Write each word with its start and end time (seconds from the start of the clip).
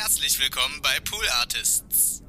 Herzlich 0.00 0.38
willkommen 0.38 0.80
bei 0.80 1.00
Pool 1.00 1.24
Artists. 1.40 2.22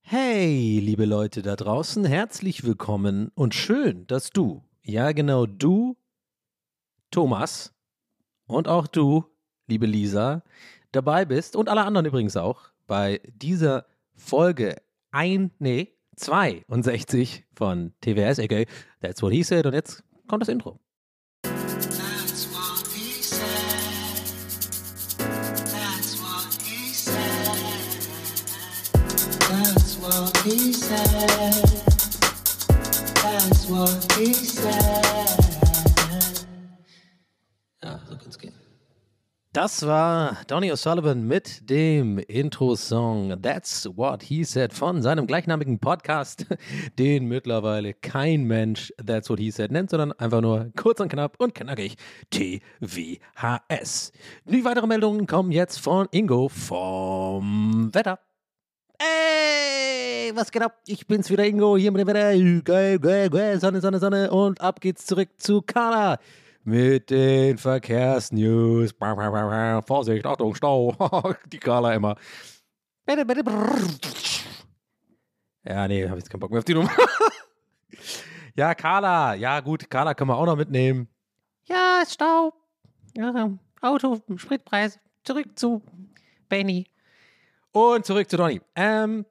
Hey, 0.00 0.80
liebe 0.80 1.04
Leute 1.04 1.42
da 1.42 1.54
draußen, 1.54 2.06
herzlich 2.06 2.64
willkommen 2.64 3.30
und 3.34 3.54
schön, 3.54 4.06
dass 4.06 4.30
du, 4.30 4.64
ja 4.82 5.12
genau 5.12 5.44
du, 5.44 5.98
Thomas 7.10 7.74
und 8.46 8.66
auch 8.66 8.86
du, 8.86 9.26
liebe 9.66 9.84
Lisa, 9.84 10.42
dabei 10.92 11.26
bist 11.26 11.56
und 11.56 11.68
alle 11.68 11.84
anderen 11.84 12.06
übrigens 12.06 12.38
auch 12.38 12.70
bei 12.86 13.20
dieser 13.34 13.84
Folge 14.14 14.76
ein, 15.10 15.50
nee, 15.58 15.92
62 16.16 17.44
von 17.54 17.92
TWS, 18.00 18.38
aka 18.38 18.64
That's 19.02 19.20
What 19.20 19.34
He 19.34 19.42
Said 19.42 19.66
und 19.66 19.74
jetzt 19.74 20.02
kommt 20.26 20.40
das 20.40 20.48
Intro. 20.48 20.80
Das 39.52 39.86
war 39.86 40.36
Donny 40.46 40.70
O'Sullivan 40.70 41.26
mit 41.26 41.68
dem 41.70 42.18
Intro-Song 42.18 43.40
That's 43.40 43.88
What 43.96 44.22
He 44.22 44.44
Said 44.44 44.74
von 44.74 45.02
seinem 45.02 45.26
gleichnamigen 45.26 45.78
Podcast, 45.78 46.46
den 46.98 47.26
mittlerweile 47.26 47.94
kein 47.94 48.44
Mensch 48.44 48.92
That's 49.04 49.30
What 49.30 49.40
He 49.40 49.50
Said 49.50 49.72
nennt, 49.72 49.90
sondern 49.90 50.12
einfach 50.12 50.40
nur 50.40 50.70
kurz 50.76 51.00
und 51.00 51.08
knapp 51.08 51.40
und 51.40 51.54
knackig 51.54 51.96
TWHS. 52.30 54.12
Die 54.44 54.64
weiteren 54.64 54.88
Meldungen 54.88 55.26
kommen 55.26 55.50
jetzt 55.50 55.80
von 55.80 56.06
Ingo 56.12 56.48
vom 56.48 57.88
Wetter. 57.92 58.20
Ey, 58.98 60.32
was 60.34 60.50
geht 60.50 60.62
ab? 60.62 60.80
Ich 60.86 61.06
bin's 61.06 61.30
wieder, 61.30 61.44
Ingo, 61.44 61.76
hier 61.76 61.92
mit 61.92 62.00
dem 62.00 62.08
Wetter. 62.08 62.32
Geil, 62.62 62.98
geil, 62.98 63.30
geil, 63.30 63.60
Sonne, 63.60 63.80
Sonne, 63.80 63.98
Sonne. 63.98 64.30
Und 64.30 64.60
ab 64.60 64.80
geht's 64.80 65.04
zurück 65.06 65.28
zu 65.38 65.60
Carla 65.62 66.18
mit 66.64 67.10
den 67.10 67.58
Verkehrsnews. 67.58 68.94
Vorsicht, 69.86 70.26
Achtung, 70.26 70.54
Stau. 70.54 70.94
Die 71.52 71.58
Carla 71.58 71.94
immer. 71.94 72.16
Ja, 75.64 75.88
nee, 75.88 76.08
hab 76.08 76.16
jetzt 76.16 76.30
keinen 76.30 76.40
Bock 76.40 76.50
mehr 76.50 76.58
auf 76.58 76.64
die 76.64 76.74
Nummer. 76.74 76.90
ja, 78.56 78.74
Carla. 78.74 79.34
Ja, 79.34 79.60
gut, 79.60 79.88
Carla 79.90 80.14
können 80.14 80.30
wir 80.30 80.36
auch 80.36 80.46
noch 80.46 80.56
mitnehmen. 80.56 81.08
Ja, 81.64 82.00
ist 82.02 82.14
Stau. 82.14 82.52
Ja, 83.14 83.50
Auto, 83.80 84.22
Spritpreis. 84.36 84.98
Zurück 85.22 85.58
zu 85.58 85.82
Benny. 86.48 86.86
Und 87.76 88.06
zurück 88.06 88.30
zu 88.30 88.38
Donny. 88.38 88.62
Ähm, 88.74 89.26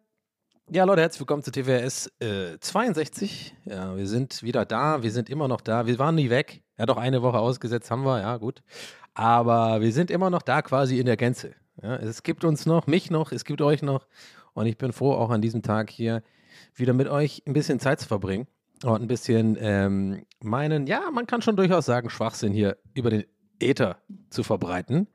ja, 0.69 0.83
Leute, 0.83 1.01
herzlich 1.01 1.19
willkommen 1.19 1.41
zu 1.41 1.51
TWS 1.51 2.11
äh, 2.19 2.59
62. 2.59 3.55
Ja, 3.65 3.97
wir 3.97 4.05
sind 4.05 4.43
wieder 4.43 4.65
da. 4.65 5.01
Wir 5.01 5.09
sind 5.09 5.31
immer 5.31 5.47
noch 5.47 5.61
da. 5.61 5.87
Wir 5.87 5.97
waren 5.97 6.13
nie 6.13 6.29
weg. 6.29 6.61
Ja, 6.77 6.85
doch 6.85 6.97
eine 6.97 7.23
Woche 7.23 7.39
ausgesetzt 7.39 7.89
haben 7.89 8.03
wir. 8.03 8.19
Ja, 8.19 8.37
gut. 8.37 8.61
Aber 9.15 9.81
wir 9.81 9.91
sind 9.91 10.11
immer 10.11 10.29
noch 10.29 10.43
da, 10.43 10.61
quasi 10.61 10.99
in 10.99 11.07
der 11.07 11.17
Gänze. 11.17 11.55
Ja, 11.81 11.95
es 11.95 12.21
gibt 12.21 12.43
uns 12.43 12.67
noch, 12.67 12.85
mich 12.85 13.09
noch, 13.09 13.31
es 13.31 13.45
gibt 13.45 13.63
euch 13.63 13.81
noch. 13.81 14.05
Und 14.53 14.67
ich 14.67 14.77
bin 14.77 14.93
froh, 14.93 15.13
auch 15.13 15.31
an 15.31 15.41
diesem 15.41 15.63
Tag 15.63 15.89
hier 15.89 16.21
wieder 16.75 16.93
mit 16.93 17.07
euch 17.07 17.41
ein 17.47 17.53
bisschen 17.53 17.79
Zeit 17.79 17.99
zu 17.99 18.07
verbringen. 18.07 18.45
Und 18.83 19.01
ein 19.01 19.07
bisschen 19.07 19.57
ähm, 19.59 20.23
meinen, 20.39 20.85
ja, 20.85 21.09
man 21.11 21.25
kann 21.25 21.41
schon 21.41 21.55
durchaus 21.55 21.87
sagen, 21.87 22.11
Schwachsinn 22.11 22.53
hier 22.53 22.77
über 22.93 23.09
den 23.09 23.23
Äther 23.59 23.97
zu 24.29 24.43
verbreiten. 24.43 25.07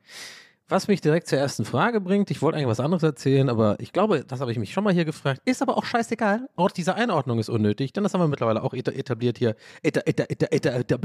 Was 0.70 0.86
mich 0.86 1.00
direkt 1.00 1.26
zur 1.26 1.36
ersten 1.38 1.64
Frage 1.64 2.00
bringt, 2.00 2.30
ich 2.30 2.40
wollte 2.42 2.56
eigentlich 2.56 2.68
was 2.68 2.78
anderes 2.78 3.02
erzählen, 3.02 3.48
aber 3.48 3.74
ich 3.80 3.92
glaube, 3.92 4.24
das 4.24 4.40
habe 4.40 4.52
ich 4.52 4.58
mich 4.58 4.72
schon 4.72 4.84
mal 4.84 4.92
hier 4.92 5.04
gefragt. 5.04 5.42
Ist 5.44 5.62
aber 5.62 5.76
auch 5.76 5.84
scheißegal. 5.84 6.48
Auch 6.54 6.70
diese 6.70 6.94
Einordnung 6.94 7.40
ist 7.40 7.48
unnötig, 7.48 7.92
denn 7.92 8.04
das 8.04 8.14
haben 8.14 8.20
wir 8.20 8.28
mittlerweile 8.28 8.62
auch 8.62 8.72
eta- 8.72 8.92
etabliert 8.92 9.36
hier. 9.38 9.56
Eta, 9.82 10.02
eta, 10.06 10.26
eta, 10.28 10.46
eta, 10.48 10.70
eta, 10.70 10.98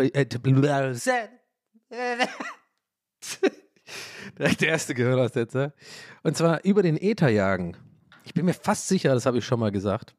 Direkt 4.38 4.62
der 4.62 4.70
erste 4.70 4.94
Gehirnaussetzer. 4.94 5.74
Und 6.22 6.38
zwar 6.38 6.64
über 6.64 6.84
den 6.84 6.98
Äther 7.02 7.30
jagen. 7.30 7.76
Ich 8.24 8.36
bin 8.36 8.46
mir 8.46 8.54
fast 8.54 8.88
sicher, 8.88 9.16
das 9.16 9.26
habe 9.26 9.40
ich 9.40 9.46
schon 9.46 9.60
mal 9.60 9.72
gesagt. 9.72 10.16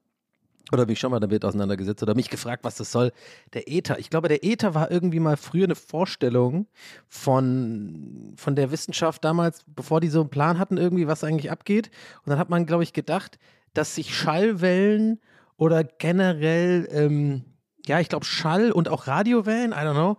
Oder 0.72 0.87
mich 0.87 0.99
schon 0.99 1.12
mal 1.12 1.21
damit 1.21 1.44
auseinandergesetzt 1.44 2.03
oder 2.03 2.16
mich 2.16 2.28
gefragt, 2.28 2.65
was 2.65 2.75
das 2.75 2.91
soll. 2.91 3.12
Der 3.54 3.71
Äther. 3.71 4.00
Ich 4.00 4.10
glaube, 4.10 4.27
der 4.27 4.43
Äther 4.44 4.75
war 4.75 4.91
irgendwie 4.91 5.21
mal 5.21 5.37
früher 5.37 5.65
eine 5.65 5.77
Vorstellung 5.77 6.66
von, 7.09 8.34
von 8.37 8.56
der 8.56 8.72
Wissenschaft 8.72 9.25
damals, 9.25 9.65
bevor 9.66 10.00
die 10.00 10.09
so 10.09 10.21
einen 10.21 10.31
Plan 10.31 10.59
hatten, 10.59 10.76
irgendwie, 10.76 11.06
was 11.06 11.22
eigentlich 11.22 11.53
abgeht. 11.53 11.91
Und 12.25 12.31
dann 12.31 12.38
hat 12.38 12.50
man, 12.50 12.66
glaube 12.66 12.82
ich, 12.82 12.93
gedacht, 12.93 13.38
dass 13.75 13.94
sich 13.94 14.16
Schallwellen 14.16 15.21
oder 15.56 15.84
generell, 15.84 16.88
ähm, 16.91 17.44
ja, 17.87 18.00
ich 18.00 18.09
glaube, 18.09 18.25
Schall 18.25 18.72
und 18.72 18.88
auch 18.88 19.06
Radiowellen, 19.06 19.71
I 19.71 19.76
don't 19.76 19.93
know, 19.93 20.16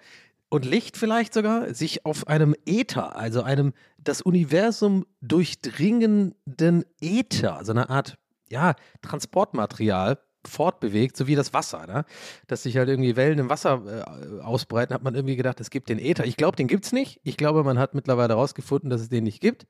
und 0.49 0.63
Licht 0.63 0.95
vielleicht 0.95 1.33
sogar, 1.33 1.73
sich 1.73 2.05
auf 2.05 2.27
einem 2.27 2.55
Äther, 2.65 3.17
also 3.17 3.41
einem 3.43 3.73
das 3.97 4.21
Universum 4.21 5.05
durchdringenden 5.19 6.85
Äther, 7.01 7.59
so 7.63 7.73
eine 7.73 7.89
Art, 7.89 8.17
ja, 8.49 8.75
Transportmaterial 9.01 10.19
fortbewegt, 10.47 11.17
so 11.17 11.27
wie 11.27 11.35
das 11.35 11.53
Wasser, 11.53 11.85
ne? 11.87 12.05
dass 12.47 12.63
sich 12.63 12.77
halt 12.77 12.89
irgendwie 12.89 13.15
Wellen 13.15 13.39
im 13.39 13.49
Wasser 13.49 13.81
äh, 13.85 14.41
ausbreiten, 14.41 14.93
hat 14.93 15.03
man 15.03 15.15
irgendwie 15.15 15.35
gedacht, 15.35 15.59
es 15.59 15.69
gibt 15.69 15.89
den 15.89 15.99
Äther. 15.99 16.25
Ich 16.25 16.37
glaube, 16.37 16.55
den 16.55 16.67
gibt 16.67 16.85
es 16.85 16.91
nicht. 16.91 17.19
Ich 17.23 17.37
glaube, 17.37 17.63
man 17.63 17.77
hat 17.79 17.93
mittlerweile 17.93 18.33
herausgefunden, 18.33 18.89
dass 18.89 19.01
es 19.01 19.09
den 19.09 19.23
nicht 19.23 19.41
gibt. 19.41 19.67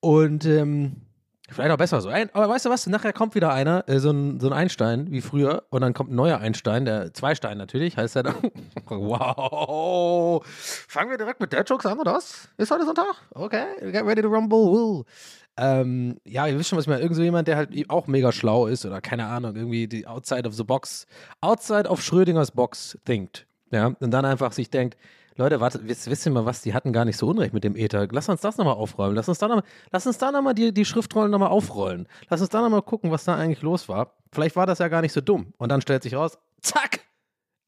Und 0.00 0.44
ähm, 0.44 0.96
vielleicht 1.50 1.70
auch 1.70 1.76
besser 1.76 2.00
so. 2.00 2.08
Ein, 2.08 2.30
aber 2.32 2.48
weißt 2.48 2.66
du 2.66 2.70
was? 2.70 2.86
Nachher 2.86 3.12
kommt 3.12 3.34
wieder 3.34 3.52
einer, 3.52 3.88
äh, 3.88 3.98
so, 3.98 4.10
ein, 4.10 4.40
so 4.40 4.46
ein 4.48 4.52
Einstein 4.52 5.10
wie 5.10 5.20
früher, 5.20 5.64
und 5.70 5.80
dann 5.82 5.94
kommt 5.94 6.10
ein 6.10 6.16
neuer 6.16 6.38
Einstein, 6.38 6.84
der 6.84 7.12
Zweistein 7.12 7.58
natürlich, 7.58 7.96
heißt 7.96 8.16
er 8.16 8.22
dann. 8.24 8.36
wow. 8.86 10.44
Fangen 10.44 11.10
wir 11.10 11.18
direkt 11.18 11.40
mit 11.40 11.52
Dead 11.52 11.68
Jokes 11.68 11.86
an, 11.86 11.98
oder 11.98 12.14
was? 12.14 12.48
Ist 12.56 12.70
heute 12.70 12.84
Sonntag? 12.84 13.14
Okay, 13.34 13.64
get 13.92 14.04
ready 14.04 14.22
to 14.22 14.28
rumble. 14.28 15.04
Ähm, 15.62 16.16
ja, 16.24 16.46
ihr 16.46 16.58
wisst 16.58 16.70
schon, 16.70 16.78
was 16.78 16.86
ich 16.86 16.88
meine. 16.88 17.02
Irgend 17.02 17.16
so 17.16 17.22
jemand, 17.22 17.46
der 17.46 17.56
halt 17.56 17.90
auch 17.90 18.06
mega 18.06 18.32
schlau 18.32 18.66
ist 18.66 18.86
oder 18.86 19.02
keine 19.02 19.26
Ahnung, 19.26 19.54
irgendwie 19.56 19.86
die 19.86 20.06
outside 20.06 20.48
of 20.48 20.54
the 20.54 20.64
box, 20.64 21.06
outside 21.42 21.86
of 21.86 22.02
Schrödingers 22.02 22.50
Box 22.50 22.98
thinkt. 23.04 23.46
Ja, 23.70 23.94
und 24.00 24.10
dann 24.10 24.24
einfach 24.24 24.52
sich 24.52 24.70
denkt, 24.70 24.96
Leute, 25.36 25.60
warte, 25.60 25.80
wisst, 25.84 26.26
ihr 26.26 26.32
mal 26.32 26.46
was, 26.46 26.62
die 26.62 26.72
hatten 26.72 26.94
gar 26.94 27.04
nicht 27.04 27.18
so 27.18 27.28
Unrecht 27.28 27.52
mit 27.52 27.62
dem 27.62 27.76
Äther. 27.76 28.08
Lass 28.10 28.30
uns 28.30 28.40
das 28.40 28.56
nochmal 28.56 28.74
aufräumen. 28.74 29.14
Lass 29.14 29.28
uns 29.28 29.38
da 29.38 29.48
nochmal, 29.48 29.64
lass 29.90 30.54
die, 30.54 30.72
die 30.72 30.84
Schriftrollen 30.86 31.30
nochmal 31.30 31.50
aufrollen. 31.50 32.08
Lass 32.30 32.40
uns 32.40 32.48
da 32.48 32.62
nochmal 32.62 32.82
gucken, 32.82 33.10
was 33.10 33.24
da 33.24 33.36
eigentlich 33.36 33.60
los 33.60 33.86
war. 33.88 34.14
Vielleicht 34.32 34.56
war 34.56 34.66
das 34.66 34.78
ja 34.78 34.88
gar 34.88 35.02
nicht 35.02 35.12
so 35.12 35.20
dumm. 35.20 35.52
Und 35.58 35.70
dann 35.70 35.82
stellt 35.82 36.02
sich 36.02 36.14
raus, 36.14 36.38
zack! 36.62 37.00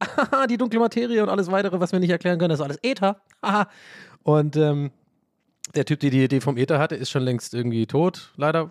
die 0.50 0.56
dunkle 0.56 0.80
Materie 0.80 1.22
und 1.22 1.28
alles 1.28 1.50
weitere, 1.50 1.78
was 1.78 1.92
wir 1.92 2.00
nicht 2.00 2.10
erklären 2.10 2.38
können, 2.38 2.50
das 2.50 2.60
ist 2.60 2.64
alles. 2.64 3.20
Haha. 3.42 3.68
und 4.22 4.56
ähm, 4.56 4.90
der 5.74 5.84
Typ, 5.84 6.00
der 6.00 6.10
die 6.10 6.24
Idee 6.24 6.40
vom 6.40 6.56
Äther 6.56 6.78
hatte, 6.78 6.94
ist 6.94 7.10
schon 7.10 7.22
längst 7.22 7.54
irgendwie 7.54 7.86
tot, 7.86 8.32
leider. 8.36 8.70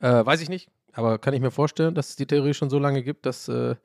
Äh, 0.00 0.24
weiß 0.24 0.40
ich 0.40 0.48
nicht. 0.48 0.68
Aber 0.94 1.18
kann 1.18 1.32
ich 1.32 1.40
mir 1.40 1.50
vorstellen, 1.50 1.94
dass 1.94 2.10
es 2.10 2.16
die 2.16 2.26
Theorie 2.26 2.52
schon 2.52 2.68
so 2.68 2.78
lange 2.78 3.02
gibt, 3.02 3.24
dass, 3.24 3.48
äh, 3.48 3.76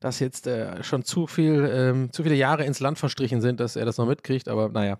dass 0.00 0.18
jetzt 0.18 0.46
äh, 0.48 0.82
schon 0.82 1.04
zu 1.04 1.26
viel, 1.26 1.70
ähm, 1.72 2.12
zu 2.12 2.24
viele 2.24 2.34
Jahre 2.34 2.64
ins 2.64 2.80
Land 2.80 2.98
verstrichen 2.98 3.40
sind, 3.40 3.60
dass 3.60 3.76
er 3.76 3.84
das 3.84 3.98
noch 3.98 4.06
mitkriegt. 4.06 4.48
Aber 4.48 4.68
naja. 4.68 4.98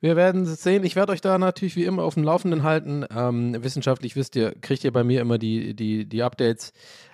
Wir 0.00 0.14
werden 0.14 0.42
es 0.42 0.62
sehen. 0.62 0.84
Ich 0.84 0.94
werde 0.94 1.10
euch 1.10 1.20
da 1.20 1.38
natürlich 1.38 1.74
wie 1.74 1.84
immer 1.84 2.04
auf 2.04 2.14
dem 2.14 2.22
Laufenden 2.22 2.62
halten. 2.62 3.04
Ähm, 3.10 3.56
wissenschaftlich 3.64 4.14
wisst 4.14 4.36
ihr, 4.36 4.54
kriegt 4.60 4.84
ihr 4.84 4.92
bei 4.92 5.02
mir 5.02 5.20
immer 5.20 5.38
die, 5.38 5.74
die, 5.74 6.08
die 6.08 6.22
Updates, 6.22 6.72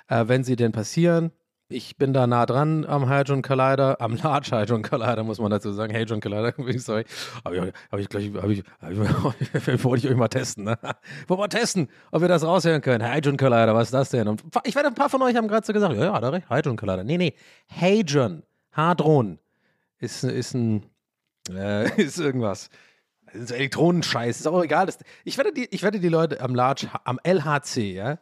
äh, 0.09 0.25
wenn 0.26 0.44
sie 0.44 0.56
denn 0.56 0.72
passieren. 0.72 1.32
Ich 1.69 1.97
bin 1.97 2.12
da 2.12 2.26
nah 2.26 2.44
dran 2.44 2.84
am 2.84 3.08
Hadron 3.08 3.41
Collider, 3.41 3.98
am 3.98 4.16
Large 4.16 4.50
Hadron 4.52 4.82
Collider, 4.82 5.25
muss 5.25 5.38
man 5.38 5.50
dazu 5.50 5.72
sagen. 5.72 5.94
Hadron 5.94 6.20
Collider, 6.20 6.52
sorry. 6.78 7.05
Aber 7.43 7.55
ich, 7.55 7.72
hab 7.90 8.00
ich 8.00 8.08
gleich, 8.11 8.31
hab 8.34 8.50
ich, 8.50 8.62
hab 8.82 9.69
ich, 9.69 9.84
wollte 9.84 10.06
ich 10.06 10.12
euch 10.12 10.16
mal 10.16 10.28
testen, 10.28 10.64
ne? 10.64 10.78
Wollen 11.26 11.40
wir 11.40 11.49
testen, 11.49 11.88
ob 12.12 12.20
wir 12.20 12.28
das 12.28 12.44
raushören 12.44 12.82
können. 12.82 13.02
Hadron 13.02 13.38
Collider, 13.38 13.75
was 13.75 13.88
ist 13.88 13.94
das 13.94 14.11
denn? 14.11 14.28
Und 14.28 14.43
ich 14.64 14.75
werde, 14.75 14.88
ein 14.88 14.94
paar 14.94 15.08
von 15.08 15.22
euch 15.22 15.37
haben 15.37 15.49
gerade 15.49 15.66
so 15.66 15.72
gesagt, 15.72 15.94
ja, 15.94 16.05
ja, 16.05 16.19
er 16.19 16.32
recht, 16.32 16.50
Hadron 16.50 16.76
Collider. 16.76 17.02
Nee, 17.02 17.16
nee, 17.16 17.34
Hadron, 17.69 18.43
Hadron 18.72 19.38
ist, 20.00 20.22
ist 20.22 20.52
ein, 20.52 20.84
äh, 21.49 22.02
ist 22.02 22.19
irgendwas. 22.19 22.69
Das 23.32 23.37
ist 23.37 23.50
Elektronenscheiß, 23.52 24.38
ist 24.38 24.46
auch 24.46 24.62
egal. 24.62 24.84
Das, 24.84 24.99
ich, 25.25 25.38
werde 25.38 25.52
die, 25.55 25.66
ich 25.70 25.82
werde 25.82 25.99
die 25.99 26.11
Leute 26.11 26.43
am 26.43 26.55
Large, 26.55 26.88
am 27.05 27.19
LHC, 27.25 27.94
ja, 27.94 28.19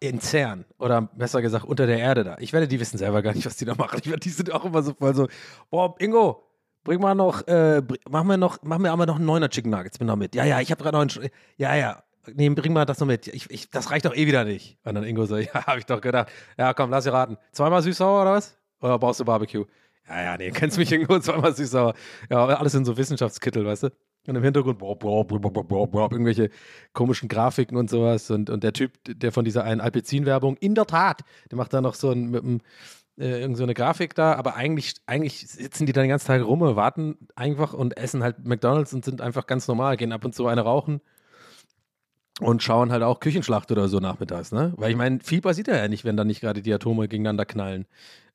in 0.00 0.20
CERN 0.20 0.64
oder 0.78 1.02
besser 1.02 1.42
gesagt 1.42 1.64
unter 1.64 1.86
der 1.86 1.98
Erde 1.98 2.24
da. 2.24 2.36
Ich 2.38 2.52
werde 2.52 2.68
die 2.68 2.78
wissen 2.80 2.98
selber 2.98 3.22
gar 3.22 3.34
nicht, 3.34 3.46
was 3.46 3.56
die 3.56 3.64
da 3.64 3.74
machen. 3.74 3.98
Ich 4.02 4.08
werde 4.08 4.20
die 4.20 4.28
sind 4.28 4.52
auch 4.52 4.64
immer 4.64 4.82
so 4.82 4.92
voll 4.94 5.14
so, 5.14 5.28
boah, 5.70 5.94
Ingo, 5.98 6.42
bring 6.84 7.00
mal 7.00 7.14
noch, 7.14 7.46
äh, 7.46 7.82
machen 8.08 8.28
wir 8.28 8.36
noch, 8.36 8.62
machen 8.62 8.82
wir 8.82 8.92
aber 8.92 9.06
noch 9.06 9.16
einen 9.16 9.26
neuner 9.26 9.48
Chicken 9.48 9.70
Nuggets 9.70 9.98
mit 9.98 10.06
noch 10.06 10.16
mit. 10.16 10.34
Ja, 10.34 10.44
ja, 10.44 10.60
ich 10.60 10.70
habe 10.70 10.82
gerade 10.82 10.96
noch 10.96 11.02
einen, 11.02 11.30
ja, 11.56 11.74
ja, 11.74 12.02
nee, 12.34 12.48
bring 12.50 12.72
mal 12.72 12.84
das 12.84 13.00
noch 13.00 13.06
mit. 13.06 13.26
Ich, 13.28 13.50
ich, 13.50 13.70
das 13.70 13.90
reicht 13.90 14.04
doch 14.04 14.14
eh 14.14 14.26
wieder 14.26 14.44
nicht. 14.44 14.78
Und 14.84 14.94
dann 14.94 15.04
Ingo 15.04 15.24
so, 15.26 15.36
ja, 15.38 15.66
habe 15.66 15.78
ich 15.78 15.86
doch 15.86 16.00
gedacht. 16.00 16.28
Ja, 16.58 16.74
komm, 16.74 16.90
lass 16.90 17.04
dir 17.04 17.12
raten. 17.12 17.36
Zweimal 17.52 17.82
süß-sauer 17.82 18.22
oder 18.22 18.32
was? 18.32 18.56
Oder 18.80 18.98
brauchst 18.98 19.20
du 19.20 19.24
Barbecue? 19.24 19.64
Ja, 20.08 20.22
ja, 20.22 20.36
nee, 20.36 20.50
kennst 20.50 20.78
mich 20.78 20.92
irgendwo 20.92 21.18
zweimal 21.20 21.54
süßer. 21.54 21.94
Ja, 22.30 22.46
alles 22.46 22.74
in 22.74 22.84
so 22.84 22.96
Wissenschaftskittel, 22.96 23.64
weißt 23.64 23.84
du? 23.84 23.90
Und 24.26 24.36
im 24.36 24.42
Hintergrund 24.42 24.78
boah, 24.78 24.96
boah, 24.98 25.24
boah, 25.26 26.12
irgendwelche 26.12 26.50
komischen 26.92 27.28
Grafiken 27.28 27.76
und 27.76 27.90
sowas. 27.90 28.30
Und, 28.30 28.50
und 28.50 28.62
der 28.62 28.72
Typ, 28.72 28.92
der 29.06 29.32
von 29.32 29.44
dieser 29.44 29.64
einen 29.64 29.80
Alpecin-Werbung, 29.80 30.56
in 30.58 30.74
der 30.74 30.86
Tat, 30.86 31.22
der 31.50 31.58
macht 31.58 31.72
da 31.72 31.80
noch 31.80 31.94
so 31.94 32.10
ein, 32.10 32.30
mit 32.30 32.42
einem, 32.42 32.60
äh, 33.18 33.40
irgend 33.40 33.56
so 33.56 33.62
eine 33.62 33.74
Grafik 33.74 34.14
da, 34.14 34.34
aber 34.34 34.56
eigentlich, 34.56 34.94
eigentlich 35.06 35.48
sitzen 35.48 35.86
die 35.86 35.92
da 35.92 36.02
den 36.02 36.10
ganzen 36.10 36.26
Tag 36.26 36.44
rum 36.44 36.62
und 36.62 36.76
warten 36.76 37.16
einfach 37.34 37.72
und 37.72 37.96
essen 37.96 38.22
halt 38.22 38.44
McDonalds 38.44 38.92
und 38.92 39.04
sind 39.04 39.20
einfach 39.20 39.46
ganz 39.46 39.68
normal, 39.68 39.96
gehen 39.96 40.12
ab 40.12 40.24
und 40.24 40.34
zu 40.34 40.46
eine 40.46 40.62
rauchen 40.62 41.00
und 42.40 42.62
schauen 42.62 42.92
halt 42.92 43.02
auch 43.02 43.20
Küchenschlacht 43.20 43.70
oder 43.72 43.88
so 43.88 43.98
nachmittags, 43.98 44.52
ne? 44.52 44.74
Weil 44.76 44.90
ich 44.90 44.96
meine, 44.96 45.20
viel 45.20 45.40
passiert 45.40 45.68
ja 45.68 45.88
nicht, 45.88 46.04
wenn 46.04 46.16
da 46.16 46.24
nicht 46.24 46.40
gerade 46.40 46.60
die 46.60 46.72
Atome 46.72 47.08
gegeneinander 47.08 47.46
knallen. 47.46 47.86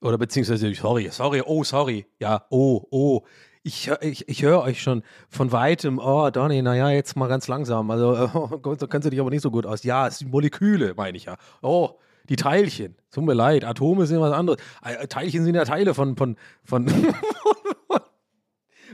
Oder 0.01 0.17
beziehungsweise, 0.17 0.73
sorry, 0.73 1.09
sorry, 1.11 1.43
oh, 1.45 1.63
sorry, 1.63 2.07
ja, 2.19 2.45
oh, 2.49 2.83
oh. 2.89 3.21
Ich, 3.63 3.91
ich, 4.01 4.27
ich 4.27 4.41
höre 4.41 4.61
euch 4.61 4.81
schon 4.81 5.03
von 5.29 5.51
weitem, 5.51 5.99
oh, 5.99 6.31
Donny, 6.31 6.63
naja, 6.63 6.89
jetzt 6.89 7.15
mal 7.15 7.27
ganz 7.27 7.47
langsam. 7.47 7.91
Also, 7.91 8.29
oh 8.33 8.57
Gott, 8.57 8.81
da 8.81 8.87
kennst 8.87 9.05
du 9.05 9.09
dich 9.11 9.19
aber 9.19 9.29
nicht 9.29 9.43
so 9.43 9.51
gut 9.51 9.65
aus. 9.65 9.83
Ja, 9.83 10.07
es 10.07 10.19
sind 10.19 10.31
Moleküle, 10.31 10.95
meine 10.95 11.15
ich 11.15 11.25
ja. 11.25 11.37
Oh, 11.61 11.99
die 12.27 12.35
Teilchen. 12.37 12.95
Tut 13.11 13.23
mir 13.23 13.33
leid, 13.33 13.63
Atome 13.63 14.07
sind 14.07 14.19
was 14.19 14.33
anderes. 14.33 14.59
Äh, 14.83 15.07
Teilchen 15.07 15.43
sind 15.43 15.55
ja 15.55 15.65
Teile 15.65 15.93
von, 15.93 16.15
von, 16.17 16.37
von, 16.63 16.87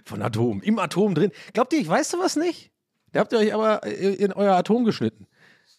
von 0.05 0.21
Atomen. 0.21 0.61
Im 0.63 0.79
Atom 0.79 1.15
drin. 1.15 1.31
Glaubt 1.53 1.71
ihr, 1.71 1.79
ich 1.79 1.87
weiß 1.87 2.11
sowas 2.11 2.35
nicht? 2.35 2.71
Da 3.13 3.21
habt 3.21 3.31
ihr 3.31 3.39
euch 3.39 3.53
aber 3.53 3.85
äh, 3.85 4.15
in 4.15 4.33
euer 4.33 4.55
Atom 4.55 4.83
geschnitten. 4.83 5.27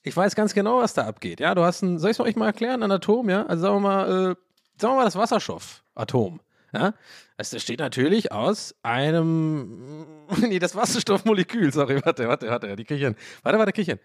Ich 0.03 0.17
weiß 0.17 0.35
ganz 0.35 0.55
genau, 0.55 0.79
was 0.79 0.95
da 0.95 1.07
abgeht. 1.07 1.41
Ja, 1.41 1.55
du 1.55 1.63
hast 1.63 1.83
ein, 1.83 1.99
soll 1.99 2.11
ich 2.11 2.19
es 2.19 2.21
euch 2.21 2.37
mal 2.37 2.47
erklären, 2.47 2.83
ein 2.83 2.91
Atom, 2.91 3.29
ja? 3.29 3.45
Also 3.45 3.63
sagen 3.63 3.77
wir 3.77 3.81
mal, 3.81 4.05
äh, 4.05 4.35
sagen 4.81 4.95
wir 4.95 4.97
mal 4.97 5.05
das 5.05 5.17
Wasserstoffatom. 5.17 6.41
Ja? 6.73 6.95
Also 7.37 7.57
das 7.57 7.63
steht 7.63 7.81
natürlich 7.81 8.33
aus 8.33 8.75
einem, 8.83 10.27
nee, 10.41 10.59
das 10.59 10.75
Wasserstoffmolekül, 10.75 11.73
sorry, 11.73 12.01
warte, 12.05 12.29
warte, 12.29 12.49
warte, 12.49 12.77
die 12.77 12.85
Kirchen. 12.85 13.17
Warte, 13.43 13.59
warte, 13.59 13.73
Kirchen. 13.73 13.99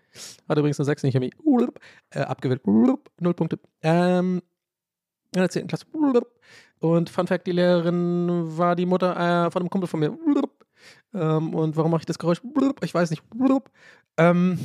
Warte 0.47 0.59
übrigens 0.59 0.77
nur 0.77 0.85
6 0.85 1.03
in 1.03 1.11
Chemie. 1.11 1.31
Äh, 2.11 2.19
abgewählt, 2.19 2.65
null 2.65 3.33
Punkte. 3.33 3.59
Ähm, 3.81 4.41
in 5.35 5.41
der 5.41 5.49
10. 5.49 5.67
Klasse. 5.67 5.85
Und 6.79 7.09
Fun 7.09 7.27
Fact, 7.27 7.47
die 7.47 7.53
Lehrerin 7.53 8.57
war 8.57 8.75
die 8.75 8.85
Mutter 8.85 9.15
äh, 9.15 9.51
von 9.51 9.61
einem 9.61 9.69
Kumpel 9.69 9.87
von 9.87 9.99
mir. 9.99 10.17
Ähm, 11.13 11.53
und 11.53 11.77
warum 11.77 11.91
mache 11.91 12.01
ich 12.01 12.05
das 12.05 12.19
Geräusch? 12.19 12.41
Ich 12.81 12.93
weiß 12.93 13.09
nicht. 13.09 13.23
Ähm, 14.17 14.59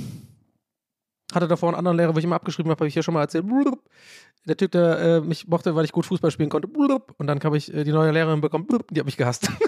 hatte 1.38 1.48
davor 1.48 1.70
einen 1.70 1.78
anderen 1.78 1.96
Lehrer, 1.96 2.14
wo 2.14 2.18
ich 2.18 2.24
immer 2.24 2.36
abgeschrieben 2.36 2.70
habe, 2.70 2.80
habe 2.80 2.88
ich 2.88 2.94
hier 2.94 3.02
schon 3.02 3.14
mal 3.14 3.22
erzählt. 3.22 3.46
Der 4.46 4.56
Typ, 4.56 4.72
der 4.72 4.98
äh, 4.98 5.20
mich 5.20 5.46
mochte, 5.48 5.74
weil 5.74 5.84
ich 5.84 5.92
gut 5.92 6.06
Fußball 6.06 6.30
spielen 6.30 6.50
konnte. 6.50 6.68
Und 6.68 7.26
dann 7.26 7.40
habe 7.42 7.56
ich 7.56 7.72
äh, 7.72 7.84
die 7.84 7.92
neue 7.92 8.10
Lehrerin 8.12 8.40
bekommen. 8.40 8.66
Die 8.90 9.00
hat 9.00 9.06
mich 9.06 9.16
gehasst. 9.16 9.50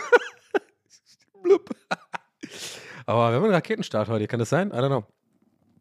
Aber 3.07 3.31
wir 3.31 3.37
haben 3.37 3.45
einen 3.45 3.55
Raketenstart 3.55 4.09
heute. 4.09 4.27
Kann 4.27 4.39
das 4.39 4.51
sein? 4.51 4.69
I 4.69 4.75
don't 4.75 4.89
know. 4.89 5.05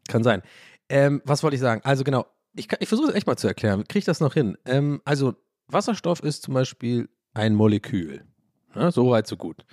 Kann 0.08 0.24
sein. 0.24 0.42
Ähm, 0.88 1.22
was 1.24 1.42
wollte 1.42 1.54
ich 1.54 1.60
sagen? 1.60 1.80
Also 1.84 2.02
genau, 2.02 2.26
ich, 2.54 2.68
ich 2.80 2.88
versuche 2.88 3.10
es 3.10 3.14
echt 3.14 3.26
mal 3.26 3.36
zu 3.36 3.46
erklären. 3.46 3.84
Kriege 3.84 4.00
ich 4.00 4.04
das 4.04 4.20
noch 4.20 4.34
hin? 4.34 4.56
Ähm, 4.64 5.00
also 5.04 5.34
Wasserstoff 5.68 6.22
ist 6.22 6.42
zum 6.42 6.54
Beispiel 6.54 7.08
ein 7.34 7.54
Molekül. 7.54 8.24
Ne? 8.74 8.90
So 8.90 9.10
weit, 9.10 9.26
so 9.26 9.36
gut. 9.36 9.64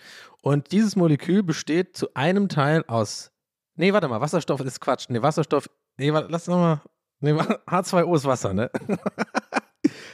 Und 0.42 0.72
dieses 0.72 0.96
Molekül 0.96 1.44
besteht 1.44 1.98
zu 1.98 2.14
einem 2.14 2.50
Teil 2.50 2.84
aus. 2.88 3.32
Nee, 3.76 3.94
warte 3.94 4.08
mal, 4.08 4.22
Wasserstoff 4.22 4.62
ist 4.62 4.80
Quatsch. 4.80 5.06
Nee, 5.10 5.22
Wasserstoff. 5.22 5.70
Nee, 5.98 6.14
warte, 6.14 6.32
lass 6.32 6.48
nochmal. 6.48 6.82
Nee, 7.20 7.34
H2O 7.34 8.16
ist 8.16 8.26
Wasser, 8.26 8.54
ne? 8.54 8.72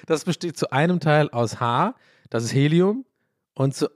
Das 0.06 0.26
besteht 0.26 0.58
zu 0.58 0.72
einem 0.72 1.00
Teil 1.00 1.30
aus 1.30 1.62
H, 1.62 1.96
das 2.30 2.44
ist 2.44 2.54
Helium, 2.54 3.06
und 3.54 3.74
zu 3.74 3.90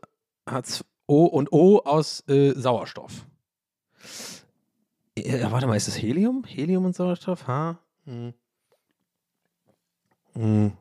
H2O 0.48 0.84
und 1.07 1.51
O 1.51 1.80
aus 1.80 2.24
äh, 2.30 2.54
Sauerstoff. 2.54 3.25
Ja, 5.18 5.51
warte 5.51 5.68
mal, 5.68 5.75
ist 5.75 5.88
das 5.88 6.01
Helium? 6.01 6.45
Helium 6.45 6.86
und 6.86 6.95
Sauerstoff? 6.95 7.45
H? 7.48 7.80
Hm. 8.06 8.33
Hm. 10.33 10.72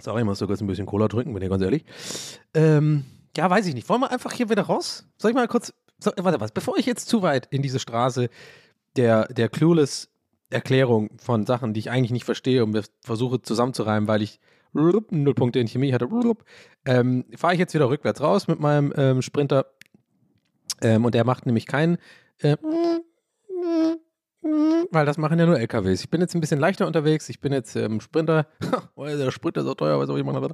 Sorry, 0.00 0.20
ich 0.20 0.26
muss 0.26 0.38
so 0.38 0.46
kurz 0.46 0.60
ein 0.60 0.66
bisschen 0.66 0.86
Cola 0.86 1.08
trinken, 1.08 1.34
bin 1.34 1.42
ich 1.42 1.50
ganz 1.50 1.62
ehrlich. 1.62 1.84
Ähm, 2.54 3.04
ja, 3.36 3.48
weiß 3.48 3.66
ich 3.66 3.74
nicht. 3.74 3.88
Wollen 3.88 4.00
wir 4.00 4.10
einfach 4.10 4.32
hier 4.32 4.48
wieder 4.48 4.62
raus? 4.62 5.06
Soll 5.18 5.30
ich 5.30 5.34
mal 5.34 5.48
kurz. 5.48 5.74
So, 5.98 6.10
warte 6.16 6.40
was, 6.40 6.52
bevor 6.52 6.78
ich 6.78 6.86
jetzt 6.86 7.08
zu 7.08 7.22
weit 7.22 7.46
in 7.50 7.62
diese 7.62 7.78
Straße 7.78 8.28
der, 8.96 9.26
der 9.28 9.48
clueless 9.48 10.08
Erklärung 10.50 11.10
von 11.18 11.46
Sachen, 11.46 11.72
die 11.72 11.80
ich 11.80 11.90
eigentlich 11.90 12.10
nicht 12.10 12.24
verstehe 12.24 12.64
und 12.64 12.90
versuche 13.00 13.40
zusammenzureimen, 13.42 14.08
weil 14.08 14.22
ich 14.22 14.38
null 14.72 15.34
Punkte 15.34 15.58
in 15.58 15.68
Chemie 15.68 15.92
hatte, 15.92 16.08
ähm, 16.84 17.24
fahre 17.36 17.54
ich 17.54 17.60
jetzt 17.60 17.74
wieder 17.74 17.88
rückwärts 17.88 18.20
raus 18.20 18.48
mit 18.48 18.60
meinem 18.60 18.92
ähm, 18.96 19.22
Sprinter. 19.22 19.66
Ähm, 20.80 21.04
und 21.04 21.14
der 21.14 21.24
macht 21.24 21.46
nämlich 21.46 21.66
keinen. 21.66 21.98
Äh, 22.38 22.56
weil 24.42 25.06
das 25.06 25.18
machen 25.18 25.38
ja 25.38 25.46
nur 25.46 25.58
LKWs. 25.58 26.00
Ich 26.00 26.10
bin 26.10 26.20
jetzt 26.20 26.34
ein 26.34 26.40
bisschen 26.40 26.58
leichter 26.58 26.86
unterwegs. 26.86 27.28
Ich 27.28 27.40
bin 27.40 27.52
jetzt 27.52 27.76
ähm, 27.76 28.00
Sprinter. 28.00 28.46
der 28.96 29.30
Sprit 29.30 29.56
ist 29.56 29.64
so 29.64 29.74
teuer, 29.74 29.98
was 29.98 30.10
auch 30.10 30.16
ich 30.16 30.24
machen 30.24 30.52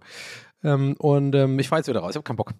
ähm, 0.62 0.94
Und 0.98 1.34
ähm, 1.34 1.58
ich 1.58 1.68
fahre 1.68 1.80
jetzt 1.80 1.88
wieder 1.88 2.00
raus. 2.00 2.10
Ich 2.10 2.16
habe 2.16 2.24
keinen 2.24 2.36
Bock. 2.36 2.52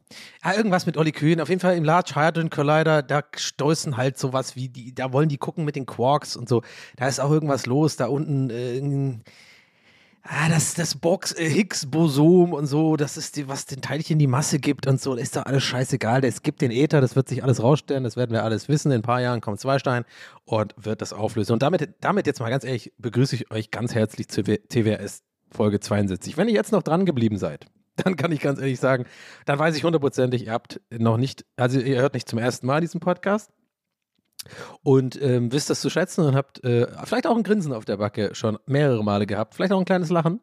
Ja, 0.43 0.55
irgendwas 0.55 0.87
mit 0.87 0.97
Olli 0.97 1.13
Kühn. 1.13 1.41
Auf 1.41 1.51
jeden 1.51 1.61
Fall 1.61 1.77
im 1.77 1.85
Large 1.85 2.13
Hadron 2.15 2.49
Collider, 2.49 3.03
da 3.03 3.23
stoßen 3.37 3.97
halt 3.97 4.17
sowas 4.19 4.57
wie 4.57 4.69
die, 4.71 4.95
da 4.95 5.13
wollen 5.13 5.29
die 5.29 5.39
gucken 5.39 5.65
mit 5.65 5.77
den 5.77 5.85
Quarks 5.85 6.35
und 6.35 6.49
so. 6.49 6.63
Da 6.97 7.07
ist 7.09 7.21
auch 7.21 7.31
irgendwas 7.31 7.67
los. 7.67 7.97
Da 7.97 8.07
unten 8.07 8.49
äh, 8.49 8.77
Ah, 10.31 10.51
das, 10.51 10.75
das 10.75 10.95
Box, 10.95 11.33
äh, 11.33 11.49
Higgs-Bosom 11.49 12.53
und 12.53 12.67
so, 12.67 12.97
das 12.97 13.17
ist 13.17 13.37
die, 13.37 13.49
was 13.49 13.65
den 13.65 13.81
Teilchen 13.81 14.19
die 14.19 14.27
Masse 14.27 14.59
gibt 14.59 14.87
und 14.87 15.01
so, 15.01 15.15
ist 15.15 15.37
doch 15.37 15.47
alles 15.47 15.65
scheißegal. 15.65 16.23
Es 16.23 16.43
gibt 16.43 16.61
den 16.61 16.71
Äther, 16.71 17.01
das 17.01 17.17
wird 17.17 17.31
sich 17.31 17.43
alles 17.43 17.63
rausstellen, 17.63 18.05
das 18.05 18.19
werden 18.19 18.33
wir 18.33 18.45
alles 18.45 18.69
wissen. 18.69 18.93
In 18.93 18.99
ein 18.99 19.03
paar 19.03 19.23
Jahren 19.23 19.41
kommt 19.41 19.59
Zweistein 19.59 20.05
und 20.45 20.75
wird 20.77 21.01
das 21.01 21.15
auflösen. 21.15 21.55
Und 21.55 21.63
damit, 21.63 21.95
damit 22.03 22.27
jetzt 22.27 22.41
mal 22.41 22.51
ganz 22.51 22.65
ehrlich, 22.65 22.93
begrüße 22.99 23.37
ich 23.37 23.51
euch 23.51 23.71
ganz 23.71 23.95
herzlich 23.95 24.29
zu 24.29 24.43
TWS 24.43 25.23
Folge 25.51 25.81
72. 25.81 26.37
Wenn 26.37 26.49
ihr 26.49 26.55
jetzt 26.55 26.73
noch 26.73 26.83
dran 26.83 27.07
geblieben 27.07 27.39
seid, 27.39 27.65
dann 27.97 28.17
kann 28.17 28.31
ich 28.31 28.41
ganz 28.41 28.59
ehrlich 28.59 28.81
sagen, 28.81 29.07
dann 29.47 29.59
weiß 29.59 29.77
ich 29.77 29.85
hundertprozentig, 29.85 30.45
ihr 30.45 30.53
habt 30.53 30.79
noch 30.91 31.17
nicht, 31.17 31.47
also 31.57 31.81
ihr 31.81 32.03
hört 32.03 32.13
nicht 32.13 32.29
zum 32.29 32.39
ersten 32.39 32.67
Mal 32.67 32.83
diesen 32.83 33.01
Podcast 33.01 33.51
und 34.83 35.21
ähm, 35.23 35.53
wisst 35.53 35.71
das 35.71 35.81
zu 35.81 35.91
schätzen 35.91 36.25
und 36.25 36.35
habt 36.35 36.63
äh, 36.65 36.87
vielleicht 37.05 37.27
auch 37.27 37.37
ein 37.37 37.43
Grinsen 37.43 37.73
auf 37.73 37.85
der 37.85 37.97
Backe 37.99 38.35
schon 38.35 38.59
mehrere 38.67 39.03
Male 39.05 39.27
gehabt, 39.27 39.55
vielleicht 39.55 39.73
auch 39.73 39.79
ein 39.79 39.85
kleines 39.85 40.11
Lachen. 40.11 40.41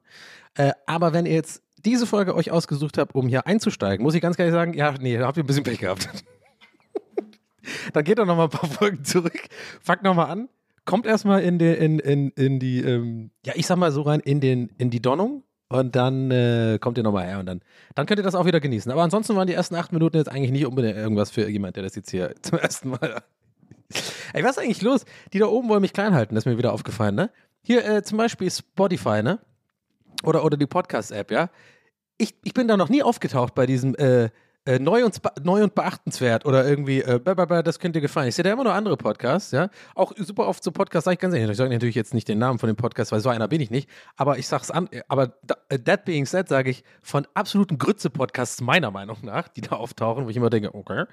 Äh, 0.56 0.72
aber 0.86 1.14
wenn 1.14 1.26
ihr 1.26 1.34
jetzt 1.34 1.62
diese 1.84 2.08
Folge 2.08 2.34
euch 2.36 2.52
ausgesucht 2.52 2.98
habt, 2.98 3.14
um 3.16 3.28
hier 3.28 3.46
einzusteigen, 3.46 4.04
muss 4.04 4.16
ich 4.16 4.22
ganz 4.22 4.40
ehrlich 4.40 4.54
sagen, 4.54 4.74
ja, 4.74 4.96
nee, 5.00 5.18
da 5.18 5.28
habt 5.28 5.38
ihr 5.38 5.44
ein 5.44 5.48
bisschen 5.48 5.64
Pech 5.64 5.80
gehabt. 5.80 6.10
Dann 7.94 8.04
geht 8.04 8.20
doch 8.20 8.26
noch 8.26 8.38
mal 8.38 8.44
ein 8.46 8.50
paar 8.50 8.70
Folgen 8.70 9.04
zurück, 9.04 9.40
fangt 9.82 10.04
noch 10.04 10.14
mal 10.14 10.26
an, 10.26 10.50
kommt 10.86 11.06
erstmal 11.08 11.42
in, 11.42 11.58
die- 11.58 11.66
in, 11.74 12.00
in, 12.00 12.30
in 12.32 12.60
die, 12.60 12.80
ähm, 12.82 13.32
ja, 13.46 13.54
ich 13.56 13.66
sag 13.66 13.78
mal 13.78 13.92
so 13.92 14.04
rein, 14.04 14.20
in, 14.20 14.40
den, 14.40 14.70
in 14.78 14.90
die 14.92 15.02
Donnung 15.02 15.44
und 15.68 15.96
dann 15.96 16.30
äh, 16.30 16.78
kommt 16.80 16.98
ihr 17.00 17.04
nochmal 17.04 17.26
her 17.26 17.40
und 17.40 17.48
dann, 17.48 17.62
dann 17.96 18.06
könnt 18.06 18.20
ihr 18.20 18.24
das 18.24 18.36
auch 18.36 18.46
wieder 18.46 18.60
genießen. 18.60 18.92
Aber 18.92 19.02
ansonsten 19.02 19.36
waren 19.36 19.48
die 19.48 19.54
ersten 19.54 19.76
acht 19.76 19.92
Minuten 19.94 20.18
jetzt 20.18 20.30
eigentlich 20.32 20.52
nicht 20.52 20.66
unbedingt 20.68 20.96
irgendwas 20.96 21.32
für 21.32 21.50
jemand, 21.50 21.76
der 21.76 21.84
das 21.84 21.96
jetzt 21.96 22.12
hier 22.12 22.36
zum 22.44 22.60
ersten 22.60 22.90
Mal 22.90 23.24
Ey, 24.34 24.44
was 24.44 24.58
ist 24.58 24.64
eigentlich 24.64 24.82
los? 24.82 25.06
Die 25.34 25.40
da 25.40 25.48
oben 25.48 25.70
wollen 25.70 25.82
mich 25.82 25.94
klein 25.94 26.14
halten, 26.14 26.36
das 26.36 26.44
ist 26.44 26.52
mir 26.52 26.58
wieder 26.58 26.74
aufgefallen, 26.74 27.16
ne? 27.16 27.30
Hier 27.62 27.86
äh, 27.86 28.04
zum 28.04 28.18
Beispiel 28.18 28.50
Spotify, 28.52 29.24
ne? 29.24 29.40
Oder, 30.24 30.44
oder 30.44 30.58
die 30.58 30.66
Podcast-App, 30.66 31.32
ja? 31.32 31.50
Ich, 32.18 32.36
ich 32.44 32.54
bin 32.54 32.68
da 32.68 32.78
noch 32.78 32.90
nie 32.90 33.04
aufgetaucht 33.04 33.56
bei 33.56 33.66
diesem 33.66 33.96
äh, 33.96 34.30
äh, 34.66 34.80
neu, 34.80 35.06
und, 35.06 35.20
neu 35.44 35.64
und 35.64 35.76
beachtenswert 35.76 36.46
oder 36.46 36.68
irgendwie, 36.68 37.02
äh, 37.02 37.20
das 37.64 37.80
könnte 37.80 37.98
dir 37.98 38.02
gefallen. 38.02 38.30
Ich 38.30 38.36
sehe 38.36 38.44
da 38.44 38.52
immer 38.52 38.64
noch 38.64 38.74
andere 38.74 38.98
Podcasts, 38.98 39.52
ja? 39.52 39.70
Auch 39.94 40.14
super 40.18 40.48
oft 40.48 40.64
so 40.64 40.72
Podcasts, 40.72 41.06
sag 41.06 41.14
ich 41.14 41.20
ganz 41.20 41.34
ehrlich, 41.34 41.52
ich 41.52 41.58
sage 41.58 41.70
natürlich 41.70 41.96
jetzt 41.96 42.14
nicht 42.14 42.28
den 42.28 42.40
Namen 42.40 42.60
von 42.60 42.68
dem 42.68 42.76
Podcast, 42.76 43.12
weil 43.12 43.20
so 43.20 43.30
einer 43.30 43.48
bin 43.48 43.62
ich 43.62 43.70
nicht, 43.70 43.90
aber 44.16 44.38
ich 44.38 44.48
sag's 44.48 44.72
an, 44.72 44.90
aber 45.08 45.34
da, 45.44 45.56
äh, 45.70 45.80
that 45.80 46.06
being 46.06 46.26
said, 46.26 46.48
sage 46.50 46.70
ich, 46.70 46.84
von 47.02 47.28
absoluten 47.34 47.78
Grütze-Podcasts 47.78 48.62
meiner 48.62 48.92
Meinung 48.92 49.18
nach, 49.24 49.48
die 49.48 49.62
da 49.62 49.76
auftauchen, 49.76 50.26
wo 50.26 50.30
ich 50.30 50.38
immer 50.38 50.50
denke, 50.50 50.74
okay. 50.74 51.06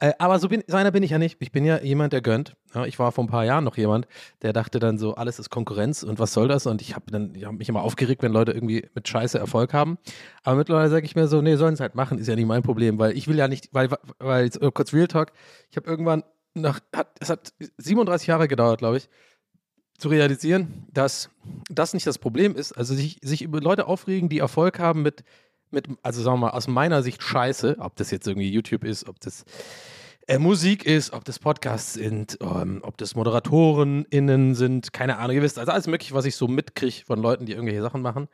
Äh, 0.00 0.12
aber 0.18 0.38
so, 0.38 0.48
bin, 0.48 0.62
so 0.66 0.76
einer 0.76 0.90
bin 0.90 1.02
ich 1.02 1.10
ja 1.10 1.18
nicht. 1.18 1.36
Ich 1.40 1.52
bin 1.52 1.64
ja 1.64 1.80
jemand, 1.80 2.12
der 2.12 2.20
gönnt. 2.20 2.56
Ja, 2.74 2.84
ich 2.86 2.98
war 2.98 3.12
vor 3.12 3.24
ein 3.24 3.28
paar 3.28 3.44
Jahren 3.44 3.64
noch 3.64 3.76
jemand, 3.76 4.06
der 4.42 4.52
dachte 4.52 4.78
dann 4.80 4.98
so, 4.98 5.14
alles 5.14 5.38
ist 5.38 5.50
Konkurrenz 5.50 6.02
und 6.02 6.18
was 6.18 6.32
soll 6.32 6.48
das? 6.48 6.66
Und 6.66 6.82
ich 6.82 6.94
habe 6.94 7.10
dann, 7.10 7.32
mich 7.56 7.68
immer 7.68 7.82
aufgeregt, 7.82 8.22
wenn 8.22 8.32
Leute 8.32 8.52
irgendwie 8.52 8.86
mit 8.94 9.06
Scheiße 9.06 9.38
Erfolg 9.38 9.72
haben. 9.72 9.98
Aber 10.42 10.56
mittlerweile 10.56 10.90
sage 10.90 11.06
ich 11.06 11.14
mir 11.14 11.28
so, 11.28 11.40
nee, 11.40 11.56
sollen 11.56 11.74
es 11.74 11.80
halt 11.80 11.94
machen, 11.94 12.18
ist 12.18 12.26
ja 12.26 12.34
nicht 12.34 12.46
mein 12.46 12.62
Problem, 12.62 12.98
weil 12.98 13.16
ich 13.16 13.28
will 13.28 13.36
ja 13.36 13.46
nicht, 13.46 13.68
weil, 13.72 13.88
weil 14.18 14.44
jetzt, 14.44 14.60
äh, 14.60 14.70
kurz 14.72 14.92
Real 14.92 15.06
Talk, 15.06 15.32
ich 15.70 15.76
habe 15.76 15.88
irgendwann 15.88 16.24
nach, 16.54 16.80
hat, 16.94 17.16
es 17.20 17.30
hat 17.30 17.52
37 17.78 18.26
Jahre 18.26 18.48
gedauert, 18.48 18.78
glaube 18.78 18.96
ich, 18.96 19.08
zu 19.98 20.08
realisieren, 20.08 20.86
dass 20.92 21.30
das 21.70 21.94
nicht 21.94 22.06
das 22.06 22.18
Problem 22.18 22.56
ist. 22.56 22.72
Also 22.72 22.94
sich, 22.94 23.18
sich 23.22 23.42
über 23.42 23.60
Leute 23.60 23.86
aufregen, 23.86 24.28
die 24.28 24.38
Erfolg 24.38 24.78
haben 24.80 25.02
mit, 25.02 25.22
mit, 25.70 25.88
also 26.02 26.22
sagen 26.22 26.36
wir 26.40 26.46
mal, 26.46 26.50
aus 26.50 26.66
meiner 26.66 27.02
Sicht 27.02 27.22
Scheiße, 27.22 27.76
ob 27.78 27.94
das 27.96 28.10
jetzt 28.10 28.26
irgendwie 28.26 28.50
YouTube 28.50 28.84
ist, 28.84 29.08
ob 29.08 29.20
das 29.20 29.44
äh, 30.26 30.38
Musik 30.38 30.84
ist, 30.84 31.12
ob 31.12 31.24
das 31.24 31.38
Podcasts 31.38 31.94
sind, 31.94 32.38
ähm, 32.40 32.80
ob 32.82 32.96
das 32.98 33.14
ModeratorInnen 33.14 34.54
sind, 34.54 34.92
keine 34.92 35.18
Ahnung, 35.18 35.36
ihr 35.36 35.42
wisst, 35.42 35.58
also 35.58 35.72
alles 35.72 35.86
mögliche, 35.86 36.14
was 36.14 36.24
ich 36.24 36.36
so 36.36 36.48
mitkriege 36.48 37.04
von 37.06 37.20
Leuten, 37.20 37.46
die 37.46 37.52
irgendwelche 37.52 37.82
Sachen 37.82 38.02
machen. 38.02 38.28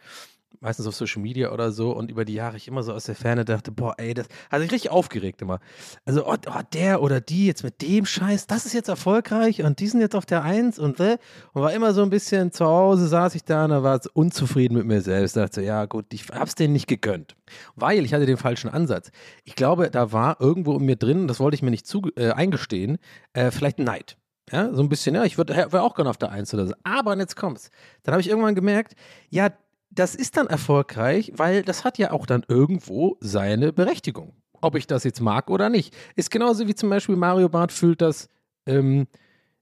Meistens 0.61 0.87
auf 0.87 0.95
Social 0.95 1.23
Media 1.23 1.53
oder 1.53 1.73
so 1.73 1.93
und 1.93 2.11
über 2.11 2.25
die 2.25 2.35
Jahre 2.35 2.57
ich 2.57 2.69
immer 2.69 2.83
so 2.83 2.93
aus 2.93 3.05
der 3.05 3.15
Ferne 3.15 3.45
dachte, 3.45 3.71
boah, 3.71 3.95
ey, 3.99 4.15
das 4.15 4.27
hat 4.51 4.61
sich 4.61 4.73
richtig 4.73 4.91
aufgeregt 4.91 5.41
immer. 5.43 5.61
Also, 6.05 6.27
oh, 6.27 6.37
oh, 6.47 6.61
der 6.73 7.03
oder 7.03 7.21
die 7.21 7.47
jetzt 7.47 7.63
mit 7.63 7.81
dem 7.83 8.05
Scheiß, 8.05 8.47
das 8.47 8.67
ist 8.67 8.73
jetzt 8.73 8.89
erfolgreich 8.89 9.63
und 9.63 9.81
die 9.81 9.87
sind 9.87 10.01
jetzt 10.01 10.15
auf 10.15 10.27
der 10.27 10.43
Eins 10.43 10.79
und, 10.79 11.01
äh, 11.01 11.19
und 11.53 11.63
war 11.63 11.73
immer 11.73 11.95
so 11.95 12.03
ein 12.03 12.11
bisschen 12.11 12.53
zu 12.53 12.67
Hause, 12.67 13.09
saß 13.09 13.35
ich 13.35 13.45
da 13.45 13.65
und 13.65 13.71
da 13.71 13.83
war 13.83 14.01
unzufrieden 14.13 14.77
mit 14.77 14.87
mir 14.87 15.01
selbst. 15.01 15.37
Dachte, 15.37 15.63
ja 15.63 15.87
gut, 15.87 16.07
ich 16.13 16.29
hab's 16.29 16.55
denen 16.55 16.73
nicht 16.73 16.87
gegönnt, 16.87 17.37
weil 17.77 18.05
ich 18.05 18.13
hatte 18.13 18.27
den 18.27 18.37
falschen 18.37 18.71
Ansatz. 18.71 19.11
Ich 19.45 19.55
glaube, 19.55 19.91
da 19.91 20.13
war 20.13 20.41
irgendwo 20.41 20.77
in 20.77 20.85
mir 20.85 20.97
drin, 20.97 21.29
das 21.29 21.41
wollte 21.41 21.55
ich 21.55 21.63
mir 21.63 21.71
nicht 21.71 21.87
zu, 21.87 22.03
äh, 22.17 22.31
eingestehen, 22.31 22.99
äh, 23.33 23.51
vielleicht 23.51 23.79
Neid. 23.79 24.17
Ja, 24.53 24.75
so 24.75 24.83
ein 24.83 24.89
bisschen, 24.89 25.15
ja, 25.15 25.25
ich 25.25 25.39
wäre 25.39 25.83
auch 25.83 25.95
gerne 25.95 26.11
auf 26.11 26.17
der 26.17 26.33
Eins 26.33 26.53
oder 26.53 26.67
so. 26.67 26.75
Aber 26.83 27.13
und 27.13 27.21
jetzt 27.21 27.37
kommt's. 27.37 27.71
Dann 28.03 28.13
habe 28.13 28.21
ich 28.21 28.29
irgendwann 28.29 28.57
gemerkt, 28.57 28.95
ja, 29.29 29.51
das 29.91 30.15
ist 30.15 30.37
dann 30.37 30.47
erfolgreich, 30.47 31.33
weil 31.37 31.63
das 31.63 31.85
hat 31.85 31.99
ja 31.99 32.13
auch 32.13 32.27
dann 32.27 32.45
irgendwo 32.49 33.17
seine 33.21 33.73
Berechtigung. 33.73 34.35
Ob 34.63 34.77
ich 34.77 34.87
das 34.87 35.05
jetzt 35.05 35.21
mag 35.21 35.51
oder 35.51 35.69
nicht. 35.69 35.97
Ist 36.17 36.31
genauso 36.31 36.69
wie 36.69 36.75
zum 36.75 36.91
Beispiel 36.91 37.17
Mario 37.17 37.49
Barth 37.49 37.73
fühlt 37.73 38.01
das. 38.01 38.29
Ähm, 38.67 39.07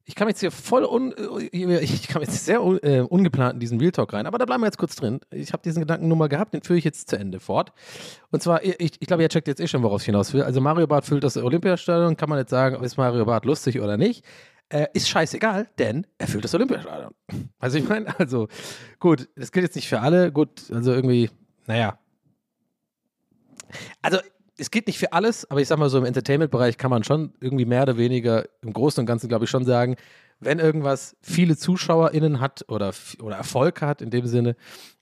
ich 0.05 0.15
kam 0.15 0.27
jetzt 0.27 0.41
hier 0.41 0.51
voll 0.51 0.85
un, 0.85 1.13
äh, 1.13 1.81
ich 1.81 2.09
kam 2.09 2.23
jetzt 2.23 2.45
sehr 2.45 2.65
un, 2.65 2.79
äh, 2.83 3.01
ungeplant 3.01 3.55
in 3.55 3.61
diesen 3.61 3.79
Real 3.79 3.93
Talk 3.93 4.13
rein, 4.13 4.27
aber 4.27 4.39
da 4.39 4.47
bleiben 4.47 4.63
wir 4.63 4.67
jetzt 4.67 4.79
kurz 4.79 4.97
drin. 4.97 5.21
Ich 5.31 5.53
habe 5.53 5.63
diesen 5.63 5.81
Gedanken 5.81 6.09
nur 6.09 6.17
mal 6.17 6.29
gehabt, 6.29 6.55
den 6.55 6.63
führe 6.63 6.79
ich 6.79 6.85
jetzt 6.85 7.11
zu 7.11 7.19
Ende 7.19 7.41
fort. 7.41 7.73
Und 8.31 8.43
zwar, 8.43 8.65
ich, 8.65 8.97
ich 8.99 9.07
glaube, 9.07 9.23
ihr 9.23 9.29
checkt 9.29 9.49
jetzt 9.49 9.61
eh 9.61 9.69
schon, 9.69 9.83
worauf 9.83 10.01
ich 10.01 10.07
hinaus 10.07 10.33
will. 10.33 10.43
Also 10.43 10.61
Mario 10.61 10.87
Barth 10.87 11.05
füllt 11.05 11.25
das 11.25 11.37
Olympiastadion, 11.37 12.17
kann 12.17 12.29
man 12.29 12.39
jetzt 12.39 12.51
sagen, 12.51 12.83
ist 12.83 12.97
Mario 12.97 13.25
Barth 13.25 13.45
lustig 13.45 13.81
oder 13.81 13.97
nicht? 13.97 14.25
Äh, 14.71 14.87
ist 14.93 15.09
scheißegal, 15.09 15.67
denn 15.79 16.07
er 16.19 16.27
füllt 16.27 16.45
das 16.45 16.55
Olympiastadion. 16.55 17.15
Also 17.59 17.79
ich 17.79 17.89
meine, 17.89 18.19
also 18.21 18.49
gut, 19.01 19.29
das 19.35 19.51
gilt 19.51 19.65
jetzt 19.65 19.75
nicht 19.75 19.89
für 19.89 20.01
alle, 20.01 20.31
gut, 20.31 20.71
also 20.71 20.93
irgendwie, 20.93 21.31
naja. 21.67 21.99
Also 24.01 24.19
es 24.57 24.71
geht 24.71 24.87
nicht 24.87 24.99
für 24.99 25.13
alles, 25.13 25.51
aber 25.51 25.61
ich 25.61 25.69
sag 25.69 25.79
mal 25.79 25.89
so, 25.89 25.99
im 25.99 26.05
Entertainment-Bereich 26.05 26.79
kann 26.79 26.91
man 26.91 27.05
schon 27.05 27.33
irgendwie 27.41 27.65
mehr 27.65 27.83
oder 27.83 27.97
weniger 27.97 28.45
im 28.63 28.73
Großen 28.73 29.01
und 29.01 29.07
Ganzen, 29.07 29.29
glaube 29.29 29.45
ich, 29.45 29.51
schon 29.51 29.65
sagen, 29.65 29.97
wenn 30.41 30.59
irgendwas 30.59 31.17
viele 31.21 31.57
ZuschauerInnen 31.57 32.41
hat 32.41 32.65
oder, 32.69 32.93
oder 33.23 33.37
Erfolg 33.37 33.83
hat 33.83 34.03
in 34.03 34.11
dem 34.11 34.27
Sinne, 34.27 34.57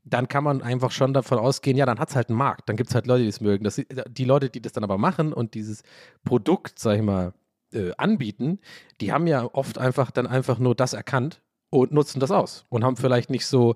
dann 0.04 0.28
kann 0.28 0.44
man 0.44 0.62
einfach 0.62 0.92
schon 0.92 1.12
davon 1.12 1.38
ausgehen, 1.38 1.76
ja, 1.76 1.84
dann 1.84 1.98
hat 1.98 2.10
es 2.10 2.16
halt 2.16 2.28
einen 2.28 2.38
Markt. 2.38 2.68
Dann 2.68 2.76
gibt 2.76 2.90
es 2.90 2.94
halt 2.94 3.06
Leute, 3.06 3.24
die 3.24 3.28
es 3.28 3.40
mögen. 3.40 3.64
Das, 3.64 3.80
die 4.08 4.24
Leute, 4.24 4.48
die 4.48 4.62
das 4.62 4.72
dann 4.72 4.84
aber 4.84 4.98
machen 4.98 5.32
und 5.32 5.54
dieses 5.54 5.82
Produkt, 6.24 6.78
sag 6.78 6.96
ich 6.96 7.02
mal, 7.02 7.32
äh, 7.72 7.92
anbieten, 7.96 8.60
die 9.00 9.12
haben 9.12 9.26
ja 9.26 9.48
oft 9.52 9.78
einfach 9.78 10.10
dann 10.10 10.26
einfach 10.26 10.58
nur 10.58 10.74
das 10.74 10.92
erkannt 10.92 11.42
und 11.70 11.92
nutzen 11.92 12.20
das 12.20 12.30
aus 12.30 12.64
und 12.68 12.84
haben 12.84 12.96
vielleicht 12.96 13.30
nicht 13.30 13.46
so, 13.46 13.74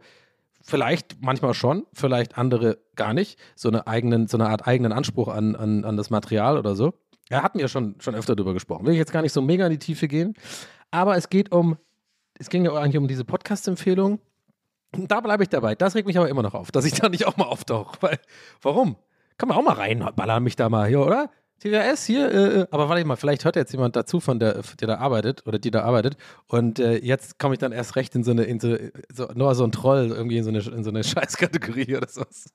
vielleicht 0.62 1.22
manchmal 1.22 1.54
schon, 1.54 1.86
vielleicht 1.92 2.38
andere 2.38 2.78
gar 2.96 3.14
nicht, 3.14 3.38
so 3.54 3.68
eine 3.68 3.86
eigenen, 3.86 4.28
so 4.28 4.36
eine 4.36 4.48
Art 4.48 4.66
eigenen 4.66 4.92
Anspruch 4.92 5.28
an, 5.28 5.56
an, 5.56 5.84
an 5.84 5.96
das 5.96 6.10
Material 6.10 6.58
oder 6.58 6.74
so. 6.74 6.94
Er 7.28 7.42
hatten 7.42 7.60
ja 7.60 7.68
schon, 7.68 7.94
schon 8.00 8.14
öfter 8.14 8.34
darüber 8.34 8.54
gesprochen. 8.54 8.86
Will 8.86 8.92
ich 8.92 8.98
jetzt 8.98 9.12
gar 9.12 9.22
nicht 9.22 9.32
so 9.32 9.40
mega 9.40 9.66
in 9.66 9.72
die 9.72 9.78
Tiefe 9.78 10.08
gehen. 10.08 10.34
Aber 10.90 11.16
es 11.16 11.28
geht 11.28 11.52
um, 11.52 11.76
es 12.38 12.48
ging 12.50 12.64
ja 12.64 12.72
eigentlich 12.74 12.98
um 12.98 13.06
diese 13.06 13.24
Podcast-Empfehlung. 13.24 14.20
Da 14.92 15.20
bleibe 15.20 15.44
ich 15.44 15.48
dabei. 15.48 15.76
Das 15.76 15.94
regt 15.94 16.08
mich 16.08 16.18
aber 16.18 16.28
immer 16.28 16.42
noch 16.42 16.54
auf, 16.54 16.72
dass 16.72 16.84
ich 16.84 16.94
da 16.94 17.08
nicht 17.08 17.26
auch 17.26 17.36
mal 17.36 17.44
auftauche. 17.44 17.96
Weil, 18.00 18.18
warum? 18.60 18.96
Kann 19.38 19.48
man 19.48 19.58
auch 19.58 19.62
mal 19.62 19.74
reinballern 19.74 20.42
mich 20.42 20.56
da 20.56 20.68
mal 20.68 20.88
hier, 20.88 21.00
oder? 21.00 21.30
TWS 21.60 22.06
hier, 22.06 22.30
äh, 22.30 22.60
äh, 22.60 22.66
aber 22.70 22.88
warte 22.88 23.04
mal, 23.04 23.16
vielleicht 23.16 23.44
hört 23.44 23.54
jetzt 23.54 23.72
jemand 23.72 23.94
dazu, 23.94 24.18
von 24.18 24.38
der, 24.38 24.62
der 24.80 24.88
da 24.88 24.96
arbeitet 24.96 25.46
oder 25.46 25.58
die 25.58 25.70
da 25.70 25.82
arbeitet. 25.82 26.16
Und 26.46 26.78
äh, 26.78 26.96
jetzt 26.96 27.38
komme 27.38 27.54
ich 27.54 27.58
dann 27.58 27.72
erst 27.72 27.96
recht 27.96 28.14
in 28.14 28.24
so 28.24 28.30
eine, 28.30 28.44
in 28.44 28.60
so, 28.60 28.76
so, 29.12 29.28
nur 29.34 29.54
so 29.54 29.64
ein 29.64 29.72
Troll, 29.72 30.08
irgendwie 30.08 30.38
in 30.38 30.44
so 30.44 30.48
eine, 30.50 30.60
in 30.60 30.84
so 30.84 30.90
eine 30.90 31.04
Scheißkategorie 31.04 31.96
oder 31.96 32.08
sowas. 32.08 32.46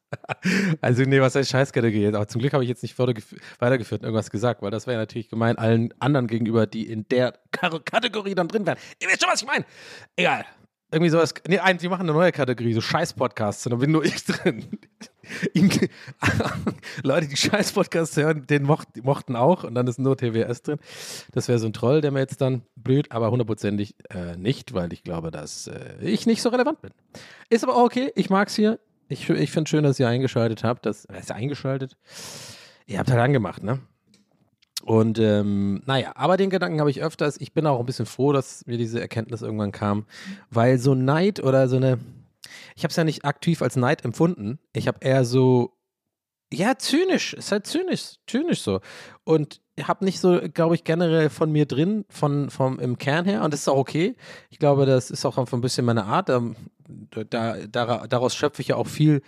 also, 0.82 1.04
nee, 1.04 1.22
was 1.22 1.36
heißt 1.36 1.52
Scheißkategorie? 1.52 2.08
Aber 2.08 2.28
zum 2.28 2.42
Glück 2.42 2.54
habe 2.54 2.64
ich 2.64 2.70
jetzt 2.70 2.82
nicht 2.82 2.98
weitergeführt 2.98 4.02
und 4.02 4.06
irgendwas 4.06 4.32
gesagt, 4.32 4.64
weil 4.64 4.72
das 4.72 4.88
wäre 4.88 4.96
ja 4.96 5.02
natürlich 5.02 5.30
gemein 5.30 5.58
allen 5.58 5.94
anderen 6.00 6.26
gegenüber, 6.26 6.66
die 6.66 6.90
in 6.90 7.08
der 7.10 7.36
Kategorie 7.52 8.34
dann 8.34 8.48
drin 8.48 8.66
wären. 8.66 8.80
Ihr 9.00 9.08
wisst 9.08 9.22
schon, 9.22 9.32
was 9.32 9.42
ich 9.42 9.48
meine. 9.48 9.66
Egal. 10.16 10.46
Irgendwie 10.92 11.10
sowas. 11.10 11.34
Nee, 11.48 11.60
die 11.82 11.90
machen 11.90 12.04
eine 12.04 12.14
neue 12.14 12.32
Kategorie, 12.32 12.74
so 12.74 12.82
Scheiß-Podcasts. 12.82 13.66
Und 13.66 13.72
da 13.72 13.78
bin 13.78 13.92
nur 13.92 14.06
ich 14.06 14.24
drin. 14.24 14.66
Leute, 17.04 17.28
die 17.28 17.36
Scheiß-Podcasts 17.36 18.16
hören, 18.18 18.46
den 18.48 18.64
mocht, 18.64 19.04
mochten 19.04 19.36
auch. 19.36 19.64
Und 19.64 19.76
dann 19.76 19.88
ist 19.88 19.98
nur 19.98 20.16
TWS 20.16 20.62
drin. 20.62 20.80
Das 21.32 21.48
wäre 21.48 21.60
so 21.60 21.66
ein 21.68 21.74
Troll, 21.74 22.02
der 22.02 22.12
mir 22.12 22.20
jetzt 22.20 22.40
dann 22.40 22.62
blüht. 22.76 23.12
Aber 23.12 23.32
hundertprozentig 23.32 23.96
äh, 24.10 24.38
nicht, 24.38 24.74
weil 24.74 24.94
ich 24.94 25.04
glaube, 25.04 25.32
dass 25.32 25.68
äh, 25.68 25.96
ich 26.02 26.28
nicht 26.28 26.42
so 26.42 26.50
relevant 26.50 26.82
bin. 26.82 26.92
Ist 27.50 27.64
aber 27.64 27.76
auch 27.76 27.84
okay. 27.84 28.12
Ich 28.16 28.30
mag 28.30 28.50
es 28.50 28.56
hier. 28.56 28.80
Ich, 29.08 29.30
ich 29.30 29.52
finde 29.52 29.70
schön, 29.70 29.84
dass 29.84 30.00
ihr 30.00 30.08
eingeschaltet 30.08 30.64
habt. 30.64 30.86
Das, 30.86 31.06
ist 31.06 31.32
eingeschaltet? 31.32 31.98
Ihr 32.86 33.00
habt 33.00 33.10
halt 33.10 33.22
angemacht, 33.22 33.64
ne? 33.64 33.80
Und 34.86 35.18
ähm, 35.18 35.82
naja, 35.88 36.12
aber 36.14 36.38
den 36.38 36.52
Gedanken 36.52 36.80
habe 36.80 36.92
ich 36.92 37.02
öfters. 37.02 37.42
Ich 37.42 37.54
bin 37.54 37.66
auch 37.66 37.80
ein 37.80 37.88
bisschen 37.88 38.06
froh, 38.06 38.32
dass 38.32 38.66
mir 38.68 38.78
diese 38.78 39.02
Erkenntnis 39.02 39.42
irgendwann 39.42 39.72
kam, 39.72 40.06
weil 40.52 40.78
so 40.78 40.94
Neid 40.94 41.44
oder 41.44 41.68
so 41.68 41.78
eine, 41.78 41.98
ich 42.76 42.84
habe 42.84 42.92
es 42.92 42.96
ja 42.96 43.04
nicht 43.04 43.26
aktiv 43.26 43.64
als 43.64 43.76
Neid 43.78 44.06
empfunden. 44.06 44.60
Ich 44.74 44.88
habe 44.88 45.00
eher 45.02 45.26
so, 45.26 45.74
ja, 46.54 46.78
zynisch, 46.78 47.34
ist 47.34 47.52
halt 47.52 47.66
zynisch, 47.66 48.18
zynisch 48.28 48.62
so. 48.62 48.80
Und 49.24 49.60
habe 49.82 50.06
nicht 50.06 50.20
so, 50.20 50.40
glaube 50.54 50.76
ich, 50.76 50.84
generell 50.84 51.32
von 51.32 51.52
mir 51.52 51.66
drin, 51.66 52.06
von, 52.10 52.52
vom 52.52 52.80
im 52.80 53.00
Kern 53.00 53.26
her. 53.26 53.44
Und 53.44 53.56
das 53.56 53.62
ist 53.62 53.68
auch 53.68 53.78
okay. 53.78 54.16
Ich 54.52 54.60
glaube, 54.60 54.86
das 54.86 55.10
ist 55.10 55.26
auch 55.26 55.40
ein 55.52 55.62
bisschen 55.62 55.86
meine 55.86 56.06
Art. 56.06 56.30
Da, 56.30 56.44
da, 57.68 58.06
daraus 58.08 58.36
schöpfe 58.36 58.62
ich 58.62 58.68
ja 58.68 58.76
auch 58.76 58.88
viel 58.88 59.24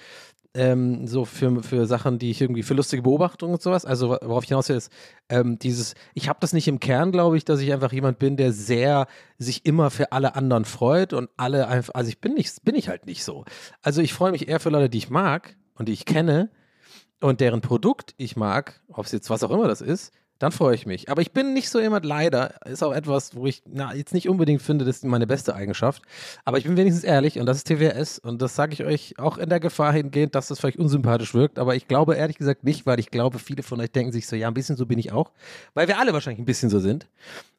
ähm, 0.58 1.08
so 1.08 1.24
für, 1.24 1.62
für 1.62 1.86
Sachen, 1.86 2.18
die 2.20 2.32
ich 2.32 2.42
irgendwie 2.42 2.64
für 2.64 2.74
lustige 2.74 3.04
Beobachtungen 3.04 3.54
und 3.54 3.62
sowas. 3.62 3.86
Also 3.86 4.10
worauf 4.10 4.44
ich 4.44 4.50
hinaus 4.50 4.68
will, 4.70 4.76
ist 4.76 4.92
ähm, 5.30 5.60
dieses, 5.60 5.94
ich 6.16 6.28
habe 6.28 6.40
das 6.42 6.52
nicht 6.52 6.68
im 6.68 6.80
Kern, 6.80 7.12
glaube 7.12 7.38
ich, 7.38 7.46
dass 7.46 7.62
ich 7.62 7.72
einfach 7.72 7.94
jemand 7.94 8.20
bin, 8.20 8.38
der 8.38 8.52
sehr 8.52 9.08
sich 9.38 9.66
immer 9.66 9.92
für 9.92 10.12
alle 10.12 10.36
anderen 10.36 10.66
freut 10.66 11.14
und 11.14 11.30
alle 11.38 11.68
einfach, 11.68 11.94
also 11.94 12.10
ich 12.10 12.20
bin 12.20 12.34
nicht, 12.34 12.66
bin 12.66 12.76
ich 12.76 12.90
halt 12.90 13.06
nicht 13.06 13.24
so. 13.24 13.46
Also 13.82 14.02
ich 14.02 14.14
freue 14.14 14.32
mich 14.32 14.48
eher 14.48 14.60
für 14.60 14.70
Leute, 14.70 14.90
die 14.90 14.98
ich 14.98 15.10
mag 15.10 15.56
und 15.76 15.88
die 15.88 15.94
ich 15.94 16.06
kenne 16.06 16.50
und 17.22 17.40
deren 17.40 17.62
Produkt 17.62 18.16
ich 18.18 18.36
mag, 18.36 18.82
ob 18.90 19.06
es 19.06 19.12
jetzt 19.12 19.30
was 19.30 19.44
auch 19.44 19.52
immer 19.52 19.68
das 19.68 19.82
ist, 19.82 20.12
dann 20.40 20.52
freue 20.52 20.76
ich 20.76 20.86
mich. 20.86 21.10
Aber 21.10 21.22
ich 21.22 21.32
bin 21.32 21.54
nicht 21.54 21.70
so 21.70 21.80
jemand, 21.80 22.06
leider, 22.06 22.56
ist 22.66 22.84
auch 22.84 22.94
etwas, 22.94 23.36
wo 23.36 23.46
ich 23.48 23.64
na, 23.66 23.94
jetzt 23.94 24.14
nicht 24.14 24.30
unbedingt 24.30 24.62
finde, 24.62 24.86
das 24.86 24.98
ist 24.98 25.06
meine 25.06 25.28
beste 25.28 25.56
Eigenschaft. 25.56 26.04
Aber 26.46 26.58
ich 26.58 26.66
bin 26.66 26.78
wenigstens 26.78 27.04
ehrlich 27.04 27.40
und 27.40 27.46
das 27.46 27.58
ist 27.58 27.68
TWS 27.68 28.20
und 28.20 28.42
das 28.42 28.56
sage 28.56 28.74
ich 28.74 28.84
euch 28.84 29.20
auch 29.20 29.38
in 29.38 29.50
der 29.50 29.60
Gefahr 29.60 29.94
hingehend, 29.94 30.36
dass 30.36 30.48
das 30.48 30.60
vielleicht 30.60 30.78
unsympathisch 30.78 31.34
wirkt. 31.34 31.60
Aber 31.60 31.76
ich 31.76 31.88
glaube 31.88 32.16
ehrlich 32.16 32.38
gesagt 32.38 32.64
nicht, 32.64 32.86
weil 32.86 33.00
ich 33.00 33.10
glaube, 33.10 33.40
viele 33.40 33.64
von 33.64 33.80
euch 33.82 33.92
denken 33.92 34.12
sich 34.12 34.28
so, 34.28 34.36
ja, 34.36 34.48
ein 34.48 34.54
bisschen 34.54 34.78
so 34.78 34.86
bin 34.86 35.00
ich 35.00 35.12
auch. 35.12 35.32
Weil 35.74 35.88
wir 35.88 36.00
alle 36.00 36.14
wahrscheinlich 36.14 36.40
ein 36.40 36.46
bisschen 36.46 36.70
so 36.70 36.80
sind. 36.80 37.08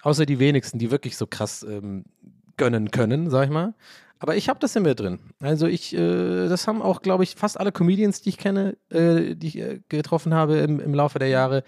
Außer 0.03 0.27
die 0.27 0.39
wenigsten, 0.39 0.79
die 0.79 0.91
wirklich 0.91 1.17
so 1.17 1.27
krass 1.27 1.65
ähm, 1.69 2.05
gönnen 2.59 2.91
können, 2.91 3.31
sag 3.31 3.45
ich 3.45 3.51
mal. 3.51 3.75
Aber 4.21 4.35
ich 4.37 4.49
habe 4.49 4.59
das 4.59 4.75
in 4.75 4.83
mir 4.83 4.97
drin. 4.97 5.21
Also 5.41 5.67
ich, 5.67 5.95
äh, 5.95 6.49
das 6.49 6.67
haben 6.67 6.83
auch, 6.83 7.03
glaube 7.03 7.23
ich, 7.23 7.37
fast 7.37 7.59
alle 7.59 7.71
Comedians, 7.71 8.21
die 8.21 8.31
ich 8.31 8.39
kenne, 8.39 8.77
äh, 8.91 9.37
die 9.37 9.47
ich 9.47 9.59
äh, 9.59 9.81
getroffen 9.89 10.35
habe 10.35 10.57
im, 10.57 10.81
im 10.81 10.93
Laufe 10.93 11.21
der 11.21 11.29
Jahre. 11.29 11.63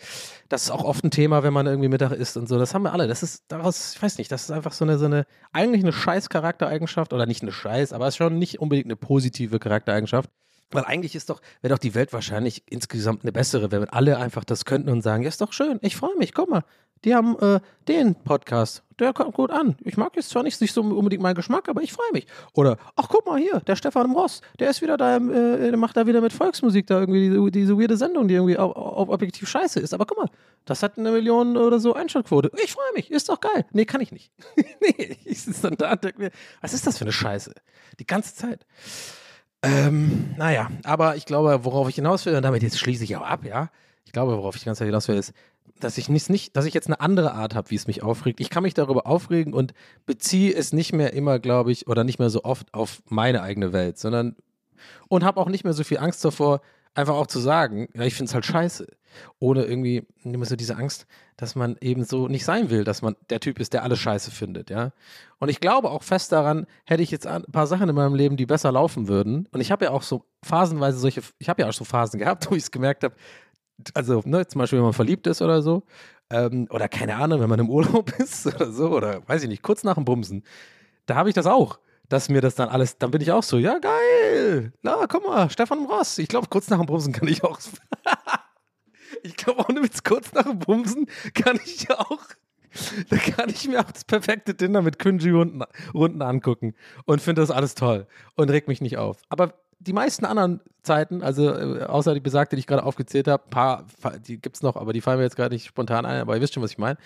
Das 0.48 0.64
ist 0.64 0.70
auch 0.70 0.82
oft 0.82 1.04
ein 1.04 1.12
Thema, 1.12 1.44
wenn 1.44 1.52
man 1.52 1.66
irgendwie 1.66 1.88
Mittag 1.88 2.10
isst 2.10 2.36
und 2.36 2.48
so. 2.48 2.58
Das 2.58 2.74
haben 2.74 2.82
wir 2.82 2.92
alle. 2.92 3.06
Das 3.06 3.22
ist 3.22 3.44
daraus, 3.48 3.94
ich 3.94 4.02
weiß 4.02 4.18
nicht, 4.18 4.32
das 4.32 4.42
ist 4.42 4.50
einfach 4.50 4.72
so 4.72 4.84
eine, 4.84 4.98
so 4.98 5.06
eine 5.06 5.26
eigentlich 5.52 5.84
eine 5.84 5.92
scheiß 5.92 6.28
Charaktereigenschaft 6.28 7.12
oder 7.12 7.24
nicht 7.24 7.42
eine 7.42 7.52
scheiß, 7.52 7.92
aber 7.92 8.08
es 8.08 8.14
ist 8.14 8.18
schon 8.18 8.38
nicht 8.38 8.58
unbedingt 8.58 8.86
eine 8.86 8.96
positive 8.96 9.60
Charaktereigenschaft. 9.60 10.28
Weil 10.72 10.84
eigentlich 10.84 11.16
ist 11.16 11.30
doch, 11.30 11.40
wäre 11.62 11.74
doch 11.74 11.80
die 11.80 11.94
Welt 11.94 12.12
wahrscheinlich 12.12 12.62
insgesamt 12.68 13.22
eine 13.22 13.32
bessere, 13.32 13.70
wenn 13.72 13.88
alle 13.88 14.18
einfach 14.18 14.44
das 14.44 14.64
könnten 14.64 14.88
und 14.90 15.02
sagen, 15.02 15.22
ja, 15.22 15.28
ist 15.28 15.40
doch 15.40 15.52
schön, 15.52 15.78
ich 15.82 15.96
freue 15.96 16.16
mich, 16.16 16.32
guck 16.32 16.48
mal, 16.48 16.62
die 17.04 17.14
haben 17.14 17.36
äh, 17.40 17.60
den 17.88 18.14
Podcast. 18.14 18.84
Der 19.00 19.14
kommt 19.14 19.34
gut 19.34 19.50
an. 19.50 19.76
Ich 19.82 19.96
mag 19.96 20.14
jetzt 20.14 20.28
zwar 20.28 20.42
nicht, 20.42 20.60
nicht 20.60 20.74
so 20.74 20.82
unbedingt 20.82 21.22
meinen 21.22 21.34
Geschmack, 21.34 21.70
aber 21.70 21.82
ich 21.82 21.92
freue 21.92 22.12
mich. 22.12 22.26
Oder, 22.52 22.76
ach 22.96 23.08
guck 23.08 23.24
mal 23.24 23.38
hier, 23.38 23.60
der 23.60 23.74
Stefan 23.74 24.12
Ross, 24.12 24.42
der 24.58 24.68
ist 24.68 24.82
wieder 24.82 24.98
da, 24.98 25.16
äh, 25.16 25.70
der 25.70 25.76
macht 25.78 25.96
da 25.96 26.06
wieder 26.06 26.20
mit 26.20 26.34
Volksmusik 26.34 26.86
da 26.86 27.00
irgendwie 27.00 27.30
diese, 27.30 27.50
diese 27.50 27.78
weirde 27.78 27.96
Sendung, 27.96 28.28
die 28.28 28.34
irgendwie 28.34 28.58
auf, 28.58 28.76
auf 28.76 29.08
objektiv 29.08 29.48
scheiße 29.48 29.80
ist. 29.80 29.94
Aber 29.94 30.04
guck 30.04 30.18
mal, 30.18 30.28
das 30.66 30.82
hat 30.82 30.98
eine 30.98 31.10
Million 31.12 31.56
oder 31.56 31.80
so 31.80 31.94
Einschaltquote. 31.94 32.50
Ich 32.62 32.72
freue 32.72 32.92
mich, 32.94 33.10
ist 33.10 33.30
doch 33.30 33.40
geil. 33.40 33.64
Nee, 33.72 33.86
kann 33.86 34.02
ich 34.02 34.12
nicht. 34.12 34.30
nee, 34.56 35.16
ich 35.24 35.42
sitze 35.42 35.62
dann 35.62 35.78
da 35.78 35.92
und 35.92 36.04
denke 36.04 36.20
mir, 36.20 36.30
was 36.60 36.74
ist 36.74 36.86
das 36.86 36.98
für 36.98 37.04
eine 37.04 37.12
Scheiße? 37.12 37.54
Die 37.98 38.06
ganze 38.06 38.34
Zeit. 38.34 38.66
Ähm, 39.62 40.34
naja, 40.36 40.70
aber 40.84 41.16
ich 41.16 41.24
glaube, 41.24 41.64
worauf 41.64 41.88
ich 41.88 41.94
hinaus 41.94 42.26
will, 42.26 42.34
und 42.34 42.42
damit 42.42 42.62
jetzt 42.62 42.78
schließe 42.78 43.04
ich 43.04 43.16
auch 43.16 43.22
ab, 43.22 43.44
ja. 43.44 43.70
Ich 44.04 44.12
glaube, 44.12 44.36
worauf 44.36 44.56
ich 44.56 44.62
die 44.62 44.66
ganze 44.66 44.80
Zeit 44.80 44.86
hinaus 44.86 45.08
will, 45.08 45.16
ist, 45.16 45.32
dass 45.80 45.98
ich 45.98 46.08
nicht, 46.08 46.56
dass 46.56 46.64
ich 46.64 46.74
jetzt 46.74 46.86
eine 46.86 47.00
andere 47.00 47.32
Art 47.32 47.54
habe, 47.54 47.70
wie 47.70 47.74
es 47.76 47.86
mich 47.86 48.02
aufregt. 48.02 48.40
Ich 48.40 48.50
kann 48.50 48.62
mich 48.62 48.74
darüber 48.74 49.06
aufregen 49.06 49.52
und 49.52 49.72
beziehe 50.06 50.54
es 50.54 50.72
nicht 50.72 50.92
mehr 50.92 51.12
immer, 51.12 51.38
glaube 51.38 51.72
ich, 51.72 51.86
oder 51.86 52.04
nicht 52.04 52.18
mehr 52.18 52.30
so 52.30 52.44
oft 52.44 52.72
auf 52.72 53.02
meine 53.08 53.42
eigene 53.42 53.72
Welt, 53.72 53.98
sondern 53.98 54.36
und 55.08 55.24
habe 55.24 55.40
auch 55.40 55.48
nicht 55.48 55.64
mehr 55.64 55.72
so 55.72 55.84
viel 55.84 55.98
Angst 55.98 56.24
davor, 56.24 56.60
einfach 56.94 57.14
auch 57.14 57.26
zu 57.26 57.38
sagen, 57.38 57.88
ja, 57.94 58.02
ich 58.02 58.14
finde 58.14 58.30
es 58.30 58.34
halt 58.34 58.46
scheiße. 58.46 58.86
Ohne 59.40 59.64
irgendwie 59.64 60.06
immer 60.22 60.44
so 60.44 60.54
diese 60.54 60.76
Angst, 60.76 61.06
dass 61.36 61.56
man 61.56 61.76
eben 61.80 62.04
so 62.04 62.28
nicht 62.28 62.44
sein 62.44 62.70
will, 62.70 62.84
dass 62.84 63.02
man 63.02 63.16
der 63.28 63.40
Typ 63.40 63.58
ist, 63.58 63.72
der 63.72 63.82
alles 63.82 63.98
scheiße 63.98 64.30
findet, 64.30 64.70
ja. 64.70 64.92
Und 65.38 65.48
ich 65.48 65.60
glaube 65.60 65.90
auch 65.90 66.02
fest 66.02 66.30
daran, 66.32 66.66
hätte 66.84 67.02
ich 67.02 67.10
jetzt 67.10 67.26
ein 67.26 67.42
paar 67.44 67.66
Sachen 67.66 67.88
in 67.88 67.94
meinem 67.94 68.14
Leben, 68.14 68.36
die 68.36 68.46
besser 68.46 68.70
laufen 68.70 69.08
würden. 69.08 69.48
Und 69.50 69.60
ich 69.60 69.72
habe 69.72 69.86
ja 69.86 69.90
auch 69.90 70.02
so 70.02 70.24
phasenweise 70.44 70.98
solche, 70.98 71.22
ich 71.38 71.48
habe 71.48 71.62
ja 71.62 71.68
auch 71.68 71.72
so 71.72 71.84
Phasen 71.84 72.20
gehabt, 72.20 72.46
wo 72.50 72.54
ich 72.54 72.64
es 72.64 72.70
gemerkt 72.70 73.02
habe, 73.02 73.14
also 73.94 74.22
ne, 74.24 74.46
zum 74.46 74.60
Beispiel, 74.60 74.78
wenn 74.78 74.84
man 74.84 74.92
verliebt 74.92 75.26
ist 75.26 75.42
oder 75.42 75.62
so, 75.62 75.82
ähm, 76.30 76.66
oder 76.70 76.88
keine 76.88 77.16
Ahnung, 77.16 77.40
wenn 77.40 77.48
man 77.48 77.60
im 77.60 77.70
Urlaub 77.70 78.12
ist 78.18 78.46
oder 78.46 78.70
so, 78.70 78.90
oder 78.90 79.26
weiß 79.28 79.42
ich 79.42 79.48
nicht, 79.48 79.62
kurz 79.62 79.84
nach 79.84 79.94
dem 79.94 80.04
Bumsen, 80.04 80.44
da 81.06 81.16
habe 81.16 81.28
ich 81.28 81.34
das 81.34 81.46
auch 81.46 81.78
dass 82.10 82.28
mir 82.28 82.40
das 82.40 82.56
dann 82.56 82.68
alles, 82.68 82.98
dann 82.98 83.12
bin 83.12 83.22
ich 83.22 83.30
auch 83.32 83.44
so, 83.44 83.56
ja 83.56 83.78
geil, 83.78 84.72
na 84.82 85.06
guck 85.06 85.24
mal, 85.24 85.48
Stefan 85.48 85.86
Ross. 85.86 86.18
Ich 86.18 86.28
glaube, 86.28 86.48
kurz 86.50 86.68
nach 86.68 86.78
dem 86.78 86.86
Bumsen 86.86 87.12
kann 87.12 87.28
ich 87.28 87.42
auch, 87.44 87.58
ich 89.22 89.36
glaube, 89.36 89.64
ohne 89.68 89.82
Witz, 89.82 90.02
kurz 90.02 90.32
nach 90.32 90.42
dem 90.42 90.58
Bumsen 90.58 91.06
kann 91.34 91.58
ich 91.64 91.88
auch, 91.90 92.20
da 93.08 93.16
kann 93.16 93.48
ich 93.48 93.66
mir 93.68 93.78
auch 93.80 93.90
das 93.90 94.04
perfekte 94.04 94.54
Dinner 94.54 94.82
mit 94.82 94.98
Kunji 94.98 95.30
runden, 95.30 95.62
runden 95.94 96.20
angucken 96.20 96.74
und 97.04 97.22
finde 97.22 97.42
das 97.42 97.52
alles 97.52 97.76
toll 97.76 98.06
und 98.34 98.50
regt 98.50 98.66
mich 98.66 98.80
nicht 98.80 98.98
auf. 98.98 99.18
Aber 99.28 99.54
die 99.80 99.92
meisten 99.92 100.24
anderen 100.24 100.60
Zeiten, 100.82 101.22
also 101.22 101.50
äh, 101.50 101.82
außer 101.82 102.14
die 102.14 102.20
besagte, 102.20 102.56
die 102.56 102.60
ich 102.60 102.66
gerade 102.66 102.84
aufgezählt 102.84 103.28
habe, 103.28 103.42
paar, 103.50 103.86
die 104.26 104.40
gibt 104.40 104.56
es 104.56 104.62
noch, 104.62 104.76
aber 104.76 104.92
die 104.92 105.00
fallen 105.00 105.18
mir 105.18 105.24
jetzt 105.24 105.36
gerade 105.36 105.54
nicht 105.54 105.66
spontan 105.66 106.06
ein, 106.06 106.20
aber 106.20 106.36
ihr 106.36 106.42
wisst 106.42 106.54
schon, 106.54 106.62
was 106.62 106.70
ich 106.70 106.78
meine 106.78 106.98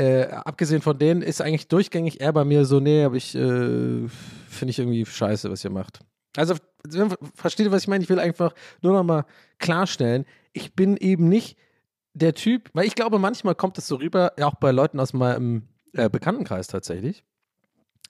äh, 0.00 0.28
abgesehen 0.30 0.82
von 0.82 0.98
denen 0.98 1.22
ist 1.22 1.40
eigentlich 1.40 1.68
durchgängig 1.68 2.20
eher 2.20 2.32
bei 2.32 2.44
mir 2.44 2.64
so, 2.64 2.80
nee, 2.80 3.04
aber 3.04 3.16
ich 3.16 3.34
äh, 3.34 4.08
finde 4.08 4.70
ich 4.70 4.78
irgendwie 4.78 5.04
scheiße, 5.04 5.50
was 5.50 5.64
ihr 5.64 5.70
macht. 5.70 6.00
Also, 6.36 6.54
versteht 7.34 7.66
ihr, 7.66 7.72
was 7.72 7.82
ich 7.82 7.88
meine? 7.88 8.04
Ich 8.04 8.08
will 8.08 8.20
einfach 8.20 8.54
nur 8.82 8.92
noch 8.92 9.02
mal 9.02 9.24
klarstellen, 9.58 10.24
ich 10.52 10.74
bin 10.74 10.96
eben 10.96 11.28
nicht 11.28 11.58
der 12.14 12.34
Typ, 12.34 12.70
weil 12.72 12.86
ich 12.86 12.94
glaube, 12.94 13.18
manchmal 13.18 13.54
kommt 13.54 13.78
es 13.78 13.86
so 13.86 13.96
rüber, 13.96 14.32
auch 14.40 14.54
bei 14.54 14.70
Leuten 14.70 15.00
aus 15.00 15.12
meinem 15.12 15.68
äh, 15.92 16.08
Bekanntenkreis 16.08 16.68
tatsächlich, 16.68 17.24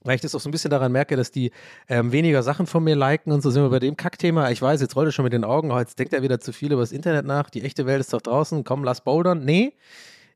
weil 0.02 0.14
ich 0.14 0.20
das 0.20 0.34
auch 0.34 0.40
so 0.40 0.48
ein 0.48 0.52
bisschen 0.52 0.70
daran 0.70 0.92
merke, 0.92 1.16
dass 1.16 1.30
die 1.30 1.50
ähm, 1.88 2.12
weniger 2.12 2.42
Sachen 2.42 2.66
von 2.66 2.82
mir 2.82 2.96
liken 2.96 3.32
und 3.32 3.42
so 3.42 3.50
sind 3.50 3.62
wir 3.62 3.70
bei 3.70 3.78
dem 3.78 3.96
Kackthema. 3.96 4.50
Ich 4.50 4.62
weiß, 4.62 4.80
jetzt 4.80 4.96
rollt 4.96 5.08
er 5.08 5.12
schon 5.12 5.24
mit 5.24 5.32
den 5.32 5.44
Augen, 5.44 5.70
jetzt 5.78 5.98
denkt 5.98 6.12
er 6.12 6.22
wieder 6.22 6.40
zu 6.40 6.52
viel 6.52 6.72
über 6.72 6.82
das 6.82 6.92
Internet 6.92 7.26
nach, 7.26 7.50
die 7.50 7.62
echte 7.62 7.86
Welt 7.86 8.00
ist 8.00 8.12
doch 8.12 8.22
draußen, 8.22 8.64
komm, 8.64 8.84
lass 8.84 9.02
bouldern. 9.02 9.44
Nee, 9.44 9.74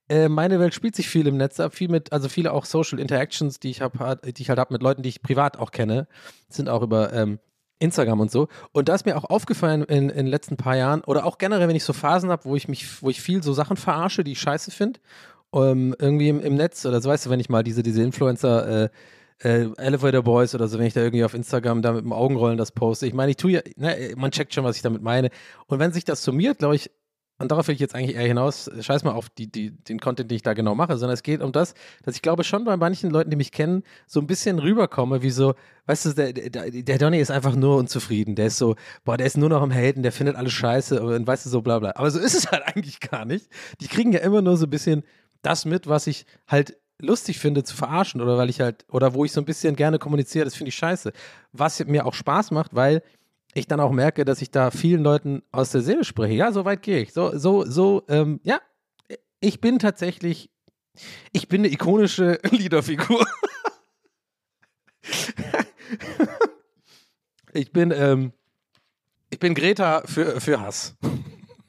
äh, 0.09 0.29
meine 0.29 0.61
Welt 0.61 0.75
spielt 0.75 0.95
sich 0.95 1.09
viel 1.09 1.27
im 1.27 1.37
Netz 1.37 1.59
ab, 1.61 1.75
viel 1.75 1.89
mit, 1.89 2.13
also 2.13 2.29
viele 2.29 2.53
auch 2.53 2.67
Social 2.67 2.99
Interactions, 2.99 3.59
die 3.59 3.71
ich 3.71 3.81
habe, 3.81 4.19
die 4.23 4.43
ich 4.43 4.49
halt 4.49 4.59
habe 4.59 4.75
mit 4.75 4.83
Leuten, 4.83 5.03
die 5.03 5.09
ich 5.09 5.23
privat 5.23 5.59
auch 5.59 5.71
kenne, 5.71 6.07
sind 6.49 6.69
auch 6.69 6.83
über 6.83 7.13
ähm, 7.13 7.39
Instagram 7.79 8.21
und 8.21 8.31
so. 8.31 8.49
Und 8.73 8.89
da 8.89 8.95
ist 8.95 9.07
mir 9.07 9.17
auch 9.17 9.25
aufgefallen 9.25 9.83
in, 9.85 10.11
in 10.11 10.17
den 10.17 10.27
letzten 10.27 10.57
paar 10.57 10.77
Jahren, 10.77 11.03
oder 11.05 11.25
auch 11.25 11.39
generell, 11.39 11.69
wenn 11.69 11.77
ich 11.77 11.85
so 11.85 11.93
Phasen 11.93 12.31
habe, 12.31 12.45
wo 12.45 12.55
ich 12.55 12.69
mich, 12.69 13.03
wo 13.03 13.09
ich 13.09 13.21
viel 13.21 13.43
so 13.43 13.53
Sachen 13.55 13.77
verarsche, 13.77 14.25
die 14.25 14.33
ich 14.33 14.41
scheiße 14.41 14.71
finde, 14.71 15.01
ähm, 15.55 15.95
irgendwie 15.99 16.29
im, 16.29 16.41
im, 16.41 16.55
Netz, 16.55 16.85
oder 16.85 17.01
so 17.01 17.09
weißt 17.09 17.27
du, 17.27 17.31
wenn 17.31 17.41
ich 17.41 17.49
mal 17.49 17.63
diese, 17.65 17.83
diese 17.83 18.03
Influencer, 18.03 18.85
äh, 18.85 18.89
äh, 19.39 19.69
Elevator 19.77 20.23
Boys 20.23 20.55
oder 20.55 20.69
so, 20.69 20.79
wenn 20.79 20.87
ich 20.87 20.95
da 20.95 21.03
irgendwie 21.03 21.25
auf 21.25 21.35
Instagram 21.35 21.83
da 21.83 21.93
mit 21.93 22.05
dem 22.05 22.13
Augenrollen 22.13 22.59
das 22.59 22.73
poste. 22.73 23.07
Ich 23.07 23.15
meine, 23.15 23.31
ich 23.31 23.37
tue 23.37 23.53
ja, 23.53 23.61
ne, 23.77 24.15
man 24.17 24.31
checkt 24.31 24.55
schon, 24.55 24.65
was 24.65 24.77
ich 24.77 24.83
damit 24.83 25.03
meine. 25.03 25.31
Und 25.67 25.79
wenn 25.79 25.93
sich 25.93 26.05
das 26.05 26.23
summiert, 26.23 26.59
glaube 26.59 26.77
ich, 26.77 26.91
und 27.39 27.51
darauf 27.51 27.67
will 27.67 27.75
ich 27.75 27.81
jetzt 27.81 27.97
eigentlich 27.97 28.15
eher 28.15 28.27
hinaus, 28.29 28.71
scheiß 28.81 29.03
mal 29.03 29.13
auf 29.13 29.29
die, 29.29 29.51
die, 29.51 29.73
den 29.73 29.99
Content, 29.99 30.31
den 30.31 30.37
ich 30.37 30.43
da 30.43 30.55
genau 30.55 30.77
mache, 30.77 30.97
sondern 30.97 31.15
es 31.15 31.25
geht 31.25 31.43
um 31.43 31.51
das, 31.51 31.75
dass 32.05 32.15
ich 32.15 32.23
glaube 32.23 32.45
schon 32.45 32.65
bei 32.65 32.77
manchen 32.77 33.11
Leuten, 33.11 33.31
die 33.31 33.37
mich 33.37 33.51
kennen, 33.51 33.83
so 34.07 34.21
ein 34.21 34.29
bisschen 34.29 34.61
rüberkomme, 34.61 35.23
wie 35.23 35.31
so, 35.31 35.55
weißt 35.87 36.07
du, 36.07 36.13
der, 36.13 36.33
der, 36.33 36.71
der 36.71 36.99
Donny 36.99 37.19
ist 37.19 37.33
einfach 37.33 37.57
nur 37.57 37.77
unzufrieden. 37.77 38.37
Der 38.37 38.47
ist 38.47 38.59
so, 38.59 38.77
boah, 39.05 39.17
der 39.17 39.27
ist 39.27 39.37
nur 39.37 39.49
noch 39.49 39.63
am 39.63 39.73
Haten, 39.73 40.05
der 40.05 40.13
findet 40.13 40.37
alles 40.37 40.53
scheiße 40.53 41.03
und 41.03 41.27
weißt 41.27 41.47
du, 41.47 41.51
so 41.51 41.61
bla 41.61 41.81
bla. 41.81 41.93
Aber 41.97 42.11
so 42.13 42.21
ist 42.21 42.35
es 42.35 42.47
halt 42.53 42.63
eigentlich 42.67 43.01
gar 43.01 43.25
nicht. 43.25 43.49
Die 43.81 43.89
kriegen 43.89 44.13
ja 44.13 44.21
immer 44.21 44.41
nur 44.41 44.57
so 44.57 44.67
ein 44.67 44.71
bisschen 44.71 45.03
das 45.43 45.65
mit, 45.65 45.89
was 45.89 46.07
ich 46.07 46.27
halt 46.47 46.77
lustig 47.01 47.39
finde 47.39 47.65
zu 47.65 47.77
verarschen 47.77 48.21
oder 48.21 48.37
weil 48.37 48.51
ich 48.51 48.61
halt, 48.61 48.85
oder 48.89 49.15
wo 49.15 49.25
ich 49.25 49.33
so 49.33 49.41
ein 49.41 49.45
bisschen 49.45 49.77
gerne 49.77 49.99
kommuniziere, 49.99 50.45
das 50.45 50.55
finde 50.55 50.69
ich 50.69 50.77
scheiße. 50.77 51.13
Was 51.53 51.85
mir 51.85 52.07
auch 52.07 52.15
Spaß 52.15 52.51
macht, 52.51 52.75
weil 52.75 53.03
ich 53.55 53.67
dann 53.67 53.81
auch 53.81 53.93
merke, 53.93 54.25
dass 54.25 54.43
ich 54.43 54.51
da 54.51 54.71
vielen 54.71 55.03
Leuten 55.03 55.43
aus 55.53 55.71
der 55.71 55.81
Seele 55.81 56.05
spreche. 56.05 56.35
Ja, 56.35 56.53
so 56.53 56.65
weit 56.65 56.83
gehe 56.83 57.01
ich. 57.01 57.13
So, 57.13 57.37
so, 57.37 57.65
so, 57.65 58.05
ähm, 58.09 58.41
ja, 58.43 58.61
ich 59.41 59.61
bin 59.61 59.79
tatsächlich, 59.79 60.51
ich 61.33 61.49
bin 61.49 61.61
eine 61.61 61.73
ikonische 61.73 62.39
Liederfigur. 62.51 63.27
ich 67.53 67.73
bin, 67.73 67.93
ähm, 67.93 68.33
ich 69.31 69.39
bin 69.39 69.55
Greta 69.55 70.03
für, 70.07 70.41
für 70.41 70.61
Hass 70.61 70.97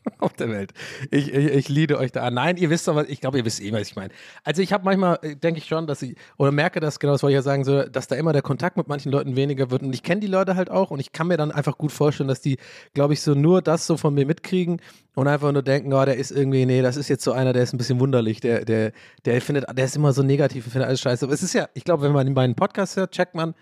auf 0.20 0.34
der 0.34 0.50
Welt. 0.50 0.74
Ich, 1.12 1.34
ich, 1.34 1.46
ich 1.48 1.70
liebe 1.70 1.98
euch 1.98 2.12
da. 2.12 2.30
Nein, 2.32 2.58
ihr 2.58 2.70
wisst 2.70 2.88
doch, 2.88 2.96
was, 2.96 3.08
ich 3.08 3.22
glaube, 3.22 3.38
ihr 3.38 3.46
wisst 3.46 3.62
eh, 3.62 3.72
was 3.72 3.88
ich 3.88 3.96
meine. 3.96 4.14
Also 4.44 4.62
ich 4.62 4.74
habe 4.74 4.84
manchmal, 4.86 5.20
äh, 5.22 5.36
denke 5.36 5.60
ich 5.60 5.66
schon, 5.66 5.88
dass 5.88 6.02
ich, 6.02 6.16
oder 6.38 6.52
merke 6.52 6.80
das, 6.80 7.00
genau 7.00 7.14
das 7.14 7.24
wollte 7.24 7.34
ich 7.34 7.38
ja 7.38 7.42
sagen, 7.42 7.64
so, 7.64 7.84
dass 7.84 8.08
da 8.08 8.16
immer 8.16 8.34
der 8.34 8.42
Kontakt 8.42 8.78
mit 8.78 8.88
manchen 8.88 9.12
Leuten 9.12 9.36
weniger 9.36 9.72
wird. 9.72 9.84
Und 9.84 9.94
ich 9.94 10.04
kenne 10.04 10.22
die 10.22 10.28
Leute 10.28 10.56
halt 10.56 10.70
auch 10.70 10.92
und 10.92 11.00
ich 11.00 11.12
kann 11.12 11.28
mir 11.28 11.38
dann 11.38 11.52
einfach 11.52 11.78
gut 11.78 11.92
vorstellen, 11.92 12.28
dass 12.28 12.42
die, 12.42 12.58
glaube 12.94 13.14
ich, 13.14 13.22
so 13.22 13.34
nur 13.34 13.62
das 13.62 13.88
so 13.88 13.98
von 13.98 14.14
mir 14.14 14.26
mitkriegen 14.26 14.82
und 15.16 15.28
einfach 15.28 15.52
nur 15.52 15.64
denken, 15.64 15.94
oh, 15.94 16.06
der 16.06 16.18
ist 16.18 16.32
irgendwie, 16.32 16.66
nee, 16.66 16.82
das 16.82 16.98
ist 16.98 17.10
jetzt 17.10 17.24
so 17.24 17.32
einer, 17.32 17.54
der 17.54 17.64
ist 17.64 17.74
ein 17.74 17.78
bisschen 17.78 18.00
wunderlich, 18.00 18.40
der, 18.40 18.66
der, 18.66 18.92
der 19.26 19.42
findet, 19.42 19.66
der 19.76 19.86
ist 19.86 19.96
immer 19.96 20.14
so 20.14 20.24
negativ 20.24 20.66
und 20.66 20.72
findet 20.72 20.88
alles 20.88 21.02
scheiße. 21.02 21.26
Aber 21.26 21.34
es 21.34 21.44
ist 21.44 21.54
ja, 21.54 21.70
ich 21.74 21.84
glaube, 21.84 22.04
wenn 22.04 22.12
man 22.12 22.32
meinen 22.34 22.56
Podcast 22.56 22.98
hört, 22.98 23.12
checkt 23.12 23.36
man, 23.36 23.54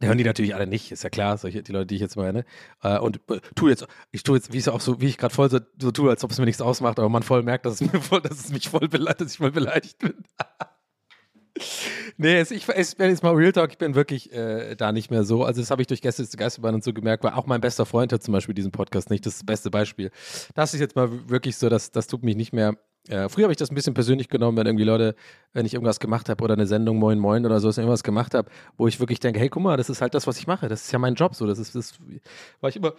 hören 0.00 0.18
die 0.18 0.24
natürlich 0.24 0.54
alle 0.54 0.66
nicht, 0.66 0.92
ist 0.92 1.04
ja 1.04 1.10
klar, 1.10 1.38
solche, 1.38 1.62
die 1.62 1.72
Leute, 1.72 1.86
die 1.86 1.94
ich 1.96 2.00
jetzt 2.00 2.16
meine. 2.16 2.44
Äh, 2.82 2.98
und 2.98 3.20
äh, 3.30 3.40
tu 3.54 3.68
jetzt, 3.68 3.86
ich 4.10 4.22
tue 4.22 4.36
jetzt, 4.36 4.52
wie 4.52 4.58
ich 4.58 4.68
auch 4.68 4.80
so, 4.80 5.00
wie 5.00 5.06
ich 5.06 5.18
gerade 5.18 5.34
voll 5.34 5.50
so, 5.50 5.60
so 5.80 5.90
tue, 5.90 6.10
als 6.10 6.24
ob 6.24 6.30
es 6.30 6.38
mir 6.38 6.44
nichts 6.44 6.60
ausmacht, 6.60 6.98
aber 6.98 7.08
man 7.08 7.22
voll 7.22 7.42
merkt, 7.42 7.66
dass 7.66 7.80
es 7.80 7.80
mir 7.92 8.00
voll, 8.00 8.20
dass 8.20 8.38
es 8.38 8.50
mich 8.50 8.68
voll 8.68 8.88
beleidigt, 8.88 9.20
dass 9.20 9.32
ich 9.32 9.38
voll 9.38 9.52
beleidigt 9.52 9.98
bin. 9.98 10.14
nee, 12.16 12.38
es, 12.38 12.50
ich, 12.50 12.66
bin 12.66 13.08
jetzt 13.08 13.22
mal 13.22 13.34
Real 13.34 13.52
Talk, 13.52 13.70
ich 13.70 13.78
bin 13.78 13.94
wirklich 13.94 14.32
äh, 14.32 14.74
da 14.74 14.92
nicht 14.92 15.10
mehr 15.10 15.24
so. 15.24 15.44
Also, 15.44 15.60
das 15.60 15.70
habe 15.70 15.82
ich 15.82 15.88
durch 15.88 16.02
Gäste 16.02 16.26
zu 16.28 16.36
Geisterbahn 16.36 16.74
und 16.74 16.84
so 16.84 16.92
gemerkt, 16.92 17.24
weil 17.24 17.32
auch 17.32 17.46
mein 17.46 17.60
bester 17.60 17.86
Freund 17.86 18.12
hat 18.12 18.22
zum 18.22 18.32
Beispiel 18.32 18.54
diesen 18.54 18.72
Podcast 18.72 19.10
nicht. 19.10 19.24
Das 19.26 19.34
ist 19.34 19.42
das 19.42 19.46
beste 19.46 19.70
Beispiel. 19.70 20.10
Das 20.54 20.74
ist 20.74 20.80
jetzt 20.80 20.96
mal 20.96 21.28
wirklich 21.28 21.56
so, 21.56 21.68
dass 21.68 21.92
das 21.92 22.06
tut 22.06 22.22
mich 22.22 22.36
nicht 22.36 22.52
mehr 22.52 22.76
ja, 23.08 23.28
früher 23.28 23.44
habe 23.44 23.52
ich 23.52 23.58
das 23.58 23.70
ein 23.70 23.74
bisschen 23.74 23.92
persönlich 23.92 24.28
genommen, 24.28 24.56
wenn 24.56 24.66
irgendwie 24.66 24.84
Leute, 24.84 25.14
wenn 25.52 25.66
ich 25.66 25.74
irgendwas 25.74 26.00
gemacht 26.00 26.28
habe 26.30 26.42
oder 26.42 26.54
eine 26.54 26.66
Sendung 26.66 26.98
Moin 26.98 27.18
Moin 27.18 27.44
oder 27.44 27.60
so, 27.60 27.68
irgendwas 27.68 28.02
gemacht 28.02 28.34
habe, 28.34 28.50
wo 28.78 28.88
ich 28.88 28.98
wirklich 28.98 29.20
denke, 29.20 29.40
hey, 29.40 29.50
guck 29.50 29.62
mal, 29.62 29.76
das 29.76 29.90
ist 29.90 30.00
halt 30.00 30.14
das, 30.14 30.26
was 30.26 30.38
ich 30.38 30.46
mache. 30.46 30.68
Das 30.68 30.84
ist 30.84 30.92
ja 30.92 30.98
mein 30.98 31.14
Job 31.14 31.34
so. 31.34 31.46
Das 31.46 31.58
ist, 31.58 31.74
das 31.74 31.94
war 32.60 32.70
ich 32.70 32.76
immer, 32.76 32.94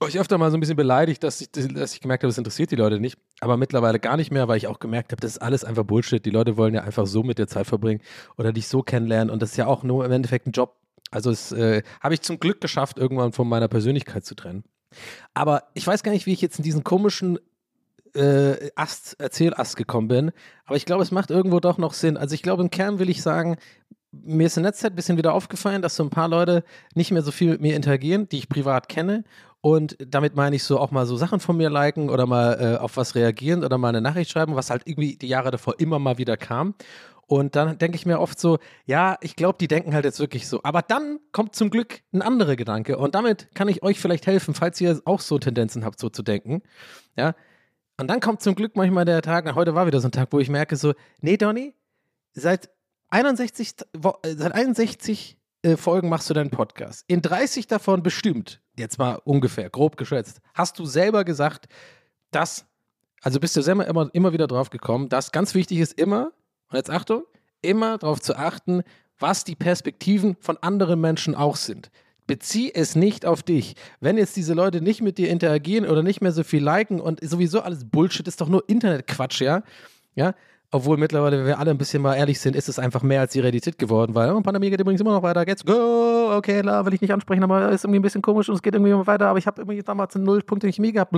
war 0.00 0.08
ich 0.08 0.18
öfter 0.18 0.38
mal 0.38 0.50
so 0.50 0.56
ein 0.56 0.60
bisschen 0.60 0.76
beleidigt, 0.76 1.22
dass 1.22 1.40
ich, 1.40 1.52
dass 1.52 1.94
ich 1.94 2.00
gemerkt 2.00 2.24
habe, 2.24 2.30
das 2.30 2.38
interessiert 2.38 2.72
die 2.72 2.76
Leute 2.76 2.98
nicht. 2.98 3.16
Aber 3.38 3.56
mittlerweile 3.56 4.00
gar 4.00 4.16
nicht 4.16 4.32
mehr, 4.32 4.48
weil 4.48 4.56
ich 4.56 4.66
auch 4.66 4.80
gemerkt 4.80 5.12
habe, 5.12 5.20
das 5.20 5.32
ist 5.32 5.38
alles 5.38 5.64
einfach 5.64 5.84
Bullshit. 5.84 6.24
Die 6.24 6.30
Leute 6.30 6.56
wollen 6.56 6.74
ja 6.74 6.82
einfach 6.82 7.06
so 7.06 7.22
mit 7.22 7.38
der 7.38 7.46
Zeit 7.46 7.68
verbringen 7.68 8.00
oder 8.36 8.52
dich 8.52 8.66
so 8.66 8.82
kennenlernen 8.82 9.30
und 9.30 9.40
das 9.40 9.52
ist 9.52 9.56
ja 9.56 9.66
auch 9.66 9.84
nur 9.84 10.04
im 10.04 10.10
Endeffekt 10.10 10.48
ein 10.48 10.52
Job. 10.52 10.76
Also 11.12 11.30
es 11.30 11.52
äh, 11.52 11.82
habe 12.00 12.14
ich 12.14 12.22
zum 12.22 12.40
Glück 12.40 12.60
geschafft, 12.60 12.98
irgendwann 12.98 13.32
von 13.32 13.48
meiner 13.48 13.68
Persönlichkeit 13.68 14.24
zu 14.24 14.34
trennen. 14.34 14.64
Aber 15.34 15.64
ich 15.74 15.86
weiß 15.86 16.02
gar 16.02 16.10
nicht, 16.10 16.26
wie 16.26 16.32
ich 16.32 16.40
jetzt 16.40 16.58
in 16.58 16.64
diesen 16.64 16.82
komischen 16.82 17.38
äh, 18.14 18.70
Ast, 18.74 19.20
Erzählast 19.20 19.76
gekommen 19.76 20.08
bin. 20.08 20.32
Aber 20.66 20.76
ich 20.76 20.86
glaube, 20.86 21.02
es 21.02 21.10
macht 21.10 21.30
irgendwo 21.30 21.60
doch 21.60 21.78
noch 21.78 21.94
Sinn. 21.94 22.16
Also 22.16 22.34
ich 22.34 22.42
glaube, 22.42 22.62
im 22.62 22.70
Kern 22.70 22.98
will 22.98 23.10
ich 23.10 23.22
sagen, 23.22 23.56
mir 24.12 24.46
ist 24.46 24.56
in 24.56 24.62
letzter 24.62 24.82
Zeit 24.82 24.92
ein 24.92 24.96
bisschen 24.96 25.16
wieder 25.16 25.32
aufgefallen, 25.32 25.82
dass 25.82 25.96
so 25.96 26.04
ein 26.04 26.10
paar 26.10 26.28
Leute 26.28 26.64
nicht 26.94 27.10
mehr 27.10 27.22
so 27.22 27.30
viel 27.30 27.50
mit 27.50 27.60
mir 27.60 27.74
interagieren, 27.74 28.28
die 28.28 28.38
ich 28.38 28.48
privat 28.48 28.88
kenne. 28.88 29.24
Und 29.62 29.96
damit 30.04 30.34
meine 30.34 30.56
ich 30.56 30.64
so 30.64 30.78
auch 30.78 30.90
mal 30.90 31.06
so 31.06 31.16
Sachen 31.16 31.40
von 31.40 31.56
mir 31.56 31.70
liken 31.70 32.10
oder 32.10 32.26
mal 32.26 32.58
äh, 32.60 32.76
auf 32.78 32.96
was 32.96 33.14
reagieren 33.14 33.64
oder 33.64 33.78
mal 33.78 33.90
eine 33.90 34.00
Nachricht 34.00 34.30
schreiben, 34.30 34.56
was 34.56 34.70
halt 34.70 34.82
irgendwie 34.86 35.16
die 35.16 35.28
Jahre 35.28 35.50
davor 35.50 35.78
immer 35.78 35.98
mal 35.98 36.18
wieder 36.18 36.36
kam. 36.36 36.74
Und 37.26 37.56
dann 37.56 37.78
denke 37.78 37.96
ich 37.96 38.04
mir 38.04 38.20
oft 38.20 38.38
so, 38.38 38.58
ja, 38.84 39.16
ich 39.22 39.36
glaube, 39.36 39.56
die 39.58 39.68
denken 39.68 39.94
halt 39.94 40.04
jetzt 40.04 40.20
wirklich 40.20 40.48
so. 40.48 40.60
Aber 40.64 40.82
dann 40.82 41.18
kommt 41.30 41.54
zum 41.54 41.70
Glück 41.70 42.00
ein 42.12 42.20
anderer 42.20 42.56
Gedanke. 42.56 42.98
Und 42.98 43.14
damit 43.14 43.54
kann 43.54 43.68
ich 43.68 43.82
euch 43.82 44.00
vielleicht 44.00 44.26
helfen, 44.26 44.52
falls 44.52 44.80
ihr 44.80 45.00
auch 45.06 45.20
so 45.20 45.38
Tendenzen 45.38 45.84
habt, 45.84 45.98
so 45.98 46.10
zu 46.10 46.22
denken. 46.22 46.62
Ja, 47.16 47.34
und 47.98 48.08
dann 48.08 48.20
kommt 48.20 48.42
zum 48.42 48.54
Glück 48.54 48.76
manchmal 48.76 49.04
der 49.04 49.22
Tag, 49.22 49.52
heute 49.54 49.74
war 49.74 49.86
wieder 49.86 50.00
so 50.00 50.08
ein 50.08 50.12
Tag, 50.12 50.28
wo 50.32 50.38
ich 50.38 50.48
merke 50.48 50.76
so, 50.76 50.94
nee, 51.20 51.36
Donny, 51.36 51.74
seit 52.32 52.70
61, 53.10 53.74
äh, 54.22 54.34
seit 54.34 54.54
61 54.54 55.38
äh, 55.62 55.76
Folgen 55.76 56.08
machst 56.08 56.28
du 56.30 56.34
deinen 56.34 56.50
Podcast. 56.50 57.04
In 57.06 57.22
30 57.22 57.66
davon 57.66 58.02
bestimmt, 58.02 58.60
jetzt 58.76 58.98
mal 58.98 59.20
ungefähr, 59.24 59.70
grob 59.70 59.96
geschätzt, 59.96 60.40
hast 60.54 60.78
du 60.78 60.86
selber 60.86 61.24
gesagt, 61.24 61.66
dass, 62.30 62.66
also 63.20 63.38
bist 63.38 63.54
du 63.56 63.62
selber 63.62 63.86
immer, 63.86 64.10
immer 64.12 64.32
wieder 64.32 64.46
drauf 64.46 64.70
gekommen, 64.70 65.08
dass 65.08 65.32
ganz 65.32 65.54
wichtig 65.54 65.78
ist 65.78 65.92
immer, 65.92 66.32
und 66.70 66.76
jetzt 66.76 66.90
Achtung, 66.90 67.24
immer 67.60 67.98
darauf 67.98 68.20
zu 68.20 68.36
achten, 68.36 68.82
was 69.18 69.44
die 69.44 69.54
Perspektiven 69.54 70.36
von 70.40 70.56
anderen 70.58 71.00
Menschen 71.00 71.34
auch 71.34 71.56
sind 71.56 71.90
bezieh 72.26 72.72
es 72.74 72.96
nicht 72.96 73.26
auf 73.26 73.42
dich. 73.42 73.74
Wenn 74.00 74.16
jetzt 74.16 74.36
diese 74.36 74.54
Leute 74.54 74.80
nicht 74.80 75.02
mit 75.02 75.18
dir 75.18 75.28
interagieren 75.28 75.86
oder 75.86 76.02
nicht 76.02 76.20
mehr 76.20 76.32
so 76.32 76.44
viel 76.44 76.62
liken 76.62 77.00
und 77.00 77.20
sowieso 77.22 77.60
alles 77.60 77.84
Bullshit, 77.84 78.26
ist 78.28 78.40
doch 78.40 78.48
nur 78.48 78.68
Internetquatsch, 78.68 79.40
ja? 79.40 79.62
Ja? 80.14 80.34
Obwohl 80.74 80.96
mittlerweile, 80.96 81.38
wenn 81.38 81.46
wir 81.46 81.58
alle 81.58 81.70
ein 81.70 81.76
bisschen 81.76 82.00
mal 82.00 82.14
ehrlich 82.14 82.40
sind, 82.40 82.56
ist 82.56 82.66
es 82.66 82.78
einfach 82.78 83.02
mehr 83.02 83.20
als 83.20 83.32
die 83.32 83.40
Realität 83.40 83.78
geworden, 83.78 84.14
weil 84.14 84.32
oh, 84.32 84.40
Pandemie 84.40 84.70
geht 84.70 84.80
übrigens 84.80 85.02
immer 85.02 85.12
noch 85.12 85.22
weiter, 85.22 85.44
geht's 85.44 85.66
go, 85.66 86.34
okay, 86.34 86.62
klar, 86.62 86.86
will 86.86 86.94
ich 86.94 87.02
nicht 87.02 87.12
ansprechen, 87.12 87.44
aber 87.44 87.68
ist 87.68 87.84
irgendwie 87.84 87.98
ein 87.98 88.02
bisschen 88.02 88.22
komisch 88.22 88.48
und 88.48 88.54
es 88.54 88.62
geht 88.62 88.74
irgendwie 88.74 88.92
immer 88.92 89.06
weiter, 89.06 89.26
aber 89.26 89.38
ich 89.38 89.46
habe 89.46 89.60
irgendwie 89.60 89.82
damals 89.82 90.14
null 90.14 90.40
Punkte 90.42 90.68
in 90.68 90.72
Chemie 90.72 90.92
gehabt. 90.92 91.14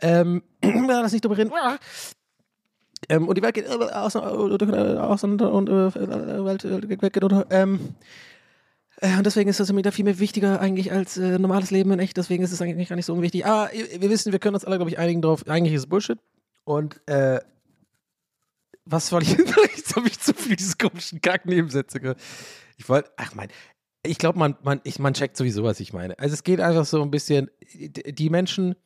Ähm, 0.00 0.42
lass 0.88 1.12
nicht 1.12 1.24
drüber 1.24 1.38
reden. 1.38 1.52
Ähm, 3.08 3.28
und 3.28 3.38
die 3.38 3.42
Welt 3.42 3.54
geht 3.54 3.66
äh, 3.66 3.68
auseinander, 3.70 5.08
auseinander 5.08 5.52
und 5.52 5.68
äh, 5.68 6.44
Welt 6.44 6.64
äh, 6.64 7.10
geht 7.10 7.22
unter. 7.22 7.46
Ähm, 7.50 7.78
äh, 7.78 8.31
und 9.04 9.26
deswegen 9.26 9.50
ist 9.50 9.58
das 9.58 9.72
mir 9.72 9.82
da 9.82 9.90
viel 9.90 10.04
mehr 10.04 10.20
wichtiger 10.20 10.60
eigentlich 10.60 10.92
als 10.92 11.16
äh, 11.16 11.38
normales 11.38 11.72
Leben 11.72 11.90
in 11.90 11.98
echt. 11.98 12.16
Deswegen 12.16 12.44
ist 12.44 12.52
es 12.52 12.62
eigentlich 12.62 12.88
gar 12.88 12.96
nicht 12.96 13.06
so 13.06 13.14
unwichtig. 13.14 13.44
Aber 13.44 13.70
wir 13.72 14.10
wissen, 14.10 14.30
wir 14.30 14.38
können 14.38 14.54
uns 14.54 14.64
alle, 14.64 14.76
glaube 14.76 14.90
ich, 14.90 14.98
einigen 14.98 15.22
drauf. 15.22 15.46
Eigentlich 15.48 15.74
ist 15.74 15.82
es 15.82 15.86
Bullshit. 15.88 16.18
Und 16.64 17.00
äh, 17.08 17.40
was 18.84 19.08
soll 19.08 19.22
ich? 19.22 19.30
Jetzt 19.76 19.96
habe 19.96 20.06
ich 20.06 20.20
zu 20.20 20.32
viel 20.34 20.54
diese 20.54 20.76
komischen 20.76 21.20
Kack-Nebensätze. 21.20 22.14
Ich 22.76 22.88
wollte, 22.88 23.10
ach 23.16 23.34
mein, 23.34 23.48
ich 24.04 24.18
glaube, 24.18 24.38
man, 24.38 24.56
man, 24.62 24.80
man 24.98 25.14
checkt 25.14 25.36
sowieso, 25.36 25.64
was 25.64 25.80
ich 25.80 25.92
meine. 25.92 26.18
Also 26.18 26.34
es 26.34 26.44
geht 26.44 26.60
einfach 26.60 26.84
so 26.84 27.02
ein 27.02 27.10
bisschen, 27.10 27.50
die 27.74 28.30
Menschen, 28.30 28.76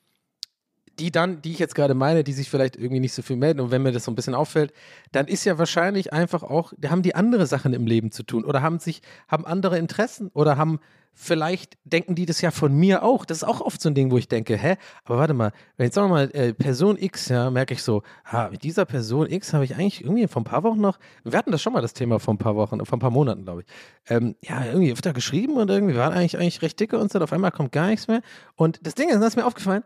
die 0.98 1.10
dann, 1.10 1.42
die 1.42 1.52
ich 1.52 1.58
jetzt 1.58 1.74
gerade 1.74 1.94
meine, 1.94 2.24
die 2.24 2.32
sich 2.32 2.48
vielleicht 2.48 2.76
irgendwie 2.76 3.00
nicht 3.00 3.12
so 3.12 3.22
viel 3.22 3.36
melden 3.36 3.60
und 3.60 3.70
wenn 3.70 3.82
mir 3.82 3.92
das 3.92 4.04
so 4.04 4.10
ein 4.10 4.14
bisschen 4.14 4.34
auffällt, 4.34 4.72
dann 5.12 5.26
ist 5.28 5.44
ja 5.44 5.58
wahrscheinlich 5.58 6.12
einfach 6.12 6.42
auch, 6.42 6.72
haben 6.88 7.02
die 7.02 7.14
andere 7.14 7.46
Sachen 7.46 7.74
im 7.74 7.86
Leben 7.86 8.10
zu 8.10 8.22
tun 8.22 8.44
oder 8.44 8.62
haben 8.62 8.78
sich, 8.78 9.02
haben 9.28 9.46
andere 9.46 9.78
Interessen 9.78 10.30
oder 10.32 10.56
haben 10.56 10.80
vielleicht 11.18 11.78
denken 11.84 12.14
die 12.14 12.26
das 12.26 12.42
ja 12.42 12.50
von 12.50 12.74
mir 12.74 13.02
auch. 13.02 13.24
Das 13.24 13.38
ist 13.38 13.44
auch 13.44 13.62
oft 13.62 13.80
so 13.80 13.88
ein 13.88 13.94
Ding, 13.94 14.10
wo 14.10 14.18
ich 14.18 14.28
denke, 14.28 14.56
hä, 14.56 14.76
aber 15.04 15.16
warte 15.16 15.32
mal, 15.32 15.50
wenn 15.78 15.86
jetzt 15.86 15.96
wir 15.96 16.06
mal 16.06 16.30
äh, 16.34 16.52
Person 16.52 16.98
X, 16.98 17.30
ja, 17.30 17.50
merke 17.50 17.72
ich 17.72 17.82
so, 17.82 18.02
ah, 18.24 18.48
mit 18.50 18.62
dieser 18.62 18.84
Person 18.84 19.30
X 19.30 19.54
habe 19.54 19.64
ich 19.64 19.74
eigentlich 19.74 20.04
irgendwie 20.04 20.28
vor 20.28 20.42
ein 20.42 20.44
paar 20.44 20.62
Wochen 20.62 20.80
noch, 20.80 20.98
wir 21.24 21.36
hatten 21.36 21.52
das 21.52 21.62
schon 21.62 21.72
mal 21.72 21.80
das 21.80 21.94
Thema 21.94 22.20
vor 22.20 22.34
ein 22.34 22.38
paar 22.38 22.54
Wochen, 22.54 22.84
vor 22.84 22.98
ein 22.98 23.00
paar 23.00 23.10
Monaten, 23.10 23.44
glaube 23.44 23.62
ich. 23.62 23.66
Ähm, 24.12 24.36
ja, 24.42 24.66
irgendwie 24.66 24.92
öfter 24.92 25.14
geschrieben 25.14 25.56
und 25.56 25.70
irgendwie 25.70 25.96
waren 25.96 26.12
eigentlich 26.12 26.36
eigentlich 26.36 26.60
recht 26.60 26.78
dicke 26.78 26.98
und 26.98 27.10
so, 27.10 27.18
auf 27.18 27.32
einmal 27.32 27.50
kommt 27.50 27.72
gar 27.72 27.86
nichts 27.86 28.08
mehr. 28.08 28.20
Und 28.54 28.86
das 28.86 28.94
Ding 28.94 29.08
ist, 29.08 29.16
das 29.16 29.28
ist 29.28 29.36
mir 29.36 29.46
aufgefallen, 29.46 29.84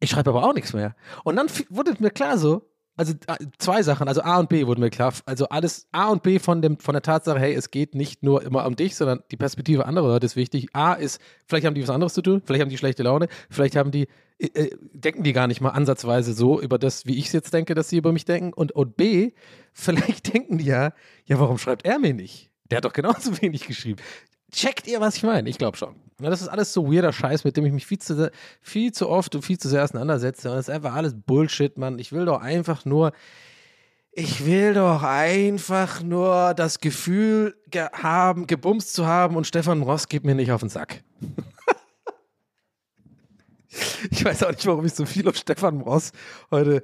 ich 0.00 0.10
schreibe 0.10 0.30
aber 0.30 0.44
auch 0.44 0.54
nichts 0.54 0.72
mehr. 0.72 0.94
Und 1.24 1.36
dann 1.36 1.48
wurde 1.70 1.94
mir 1.98 2.10
klar 2.10 2.38
so, 2.38 2.68
also 2.98 3.14
äh, 3.28 3.46
zwei 3.58 3.84
Sachen, 3.84 4.08
also 4.08 4.22
A 4.22 4.40
und 4.40 4.48
B 4.48 4.66
wurden 4.66 4.80
mir 4.80 4.90
klar. 4.90 5.14
Also 5.24 5.48
alles 5.48 5.86
A 5.92 6.08
und 6.08 6.24
B 6.24 6.40
von, 6.40 6.60
dem, 6.60 6.78
von 6.78 6.94
der 6.94 7.02
Tatsache, 7.02 7.38
hey, 7.38 7.54
es 7.54 7.70
geht 7.70 7.94
nicht 7.94 8.24
nur 8.24 8.42
immer 8.42 8.66
um 8.66 8.74
dich, 8.74 8.96
sondern 8.96 9.22
die 9.30 9.36
Perspektive 9.36 9.86
anderer 9.86 10.08
Leute 10.08 10.26
ist 10.26 10.34
wichtig. 10.34 10.74
A 10.74 10.94
ist, 10.94 11.20
vielleicht 11.46 11.64
haben 11.64 11.74
die 11.74 11.82
was 11.82 11.90
anderes 11.90 12.12
zu 12.12 12.22
tun, 12.22 12.42
vielleicht 12.44 12.60
haben 12.60 12.70
die 12.70 12.76
schlechte 12.76 13.04
Laune, 13.04 13.28
vielleicht 13.50 13.76
haben 13.76 13.92
die, 13.92 14.08
äh, 14.38 14.46
äh, 14.46 14.76
denken 14.92 15.22
die 15.22 15.32
gar 15.32 15.46
nicht 15.46 15.60
mal 15.60 15.70
ansatzweise 15.70 16.32
so 16.32 16.60
über 16.60 16.76
das, 16.76 17.06
wie 17.06 17.16
ich 17.16 17.26
es 17.26 17.32
jetzt 17.32 17.54
denke, 17.54 17.76
dass 17.76 17.88
sie 17.88 17.98
über 17.98 18.10
mich 18.10 18.24
denken. 18.24 18.52
Und, 18.52 18.72
und 18.72 18.96
B, 18.96 19.30
vielleicht 19.72 20.34
denken 20.34 20.58
die 20.58 20.66
ja, 20.66 20.92
ja, 21.24 21.38
warum 21.38 21.58
schreibt 21.58 21.86
er 21.86 22.00
mir 22.00 22.14
nicht? 22.14 22.50
Der 22.68 22.78
hat 22.78 22.84
doch 22.84 22.92
genauso 22.92 23.30
wenig 23.40 23.64
geschrieben. 23.64 24.00
Checkt 24.50 24.86
ihr, 24.86 25.00
was 25.00 25.16
ich 25.16 25.22
meine? 25.22 25.48
Ich 25.48 25.58
glaube 25.58 25.76
schon. 25.76 25.94
Das 26.20 26.42
ist 26.42 26.48
alles 26.48 26.72
so 26.72 26.92
weirder 26.92 27.12
Scheiß, 27.12 27.44
mit 27.44 27.56
dem 27.56 27.64
ich 27.64 27.72
mich 27.72 27.86
viel 27.86 27.98
zu, 27.98 28.32
viel 28.60 28.92
zu 28.92 29.08
oft 29.08 29.34
und 29.34 29.42
viel 29.42 29.58
zu 29.58 29.68
sehr 29.68 29.84
auseinandersetze. 29.84 30.50
Und 30.50 30.56
das 30.56 30.68
ist 30.68 30.74
einfach 30.74 30.94
alles 30.94 31.14
Bullshit, 31.14 31.78
Mann. 31.78 31.98
Ich 31.98 32.12
will 32.12 32.24
doch 32.24 32.40
einfach 32.40 32.84
nur, 32.84 33.12
ich 34.10 34.44
will 34.44 34.74
doch 34.74 35.04
einfach 35.04 36.02
nur 36.02 36.54
das 36.54 36.80
Gefühl 36.80 37.56
ge 37.70 37.86
haben, 37.92 38.48
gebumst 38.48 38.94
zu 38.94 39.06
haben 39.06 39.36
und 39.36 39.46
Stefan 39.46 39.82
Ross 39.82 40.08
geht 40.08 40.24
mir 40.24 40.34
nicht 40.34 40.50
auf 40.50 40.60
den 40.60 40.70
Sack. 40.70 41.04
ich 44.10 44.24
weiß 44.24 44.42
auch 44.42 44.50
nicht, 44.50 44.66
warum 44.66 44.84
ich 44.86 44.94
so 44.94 45.06
viel 45.06 45.28
auf 45.28 45.36
Stefan 45.36 45.82
Ross 45.82 46.10
heute 46.50 46.82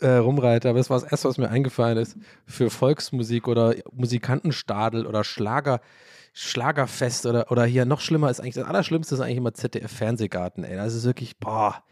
äh, 0.00 0.08
rumreite, 0.08 0.68
aber 0.68 0.78
es 0.78 0.90
war 0.90 1.00
das 1.00 1.10
erste, 1.10 1.28
was 1.28 1.38
mir 1.38 1.50
eingefallen 1.50 1.98
ist 1.98 2.16
für 2.46 2.70
Volksmusik 2.70 3.48
oder 3.48 3.74
Musikantenstadel 3.92 5.06
oder 5.06 5.24
Schlager. 5.24 5.80
Schlagerfest 6.40 7.26
oder, 7.26 7.50
oder 7.50 7.64
hier 7.64 7.84
noch 7.84 8.00
schlimmer 8.00 8.30
ist 8.30 8.38
eigentlich, 8.38 8.54
das 8.54 8.64
Allerschlimmste 8.64 9.16
ist 9.16 9.20
eigentlich 9.20 9.38
immer 9.38 9.54
ZDF-Fernsehgarten, 9.54 10.62
ey. 10.62 10.76
Das 10.76 10.94
ist 10.94 11.04
wirklich, 11.04 11.36
boah, 11.38 11.82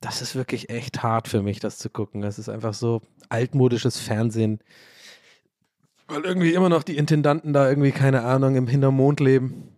das 0.00 0.22
ist 0.22 0.36
wirklich 0.36 0.70
echt 0.70 1.02
hart 1.02 1.26
für 1.26 1.42
mich, 1.42 1.58
das 1.58 1.78
zu 1.78 1.90
gucken. 1.90 2.20
Das 2.20 2.38
ist 2.38 2.48
einfach 2.48 2.74
so 2.74 3.02
altmodisches 3.28 3.98
Fernsehen. 3.98 4.60
Weil 6.06 6.24
irgendwie 6.24 6.54
immer 6.54 6.68
noch 6.68 6.84
die 6.84 6.96
Intendanten 6.96 7.52
da 7.52 7.68
irgendwie, 7.68 7.90
keine 7.90 8.22
Ahnung, 8.22 8.54
im 8.54 8.68
Hintermond 8.68 9.18
leben. 9.18 9.76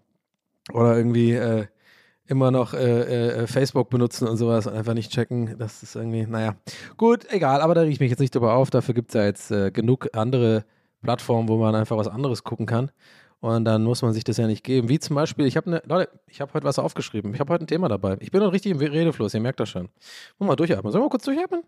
Oder 0.71 0.95
irgendwie 0.95 1.33
äh, 1.33 1.67
immer 2.27 2.51
noch 2.51 2.75
äh, 2.75 3.45
äh, 3.45 3.47
Facebook 3.47 3.89
benutzen 3.89 4.29
und 4.29 4.37
sowas 4.37 4.67
und 4.67 4.75
einfach 4.75 4.93
nicht 4.93 5.13
checken. 5.13 5.57
Das 5.59 5.83
ist 5.83 5.97
irgendwie, 5.97 6.27
naja. 6.27 6.57
Gut, 6.99 7.25
egal, 7.31 7.63
aber 7.63 7.75
da 7.75 7.81
rieche 7.81 7.93
ich 7.93 8.01
mich 8.01 8.11
jetzt 8.11 8.21
nicht 8.21 8.35
drüber 8.35 8.53
auf. 8.53 8.69
Dafür 8.69 8.93
gibt 8.93 9.09
es 9.09 9.15
ja 9.15 9.25
jetzt 9.25 9.51
äh, 9.51 9.71
genug 9.71 10.09
andere 10.13 10.67
Plattformen, 11.01 11.49
wo 11.49 11.57
man 11.57 11.75
einfach 11.75 11.97
was 11.97 12.09
anderes 12.09 12.45
gucken 12.45 12.67
kann. 12.67 12.91
Und 13.41 13.65
dann 13.65 13.85
muss 13.85 14.03
man 14.03 14.13
sich 14.13 14.25
das 14.25 14.37
ja 14.37 14.47
nicht 14.47 14.65
geben. 14.65 14.89
Wie 14.89 14.99
zum 14.99 15.15
Beispiel, 15.15 15.47
ich 15.47 15.57
habe 15.57 15.71
ne, 15.71 15.83
Leute, 15.87 16.11
ich 16.27 16.41
habe 16.41 16.53
heute 16.55 16.65
was 16.65 16.79
aufgeschrieben. 16.79 17.33
Ich 17.35 17.41
habe 17.41 17.53
heute 17.53 17.65
ein 17.65 17.69
Thema 17.69 17.89
dabei. 17.89 18.17
Ich 18.21 18.33
bin 18.33 18.43
noch 18.43 18.53
richtig 18.53 18.73
im 18.73 18.79
Redefluss, 18.79 19.35
ihr 19.35 19.41
merkt 19.41 19.61
das 19.61 19.69
schon. 19.69 19.89
Wir 20.39 20.47
mal 20.47 20.57
durchatmen. 20.57 20.91
Sollen 20.91 21.03
wir 21.03 21.07
mal 21.07 21.11
kurz 21.11 21.25
durchatmen? 21.25 21.63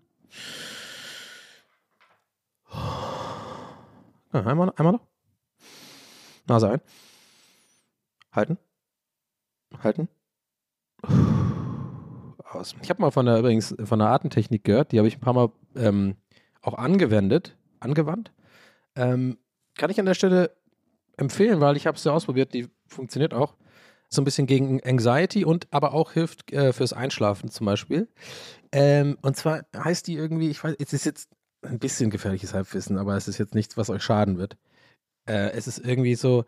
Ja, 4.32 4.46
einmal, 4.46 4.72
einmal 4.76 4.92
noch. 4.94 5.06
Nase 6.46 6.70
ein. 6.70 6.80
Halten. 8.32 8.58
Halten. 9.82 10.08
Aus. 12.44 12.74
Ich 12.82 12.90
habe 12.90 13.00
mal 13.00 13.12
von 13.12 13.26
der 13.26 13.38
übrigens 13.38 13.74
von 13.84 14.00
der 14.00 14.08
Atemtechnik 14.08 14.64
gehört, 14.64 14.90
die 14.90 14.98
habe 14.98 15.06
ich 15.06 15.16
ein 15.16 15.20
paar 15.20 15.34
Mal 15.34 15.50
ähm, 15.76 16.16
auch 16.62 16.74
angewendet, 16.74 17.56
angewandt. 17.78 18.32
Ähm, 18.96 19.38
kann 19.76 19.90
ich 19.90 20.00
an 20.00 20.06
der 20.06 20.14
Stelle 20.14 20.56
empfehlen, 21.20 21.60
weil 21.60 21.76
ich 21.76 21.86
habe 21.86 21.96
es 21.96 22.04
ja 22.04 22.12
ausprobiert, 22.12 22.54
die 22.54 22.68
funktioniert 22.86 23.34
auch. 23.34 23.56
So 24.08 24.20
ein 24.20 24.24
bisschen 24.24 24.46
gegen 24.46 24.82
Anxiety 24.82 25.44
und 25.44 25.68
aber 25.70 25.94
auch 25.94 26.12
hilft 26.12 26.52
äh, 26.52 26.72
fürs 26.72 26.92
Einschlafen 26.92 27.50
zum 27.50 27.66
Beispiel. 27.66 28.08
Ähm, 28.72 29.16
und 29.22 29.36
zwar 29.36 29.64
heißt 29.76 30.06
die 30.08 30.14
irgendwie, 30.14 30.50
ich 30.50 30.62
weiß, 30.62 30.74
es 30.80 30.92
ist 30.92 31.04
jetzt 31.04 31.30
ein 31.62 31.78
bisschen 31.78 32.10
gefährliches 32.10 32.54
Halbwissen, 32.54 32.98
aber 32.98 33.16
es 33.16 33.28
ist 33.28 33.38
jetzt 33.38 33.54
nichts, 33.54 33.76
was 33.76 33.90
euch 33.90 34.02
schaden 34.02 34.38
wird. 34.38 34.56
Äh, 35.28 35.50
es 35.52 35.68
ist 35.68 35.78
irgendwie 35.78 36.16
so, 36.16 36.44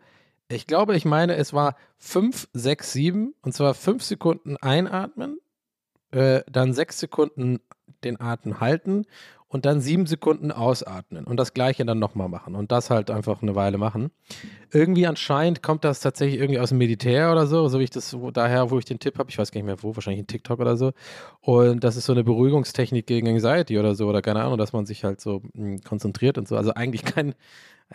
ich 0.49 0.67
glaube, 0.67 0.95
ich 0.95 1.05
meine, 1.05 1.35
es 1.35 1.53
war 1.53 1.77
5, 1.99 2.49
6, 2.53 2.91
7 2.91 3.33
und 3.41 3.53
zwar 3.53 3.73
5 3.73 4.03
Sekunden 4.03 4.57
einatmen, 4.57 5.37
äh, 6.11 6.41
dann 6.51 6.73
6 6.73 6.99
Sekunden 6.99 7.59
den 8.03 8.19
Atem 8.19 8.59
halten 8.59 9.05
und 9.53 9.65
dann 9.65 9.81
7 9.81 10.07
Sekunden 10.07 10.51
ausatmen 10.51 11.25
und 11.25 11.37
das 11.37 11.53
gleiche 11.53 11.85
dann 11.85 11.99
nochmal 11.99 12.27
machen 12.27 12.55
und 12.55 12.71
das 12.71 12.89
halt 12.89 13.11
einfach 13.11 13.43
eine 13.43 13.53
Weile 13.53 13.77
machen. 13.77 14.09
Irgendwie 14.71 15.05
anscheinend 15.05 15.61
kommt 15.61 15.83
das 15.83 15.99
tatsächlich 15.99 16.39
irgendwie 16.41 16.59
aus 16.59 16.69
dem 16.69 16.79
Militär 16.79 17.31
oder 17.31 17.45
so, 17.45 17.67
so 17.67 17.79
wie 17.79 17.83
ich 17.83 17.91
das, 17.91 18.19
wo, 18.19 18.31
daher, 18.31 18.71
wo 18.71 18.79
ich 18.79 18.85
den 18.85 18.97
Tipp 18.97 19.19
habe, 19.19 19.29
ich 19.29 19.37
weiß 19.37 19.51
gar 19.51 19.59
nicht 19.59 19.67
mehr 19.67 19.83
wo, 19.83 19.95
wahrscheinlich 19.95 20.21
in 20.21 20.27
TikTok 20.27 20.59
oder 20.59 20.75
so. 20.75 20.91
Und 21.39 21.83
das 21.83 21.95
ist 21.95 22.05
so 22.05 22.13
eine 22.13 22.23
Beruhigungstechnik 22.23 23.05
gegen 23.05 23.27
Anxiety 23.27 23.77
oder 23.77 23.93
so, 23.93 24.07
oder 24.07 24.23
keine 24.23 24.41
Ahnung, 24.41 24.57
dass 24.57 24.73
man 24.73 24.87
sich 24.87 25.03
halt 25.03 25.21
so 25.21 25.43
mh, 25.53 25.81
konzentriert 25.87 26.39
und 26.39 26.47
so. 26.47 26.57
Also 26.57 26.73
eigentlich 26.73 27.05
kein, 27.05 27.35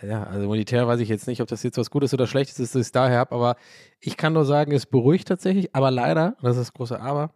ja, 0.01 0.23
also 0.23 0.47
Militär 0.47 0.87
weiß 0.87 1.01
ich 1.01 1.09
jetzt 1.09 1.27
nicht, 1.27 1.41
ob 1.41 1.49
das 1.49 1.61
jetzt 1.63 1.77
was 1.77 1.91
Gutes 1.91 2.13
oder 2.13 2.25
Schlechtes 2.25 2.57
ist, 2.59 2.73
dass 2.73 2.79
ich 2.79 2.87
es 2.87 2.91
daher 2.93 3.19
habe, 3.19 3.35
aber 3.35 3.57
ich 3.99 4.15
kann 4.15 4.31
nur 4.31 4.45
sagen, 4.45 4.71
es 4.71 4.85
beruhigt 4.85 5.27
tatsächlich, 5.27 5.75
aber 5.75 5.91
leider, 5.91 6.37
das 6.41 6.55
ist 6.55 6.69
das 6.69 6.73
große 6.73 7.01
Aber, 7.01 7.33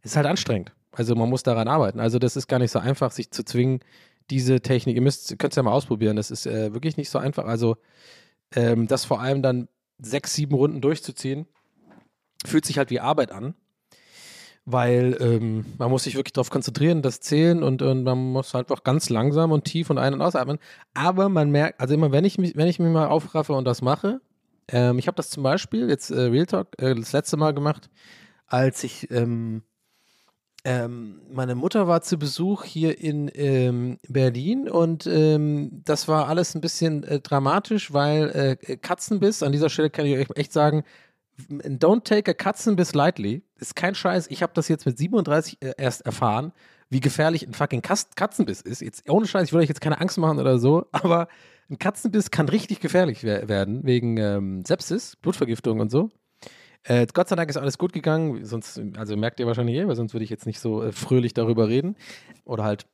es 0.00 0.12
ist 0.12 0.16
halt 0.16 0.26
anstrengend. 0.26 0.72
Also 0.96 1.14
man 1.14 1.28
muss 1.28 1.42
daran 1.42 1.68
arbeiten. 1.68 2.00
Also 2.00 2.18
das 2.18 2.36
ist 2.36 2.48
gar 2.48 2.58
nicht 2.58 2.70
so 2.70 2.78
einfach, 2.78 3.10
sich 3.12 3.30
zu 3.30 3.44
zwingen, 3.44 3.80
diese 4.30 4.60
Technik, 4.60 4.96
ihr 4.96 5.02
müsst, 5.02 5.38
könnt 5.38 5.52
es 5.52 5.56
ja 5.56 5.62
mal 5.62 5.72
ausprobieren, 5.72 6.16
das 6.16 6.30
ist 6.30 6.46
äh, 6.46 6.72
wirklich 6.72 6.96
nicht 6.96 7.10
so 7.10 7.18
einfach. 7.18 7.44
Also 7.44 7.76
ähm, 8.54 8.88
das 8.88 9.04
vor 9.04 9.20
allem 9.20 9.42
dann 9.42 9.68
sechs, 9.98 10.34
sieben 10.34 10.54
Runden 10.54 10.80
durchzuziehen, 10.80 11.46
fühlt 12.44 12.64
sich 12.64 12.78
halt 12.78 12.90
wie 12.90 12.98
Arbeit 12.98 13.30
an, 13.30 13.54
weil 14.64 15.16
ähm, 15.20 15.66
man 15.76 15.90
muss 15.90 16.04
sich 16.04 16.16
wirklich 16.16 16.32
darauf 16.32 16.48
konzentrieren, 16.48 17.02
das 17.02 17.20
Zählen 17.20 17.62
und, 17.62 17.82
und 17.82 18.02
man 18.02 18.18
muss 18.18 18.54
halt 18.54 18.72
auch 18.72 18.82
ganz 18.82 19.10
langsam 19.10 19.52
und 19.52 19.64
tief 19.64 19.90
und 19.90 19.98
ein- 19.98 20.14
und 20.14 20.22
ausatmen. 20.22 20.58
Aber 20.94 21.28
man 21.28 21.50
merkt, 21.50 21.78
also 21.78 21.94
immer 21.94 22.10
wenn 22.10 22.24
ich 22.24 22.38
mich, 22.38 22.56
wenn 22.56 22.68
ich 22.68 22.78
mich 22.78 22.90
mal 22.90 23.06
aufraffe 23.06 23.52
und 23.52 23.66
das 23.66 23.82
mache, 23.82 24.22
ähm, 24.68 24.98
ich 24.98 25.06
habe 25.08 25.16
das 25.16 25.28
zum 25.28 25.42
Beispiel 25.42 25.90
jetzt 25.90 26.10
äh, 26.10 26.22
Real 26.22 26.46
Talk 26.46 26.68
äh, 26.78 26.94
das 26.94 27.12
letzte 27.12 27.36
Mal 27.36 27.52
gemacht, 27.52 27.90
als 28.46 28.82
ich 28.82 29.10
ähm, 29.10 29.62
ähm, 30.66 31.20
meine 31.30 31.54
Mutter 31.54 31.86
war 31.86 32.02
zu 32.02 32.18
Besuch 32.18 32.64
hier 32.64 32.98
in 32.98 33.30
ähm, 33.34 33.98
Berlin 34.08 34.68
und 34.68 35.06
ähm, 35.06 35.82
das 35.84 36.08
war 36.08 36.26
alles 36.26 36.56
ein 36.56 36.60
bisschen 36.60 37.04
äh, 37.04 37.20
dramatisch, 37.20 37.92
weil 37.92 38.58
äh, 38.66 38.76
Katzenbiss, 38.76 39.44
an 39.44 39.52
dieser 39.52 39.70
Stelle 39.70 39.90
kann 39.90 40.06
ich 40.06 40.18
euch 40.18 40.36
echt 40.36 40.52
sagen, 40.52 40.82
don't 41.38 42.02
take 42.02 42.32
a 42.32 42.34
Katzenbiss 42.34 42.94
lightly. 42.94 43.44
Ist 43.60 43.76
kein 43.76 43.94
Scheiß. 43.94 44.26
Ich 44.28 44.42
habe 44.42 44.54
das 44.56 44.66
jetzt 44.66 44.86
mit 44.86 44.98
37 44.98 45.62
äh, 45.62 45.74
erst 45.78 46.04
erfahren, 46.04 46.52
wie 46.90 46.98
gefährlich 46.98 47.46
ein 47.46 47.54
fucking 47.54 47.82
Katzenbiss 47.82 48.60
ist. 48.60 48.80
Jetzt 48.80 49.08
ohne 49.08 49.28
Scheiß, 49.28 49.44
ich 49.44 49.52
will 49.52 49.60
euch 49.60 49.68
jetzt 49.68 49.80
keine 49.80 50.00
Angst 50.00 50.18
machen 50.18 50.40
oder 50.40 50.58
so, 50.58 50.86
aber 50.92 51.28
ein 51.70 51.78
Katzenbiss 51.78 52.32
kann 52.32 52.48
richtig 52.48 52.80
gefährlich 52.80 53.22
wer 53.22 53.48
werden, 53.48 53.84
wegen 53.84 54.16
ähm, 54.16 54.64
Sepsis, 54.64 55.14
Blutvergiftung 55.14 55.78
und 55.78 55.92
so. 55.92 56.10
Äh, 56.88 57.06
Gott 57.12 57.28
sei 57.28 57.36
Dank 57.36 57.50
ist 57.50 57.56
alles 57.56 57.78
gut 57.78 57.92
gegangen, 57.92 58.44
sonst, 58.44 58.80
also 58.96 59.16
merkt 59.16 59.40
ihr 59.40 59.46
wahrscheinlich 59.46 59.76
eh, 59.76 59.88
weil 59.88 59.96
sonst 59.96 60.14
würde 60.14 60.24
ich 60.24 60.30
jetzt 60.30 60.46
nicht 60.46 60.60
so 60.60 60.82
äh, 60.82 60.92
fröhlich 60.92 61.34
darüber 61.34 61.68
reden 61.68 61.96
oder 62.44 62.64
halt 62.64 62.86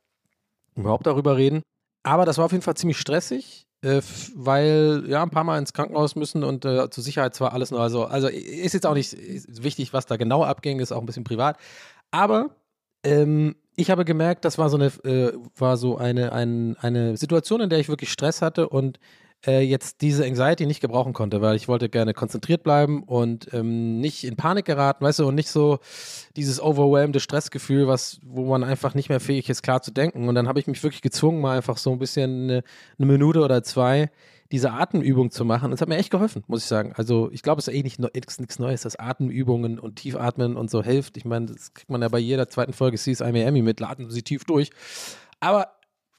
überhaupt 0.77 1.07
darüber 1.07 1.37
reden. 1.37 1.63
Aber 2.03 2.25
das 2.25 2.39
war 2.39 2.47
auf 2.47 2.53
jeden 2.53 2.63
Fall 2.63 2.77
ziemlich 2.77 2.99
stressig. 2.99 3.67
äh, 3.83 4.01
weil 4.35 5.05
ja 5.09 5.23
ein 5.23 5.31
paar 5.31 5.45
Mal 5.45 5.59
ins 5.59 5.73
Krankenhaus 5.73 6.15
müssen 6.17 6.45
und 6.45 6.65
äh, 6.65 6.89
zur 6.91 7.05
Sicherheit 7.05 7.35
zwar 7.35 7.53
alles 7.53 7.71
nur, 7.71 7.81
also, 7.81 8.05
also 8.05 8.29
ist 8.29 8.73
jetzt 8.75 8.87
auch 8.87 8.95
nicht 8.95 9.17
wichtig, 9.63 9.93
was 9.93 10.07
da 10.07 10.17
genau 10.17 10.45
abging, 10.45 10.81
ist 10.81 10.93
auch 10.93 11.01
ein 11.01 11.07
bisschen 11.07 11.25
privat. 11.25 11.59
Aber 12.11 12.51
ähm, 13.05 13.57
ich 13.75 13.91
habe 13.91 14.05
gemerkt, 14.05 14.45
das 14.45 14.59
war 14.59 14.71
so 14.71 14.77
eine, 14.77 14.87
äh, 15.05 15.33
war 15.57 15.77
so 15.77 15.97
eine, 15.99 16.33
ein, 16.33 16.77
eine 16.79 17.17
Situation, 17.17 17.61
in 17.61 17.71
der 17.71 17.81
ich 17.81 17.89
wirklich 17.89 18.13
Stress 18.13 18.43
hatte 18.43 18.69
und 18.69 18.99
äh, 19.47 19.61
jetzt 19.61 20.01
diese 20.01 20.25
Anxiety 20.25 20.67
nicht 20.67 20.81
gebrauchen 20.81 21.13
konnte, 21.13 21.41
weil 21.41 21.57
ich 21.57 21.69
wollte 21.69 21.89
gerne 21.89 22.15
konzentriert 22.15 22.63
bleiben 22.63 23.03
und 23.03 23.53
ähm, 23.53 23.99
nicht 24.01 24.25
in 24.25 24.37
Panik 24.37 24.65
geraten, 24.65 25.05
weißt 25.05 25.21
du, 25.21 25.29
und 25.29 25.35
nicht 25.35 25.51
so 25.51 25.79
dieses 26.37 26.61
overwhelmende 26.61 27.21
Stressgefühl, 27.21 27.89
was, 27.89 28.21
wo 28.25 28.45
man 28.45 28.65
einfach 28.65 28.95
nicht 28.95 29.09
mehr 29.09 29.21
fähig 29.21 29.49
ist, 29.49 29.63
klar 29.63 29.83
zu 29.83 29.91
denken. 29.91 30.29
Und 30.29 30.35
dann 30.35 30.49
habe 30.49 30.61
ich 30.61 30.67
mich 30.67 30.83
wirklich 30.83 31.03
gezwungen, 31.03 31.41
mal 31.41 31.57
einfach 31.57 31.77
so 31.77 31.93
ein 31.93 31.99
bisschen 31.99 32.45
eine, 32.45 32.63
eine 32.99 33.07
Minute 33.07 33.41
oder 33.41 33.63
zwei 33.63 34.11
diese 34.53 34.71
Atemübung 34.71 35.31
zu 35.31 35.47
machen. 35.47 35.67
Und 35.67 35.73
es 35.73 35.81
hat 35.81 35.89
mir 35.89 35.97
echt 35.97 36.11
geholfen, 36.11 36.45
muss 36.47 36.63
ich 36.63 36.69
sagen. 36.69 36.93
Also 36.97 37.31
ich 37.33 37.43
glaube, 37.43 37.61
es 37.61 37.69
ist 37.69 37.75
eh 37.75 37.83
nicht, 37.83 37.99
nichts 37.99 38.59
Neues, 38.59 38.83
dass 38.83 38.97
Atemübungen 38.97 39.79
und 39.79 39.97
Tiefatmen 39.97 40.57
und 40.57 40.71
so 40.71 40.83
hilft. 40.85 41.17
Ich 41.17 41.25
meine, 41.25 41.47
das 41.47 41.73
kriegt 41.73 41.91
man 41.91 42.03
ja 42.03 42.09
bei 42.09 42.19
jeder 42.19 42.49
zweiten 42.49 42.75
Folge 42.75 42.99
CSI 42.99 43.33
Miami 43.33 43.63
mit, 43.63 43.81
atmen 43.81 44.11
Sie 44.11 44.23
tief 44.23 44.45
durch. 44.45 44.71
Aber 45.41 45.73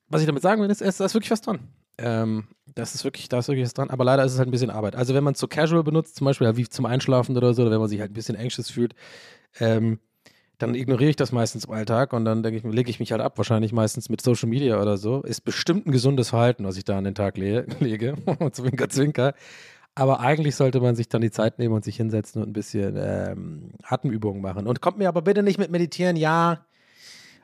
was 0.07 0.21
ich 0.21 0.27
damit 0.27 0.41
sagen 0.41 0.61
will, 0.61 0.69
ist, 0.69 0.81
ist 0.81 0.99
da 0.99 1.05
ist 1.05 1.13
wirklich 1.13 1.31
was 1.31 1.41
dran. 1.41 1.59
Ähm, 1.97 2.47
das 2.73 2.95
ist 2.95 3.03
wirklich, 3.03 3.29
da 3.29 3.39
ist 3.39 3.47
wirklich 3.47 3.65
was 3.65 3.73
dran, 3.73 3.89
aber 3.89 4.03
leider 4.03 4.23
ist 4.23 4.33
es 4.33 4.39
halt 4.39 4.47
ein 4.47 4.51
bisschen 4.51 4.69
Arbeit. 4.69 4.95
Also 4.95 5.13
wenn 5.13 5.23
man 5.23 5.33
es 5.33 5.39
so 5.39 5.47
casual 5.47 5.83
benutzt, 5.83 6.15
zum 6.15 6.25
Beispiel 6.25 6.55
wie 6.57 6.67
zum 6.67 6.85
Einschlafen 6.85 7.37
oder 7.37 7.53
so, 7.53 7.61
oder 7.61 7.71
wenn 7.71 7.79
man 7.79 7.89
sich 7.89 7.99
halt 7.99 8.11
ein 8.11 8.15
bisschen 8.15 8.35
anxious 8.35 8.69
fühlt, 8.69 8.95
ähm, 9.59 9.99
dann 10.57 10.75
ignoriere 10.75 11.09
ich 11.09 11.15
das 11.15 11.31
meistens 11.31 11.65
im 11.65 11.71
Alltag 11.71 12.13
und 12.13 12.25
dann 12.25 12.41
denke 12.41 12.57
ich, 12.57 12.63
lege 12.63 12.89
ich 12.89 12.99
mich 12.99 13.11
halt 13.11 13.21
ab, 13.21 13.37
wahrscheinlich 13.37 13.73
meistens 13.73 14.09
mit 14.09 14.21
Social 14.21 14.47
Media 14.47 14.81
oder 14.81 14.97
so. 14.97 15.21
Ist 15.21 15.41
bestimmt 15.41 15.85
ein 15.85 15.91
gesundes 15.91 16.29
Verhalten, 16.29 16.65
was 16.65 16.77
ich 16.77 16.85
da 16.85 16.97
an 16.97 17.03
den 17.03 17.15
Tag 17.15 17.37
le 17.37 17.65
lege. 17.79 18.15
zwinker, 18.51 18.89
zwinker. 18.89 19.33
Aber 19.95 20.21
eigentlich 20.21 20.55
sollte 20.55 20.79
man 20.79 20.95
sich 20.95 21.09
dann 21.09 21.21
die 21.21 21.31
Zeit 21.31 21.59
nehmen 21.59 21.75
und 21.75 21.83
sich 21.83 21.97
hinsetzen 21.97 22.41
und 22.41 22.49
ein 22.49 22.53
bisschen 22.53 22.95
ähm, 22.97 23.71
Atemübungen 23.83 24.41
machen. 24.41 24.65
Und 24.65 24.81
kommt 24.81 24.97
mir 24.97 25.07
aber 25.07 25.21
bitte 25.21 25.43
nicht 25.43 25.59
mit 25.59 25.69
Meditieren, 25.69 26.15
ja, 26.15 26.65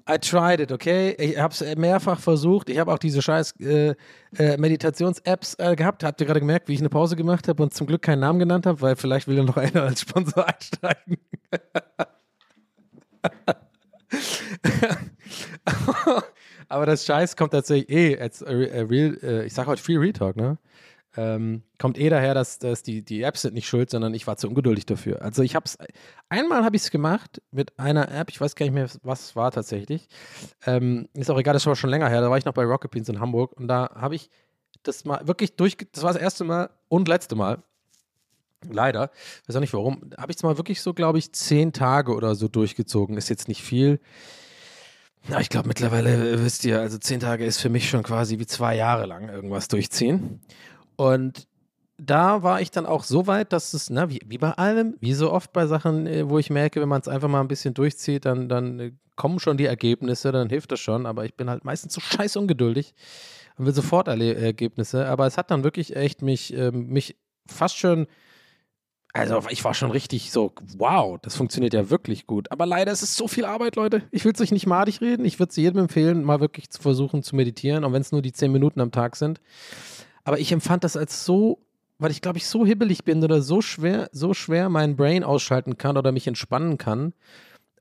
I 0.10 0.18
tried 0.18 0.60
it, 0.60 0.72
okay? 0.72 1.16
Ich 1.20 1.38
habe 1.38 1.54
es 1.54 1.64
mehrfach 1.76 2.20
versucht. 2.20 2.70
Ich 2.70 2.80
habe 2.80 2.92
auch 2.92 2.98
diese 2.98 3.22
scheiß 3.22 3.54
äh, 3.60 3.94
äh, 4.38 4.58
Meditations-Apps 4.58 5.54
äh, 5.60 5.76
gehabt. 5.76 6.04
Habt 6.04 6.20
ihr 6.20 6.26
gerade 6.26 6.40
gemerkt, 6.40 6.68
wie 6.68 6.74
ich 6.74 6.80
eine 6.80 6.90
Pause 6.90 7.16
gemacht 7.16 7.48
habe 7.48 7.62
und 7.62 7.76
zum 7.76 7.86
Glück 7.86 8.02
keinen 8.02 8.22
Namen 8.22 8.40
genannt 8.40 8.66
habe, 8.66 8.82
weil 8.82 8.96
vielleicht 8.96 9.28
will 9.28 9.38
ja 9.38 9.44
noch 9.44 9.58
einer 9.58 9.84
als 9.84 10.02
Sponsor 10.02 10.48
einsteigen. 10.48 11.18
Aber 16.70 16.88
das 16.88 17.06
Scheiß 17.06 17.36
kommt 17.36 17.52
tatsächlich 17.52 17.90
eh 17.90 18.18
als 18.20 18.44
real, 18.46 19.18
äh, 19.22 19.46
ich 19.46 19.54
sage 19.54 19.70
heute 19.70 19.84
Free 19.84 19.98
Retalk, 19.98 20.36
ne? 20.36 20.58
Ähm, 21.18 21.64
kommt 21.80 21.98
eh 21.98 22.10
daher, 22.10 22.34
dass, 22.34 22.60
dass 22.60 22.84
die, 22.84 23.04
die 23.04 23.24
Apps 23.24 23.42
sind 23.42 23.56
nicht 23.56 23.68
schuld, 23.68 23.90
sondern 23.90 24.14
ich 24.14 24.28
war 24.28 24.38
zu 24.38 24.48
ungeduldig 24.48 24.86
dafür. 24.86 25.22
Also 25.24 25.42
ich 25.42 25.56
habe 25.56 25.66
es, 25.66 25.78
einmal 26.30 26.64
habe 26.64 26.76
ich 26.76 26.84
es 26.84 26.92
gemacht 26.92 27.42
mit 27.52 27.80
einer 27.80 28.12
App, 28.12 28.30
ich 28.30 28.40
weiß 28.40 28.56
gar 28.56 28.66
nicht 28.66 28.76
mehr, 28.76 28.88
was 29.02 29.22
es 29.22 29.36
war 29.36 29.52
tatsächlich. 29.52 30.08
Ähm, 30.66 31.10
ist 31.14 31.32
auch 31.32 31.40
egal, 31.40 31.54
das 31.54 31.66
war 31.66 31.76
schon 31.76 31.90
länger 31.90 32.10
her, 32.10 32.22
da 32.22 32.30
war 32.30 32.38
ich 32.38 32.46
noch 32.46 32.54
bei 32.54 32.64
Rocket 32.64 32.92
Beans 32.92 33.10
in 33.10 33.20
Hamburg 33.20 33.54
und 33.54 33.68
da 33.68 33.90
habe 33.96 34.16
ich 34.16 34.30
das 34.84 35.04
mal 35.04 35.28
wirklich 35.28 35.56
durch, 35.56 35.78
das 35.92 36.04
war 36.04 36.14
das 36.14 36.22
erste 36.22 36.44
Mal 36.44 36.70
und 36.90 37.08
letzte 37.08 37.36
Mal, 37.36 37.64
leider, 38.68 39.12
weiß 39.48 39.56
auch 39.56 39.62
nicht 39.62 39.74
warum, 39.74 40.12
habe 40.18 40.32
ich 40.32 40.38
es 40.38 40.44
mal 40.44 40.58
wirklich 40.58 40.82
so, 40.82 40.94
glaube 40.94 41.18
ich, 41.18 41.34
zehn 41.34 41.74
Tage 41.74 42.14
oder 42.14 42.36
so 42.36 42.48
durchgezogen. 42.48 43.18
Ist 43.18 43.30
jetzt 43.30 43.48
nicht 43.48 43.64
viel. 43.64 44.00
Na, 45.28 45.42
ich 45.42 45.50
glaube 45.50 45.68
mittlerweile 45.68 46.32
äh, 46.32 46.44
wisst 46.44 46.66
ihr, 46.66 46.80
also 46.80 46.98
zehn 46.98 47.20
Tage 47.20 47.46
ist 47.46 47.60
für 47.60 47.70
mich 47.70 47.90
schon 47.90 48.04
quasi 48.04 48.40
wie 48.40 48.48
zwei 48.48 48.76
Jahre 48.76 49.06
lang 49.06 49.30
irgendwas 49.30 49.68
durchziehen. 49.68 50.42
Und 51.00 51.48
da 51.98 52.44
war 52.44 52.60
ich 52.60 52.72
dann 52.72 52.86
auch 52.86 53.06
so 53.06 53.26
weit, 53.26 53.54
dass 53.54 53.74
es, 53.74 53.90
na, 53.90 54.10
wie, 54.10 54.20
wie 54.26 54.38
bei 54.38 54.52
allem, 54.52 54.98
wie 55.00 55.14
so 55.14 55.32
oft 55.32 55.54
bei 55.54 55.66
Sachen, 55.66 56.06
äh, 56.08 56.30
wo 56.30 56.40
ich 56.40 56.50
merke, 56.50 56.82
wenn 56.82 56.90
man 56.90 57.00
es 57.00 57.08
einfach 57.08 57.30
mal 57.30 57.40
ein 57.40 57.48
bisschen 57.48 57.74
durchzieht, 57.74 58.26
dann, 58.26 58.50
dann 58.50 58.80
äh, 58.82 58.92
kommen 59.16 59.40
schon 59.40 59.56
die 59.56 59.66
Ergebnisse, 59.66 60.34
dann 60.34 60.50
hilft 60.50 60.74
das 60.74 60.82
schon. 60.82 61.06
Aber 61.06 61.24
ich 61.24 61.36
bin 61.36 61.50
halt 61.50 61.64
meistens 61.64 61.94
so 61.94 62.02
scheiß 62.02 62.36
ungeduldig 62.36 62.94
und 63.58 63.66
will 63.66 63.74
sofort 63.74 64.10
Erle 64.10 64.36
Ergebnisse. 64.36 65.06
Aber 65.06 65.26
es 65.26 65.38
hat 65.38 65.52
dann 65.52 65.64
wirklich 65.64 65.96
echt 65.96 66.22
mich, 66.22 66.54
ähm, 66.54 66.88
mich 66.88 67.16
fast 67.48 67.78
schon 67.78 68.06
also 69.14 69.42
ich 69.50 69.64
war 69.64 69.74
schon 69.74 69.90
richtig 69.90 70.32
so, 70.32 70.52
wow, 70.78 71.18
das 71.22 71.36
funktioniert 71.36 71.74
ja 71.74 71.90
wirklich 71.90 72.28
gut. 72.28 72.52
Aber 72.52 72.66
leider 72.66 72.92
ist 72.92 73.02
es 73.02 73.16
so 73.16 73.28
viel 73.28 73.46
Arbeit, 73.46 73.76
Leute. 73.76 74.04
Ich 74.12 74.24
will 74.24 74.34
es 74.34 74.42
euch 74.42 74.52
nicht 74.52 74.68
madig 74.68 75.02
reden. 75.02 75.26
Ich 75.26 75.40
würde 75.40 75.50
es 75.50 75.56
jedem 75.56 75.80
empfehlen, 75.80 76.24
mal 76.24 76.42
wirklich 76.42 76.70
zu 76.70 76.80
versuchen 76.80 77.24
zu 77.24 77.36
meditieren, 77.36 77.86
auch 77.86 77.92
wenn 77.94 78.02
es 78.02 78.12
nur 78.12 78.22
die 78.22 78.34
zehn 78.34 78.52
Minuten 78.52 78.82
am 78.82 78.92
Tag 78.92 79.16
sind. 79.16 79.40
Aber 80.24 80.40
ich 80.40 80.52
empfand 80.52 80.84
das 80.84 80.98
als 80.98 81.26
so, 81.26 81.60
weil 81.98 82.12
ich 82.12 82.22
glaube 82.22 82.38
ich 82.38 82.48
so 82.48 82.66
hibbelig 82.66 83.04
bin 83.04 83.24
oder 83.24 83.42
so 83.42 83.62
schwer, 83.62 84.10
so 84.12 84.34
schwer 84.34 84.70
meinen 84.70 84.96
Brain 84.96 85.24
ausschalten 85.24 85.78
kann 85.78 85.98
oder 85.98 86.12
mich 86.12 86.28
entspannen 86.28 86.78
kann. 86.78 87.14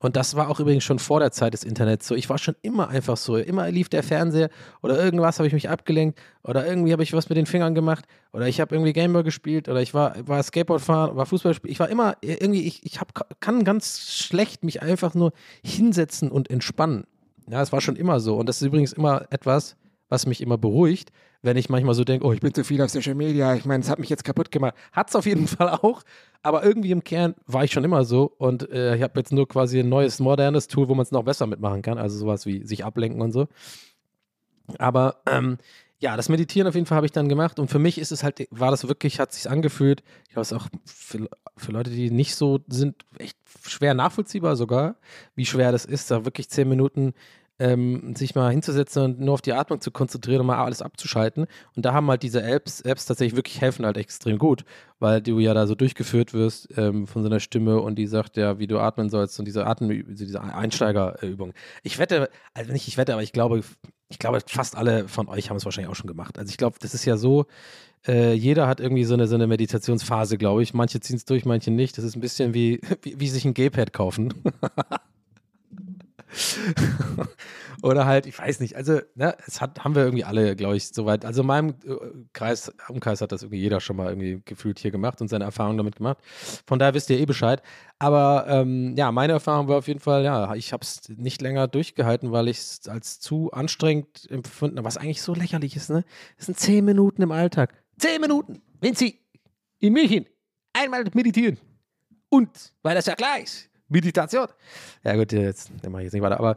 Und 0.00 0.14
das 0.14 0.36
war 0.36 0.48
auch 0.48 0.60
übrigens 0.60 0.84
schon 0.84 1.00
vor 1.00 1.18
der 1.18 1.32
Zeit 1.32 1.54
des 1.54 1.64
Internets 1.64 2.06
so. 2.06 2.14
Ich 2.14 2.30
war 2.30 2.38
schon 2.38 2.54
immer 2.62 2.88
einfach 2.88 3.16
so. 3.16 3.36
Immer 3.36 3.68
lief 3.70 3.88
der 3.88 4.04
Fernseher 4.04 4.48
oder 4.80 5.02
irgendwas 5.02 5.38
habe 5.38 5.48
ich 5.48 5.52
mich 5.52 5.68
abgelenkt 5.68 6.20
oder 6.44 6.64
irgendwie 6.66 6.92
habe 6.92 7.02
ich 7.02 7.12
was 7.12 7.28
mit 7.28 7.36
den 7.36 7.46
Fingern 7.46 7.74
gemacht 7.74 8.04
oder 8.32 8.46
ich 8.46 8.60
habe 8.60 8.74
irgendwie 8.74 8.92
Gameboy 8.92 9.24
gespielt 9.24 9.68
oder 9.68 9.82
ich 9.82 9.94
war, 9.94 10.14
war 10.26 10.42
Skateboard 10.42 10.80
fahren, 10.80 11.16
war 11.16 11.26
Fußball 11.26 11.54
spielen. 11.54 11.72
Ich 11.72 11.80
war 11.80 11.88
immer 11.88 12.16
irgendwie, 12.20 12.62
ich, 12.62 12.86
ich 12.86 13.00
hab, 13.00 13.40
kann 13.40 13.64
ganz 13.64 14.08
schlecht 14.12 14.62
mich 14.62 14.82
einfach 14.82 15.14
nur 15.14 15.32
hinsetzen 15.64 16.30
und 16.30 16.48
entspannen. 16.48 17.04
Ja, 17.50 17.60
es 17.60 17.72
war 17.72 17.80
schon 17.80 17.96
immer 17.96 18.20
so. 18.20 18.36
Und 18.36 18.48
das 18.48 18.60
ist 18.60 18.66
übrigens 18.66 18.92
immer 18.92 19.26
etwas, 19.30 19.76
was 20.08 20.26
mich 20.26 20.40
immer 20.40 20.58
beruhigt, 20.58 21.10
wenn 21.42 21.56
ich 21.56 21.68
manchmal 21.68 21.94
so 21.94 22.04
denke, 22.04 22.26
oh, 22.26 22.32
ich 22.32 22.40
bin 22.40 22.52
zu 22.52 22.64
viel 22.64 22.82
auf 22.82 22.90
Social 22.90 23.14
Media, 23.14 23.54
ich 23.54 23.64
meine, 23.64 23.82
es 23.82 23.90
hat 23.90 23.98
mich 23.98 24.08
jetzt 24.08 24.24
kaputt 24.24 24.50
gemacht. 24.50 24.74
Hat 24.92 25.08
es 25.08 25.16
auf 25.16 25.26
jeden 25.26 25.46
Fall 25.48 25.68
auch, 25.68 26.02
aber 26.42 26.64
irgendwie 26.64 26.90
im 26.90 27.04
Kern 27.04 27.34
war 27.46 27.64
ich 27.64 27.72
schon 27.72 27.84
immer 27.84 28.04
so 28.04 28.32
und 28.38 28.68
äh, 28.70 28.96
ich 28.96 29.02
habe 29.02 29.18
jetzt 29.18 29.32
nur 29.32 29.46
quasi 29.46 29.80
ein 29.80 29.88
neues, 29.88 30.18
modernes 30.18 30.68
Tool, 30.68 30.88
wo 30.88 30.94
man 30.94 31.04
es 31.04 31.12
noch 31.12 31.22
besser 31.22 31.46
mitmachen 31.46 31.82
kann, 31.82 31.98
also 31.98 32.18
sowas 32.18 32.46
wie 32.46 32.64
sich 32.64 32.84
ablenken 32.84 33.22
und 33.22 33.32
so. 33.32 33.46
Aber 34.78 35.22
ähm, 35.26 35.58
ja, 36.00 36.16
das 36.16 36.28
Meditieren 36.28 36.68
auf 36.68 36.74
jeden 36.74 36.86
Fall 36.86 36.96
habe 36.96 37.06
ich 37.06 37.12
dann 37.12 37.28
gemacht 37.28 37.58
und 37.58 37.68
für 37.68 37.78
mich 37.80 37.98
ist 37.98 38.12
es 38.12 38.22
halt, 38.22 38.46
war 38.50 38.70
das 38.70 38.86
wirklich, 38.86 39.18
hat 39.18 39.32
sich 39.32 39.50
angefühlt, 39.50 40.02
ich 40.24 40.34
glaube, 40.34 40.42
es 40.42 40.52
auch 40.52 40.68
für, 40.84 41.28
für 41.56 41.72
Leute, 41.72 41.90
die 41.90 42.10
nicht 42.10 42.36
so 42.36 42.60
sind, 42.68 43.04
echt 43.18 43.36
schwer 43.66 43.94
nachvollziehbar 43.94 44.54
sogar, 44.56 44.96
wie 45.34 45.46
schwer 45.46 45.72
das 45.72 45.84
ist, 45.84 46.10
da 46.10 46.24
wirklich 46.24 46.50
zehn 46.50 46.68
Minuten 46.68 47.14
ähm, 47.58 48.14
sich 48.14 48.34
mal 48.34 48.50
hinzusetzen 48.50 49.02
und 49.02 49.20
nur 49.20 49.34
auf 49.34 49.42
die 49.42 49.52
Atmung 49.52 49.80
zu 49.80 49.90
konzentrieren 49.90 50.40
und 50.40 50.46
mal 50.46 50.62
alles 50.64 50.82
abzuschalten. 50.82 51.46
Und 51.74 51.84
da 51.84 51.92
haben 51.92 52.08
halt 52.08 52.22
diese 52.22 52.42
Apps, 52.42 52.80
Apps 52.82 53.06
tatsächlich 53.06 53.36
wirklich 53.36 53.60
helfen 53.60 53.84
halt 53.84 53.96
extrem 53.96 54.38
gut, 54.38 54.64
weil 54.98 55.20
du 55.20 55.38
ja 55.38 55.54
da 55.54 55.66
so 55.66 55.74
durchgeführt 55.74 56.34
wirst 56.34 56.68
ähm, 56.76 57.06
von 57.06 57.22
so 57.22 57.28
einer 57.28 57.40
Stimme 57.40 57.80
und 57.80 57.96
die 57.96 58.06
sagt 58.06 58.36
ja, 58.36 58.58
wie 58.58 58.66
du 58.66 58.78
atmen 58.78 59.10
sollst 59.10 59.38
und 59.38 59.44
diese 59.44 59.66
Atem, 59.66 60.14
diese 60.14 60.40
Einsteigerübung. 60.40 61.52
Ich 61.82 61.98
wette, 61.98 62.30
also 62.54 62.72
nicht 62.72 62.88
ich 62.88 62.96
wette, 62.96 63.12
aber 63.12 63.22
ich 63.22 63.32
glaube, 63.32 63.62
ich 64.08 64.18
glaube, 64.18 64.40
fast 64.46 64.76
alle 64.76 65.08
von 65.08 65.28
euch 65.28 65.50
haben 65.50 65.56
es 65.56 65.64
wahrscheinlich 65.64 65.90
auch 65.90 65.96
schon 65.96 66.08
gemacht. 66.08 66.38
Also 66.38 66.50
ich 66.50 66.56
glaube, 66.56 66.78
das 66.80 66.94
ist 66.94 67.04
ja 67.04 67.16
so, 67.16 67.46
äh, 68.06 68.32
jeder 68.32 68.66
hat 68.66 68.80
irgendwie 68.80 69.04
so 69.04 69.14
eine, 69.14 69.26
so 69.26 69.34
eine 69.34 69.46
Meditationsphase, 69.46 70.38
glaube 70.38 70.62
ich. 70.62 70.72
Manche 70.72 71.00
ziehen 71.00 71.16
es 71.16 71.24
durch, 71.24 71.44
manche 71.44 71.70
nicht. 71.70 71.98
Das 71.98 72.04
ist 72.04 72.16
ein 72.16 72.20
bisschen 72.20 72.54
wie, 72.54 72.80
wie, 73.02 73.20
wie 73.20 73.28
sich 73.28 73.44
ein 73.44 73.54
G-Pad 73.54 73.92
kaufen. 73.92 74.32
Oder 77.82 78.06
halt, 78.06 78.26
ich 78.26 78.36
weiß 78.36 78.58
nicht, 78.60 78.74
also, 78.74 79.00
ne, 79.14 79.36
es 79.46 79.60
hat, 79.60 79.84
haben 79.84 79.94
wir 79.94 80.02
irgendwie 80.02 80.24
alle, 80.24 80.56
glaube 80.56 80.76
ich, 80.76 80.88
soweit. 80.88 81.24
Also 81.24 81.42
in 81.42 81.46
meinem 81.46 81.68
äh, 81.86 81.94
Kreis, 82.32 82.72
Umkreis 82.88 83.20
hat 83.20 83.30
das 83.30 83.42
irgendwie 83.42 83.60
jeder 83.60 83.80
schon 83.80 83.96
mal 83.96 84.08
irgendwie 84.08 84.42
gefühlt 84.44 84.80
hier 84.80 84.90
gemacht 84.90 85.20
und 85.20 85.28
seine 85.28 85.44
Erfahrungen 85.44 85.78
damit 85.78 85.96
gemacht. 85.96 86.18
Von 86.66 86.78
daher 86.78 86.94
wisst 86.94 87.08
ihr 87.10 87.18
eh 87.20 87.26
Bescheid. 87.26 87.62
Aber 88.00 88.46
ähm, 88.48 88.94
ja, 88.96 89.12
meine 89.12 89.34
Erfahrung 89.34 89.68
war 89.68 89.78
auf 89.78 89.86
jeden 89.86 90.00
Fall, 90.00 90.24
ja, 90.24 90.54
ich 90.54 90.72
habe 90.72 90.82
es 90.82 91.08
nicht 91.08 91.40
länger 91.40 91.68
durchgehalten, 91.68 92.32
weil 92.32 92.48
ich 92.48 92.58
es 92.58 92.88
als 92.88 93.20
zu 93.20 93.52
anstrengend 93.52 94.28
empfunden 94.30 94.78
habe, 94.78 94.86
was 94.86 94.96
eigentlich 94.96 95.22
so 95.22 95.34
lächerlich 95.34 95.76
ist, 95.76 95.90
ne? 95.90 96.04
Das 96.36 96.46
sind 96.46 96.58
zehn 96.58 96.84
Minuten 96.84 97.22
im 97.22 97.32
Alltag. 97.32 97.74
Zehn 97.98 98.20
Minuten, 98.20 98.60
wenn 98.80 98.94
Sie 98.94 99.20
in 99.78 99.92
München 99.92 100.26
einmal 100.72 101.04
meditieren. 101.14 101.58
Und, 102.28 102.74
weil 102.82 102.94
das 102.94 103.06
ja 103.06 103.14
ist, 103.42 103.67
Meditation. 103.88 104.48
Ja, 105.04 105.16
gut, 105.16 105.32
jetzt 105.32 105.70
mache 105.88 106.02
ich 106.02 106.06
jetzt 106.06 106.12
nicht 106.12 106.22
weiter. 106.22 106.38
Aber 106.38 106.56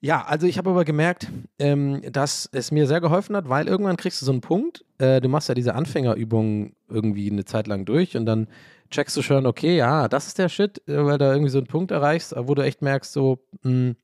ja, 0.00 0.24
also 0.24 0.46
ich 0.46 0.58
habe 0.58 0.70
aber 0.70 0.84
gemerkt, 0.84 1.28
ähm, 1.58 2.02
dass 2.12 2.48
es 2.52 2.70
mir 2.70 2.86
sehr 2.86 3.00
geholfen 3.00 3.34
hat, 3.34 3.48
weil 3.48 3.66
irgendwann 3.66 3.96
kriegst 3.96 4.20
du 4.20 4.26
so 4.26 4.32
einen 4.32 4.42
Punkt, 4.42 4.84
äh, 4.98 5.20
du 5.20 5.28
machst 5.28 5.48
ja 5.48 5.54
diese 5.54 5.74
Anfängerübungen 5.74 6.76
irgendwie 6.88 7.30
eine 7.30 7.44
Zeit 7.44 7.66
lang 7.66 7.86
durch 7.86 8.16
und 8.16 8.26
dann 8.26 8.48
checkst 8.90 9.16
du 9.16 9.22
schon, 9.22 9.46
okay, 9.46 9.76
ja, 9.76 10.08
das 10.08 10.26
ist 10.26 10.38
der 10.38 10.48
Shit, 10.48 10.86
äh, 10.86 11.04
weil 11.04 11.18
du 11.18 11.24
irgendwie 11.24 11.50
so 11.50 11.58
einen 11.58 11.66
Punkt 11.66 11.90
erreichst, 11.90 12.34
wo 12.36 12.54
du 12.54 12.62
echt 12.62 12.82
merkst, 12.82 13.12
so, 13.12 13.38
mh, 13.62 13.94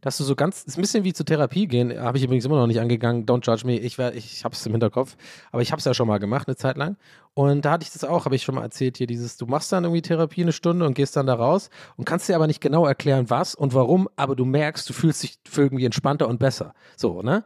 dass 0.00 0.18
du 0.18 0.24
so 0.24 0.34
ganz, 0.36 0.62
ist 0.64 0.78
ein 0.78 0.80
bisschen 0.80 1.04
wie 1.04 1.12
zur 1.12 1.26
Therapie 1.26 1.66
gehen, 1.66 1.98
habe 1.98 2.18
ich 2.18 2.24
übrigens 2.24 2.44
immer 2.44 2.56
noch 2.56 2.66
nicht 2.66 2.80
angegangen, 2.80 3.26
don't 3.26 3.46
judge 3.46 3.66
me, 3.66 3.78
ich, 3.78 3.98
ich 3.98 4.44
habe 4.44 4.54
es 4.54 4.66
im 4.66 4.72
Hinterkopf, 4.72 5.16
aber 5.52 5.62
ich 5.62 5.72
habe 5.72 5.78
es 5.78 5.84
ja 5.84 5.94
schon 5.94 6.08
mal 6.08 6.18
gemacht, 6.18 6.48
eine 6.48 6.56
Zeit 6.56 6.76
lang 6.76 6.96
und 7.34 7.64
da 7.64 7.72
hatte 7.72 7.84
ich 7.84 7.92
das 7.92 8.04
auch, 8.04 8.24
habe 8.24 8.36
ich 8.36 8.42
schon 8.42 8.54
mal 8.54 8.62
erzählt 8.62 8.98
hier, 8.98 9.06
dieses, 9.06 9.36
du 9.36 9.46
machst 9.46 9.72
dann 9.72 9.84
irgendwie 9.84 10.02
Therapie 10.02 10.42
eine 10.42 10.52
Stunde 10.52 10.86
und 10.86 10.94
gehst 10.94 11.16
dann 11.16 11.26
da 11.26 11.34
raus 11.34 11.70
und 11.96 12.04
kannst 12.04 12.28
dir 12.28 12.36
aber 12.36 12.46
nicht 12.46 12.60
genau 12.60 12.86
erklären, 12.86 13.30
was 13.30 13.54
und 13.54 13.74
warum, 13.74 14.08
aber 14.16 14.36
du 14.36 14.44
merkst, 14.44 14.88
du 14.88 14.92
fühlst 14.92 15.22
dich 15.22 15.38
irgendwie 15.56 15.84
entspannter 15.84 16.28
und 16.28 16.38
besser, 16.38 16.74
so, 16.96 17.22
ne? 17.22 17.44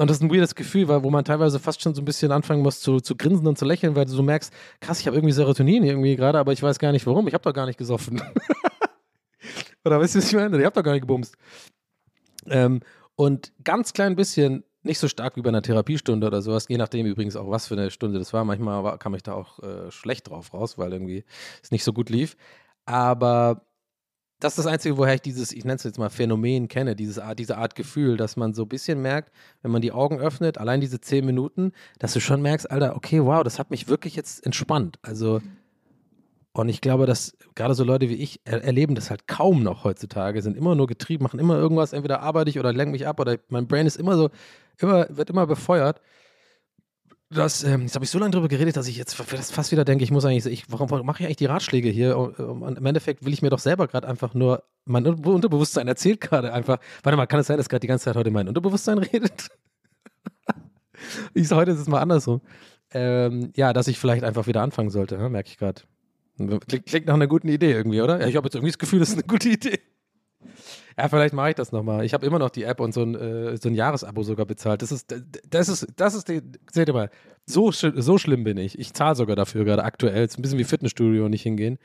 Und 0.00 0.08
das 0.08 0.16
ist 0.16 0.22
ein 0.22 0.30
weirdes 0.30 0.54
Gefühl, 0.54 0.88
weil, 0.88 1.02
wo 1.02 1.10
man 1.10 1.26
teilweise 1.26 1.58
fast 1.58 1.82
schon 1.82 1.94
so 1.94 2.00
ein 2.00 2.06
bisschen 2.06 2.32
anfangen 2.32 2.62
muss 2.62 2.80
zu, 2.80 3.00
zu 3.00 3.16
grinsen 3.16 3.46
und 3.46 3.58
zu 3.58 3.66
lächeln, 3.66 3.94
weil 3.96 4.06
du 4.06 4.12
so 4.12 4.22
merkst, 4.22 4.50
krass, 4.80 4.98
ich 4.98 5.06
habe 5.06 5.18
irgendwie 5.18 5.34
Serotonin 5.34 5.84
irgendwie 5.84 6.16
gerade, 6.16 6.38
aber 6.38 6.54
ich 6.54 6.62
weiß 6.62 6.78
gar 6.78 6.90
nicht 6.90 7.06
warum. 7.06 7.28
Ich 7.28 7.34
habe 7.34 7.44
doch 7.44 7.52
gar 7.52 7.66
nicht 7.66 7.76
gesoffen. 7.76 8.22
Oder 9.84 10.00
weißt 10.00 10.14
du, 10.14 10.20
was 10.20 10.28
ich 10.28 10.34
meine? 10.34 10.58
Ich 10.58 10.64
habe 10.64 10.74
doch 10.74 10.82
gar 10.82 10.92
nicht 10.92 11.02
gebumst. 11.02 11.36
Ähm, 12.46 12.80
und 13.16 13.52
ganz 13.64 13.92
klein 13.92 14.16
bisschen, 14.16 14.64
nicht 14.82 14.98
so 14.98 15.08
stark 15.08 15.36
wie 15.36 15.42
bei 15.42 15.50
einer 15.50 15.62
Therapiestunde 15.62 16.26
oder 16.26 16.40
sowas, 16.40 16.66
je 16.68 16.78
nachdem 16.78 17.06
übrigens 17.06 17.36
auch, 17.36 17.50
was 17.50 17.66
für 17.66 17.74
eine 17.74 17.90
Stunde 17.90 18.18
das 18.18 18.32
war. 18.32 18.44
Manchmal 18.44 18.82
war, 18.82 18.98
kam 18.98 19.14
ich 19.14 19.22
da 19.22 19.34
auch 19.34 19.58
äh, 19.62 19.90
schlecht 19.90 20.30
drauf 20.30 20.54
raus, 20.54 20.78
weil 20.78 20.92
irgendwie 20.92 21.24
es 21.62 21.70
nicht 21.70 21.84
so 21.84 21.92
gut 21.92 22.08
lief. 22.08 22.36
Aber 22.86 23.66
das 24.40 24.52
ist 24.52 24.64
das 24.64 24.72
Einzige, 24.72 24.96
woher 24.96 25.14
ich 25.14 25.20
dieses, 25.20 25.52
ich 25.52 25.64
nenne 25.64 25.76
es 25.76 25.84
jetzt 25.84 25.98
mal 25.98 26.08
Phänomen 26.08 26.68
kenne, 26.68 26.96
dieses 26.96 27.18
Art, 27.18 27.38
diese 27.38 27.58
Art 27.58 27.74
Gefühl, 27.74 28.16
dass 28.16 28.36
man 28.36 28.54
so 28.54 28.62
ein 28.62 28.68
bisschen 28.68 29.02
merkt, 29.02 29.32
wenn 29.60 29.70
man 29.70 29.82
die 29.82 29.92
Augen 29.92 30.18
öffnet, 30.18 30.56
allein 30.56 30.80
diese 30.80 31.00
zehn 31.00 31.26
Minuten, 31.26 31.72
dass 31.98 32.14
du 32.14 32.20
schon 32.20 32.40
merkst, 32.40 32.70
Alter, 32.70 32.96
okay, 32.96 33.22
wow, 33.22 33.44
das 33.44 33.58
hat 33.58 33.70
mich 33.70 33.86
wirklich 33.86 34.16
jetzt 34.16 34.44
entspannt. 34.44 34.98
Also, 35.02 35.42
und 36.52 36.68
ich 36.68 36.80
glaube, 36.80 37.06
dass 37.06 37.36
gerade 37.54 37.74
so 37.74 37.84
Leute 37.84 38.08
wie 38.08 38.14
ich 38.14 38.40
er 38.44 38.64
erleben 38.64 38.94
das 38.94 39.10
halt 39.10 39.28
kaum 39.28 39.62
noch 39.62 39.84
heutzutage, 39.84 40.42
sind 40.42 40.56
immer 40.56 40.74
nur 40.74 40.88
getrieben, 40.88 41.22
machen 41.22 41.38
immer 41.38 41.56
irgendwas, 41.56 41.92
entweder 41.92 42.22
arbeite 42.22 42.50
ich 42.50 42.58
oder 42.58 42.72
lenke 42.72 42.92
mich 42.92 43.06
ab 43.06 43.20
oder 43.20 43.38
mein 43.48 43.68
Brain 43.68 43.86
ist 43.86 43.96
immer 43.96 44.16
so, 44.16 44.30
immer, 44.78 45.06
wird 45.10 45.30
immer 45.30 45.46
befeuert. 45.46 46.00
Das, 47.32 47.62
ähm, 47.62 47.82
jetzt 47.82 47.94
habe 47.94 48.04
ich 48.04 48.10
so 48.10 48.18
lange 48.18 48.32
drüber 48.32 48.48
geredet, 48.48 48.76
dass 48.76 48.88
ich 48.88 48.96
jetzt 48.96 49.14
fast 49.14 49.70
wieder 49.70 49.84
denke, 49.84 50.02
ich 50.02 50.10
muss 50.10 50.24
eigentlich, 50.24 50.46
ich, 50.46 50.64
warum, 50.68 50.90
warum 50.90 51.06
mache 51.06 51.22
ich 51.22 51.26
eigentlich 51.26 51.36
die 51.36 51.46
Ratschläge 51.46 51.88
hier? 51.88 52.18
Und 52.18 52.78
Im 52.78 52.86
Endeffekt 52.86 53.24
will 53.24 53.32
ich 53.32 53.42
mir 53.42 53.50
doch 53.50 53.60
selber 53.60 53.86
gerade 53.86 54.08
einfach 54.08 54.34
nur, 54.34 54.64
mein 54.84 55.06
Unterbewusstsein 55.06 55.86
erzählt 55.86 56.20
gerade 56.20 56.52
einfach, 56.52 56.78
warte 57.04 57.16
mal, 57.16 57.26
kann 57.26 57.38
es 57.38 57.46
sein, 57.46 57.58
dass 57.58 57.68
gerade 57.68 57.80
die 57.80 57.86
ganze 57.86 58.06
Zeit 58.06 58.16
heute 58.16 58.32
mein 58.32 58.48
Unterbewusstsein 58.48 58.98
redet? 59.12 59.50
ich 61.34 61.46
sage, 61.46 61.60
heute 61.60 61.70
ist 61.70 61.78
es 61.78 61.86
mal 61.86 62.00
andersrum. 62.00 62.40
Ähm, 62.92 63.52
ja, 63.54 63.72
dass 63.72 63.86
ich 63.86 64.00
vielleicht 64.00 64.24
einfach 64.24 64.48
wieder 64.48 64.62
anfangen 64.62 64.90
sollte, 64.90 65.16
ne? 65.16 65.28
merke 65.28 65.50
ich 65.50 65.58
gerade. 65.58 65.82
Klingt, 66.48 66.86
klingt 66.86 67.06
nach 67.06 67.14
einer 67.14 67.26
guten 67.26 67.48
Idee 67.48 67.72
irgendwie, 67.72 68.00
oder? 68.00 68.20
Ja, 68.20 68.26
ich 68.26 68.36
habe 68.36 68.46
jetzt 68.46 68.54
irgendwie 68.54 68.72
das 68.72 68.78
Gefühl, 68.78 69.00
das 69.00 69.10
ist 69.10 69.14
eine 69.14 69.24
gute 69.24 69.48
Idee. 69.48 69.80
Ja, 70.98 71.08
vielleicht 71.08 71.34
mache 71.34 71.50
ich 71.50 71.54
das 71.54 71.72
nochmal. 71.72 72.04
Ich 72.04 72.14
habe 72.14 72.26
immer 72.26 72.38
noch 72.38 72.50
die 72.50 72.64
App 72.64 72.80
und 72.80 72.92
so 72.92 73.02
ein, 73.02 73.14
äh, 73.14 73.56
so 73.56 73.68
ein 73.68 73.74
Jahresabo 73.74 74.22
sogar 74.22 74.46
bezahlt. 74.46 74.82
Das 74.82 74.92
ist, 74.92 75.14
das 75.48 75.68
ist, 75.68 75.86
das 75.96 76.14
ist 76.14 76.28
die, 76.28 76.42
seht 76.70 76.88
ihr 76.88 76.94
mal, 76.94 77.10
so, 77.46 77.70
so 77.72 78.18
schlimm 78.18 78.44
bin 78.44 78.58
ich. 78.58 78.78
Ich 78.78 78.92
zahle 78.92 79.14
sogar 79.16 79.36
dafür 79.36 79.64
gerade 79.64 79.84
aktuell. 79.84 80.24
Ist 80.24 80.38
ein 80.38 80.42
bisschen 80.42 80.58
wie 80.58 80.64
Fitnessstudio 80.64 81.24
und 81.24 81.30
nicht 81.30 81.42
hingehen. 81.42 81.78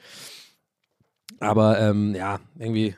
Aber 1.40 1.80
ähm, 1.80 2.14
ja, 2.16 2.40
irgendwie. 2.58 2.96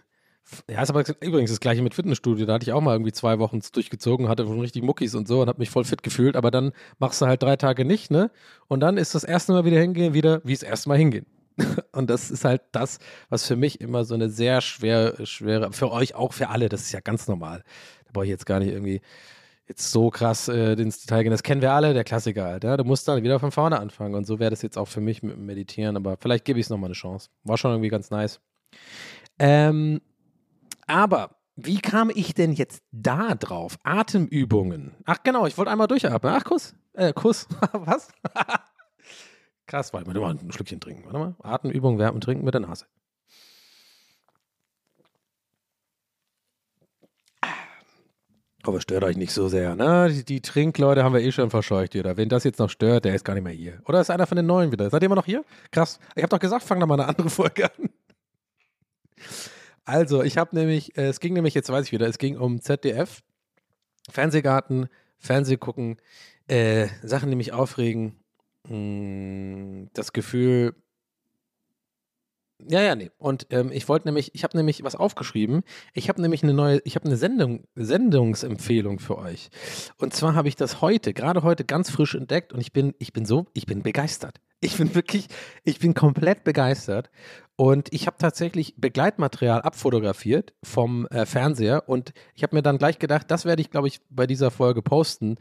Ja, 0.69 0.81
ist 0.81 0.89
aber 0.89 1.03
übrigens 1.19 1.49
das 1.49 1.59
gleiche 1.59 1.81
mit 1.81 1.93
Fitnessstudio. 1.93 2.45
Da 2.45 2.53
hatte 2.53 2.63
ich 2.63 2.71
auch 2.71 2.79
mal 2.79 2.93
irgendwie 2.93 3.11
zwei 3.11 3.37
Wochen 3.37 3.59
durchgezogen, 3.73 4.29
hatte 4.29 4.45
schon 4.45 4.61
richtig 4.61 4.81
Muckis 4.81 5.13
und 5.13 5.27
so 5.27 5.41
und 5.41 5.49
habe 5.49 5.59
mich 5.59 5.69
voll 5.69 5.83
fit 5.83 6.03
gefühlt. 6.03 6.37
Aber 6.37 6.51
dann 6.51 6.71
machst 6.99 7.21
du 7.21 7.25
halt 7.25 7.43
drei 7.43 7.57
Tage 7.57 7.83
nicht, 7.83 8.11
ne? 8.11 8.31
Und 8.69 8.79
dann 8.79 8.95
ist 8.97 9.13
das 9.13 9.25
erste 9.25 9.51
Mal 9.51 9.65
wieder 9.65 9.79
hingehen, 9.79 10.13
wieder 10.13 10.41
wie 10.45 10.53
das 10.53 10.63
erste 10.63 10.87
Mal 10.87 10.97
hingehen. 10.97 11.25
Und 11.91 12.09
das 12.09 12.31
ist 12.31 12.45
halt 12.45 12.61
das, 12.71 12.99
was 13.29 13.45
für 13.45 13.55
mich 13.55 13.81
immer 13.81 14.05
so 14.05 14.13
eine 14.13 14.29
sehr 14.29 14.61
schwer, 14.61 15.25
schwere, 15.25 15.71
für 15.73 15.91
euch 15.91 16.15
auch, 16.15 16.33
für 16.33 16.49
alle, 16.49 16.69
das 16.69 16.81
ist 16.81 16.91
ja 16.91 16.99
ganz 16.99 17.27
normal. 17.27 17.63
Da 18.05 18.11
brauche 18.13 18.25
ich 18.25 18.31
jetzt 18.31 18.45
gar 18.45 18.59
nicht 18.59 18.71
irgendwie 18.71 19.01
jetzt 19.67 19.91
so 19.91 20.09
krass 20.09 20.47
äh, 20.47 20.73
ins 20.73 21.01
Detail 21.01 21.23
gehen. 21.23 21.31
Das 21.31 21.43
kennen 21.43 21.61
wir 21.61 21.73
alle, 21.73 21.93
der 21.93 22.03
Klassiker 22.03 22.45
halt. 22.45 22.63
Ja? 22.63 22.77
Du 22.77 22.83
musst 22.83 23.07
dann 23.07 23.21
wieder 23.23 23.39
von 23.39 23.51
vorne 23.51 23.79
anfangen. 23.79 24.15
Und 24.15 24.25
so 24.25 24.39
wäre 24.39 24.49
das 24.49 24.61
jetzt 24.61 24.77
auch 24.77 24.87
für 24.87 25.01
mich 25.01 25.23
mit 25.23 25.35
dem 25.35 25.45
Meditieren. 25.45 25.97
Aber 25.97 26.17
vielleicht 26.17 26.45
gebe 26.45 26.59
ich 26.59 26.67
es 26.67 26.69
nochmal 26.69 26.87
eine 26.87 26.93
Chance. 26.93 27.29
War 27.43 27.57
schon 27.57 27.71
irgendwie 27.71 27.89
ganz 27.89 28.09
nice. 28.09 28.39
Ähm, 29.39 30.01
aber 30.85 31.35
wie 31.55 31.79
kam 31.79 32.11
ich 32.13 32.33
denn 32.33 32.53
jetzt 32.53 32.81
da 32.91 33.35
drauf? 33.35 33.77
Atemübungen. 33.83 34.95
Ach 35.05 35.17
genau, 35.23 35.47
ich 35.47 35.57
wollte 35.57 35.71
einmal 35.71 35.87
durchatmen. 35.87 36.33
Ach, 36.33 36.43
Kuss. 36.43 36.75
Äh, 36.93 37.13
Kuss. 37.13 37.47
Was? 37.73 38.09
Krass, 39.67 39.93
warte 39.93 40.09
mal, 40.09 40.31
ein 40.31 40.51
Schlückchen 40.51 40.79
trinken. 40.79 41.03
Warte 41.03 41.19
mal. 41.19 41.35
Atemübung, 41.43 41.99
wärmen, 41.99 42.21
trinken 42.21 42.45
mit 42.45 42.53
der 42.53 42.61
Nase. 42.61 42.85
Aber 48.63 48.81
stört 48.81 49.03
euch 49.03 49.17
nicht 49.17 49.33
so 49.33 49.47
sehr, 49.47 49.75
ne? 49.75 50.09
Die, 50.09 50.25
die, 50.25 50.41
Trinkleute 50.41 51.03
haben 51.03 51.13
wir 51.13 51.21
eh 51.21 51.31
schon 51.31 51.49
verscheucht 51.49 51.93
hier. 51.93 52.17
Wen 52.17 52.27
das 52.27 52.43
jetzt 52.43 52.59
noch 52.59 52.69
stört, 52.69 53.05
der 53.05 53.15
ist 53.15 53.23
gar 53.23 53.33
nicht 53.33 53.43
mehr 53.43 53.53
hier. 53.53 53.81
Oder 53.85 54.01
ist 54.01 54.09
einer 54.09 54.27
von 54.27 54.35
den 54.35 54.45
Neuen 54.45 54.71
wieder? 54.71 54.89
Seid 54.89 55.03
ihr 55.03 55.05
immer 55.05 55.15
noch 55.15 55.25
hier? 55.25 55.45
Krass. 55.71 55.99
Ich 56.15 56.23
habe 56.23 56.29
doch 56.29 56.39
gesagt, 56.39 56.63
fang 56.63 56.79
da 56.79 56.85
mal 56.85 56.99
eine 56.99 57.07
andere 57.07 57.29
Folge 57.29 57.65
an. 57.65 57.89
Also, 59.85 60.21
ich 60.21 60.37
habe 60.37 60.55
nämlich, 60.55 60.97
äh, 60.97 61.07
es 61.07 61.19
ging 61.19 61.33
nämlich, 61.33 61.53
jetzt 61.53 61.69
weiß 61.69 61.85
ich 61.85 61.91
wieder, 61.91 62.07
es 62.07 62.17
ging 62.17 62.37
um 62.37 62.61
ZDF, 62.61 63.21
Fernsehgarten, 64.09 64.87
Fernsehgucken, 65.17 65.97
äh, 66.47 66.87
Sachen, 67.03 67.29
die 67.29 67.37
mich 67.37 67.53
aufregen 67.53 68.17
hm, 68.67 69.89
das 69.93 70.13
Gefühl, 70.13 70.75
ja, 72.65 72.81
ja, 72.81 72.95
nee. 72.95 73.11
Und 73.19 73.47
ähm, 73.51 73.71
ich 73.71 73.87
wollte 73.87 74.07
nämlich, 74.07 74.33
ich 74.33 74.43
habe 74.43 74.57
nämlich 74.57 74.83
was 74.83 74.95
aufgeschrieben. 74.95 75.61
Ich 75.93 76.09
habe 76.09 76.21
nämlich 76.21 76.41
eine 76.41 76.53
neue, 76.53 76.81
ich 76.85 76.95
habe 76.95 77.05
eine 77.05 77.15
Sendung, 77.15 77.67
Sendungsempfehlung 77.75 78.99
für 78.99 79.17
euch. 79.17 79.49
Und 79.97 80.13
zwar 80.13 80.33
habe 80.33 80.47
ich 80.47 80.55
das 80.55 80.81
heute, 80.81 81.13
gerade 81.13 81.43
heute 81.43 81.65
ganz 81.65 81.91
frisch 81.91 82.15
entdeckt 82.15 82.53
und 82.53 82.59
ich 82.59 82.73
bin, 82.73 82.95
ich 82.97 83.13
bin 83.13 83.25
so, 83.25 83.45
ich 83.53 83.67
bin 83.67 83.83
begeistert. 83.83 84.39
Ich 84.59 84.77
bin 84.77 84.95
wirklich, 84.95 85.27
ich 85.63 85.79
bin 85.79 85.93
komplett 85.93 86.43
begeistert. 86.43 87.09
Und 87.55 87.91
ich 87.91 88.05
habe 88.05 88.17
tatsächlich 88.19 88.75
Begleitmaterial 88.77 89.61
abfotografiert 89.61 90.53
vom 90.63 91.07
äh, 91.07 91.25
Fernseher 91.25 91.89
und 91.89 92.13
ich 92.35 92.43
habe 92.43 92.55
mir 92.55 92.61
dann 92.61 92.77
gleich 92.77 92.99
gedacht, 92.99 93.31
das 93.31 93.45
werde 93.45 93.63
ich, 93.63 93.71
glaube 93.71 93.87
ich, 93.87 93.99
bei 94.11 94.27
dieser 94.27 94.51
Folge 94.51 94.83
posten. 94.83 95.37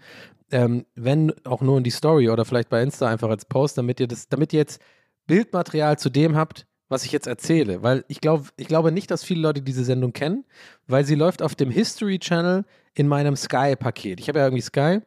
Ähm, 0.50 0.86
wenn 0.94 1.32
auch 1.44 1.60
nur 1.60 1.76
in 1.76 1.84
die 1.84 1.90
Story 1.90 2.30
oder 2.30 2.46
vielleicht 2.46 2.70
bei 2.70 2.82
Insta 2.82 3.06
einfach 3.06 3.28
als 3.28 3.44
Post, 3.44 3.76
damit 3.76 4.00
ihr 4.00 4.06
das, 4.08 4.28
damit 4.28 4.54
ihr 4.54 4.60
jetzt 4.60 4.80
Bildmaterial 5.26 5.98
zu 5.98 6.08
dem 6.08 6.36
habt, 6.36 6.66
was 6.88 7.04
ich 7.04 7.12
jetzt 7.12 7.26
erzähle. 7.26 7.82
Weil 7.82 8.04
ich 8.08 8.22
glaube, 8.22 8.48
ich 8.56 8.68
glaube 8.68 8.92
nicht, 8.92 9.10
dass 9.10 9.22
viele 9.22 9.42
Leute 9.42 9.60
diese 9.60 9.84
Sendung 9.84 10.14
kennen, 10.14 10.46
weil 10.86 11.04
sie 11.04 11.16
läuft 11.16 11.42
auf 11.42 11.54
dem 11.54 11.70
History 11.70 12.18
Channel 12.18 12.64
in 12.94 13.08
meinem 13.08 13.36
Sky-Paket. 13.36 14.20
Ich 14.20 14.28
habe 14.28 14.38
ja 14.38 14.46
irgendwie 14.46 14.62
Sky 14.62 15.00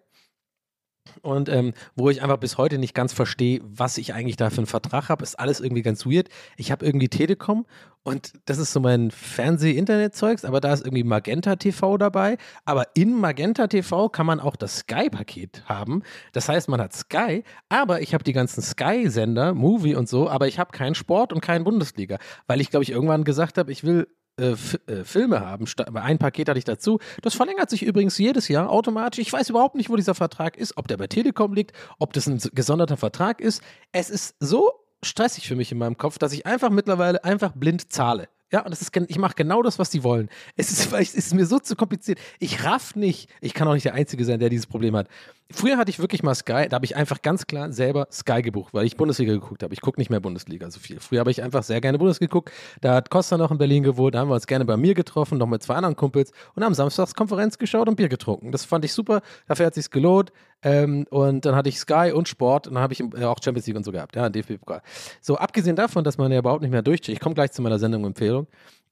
und 1.22 1.50
ähm, 1.50 1.74
wo 1.96 2.10
ich 2.10 2.22
einfach 2.22 2.38
bis 2.38 2.58
heute 2.58 2.78
nicht 2.78 2.94
ganz 2.94 3.14
verstehe, 3.14 3.62
was 3.64 3.98
ich 3.98 4.14
eigentlich 4.14 4.38
da 4.38 4.50
für 4.50 4.58
einen 4.58 4.66
Vertrag 4.66 5.10
habe, 5.10 5.24
ist 5.24 5.40
alles 5.40 5.60
irgendwie 5.60 5.82
ganz 5.82 6.06
weird. 6.06 6.30
Ich 6.58 6.72
habe 6.72 6.86
irgendwie 6.86 7.10
Telekom 7.10 7.66
und 8.04 8.34
das 8.46 8.58
ist 8.58 8.72
so 8.72 8.80
mein 8.80 9.12
Fernseh-Internet-Zeugs, 9.12 10.46
aber 10.46 10.62
da 10.62 10.74
ist 10.74 10.86
irgendwie 10.86 11.04
Magenta 11.04 11.58
TV 11.58 11.98
dabei. 11.98 12.38
Aber 12.66 12.88
in 12.94 13.14
Magenta 13.14 13.68
TV 13.68 14.10
kann 14.10 14.26
man 14.26 14.40
auch 14.40 14.56
das 14.56 14.80
Sky-Paket 14.80 15.64
haben. 15.66 16.04
Das 16.32 16.48
heißt, 16.50 16.70
man 16.70 16.82
hat 16.82 16.94
Sky, 16.94 17.44
aber 17.68 18.02
ich 18.02 18.14
habe 18.14 18.24
die 18.24 18.34
ganzen 18.34 18.62
Sky-Sender, 18.62 19.54
Movie 19.54 19.96
und 19.96 20.08
so, 20.08 20.30
aber 20.30 20.48
ich 20.48 20.60
habe 20.60 20.72
keinen 20.72 20.96
Sport 20.96 21.34
und 21.34 21.42
keinen 21.42 21.64
Bundesliga, 21.64 22.18
weil 22.48 22.62
ich 22.62 22.70
glaube 22.70 22.84
ich 22.84 22.92
irgendwann 22.92 23.24
gesagt 23.24 23.58
habe, 23.58 23.72
ich 23.72 23.84
will 23.84 24.08
äh, 24.40 24.92
äh, 24.92 25.04
Filme 25.04 25.42
haben. 25.42 25.66
Ein 25.94 26.18
Paket 26.18 26.50
hatte 26.50 26.58
ich 26.60 26.66
dazu. 26.66 27.00
Das 27.22 27.36
verlängert 27.36 27.70
sich 27.70 27.84
übrigens 27.84 28.18
jedes 28.18 28.48
Jahr 28.48 28.70
automatisch. 28.70 29.20
Ich 29.20 29.32
weiß 29.32 29.50
überhaupt 29.50 29.76
nicht, 29.76 29.90
wo 29.90 29.96
dieser 29.96 30.16
Vertrag 30.16 30.58
ist, 30.58 30.78
ob 30.78 30.88
der 30.88 30.98
bei 30.98 31.08
Telekom 31.08 31.54
liegt, 31.54 31.74
ob 32.00 32.14
das 32.14 32.28
ein 32.28 32.40
gesonderter 32.54 32.98
Vertrag 32.98 33.42
ist. 33.42 33.62
Es 33.92 34.10
ist 34.10 34.36
so 34.40 34.72
stressig 35.04 35.48
für 35.48 35.56
mich 35.56 35.72
in 35.72 35.78
meinem 35.78 35.98
Kopf, 35.98 36.18
dass 36.18 36.34
ich 36.34 36.46
einfach 36.46 36.70
mittlerweile 36.70 37.24
einfach 37.24 37.54
blind 37.54 37.92
zahle. 37.92 38.28
Ja, 38.52 38.62
und 38.62 38.72
das 38.72 38.82
ist, 38.82 38.96
ich 38.96 39.20
mache 39.20 39.36
genau 39.36 39.62
das, 39.62 39.78
was 39.78 39.90
die 39.90 40.04
wollen. 40.04 40.30
Es 40.56 40.72
ist, 40.72 40.92
es 41.00 41.16
ist 41.16 41.34
mir 41.34 41.46
so 41.46 41.60
zu 41.60 41.76
kompliziert. 41.76 42.20
Ich 42.40 42.64
raff 42.64 42.96
nicht. 42.96 43.30
Ich 43.42 43.54
kann 43.54 43.68
auch 43.68 43.74
nicht 43.74 43.86
der 43.86 43.94
Einzige 43.94 44.26
sein, 44.26 44.40
der 44.40 44.50
dieses 44.50 44.68
Problem 44.68 44.96
hat. 44.96 45.08
Früher 45.52 45.78
hatte 45.78 45.90
ich 45.90 45.98
wirklich 45.98 46.22
mal 46.22 46.36
Sky, 46.36 46.68
da 46.70 46.76
habe 46.76 46.86
ich 46.86 46.96
einfach 46.96 47.24
ganz 47.24 47.48
klar 47.48 47.72
selber 47.72 48.08
Sky 48.12 48.44
gebucht, 48.44 48.72
weil 48.72 48.86
ich 48.86 48.98
Bundesliga 48.98 49.34
geguckt 49.34 49.64
habe. 49.64 49.74
Ich 49.74 49.82
gucke 49.82 50.00
nicht 50.00 50.12
mehr 50.12 50.20
Bundesliga 50.20 50.70
so 50.70 50.80
viel. 50.80 51.00
Früher 51.00 51.22
habe 51.22 51.32
ich 51.32 51.42
einfach 51.42 51.64
sehr 51.64 51.82
gerne 51.82 51.98
Bundesliga 51.98 52.30
geguckt. 52.30 52.52
Da 52.82 52.94
hat 52.94 53.10
Costa 53.10 53.36
noch 53.36 53.50
in 53.50 53.58
Berlin 53.58 53.82
gewohnt, 53.82 54.14
da 54.14 54.20
haben 54.20 54.30
wir 54.30 54.36
uns 54.36 54.46
gerne 54.46 54.64
bei 54.64 54.78
mir 54.78 54.94
getroffen, 54.94 55.40
noch 55.40 55.48
mit 55.48 55.64
zwei 55.64 55.74
anderen 55.74 55.96
Kumpels 55.96 56.34
und 56.54 56.64
haben 56.64 56.76
samstags 56.76 57.16
Konferenz 57.16 57.58
geschaut 57.58 57.88
und 57.90 57.96
Bier 57.96 58.10
getrunken. 58.10 58.52
Das 58.52 58.64
fand 58.64 58.86
ich 58.86 58.94
super, 58.94 59.22
dafür 59.48 59.66
hat 59.66 59.74
sich's 59.74 59.90
gelohnt. 59.90 60.32
Ähm, 60.62 61.06
und 61.10 61.46
dann 61.46 61.56
hatte 61.56 61.70
ich 61.70 61.80
Sky 61.80 62.12
und 62.14 62.28
Sport 62.28 62.68
und 62.68 62.74
dann 62.76 62.84
habe 62.84 62.94
ich 62.94 63.00
äh, 63.00 63.24
auch 63.24 63.38
Champions 63.44 63.68
League 63.68 63.78
und 63.78 63.84
so 63.84 63.92
gehabt, 63.92 64.16
ja, 64.16 64.30
DFB-Pokal. 64.30 64.82
So, 65.22 65.38
abgesehen 65.38 65.76
davon, 65.76 66.04
dass 66.04 66.18
man 66.18 66.32
ja 66.32 66.40
überhaupt 66.40 66.62
nicht 66.62 66.72
mehr 66.72 66.82
durchcheckt, 66.82 67.10
ich 67.10 67.20
komme 67.20 67.36
gleich 67.36 67.52
zu 67.52 67.62
meiner 67.62 67.80
Sendung-Empfehlung, 67.80 68.48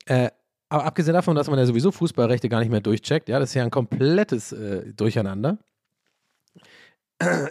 äh, 0.05 0.29
aber 0.69 0.85
abgesehen 0.85 1.13
davon, 1.13 1.35
dass 1.35 1.49
man 1.49 1.59
ja 1.59 1.65
sowieso 1.65 1.91
Fußballrechte 1.91 2.49
gar 2.49 2.59
nicht 2.59 2.71
mehr 2.71 2.81
durchcheckt, 2.81 3.29
ja, 3.29 3.39
das 3.39 3.49
ist 3.49 3.55
ja 3.55 3.63
ein 3.63 3.71
komplettes 3.71 4.51
äh, 4.53 4.93
Durcheinander 4.93 5.57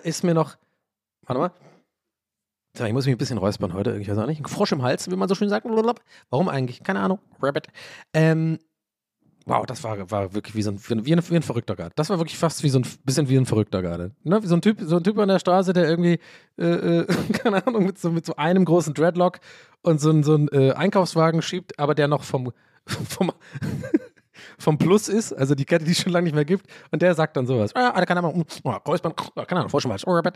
ist 0.03 0.25
mir 0.25 0.35
noch. 0.35 0.57
Warte 1.23 1.41
mal. 1.41 1.51
Ich 2.87 2.93
muss 2.93 3.07
mich 3.07 3.15
ein 3.15 3.19
bisschen 3.19 3.39
räuspern 3.39 3.73
heute. 3.73 3.97
Ich 3.99 4.09
weiß 4.09 4.19
auch 4.19 4.27
nicht. 4.27 4.41
Ein 4.41 4.47
Frosch 4.47 4.73
im 4.73 4.83
Hals, 4.83 5.11
wie 5.11 5.17
man 5.17 5.29
so 5.29 5.35
schön 5.35 5.49
sagt. 5.49 5.67
Warum 6.31 6.49
eigentlich? 6.49 6.83
Keine 6.83 7.01
Ahnung. 7.01 7.21
Rabbit. 7.41 7.69
Ähm, 8.13 8.59
wow, 9.47 9.65
das 9.65 9.83
war, 9.85 10.11
war 10.11 10.35
wirklich 10.35 10.55
wie 10.55 10.63
so 10.63 10.73
ein, 10.73 10.81
wie 10.87 11.15
ein, 11.15 11.23
wie 11.31 11.37
ein 11.37 11.43
Verrückter 11.43 11.77
gerade. 11.77 11.93
Das 11.95 12.11
war 12.11 12.19
wirklich 12.19 12.37
fast 12.37 12.63
wie 12.63 12.69
so 12.69 12.81
ein 12.81 12.87
bisschen 13.05 13.29
wie 13.29 13.37
ein 13.37 13.47
Verrückter 13.47 13.81
gerade. 13.81 14.11
Ne? 14.25 14.43
Wie 14.43 14.47
so 14.47 14.57
ein 14.57 14.61
Typ, 14.61 14.79
so 14.83 14.97
ein 14.97 15.05
Typ 15.05 15.19
an 15.19 15.29
der 15.29 15.39
Straße, 15.39 15.73
der 15.73 15.89
irgendwie, 15.89 16.19
äh, 16.59 16.65
äh, 16.65 17.07
keine 17.33 17.67
Ahnung, 17.67 17.87
mit 17.87 17.99
so, 17.99 18.11
mit 18.11 18.27
so 18.27 18.37
einem 18.37 18.65
großen 18.65 18.93
Dreadlock 18.93 19.39
und 19.83 20.01
so, 20.01 20.23
so 20.23 20.35
einen 20.35 20.49
äh, 20.49 20.73
Einkaufswagen 20.73 21.43
schiebt, 21.43 21.79
aber 21.79 21.95
der 21.95 22.09
noch 22.09 22.25
vom, 22.25 22.53
vom 22.87 23.33
vom 24.59 24.79
Plus 24.79 25.09
ist, 25.09 25.33
also 25.33 25.55
die 25.55 25.65
Kette, 25.65 25.85
die 25.85 25.93
es 25.93 25.99
schon 25.99 26.13
lange 26.13 26.25
nicht 26.25 26.35
mehr 26.35 26.45
gibt. 26.45 26.67
Und 26.91 27.03
der 27.03 27.15
sagt 27.15 27.37
dann 27.37 27.47
sowas. 27.47 27.75
Ah, 27.75 28.05
keine 28.05 28.21
Ahnung, 28.21 28.45
oh, 28.65 28.73
Kreuzband, 28.85 29.15
oh, 29.21 29.45
keine 29.45 29.61
Ahnung, 29.61 29.71
Vorschmalz, 29.71 30.05
Orbit. 30.05 30.35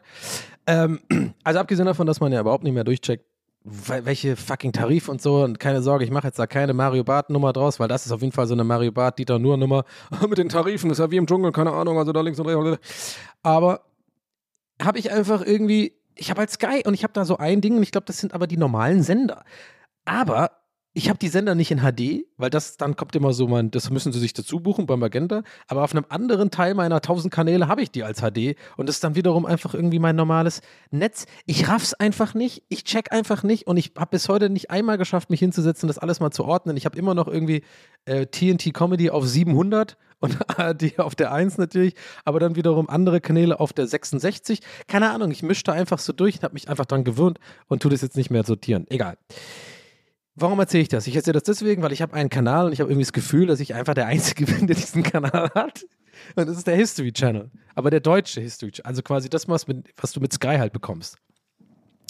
Ähm, 0.66 1.00
also 1.44 1.60
abgesehen 1.60 1.86
davon, 1.86 2.06
dass 2.06 2.20
man 2.20 2.32
ja 2.32 2.40
überhaupt 2.40 2.64
nicht 2.64 2.74
mehr 2.74 2.84
durchcheckt, 2.84 3.24
welche 3.64 4.36
fucking 4.36 4.72
Tarif 4.72 5.08
und 5.08 5.20
so. 5.20 5.42
Und 5.42 5.60
keine 5.60 5.82
Sorge, 5.82 6.04
ich 6.04 6.10
mache 6.10 6.26
jetzt 6.26 6.38
da 6.38 6.46
keine 6.46 6.72
Mario 6.72 7.04
Bart-Nummer 7.04 7.52
draus, 7.52 7.78
weil 7.78 7.88
das 7.88 8.06
ist 8.06 8.12
auf 8.12 8.22
jeden 8.22 8.32
Fall 8.32 8.46
so 8.46 8.54
eine 8.54 8.64
Mario 8.64 8.92
Bart-Dieter-Nur-Nummer. 8.92 9.84
Mit 10.28 10.38
den 10.38 10.48
Tarifen, 10.48 10.90
ist 10.90 10.98
ja 10.98 11.10
wie 11.10 11.16
im 11.16 11.26
Dschungel, 11.26 11.52
keine 11.52 11.72
Ahnung, 11.72 11.98
also 11.98 12.12
da 12.12 12.20
links 12.20 12.40
und 12.40 12.46
rechts. 12.46 13.16
Aber 13.42 13.82
habe 14.80 14.98
ich 14.98 15.12
einfach 15.12 15.42
irgendwie, 15.42 15.92
ich 16.14 16.30
habe 16.30 16.40
halt 16.40 16.50
Sky 16.50 16.82
und 16.86 16.94
ich 16.94 17.02
habe 17.02 17.12
da 17.12 17.24
so 17.24 17.36
ein 17.36 17.60
Ding 17.60 17.76
und 17.76 17.82
ich 17.82 17.92
glaube, 17.92 18.06
das 18.06 18.18
sind 18.18 18.34
aber 18.34 18.46
die 18.46 18.56
normalen 18.56 19.02
Sender. 19.02 19.44
Aber 20.04 20.50
ich 20.92 21.08
habe 21.08 21.18
die 21.18 21.28
Sender 21.28 21.54
nicht 21.54 21.70
in 21.70 21.80
HD, 21.80 22.24
weil 22.36 22.50
das 22.50 22.76
dann 22.76 22.96
kommt 22.96 23.14
immer 23.14 23.32
so, 23.32 23.46
man, 23.46 23.70
das 23.70 23.90
müssen 23.90 24.12
sie 24.12 24.18
sich 24.18 24.32
dazu 24.32 24.58
buchen 24.58 24.86
beim 24.86 24.98
Magenta. 24.98 25.42
Aber 25.68 25.84
auf 25.84 25.92
einem 25.92 26.04
anderen 26.08 26.50
Teil 26.50 26.74
meiner 26.74 26.96
1000 26.96 27.32
Kanäle 27.32 27.68
habe 27.68 27.82
ich 27.82 27.92
die 27.92 28.02
als 28.02 28.20
HD 28.20 28.56
und 28.76 28.88
das 28.88 28.96
ist 28.96 29.04
dann 29.04 29.14
wiederum 29.14 29.46
einfach 29.46 29.74
irgendwie 29.74 30.00
mein 30.00 30.16
normales 30.16 30.62
Netz. 30.90 31.26
Ich 31.46 31.68
raff's 31.68 31.94
einfach 31.94 32.34
nicht, 32.34 32.64
ich 32.68 32.82
check 32.82 33.12
einfach 33.12 33.44
nicht 33.44 33.68
und 33.68 33.76
ich 33.76 33.92
habe 33.96 34.10
bis 34.10 34.28
heute 34.28 34.50
nicht 34.50 34.70
einmal 34.70 34.98
geschafft, 34.98 35.30
mich 35.30 35.40
hinzusetzen, 35.40 35.86
das 35.86 35.98
alles 35.98 36.18
mal 36.18 36.32
zu 36.32 36.44
ordnen. 36.44 36.76
Ich 36.76 36.86
habe 36.86 36.98
immer 36.98 37.14
noch 37.14 37.28
irgendwie 37.28 37.62
äh, 38.06 38.26
TNT 38.26 38.74
Comedy 38.74 39.10
auf 39.10 39.24
700 39.24 39.96
und 40.18 40.38
ARD 40.58 40.98
auf 40.98 41.14
der 41.14 41.32
1 41.32 41.58
natürlich, 41.58 41.94
aber 42.24 42.40
dann 42.40 42.56
wiederum 42.56 42.88
andere 42.88 43.20
Kanäle 43.20 43.60
auf 43.60 43.72
der 43.72 43.86
66. 43.86 44.60
Keine 44.88 45.10
Ahnung, 45.10 45.30
ich 45.30 45.44
mische 45.44 45.62
da 45.62 45.72
einfach 45.72 46.00
so 46.00 46.12
durch 46.12 46.36
und 46.36 46.42
habe 46.42 46.54
mich 46.54 46.68
einfach 46.68 46.86
dran 46.86 47.04
gewöhnt 47.04 47.38
und 47.68 47.80
tue 47.80 47.92
das 47.92 48.02
jetzt 48.02 48.16
nicht 48.16 48.30
mehr 48.30 48.42
sortieren. 48.42 48.86
Egal. 48.90 49.16
Warum 50.40 50.58
erzähle 50.58 50.82
ich 50.82 50.88
das? 50.88 51.06
Ich 51.06 51.14
erzähle 51.14 51.34
das 51.34 51.42
deswegen, 51.42 51.82
weil 51.82 51.92
ich 51.92 52.00
habe 52.00 52.14
einen 52.14 52.30
Kanal 52.30 52.66
und 52.66 52.72
ich 52.72 52.80
habe 52.80 52.90
irgendwie 52.90 53.04
das 53.04 53.12
Gefühl, 53.12 53.46
dass 53.46 53.60
ich 53.60 53.74
einfach 53.74 53.92
der 53.92 54.06
Einzige 54.06 54.46
bin, 54.52 54.66
der 54.66 54.74
diesen 54.74 55.02
Kanal 55.02 55.50
hat. 55.54 55.84
Und 56.34 56.48
das 56.48 56.56
ist 56.56 56.66
der 56.66 56.76
History 56.76 57.12
Channel. 57.12 57.50
Aber 57.74 57.90
der 57.90 58.00
deutsche 58.00 58.40
History 58.40 58.70
Channel. 58.70 58.86
Also 58.86 59.02
quasi 59.02 59.28
das, 59.28 59.48
was, 59.48 59.66
mit, 59.66 59.90
was 59.96 60.12
du 60.12 60.20
mit 60.20 60.32
Sky 60.32 60.56
halt 60.56 60.72
bekommst. 60.72 61.18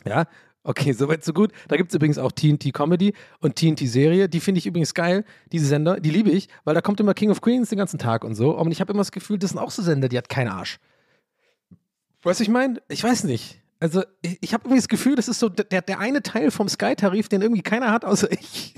Ja, 0.05 0.26
okay, 0.62 0.93
soweit 0.93 1.24
so 1.24 1.33
gut. 1.33 1.51
Da 1.66 1.76
gibt 1.76 1.91
es 1.91 1.95
übrigens 1.97 2.18
auch 2.18 2.31
TNT 2.31 2.72
Comedy 2.72 3.14
und 3.41 3.57
TNT 3.57 3.81
Serie. 3.81 4.28
Die 4.28 4.39
finde 4.39 4.61
ich 4.61 4.66
übrigens 4.66 4.95
geil, 4.95 5.24
diese 5.51 5.66
Sender. 5.66 5.99
Die 5.99 6.11
liebe 6.11 6.31
ich, 6.31 6.49
weil 6.64 6.74
da 6.74 6.81
kommt 6.81 7.01
immer 7.01 7.14
King 7.14 7.31
of 7.31 7.41
Queens 7.41 7.70
den 7.70 7.78
ganzen 7.78 7.99
Tag 7.99 8.22
und 8.22 8.37
so. 8.37 8.57
Und 8.57 8.70
ich 8.70 8.81
habe 8.81 8.93
immer 8.93 9.01
das 9.01 9.12
Gefühl, 9.12 9.39
das 9.39 9.51
sind 9.51 9.59
auch 9.59 9.72
so 9.72 9.83
Sender, 9.83 10.09
die 10.09 10.16
hat 10.16 10.28
keinen 10.28 10.49
Arsch. 10.49 10.78
Weißt 12.22 12.39
du, 12.39 12.45
ich 12.45 12.51
meine? 12.51 12.81
Ich 12.89 13.03
weiß 13.03 13.24
nicht. 13.24 13.60
Also, 13.81 14.05
ich, 14.20 14.53
habe 14.53 14.64
irgendwie 14.64 14.81
das 14.81 14.89
Gefühl, 14.89 15.16
das 15.16 15.26
ist 15.26 15.41
so 15.41 15.49
der, 15.49 15.81
der 15.81 15.99
eine 15.99 16.22
Teil 16.22 16.51
vom 16.51 16.68
Sky-Tarif, 16.68 17.28
den 17.28 17.41
irgendwie 17.41 17.62
keiner 17.62 17.91
hat, 17.93 18.05
außer 18.05 18.31
ich. 18.33 18.74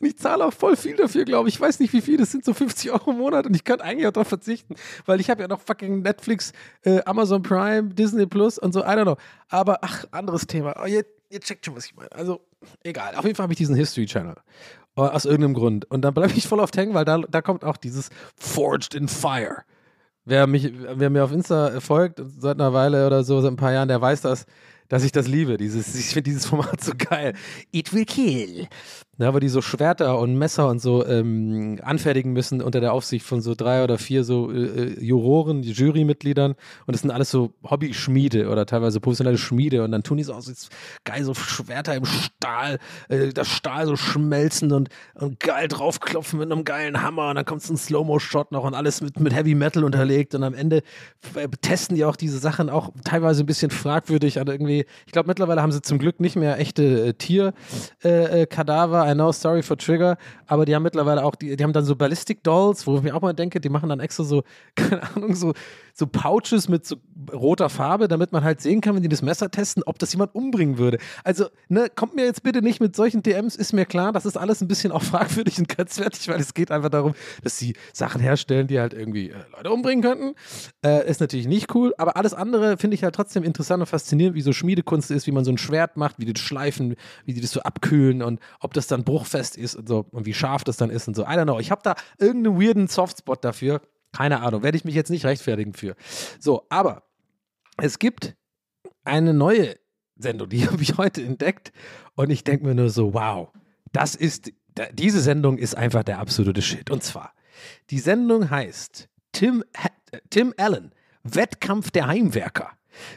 Und 0.00 0.06
ich 0.06 0.16
zahle 0.16 0.46
auch 0.46 0.52
voll 0.52 0.76
viel 0.76 0.96
dafür, 0.96 1.24
glaube 1.24 1.48
ich. 1.48 1.56
Ich 1.56 1.60
weiß 1.60 1.80
nicht, 1.80 1.92
wie 1.92 2.00
viel. 2.00 2.16
Das 2.16 2.30
sind 2.30 2.44
so 2.44 2.54
50 2.54 2.92
Euro 2.92 3.10
im 3.10 3.18
Monat 3.18 3.46
und 3.46 3.54
ich 3.54 3.64
könnte 3.64 3.84
eigentlich 3.84 4.06
auch 4.06 4.12
darauf 4.12 4.28
verzichten, 4.28 4.76
weil 5.04 5.20
ich 5.20 5.28
habe 5.28 5.42
ja 5.42 5.48
noch 5.48 5.60
fucking 5.60 6.02
Netflix, 6.02 6.52
äh, 6.82 7.02
Amazon 7.04 7.42
Prime, 7.42 7.88
Disney 7.94 8.26
Plus 8.26 8.58
und 8.58 8.72
so. 8.72 8.80
I 8.80 8.90
don't 8.90 9.02
know. 9.02 9.16
Aber 9.48 9.78
ach, 9.82 10.04
anderes 10.12 10.46
Thema. 10.46 10.74
Oh, 10.80 10.86
ihr, 10.86 11.04
ihr 11.28 11.40
checkt 11.40 11.66
schon, 11.66 11.76
was 11.76 11.86
ich 11.86 11.96
meine. 11.96 12.12
Also, 12.12 12.40
egal. 12.84 13.16
Auf 13.16 13.24
jeden 13.24 13.34
Fall 13.34 13.44
habe 13.44 13.52
ich 13.52 13.58
diesen 13.58 13.74
History 13.74 14.06
Channel. 14.06 14.36
Äh, 14.96 15.00
Aus 15.00 15.24
irgendeinem 15.24 15.54
Grund. 15.54 15.84
Und 15.90 16.02
dann 16.02 16.14
bleibe 16.14 16.32
ich 16.34 16.46
voll 16.46 16.60
oft 16.60 16.76
hängen, 16.76 16.94
weil 16.94 17.04
da, 17.04 17.18
da 17.18 17.42
kommt 17.42 17.64
auch 17.64 17.76
dieses 17.76 18.10
Forged 18.36 18.94
in 18.94 19.08
Fire. 19.08 19.64
Wer, 20.28 20.46
mich, 20.46 20.70
wer 20.74 21.08
mir 21.08 21.24
auf 21.24 21.32
Insta 21.32 21.80
folgt, 21.80 22.20
seit 22.38 22.60
einer 22.60 22.74
Weile 22.74 23.06
oder 23.06 23.24
so, 23.24 23.40
seit 23.40 23.50
ein 23.50 23.56
paar 23.56 23.72
Jahren, 23.72 23.88
der 23.88 23.98
weiß 23.98 24.20
das, 24.20 24.44
dass 24.88 25.02
ich 25.02 25.10
das 25.10 25.26
liebe. 25.26 25.56
Dieses, 25.56 25.94
ich 25.98 26.08
finde 26.08 26.24
dieses 26.24 26.44
Format 26.44 26.84
so 26.84 26.92
geil. 26.96 27.32
It 27.72 27.94
will 27.94 28.04
kill. 28.04 28.68
Ja, 29.20 29.34
wo 29.34 29.40
die 29.40 29.48
so 29.48 29.60
Schwerter 29.60 30.16
und 30.20 30.36
Messer 30.38 30.68
und 30.68 30.80
so 30.80 31.04
ähm, 31.04 31.80
anfertigen 31.82 32.32
müssen 32.32 32.62
unter 32.62 32.80
der 32.80 32.92
Aufsicht 32.92 33.26
von 33.26 33.40
so 33.40 33.56
drei 33.56 33.82
oder 33.82 33.98
vier 33.98 34.22
so 34.22 34.52
äh, 34.52 34.58
äh, 34.58 35.04
Juroren, 35.04 35.64
Jurymitgliedern. 35.64 36.52
Und 36.52 36.94
das 36.94 37.00
sind 37.00 37.10
alles 37.10 37.28
so 37.28 37.52
Hobby-Schmiede 37.68 38.48
oder 38.48 38.64
teilweise 38.64 39.00
professionelle 39.00 39.36
Schmiede. 39.36 39.82
Und 39.82 39.90
dann 39.90 40.04
tun 40.04 40.18
die 40.18 40.22
so 40.22 40.34
aus, 40.34 40.46
jetzt 40.46 40.70
geil, 41.02 41.24
so 41.24 41.34
Schwerter 41.34 41.96
im 41.96 42.04
Stahl, 42.04 42.78
äh, 43.08 43.30
das 43.32 43.48
Stahl 43.48 43.86
so 43.86 43.96
schmelzen 43.96 44.70
und, 44.70 44.88
und 45.14 45.40
geil 45.40 45.66
draufklopfen 45.66 46.38
mit 46.38 46.52
einem 46.52 46.62
geilen 46.62 47.02
Hammer. 47.02 47.30
Und 47.30 47.34
dann 47.34 47.44
kommt 47.44 47.62
so 47.62 47.74
ein 47.74 47.76
Slow-Mo-Shot 47.76 48.52
noch 48.52 48.62
und 48.62 48.74
alles 48.74 49.00
mit, 49.00 49.18
mit 49.18 49.34
Heavy 49.34 49.56
Metal 49.56 49.82
unterlegt. 49.82 50.36
Und 50.36 50.44
am 50.44 50.54
Ende 50.54 50.82
äh, 51.34 51.48
testen 51.60 51.96
die 51.96 52.04
auch 52.04 52.14
diese 52.14 52.38
Sachen 52.38 52.70
auch 52.70 52.90
teilweise 53.02 53.42
ein 53.42 53.46
bisschen 53.46 53.72
fragwürdig. 53.72 54.38
Also 54.38 54.52
irgendwie, 54.52 54.86
ich 55.06 55.12
glaube, 55.12 55.26
mittlerweile 55.26 55.60
haben 55.60 55.72
sie 55.72 55.82
zum 55.82 55.98
Glück 55.98 56.20
nicht 56.20 56.36
mehr 56.36 56.60
echte 56.60 57.08
äh, 57.08 57.14
Tierkadaver. 57.14 59.07
I 59.08 59.14
know, 59.14 59.32
sorry 59.32 59.62
for 59.62 59.76
Trigger. 59.78 60.18
Aber 60.46 60.64
die 60.64 60.74
haben 60.74 60.82
mittlerweile 60.82 61.24
auch, 61.24 61.34
die, 61.34 61.56
die 61.56 61.64
haben 61.64 61.72
dann 61.72 61.84
so 61.84 61.96
Ballistic 61.96 62.42
Dolls, 62.42 62.86
wo 62.86 62.96
ich 62.96 63.02
mir 63.02 63.14
auch 63.14 63.22
mal 63.22 63.32
denke, 63.32 63.60
die 63.60 63.68
machen 63.68 63.88
dann 63.88 64.00
extra 64.00 64.24
so, 64.24 64.42
keine 64.74 65.02
Ahnung, 65.14 65.34
so, 65.34 65.54
so 65.94 66.06
Pouches 66.06 66.68
mit 66.68 66.86
so 66.86 66.96
roter 67.32 67.68
Farbe, 67.68 68.08
damit 68.08 68.32
man 68.32 68.44
halt 68.44 68.60
sehen 68.60 68.80
kann, 68.80 68.94
wenn 68.94 69.02
die 69.02 69.08
das 69.08 69.22
Messer 69.22 69.50
testen, 69.50 69.82
ob 69.84 69.98
das 69.98 70.12
jemand 70.12 70.34
umbringen 70.34 70.78
würde. 70.78 70.98
Also, 71.24 71.46
ne, 71.68 71.88
kommt 71.94 72.14
mir 72.14 72.24
jetzt 72.24 72.42
bitte 72.42 72.62
nicht 72.62 72.80
mit 72.80 72.94
solchen 72.94 73.22
DMs, 73.22 73.56
ist 73.56 73.72
mir 73.72 73.86
klar, 73.86 74.12
das 74.12 74.26
ist 74.26 74.36
alles 74.36 74.60
ein 74.60 74.68
bisschen 74.68 74.92
auch 74.92 75.02
fragwürdig 75.02 75.58
und 75.58 75.68
grenzwertig, 75.68 76.28
weil 76.28 76.40
es 76.40 76.54
geht 76.54 76.70
einfach 76.70 76.90
darum, 76.90 77.14
dass 77.42 77.58
sie 77.58 77.74
Sachen 77.92 78.20
herstellen, 78.20 78.66
die 78.66 78.78
halt 78.78 78.92
irgendwie 78.92 79.30
äh, 79.30 79.36
Leute 79.56 79.70
umbringen 79.70 80.02
könnten. 80.02 80.34
Äh, 80.84 81.08
ist 81.08 81.20
natürlich 81.20 81.48
nicht 81.48 81.74
cool, 81.74 81.94
aber 81.98 82.16
alles 82.16 82.34
andere 82.34 82.76
finde 82.76 82.94
ich 82.94 83.02
halt 83.02 83.14
trotzdem 83.14 83.42
interessant 83.42 83.80
und 83.80 83.86
faszinierend, 83.86 84.36
wie 84.36 84.42
so 84.42 84.52
Schmiedekunst 84.52 85.10
ist, 85.10 85.26
wie 85.26 85.32
man 85.32 85.44
so 85.44 85.50
ein 85.50 85.58
Schwert 85.58 85.96
macht, 85.96 86.18
wie 86.18 86.26
die 86.26 86.32
das 86.32 86.42
schleifen, 86.42 86.94
wie 87.24 87.32
die 87.32 87.40
das 87.40 87.50
so 87.50 87.60
abkühlen 87.60 88.22
und 88.22 88.40
ob 88.60 88.74
das 88.74 88.86
dann 88.86 88.97
bruchfest 89.04 89.56
ist 89.56 89.74
und 89.74 89.88
so 89.88 90.06
und 90.10 90.26
wie 90.26 90.34
scharf 90.34 90.64
das 90.64 90.76
dann 90.76 90.90
ist 90.90 91.08
und 91.08 91.14
so. 91.14 91.22
I 91.22 91.28
don't 91.28 91.44
know. 91.44 91.58
Ich 91.58 91.70
habe 91.70 91.82
da 91.82 91.94
irgendeinen 92.18 92.60
weirden 92.60 92.88
Softspot 92.88 93.44
dafür. 93.44 93.80
Keine 94.12 94.40
Ahnung, 94.40 94.62
werde 94.62 94.76
ich 94.76 94.84
mich 94.84 94.94
jetzt 94.94 95.10
nicht 95.10 95.24
rechtfertigen 95.24 95.74
für. 95.74 95.94
So, 96.40 96.66
aber 96.70 97.02
es 97.76 97.98
gibt 97.98 98.36
eine 99.04 99.34
neue 99.34 99.76
Sendung, 100.16 100.48
die 100.48 100.66
habe 100.70 100.82
ich 100.82 100.96
heute 100.96 101.22
entdeckt 101.22 101.72
und 102.14 102.30
ich 102.30 102.44
denke 102.44 102.66
mir 102.66 102.74
nur 102.74 102.90
so, 102.90 103.14
wow, 103.14 103.50
das 103.92 104.14
ist, 104.14 104.52
diese 104.92 105.20
Sendung 105.20 105.58
ist 105.58 105.76
einfach 105.76 106.04
der 106.04 106.18
absolute 106.18 106.62
Shit. 106.62 106.90
Und 106.90 107.02
zwar, 107.02 107.32
die 107.90 107.98
Sendung 107.98 108.50
heißt 108.50 109.08
Tim, 109.32 109.64
äh, 109.72 110.18
Tim 110.30 110.54
Allen, 110.56 110.92
Wettkampf 111.22 111.90
der 111.90 112.06
Heimwerker. 112.06 112.70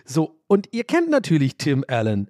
So, 0.06 0.40
und 0.48 0.70
ihr 0.72 0.84
kennt 0.84 1.10
natürlich 1.10 1.58
Tim 1.58 1.84
Allen. 1.88 2.30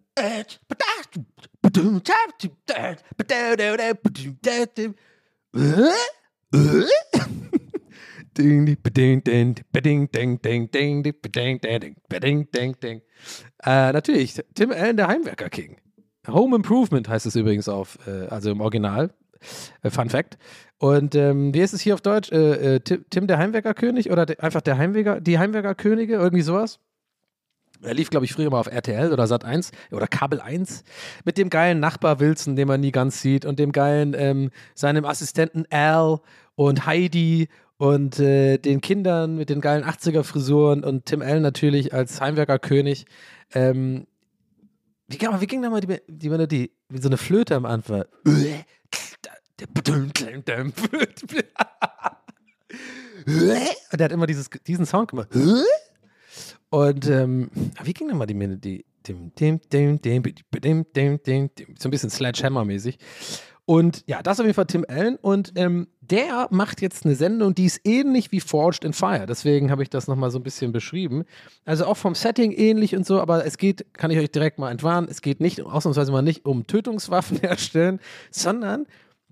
Äh, 13.63 13.91
natürlich, 13.91 14.41
Tim 14.55 14.71
Allen, 14.71 14.97
der 14.97 15.07
Heimwerker 15.07 15.49
King. 15.49 15.77
Home 16.27 16.55
Improvement 16.55 17.09
heißt 17.09 17.25
es 17.25 17.35
übrigens 17.35 17.67
auf, 17.67 17.97
äh, 18.07 18.27
also 18.27 18.51
im 18.51 18.61
Original. 18.61 19.13
Äh, 19.81 19.89
Fun 19.89 20.09
Fact. 20.09 20.37
Und 20.77 21.15
ähm, 21.15 21.53
wie 21.53 21.59
ist 21.59 21.73
es 21.73 21.81
hier 21.81 21.93
auf 21.93 22.01
Deutsch? 22.01 22.31
Äh, 22.31 22.75
äh, 22.75 22.79
Tim, 22.79 23.05
Tim, 23.09 23.27
der 23.27 23.37
Heimwerkerkönig 23.37 24.11
oder 24.11 24.25
de, 24.25 24.37
einfach 24.39 24.61
der 24.61 24.77
Heimwerker, 24.77 25.19
die 25.21 25.37
Heimwerkerkönige, 25.37 26.15
irgendwie 26.15 26.41
sowas? 26.41 26.79
Er 27.83 27.93
lief, 27.93 28.09
glaube 28.09 28.25
ich, 28.25 28.33
früher 28.33 28.49
mal 28.49 28.59
auf 28.59 28.67
RTL 28.67 29.11
oder 29.11 29.25
Sat 29.27 29.43
1 29.43 29.71
oder 29.91 30.07
Kabel 30.07 30.39
1 30.39 30.83
mit 31.25 31.37
dem 31.37 31.49
geilen 31.49 31.79
Nachbar 31.79 32.19
Wilson, 32.19 32.55
den 32.55 32.67
man 32.67 32.79
nie 32.81 32.91
ganz 32.91 33.21
sieht, 33.21 33.45
und 33.45 33.57
dem 33.59 33.71
geilen, 33.71 34.13
ähm, 34.15 34.51
seinem 34.75 35.05
Assistenten 35.05 35.65
Al 35.71 36.19
und 36.55 36.85
Heidi 36.85 37.49
und 37.77 38.19
äh, 38.19 38.57
den 38.59 38.81
Kindern 38.81 39.35
mit 39.35 39.49
den 39.49 39.61
geilen 39.61 39.83
80er-Frisuren 39.83 40.83
und 40.83 41.07
Tim 41.07 41.21
Allen 41.23 41.41
natürlich 41.41 41.93
als 41.93 42.21
Heimwerkerkönig. 42.21 43.05
Ähm, 43.53 44.05
wie, 45.07 45.17
ging- 45.17 45.41
wie 45.41 45.47
ging 45.47 45.61
da 45.63 45.69
mal 45.71 45.81
die, 45.81 45.99
die 46.07 46.29
Melodie? 46.29 46.71
Wie 46.89 47.01
so 47.01 47.09
eine 47.09 47.17
Flöte 47.17 47.55
am 47.55 47.65
Anfang. 47.65 48.03
Und 53.91 53.99
der 53.99 54.05
hat 54.05 54.11
immer 54.11 54.27
dieses, 54.27 54.49
diesen 54.67 54.85
Sound 54.85 55.09
gemacht. 55.09 55.29
Und 56.71 57.07
ähm, 57.07 57.51
ah, 57.77 57.81
wie 57.83 57.93
ging 57.93 58.07
denn 58.07 58.17
mal 58.17 58.25
die 58.25 58.33
Melodie? 58.33 58.85
Dim, 59.05 59.31
dim, 59.35 59.59
dim, 59.71 60.01
dim, 60.01 60.23
dim, 60.23 60.85
dim, 60.93 61.23
dim, 61.23 61.49
So 61.77 61.89
ein 61.89 61.91
bisschen 61.91 62.09
Sledgehammer-mäßig. 62.09 62.97
Und 63.65 64.03
ja, 64.07 64.21
das 64.23 64.37
ist 64.37 64.39
auf 64.39 64.45
jeden 64.45 64.55
Fall 64.55 64.65
Tim 64.67 64.85
Allen. 64.87 65.17
Und 65.17 65.53
ähm, 65.55 65.87
der 65.99 66.47
macht 66.49 66.81
jetzt 66.81 67.05
eine 67.05 67.15
Sendung, 67.15 67.55
die 67.55 67.65
ist 67.65 67.81
ähnlich 67.83 68.31
wie 68.31 68.39
Forged 68.39 68.85
in 68.85 68.93
Fire. 68.93 69.25
Deswegen 69.27 69.69
habe 69.69 69.83
ich 69.83 69.89
das 69.89 70.07
nochmal 70.07 70.31
so 70.31 70.39
ein 70.39 70.43
bisschen 70.43 70.71
beschrieben. 70.71 71.25
Also 71.65 71.85
auch 71.85 71.97
vom 71.97 72.15
Setting 72.15 72.51
ähnlich 72.51 72.95
und 72.95 73.05
so, 73.05 73.19
aber 73.19 73.45
es 73.45 73.57
geht, 73.57 73.93
kann 73.93 74.11
ich 74.11 74.17
euch 74.17 74.31
direkt 74.31 74.57
mal 74.57 74.71
entwarnen, 74.71 75.09
es 75.09 75.21
geht 75.21 75.41
nicht, 75.41 75.61
ausnahmsweise 75.61 76.11
mal 76.11 76.21
nicht 76.21 76.45
um 76.45 76.67
Tötungswaffen 76.67 77.37
herstellen, 77.41 77.99
sondern 78.29 78.87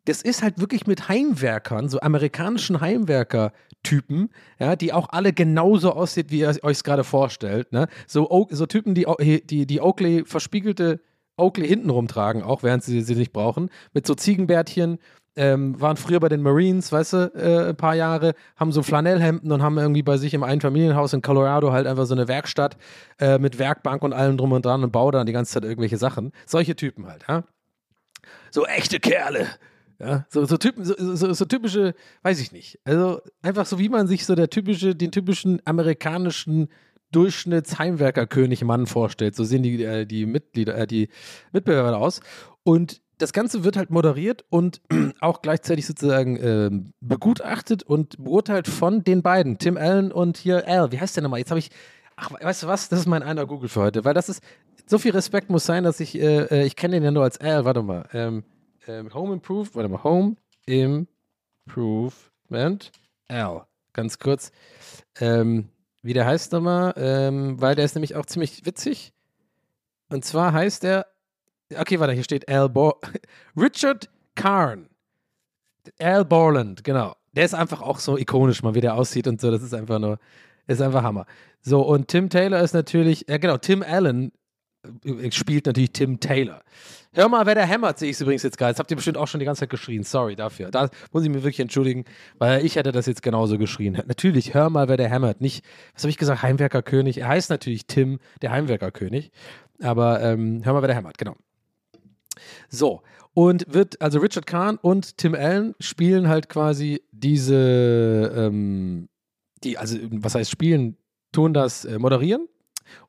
das 0.06 0.22
ist 0.22 0.42
halt 0.42 0.60
wirklich 0.60 0.88
mit 0.88 1.10
Heimwerkern, 1.10 1.90
so 1.90 2.00
amerikanischen 2.00 2.82
Heimwerker 2.82 3.52
Heimwerker-Typen, 3.80 4.30
ja, 4.60 4.76
die 4.76 4.94
auch 4.94 5.10
alle 5.10 5.34
genauso 5.34 5.94
aussieht, 5.94 6.32
wie 6.32 6.40
ihr 6.40 6.50
euch 6.64 6.78
es 6.78 6.84
gerade 6.84 7.04
vorstellt. 7.04 7.72
Ne? 7.72 7.88
So, 8.08 8.48
so 8.50 8.66
Typen, 8.66 8.96
die, 8.96 9.06
die, 9.46 9.66
die 9.66 9.82
Oakley 9.82 10.24
verspiegelte 10.26 11.02
Oakley 11.38 11.68
hinten 11.68 11.90
rumtragen, 11.90 12.44
auch 12.44 12.64
während 12.64 12.84
sie 12.84 13.02
sie 13.02 13.16
nicht 13.16 13.32
brauchen, 13.32 13.70
mit 13.94 14.06
so 14.06 14.14
Ziegenbärtchen 14.14 15.00
ähm, 15.38 15.80
waren 15.80 15.96
früher 15.96 16.20
bei 16.20 16.28
den 16.28 16.42
Marines, 16.42 16.92
weißt 16.92 17.14
du, 17.14 17.32
äh, 17.34 17.70
ein 17.70 17.78
paar 17.78 17.96
Jahre, 17.96 18.34
haben 18.58 18.74
so 18.74 18.84
Flanellhemden 18.84 19.50
und 19.54 19.62
haben 19.62 19.78
irgendwie 19.78 20.04
bei 20.04 20.18
sich 20.18 20.34
im 20.34 20.44
Einfamilienhaus 20.44 21.14
in 21.14 21.22
Colorado 21.22 21.72
halt 21.72 21.88
einfach 21.88 22.06
so 22.06 22.14
eine 22.14 22.28
Werkstatt 22.28 22.76
äh, 23.20 23.38
mit 23.38 23.58
Werkbank 23.58 24.04
und 24.04 24.12
allem 24.12 24.36
drum 24.36 24.52
und 24.52 24.66
dran 24.66 24.84
und 24.84 24.92
bauen 24.92 25.14
dann 25.14 25.28
die 25.28 25.32
ganze 25.32 25.54
Zeit 25.54 25.64
irgendwelche 25.64 25.96
Sachen. 25.96 26.34
Solche 26.46 26.76
Typen 26.76 27.08
halt, 27.08 27.24
ja. 27.30 27.46
So 28.52 28.66
echte 28.66 29.00
Kerle. 29.00 29.48
Ja, 30.00 30.26
so, 30.30 30.46
so, 30.46 30.58
Typen, 30.58 30.86
so, 30.86 30.94
so, 30.98 31.34
so 31.34 31.46
typische, 31.46 31.94
weiß 32.24 32.40
ich 32.40 32.54
nicht. 32.54 32.80
Also 32.86 33.20
einfach 33.42 33.66
so, 33.66 33.80
wie 33.80 33.90
man 33.90 34.08
sich 34.08 34.26
so 34.26 34.34
der 34.34 34.50
typische, 34.50 34.96
den 34.96 35.12
typischen 35.12 35.62
amerikanischen 35.66 36.70
Durchschnittsheimwerkerkönig-Mann 37.12 38.88
vorstellt. 38.88 39.36
So 39.36 39.44
sehen 39.44 39.64
die, 39.64 39.84
äh, 39.84 40.06
die 40.06 40.26
Mitglieder, 40.26 40.78
äh, 40.78 40.88
die 40.88 41.10
Mitbewerber 41.52 41.98
aus. 41.98 42.22
Und 42.64 43.02
das 43.18 43.34
Ganze 43.34 43.66
wird 43.66 43.76
halt 43.76 43.90
moderiert 43.90 44.46
und 44.50 44.82
auch 45.20 45.42
gleichzeitig 45.42 45.86
sozusagen 45.86 46.38
äh, 46.38 46.70
begutachtet 47.02 47.84
und 47.84 48.24
beurteilt 48.24 48.68
von 48.68 49.04
den 49.04 49.22
beiden, 49.22 49.58
Tim 49.58 49.76
Allen 49.76 50.12
und 50.12 50.38
hier 50.38 50.68
Al. 50.68 50.92
Wie 50.92 51.00
heißt 51.00 51.18
der 51.18 51.24
nochmal? 51.24 51.40
Jetzt 51.40 51.52
habe 51.52 51.60
ich, 51.60 51.72
ach, 52.16 52.32
weißt 52.32 52.64
du 52.64 52.68
was? 52.68 52.88
Das 52.88 53.00
ist 53.00 53.08
mein 53.08 53.24
einer 53.24 53.46
Google 53.46 53.68
für 53.68 53.82
heute, 53.82 54.06
weil 54.06 54.14
das 54.14 54.30
ist, 54.30 54.42
so 54.86 54.98
viel 54.98 55.12
Respekt 55.12 55.50
muss 55.50 55.66
sein, 55.66 55.84
dass 55.84 56.00
ich, 56.00 56.16
äh, 56.16 56.46
äh 56.46 56.66
ich 56.66 56.76
kenne 56.76 56.96
den 56.96 57.04
ja 57.04 57.12
nur 57.12 57.24
als 57.24 57.40
Al, 57.40 57.66
warte 57.66 57.84
mal. 57.84 58.08
Ähm, 58.14 58.44
ähm, 58.90 59.14
Home 59.14 59.34
Improved, 59.34 59.76
warte 59.76 59.90
mal, 59.90 60.04
Home 60.04 60.36
Improvement 60.66 62.92
Al. 63.28 63.66
Ganz 63.94 64.20
kurz. 64.20 64.52
Ähm, 65.20 65.70
wie 66.02 66.14
der 66.14 66.26
heißt 66.26 66.54
nochmal, 66.54 66.94
ähm, 66.98 67.62
weil 67.62 67.76
der 67.76 67.86
ist 67.86 67.96
nämlich 67.96 68.16
auch 68.16 68.26
ziemlich 68.26 68.66
witzig. 68.66 69.14
Und 70.10 70.26
zwar 70.26 70.54
heißt 70.54 70.84
er, 70.86 71.06
okay, 71.78 72.00
warte, 72.00 72.14
hier 72.14 72.24
steht 72.24 72.50
Al 72.50 72.70
Bo 72.70 73.00
Richard 73.58 74.10
Karn. 74.36 74.90
Al 76.00 76.26
Borland, 76.26 76.84
genau. 76.84 77.16
Der 77.34 77.46
ist 77.46 77.54
einfach 77.54 77.82
auch 77.82 78.00
so 78.00 78.18
ikonisch, 78.18 78.64
mal 78.64 78.74
wie 78.74 78.82
der 78.82 78.96
aussieht 78.96 79.28
und 79.28 79.40
so. 79.40 79.52
Das 79.52 79.62
ist 79.62 79.74
einfach 79.74 80.00
nur, 80.00 80.18
ist 80.68 80.82
einfach 80.82 81.04
Hammer. 81.04 81.26
So, 81.62 81.82
und 81.82 82.08
Tim 82.08 82.30
Taylor 82.30 82.62
ist 82.62 82.74
natürlich, 82.74 83.26
ja 83.28 83.38
genau, 83.38 83.58
Tim 83.58 83.84
Allen 83.84 84.32
äh, 84.32 84.39
spielt 85.32 85.66
natürlich 85.66 85.92
Tim 85.92 86.20
Taylor. 86.20 86.62
Hör 87.12 87.28
mal, 87.28 87.46
wer 87.48 87.56
der 87.56 87.66
hämmert, 87.66 87.98
sehe 87.98 88.12
ich 88.12 88.22
übrigens 88.22 88.44
jetzt 88.44 88.58
gerade. 88.58 88.74
Das 88.74 88.80
habt 88.80 88.92
ihr 88.92 88.96
bestimmt 88.96 89.18
auch 89.18 89.28
schon 89.28 89.40
die 89.40 89.46
ganze 89.46 89.62
Zeit 89.62 89.72
geschrien. 89.72 90.04
Sorry 90.04 90.36
dafür. 90.36 90.70
Da 90.70 90.90
muss 91.12 91.24
ich 91.24 91.30
mir 91.30 91.38
wirklich 91.44 91.60
entschuldigen, 91.60 92.06
weil 92.38 92.64
ich 92.64 92.76
hätte 92.76 92.92
das 92.92 93.08
jetzt 93.08 93.24
genauso 93.24 93.58
geschrien. 93.58 94.02
Natürlich, 94.06 94.54
hör 94.54 94.70
mal, 94.70 94.88
wer 94.90 94.98
der 94.98 95.10
hämmert. 95.10 95.42
Nicht, 95.42 95.66
was 95.94 96.04
habe 96.04 96.12
ich 96.12 96.18
gesagt, 96.18 96.44
Heimwerkerkönig. 96.44 97.18
Er 97.18 97.30
heißt 97.30 97.50
natürlich 97.50 97.88
Tim, 97.88 98.20
der 98.44 98.52
Heimwerkerkönig. 98.52 99.32
Aber 99.82 100.22
ähm, 100.22 100.62
hör 100.64 100.74
mal, 100.74 100.82
wer 100.82 100.88
der 100.88 100.98
hämmert, 100.98 101.18
genau. 101.18 101.36
So, 102.70 103.02
und 103.34 103.74
wird, 103.74 104.02
also 104.02 104.20
Richard 104.20 104.46
Kahn 104.46 104.78
und 104.78 105.18
Tim 105.18 105.34
Allen 105.34 105.74
spielen 105.80 106.28
halt 106.28 106.48
quasi 106.48 107.02
diese, 107.12 108.34
ähm, 108.36 109.10
die, 109.64 109.78
also 109.78 109.98
was 110.12 110.36
heißt 110.36 110.52
spielen, 110.52 110.96
tun 111.32 111.54
das, 111.54 111.86
äh, 111.86 111.98
moderieren 111.98 112.48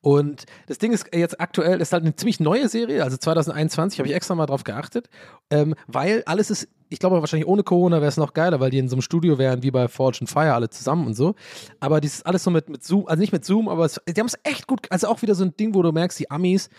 und 0.01 0.45
das 0.67 0.79
Ding 0.79 0.93
ist 0.93 1.07
jetzt 1.15 1.41
aktuell, 1.41 1.81
ist 1.81 1.93
halt 1.93 2.03
eine 2.03 2.15
ziemlich 2.15 2.41
neue 2.41 2.69
Serie, 2.69 3.05
also 3.05 3.17
2021 3.17 3.99
habe 3.99 4.09
ich 4.09 4.15
extra 4.15 4.35
mal 4.35 4.47
drauf 4.47 4.65
geachtet, 4.65 5.09
ähm, 5.51 5.75
weil 5.87 6.23
alles 6.27 6.51
ist, 6.51 6.69
ich 6.89 6.99
glaube 6.99 7.21
wahrscheinlich 7.21 7.49
ohne 7.49 7.63
Corona 7.63 7.97
wäre 7.97 8.09
es 8.09 8.17
noch 8.17 8.33
geiler, 8.33 8.61
weil 8.61 8.71
die 8.71 8.79
in 8.79 8.89
so 8.89 8.97
einem 8.97 9.03
Studio 9.03 9.39
wären 9.39 9.63
wie 9.63 9.71
bei 9.71 9.89
Forge 9.89 10.19
and 10.23 10.31
Fire 10.31 10.55
alle 10.55 10.71
zusammen 10.71 11.07
und 11.07 11.15
so. 11.15 11.35
Aber 11.79 12.01
das 12.01 12.15
ist 12.15 12.27
alles 12.27 12.45
so 12.45 12.51
mit, 12.51 12.69
mit 12.69 12.85
Zoom, 12.85 13.07
also 13.07 13.21
nicht 13.21 13.33
mit 13.33 13.45
Zoom, 13.45 13.69
aber 13.69 13.85
es, 13.85 14.01
die 14.09 14.19
haben 14.19 14.27
es 14.27 14.39
echt 14.43 14.67
gut, 14.67 14.87
also 14.91 15.09
auch 15.09 15.23
wieder 15.23 15.35
so 15.35 15.45
ein 15.45 15.57
Ding, 15.57 15.75
wo 15.75 15.83
du 15.83 15.93
merkst, 15.93 16.19
die 16.19 16.31
Amis, 16.31 16.71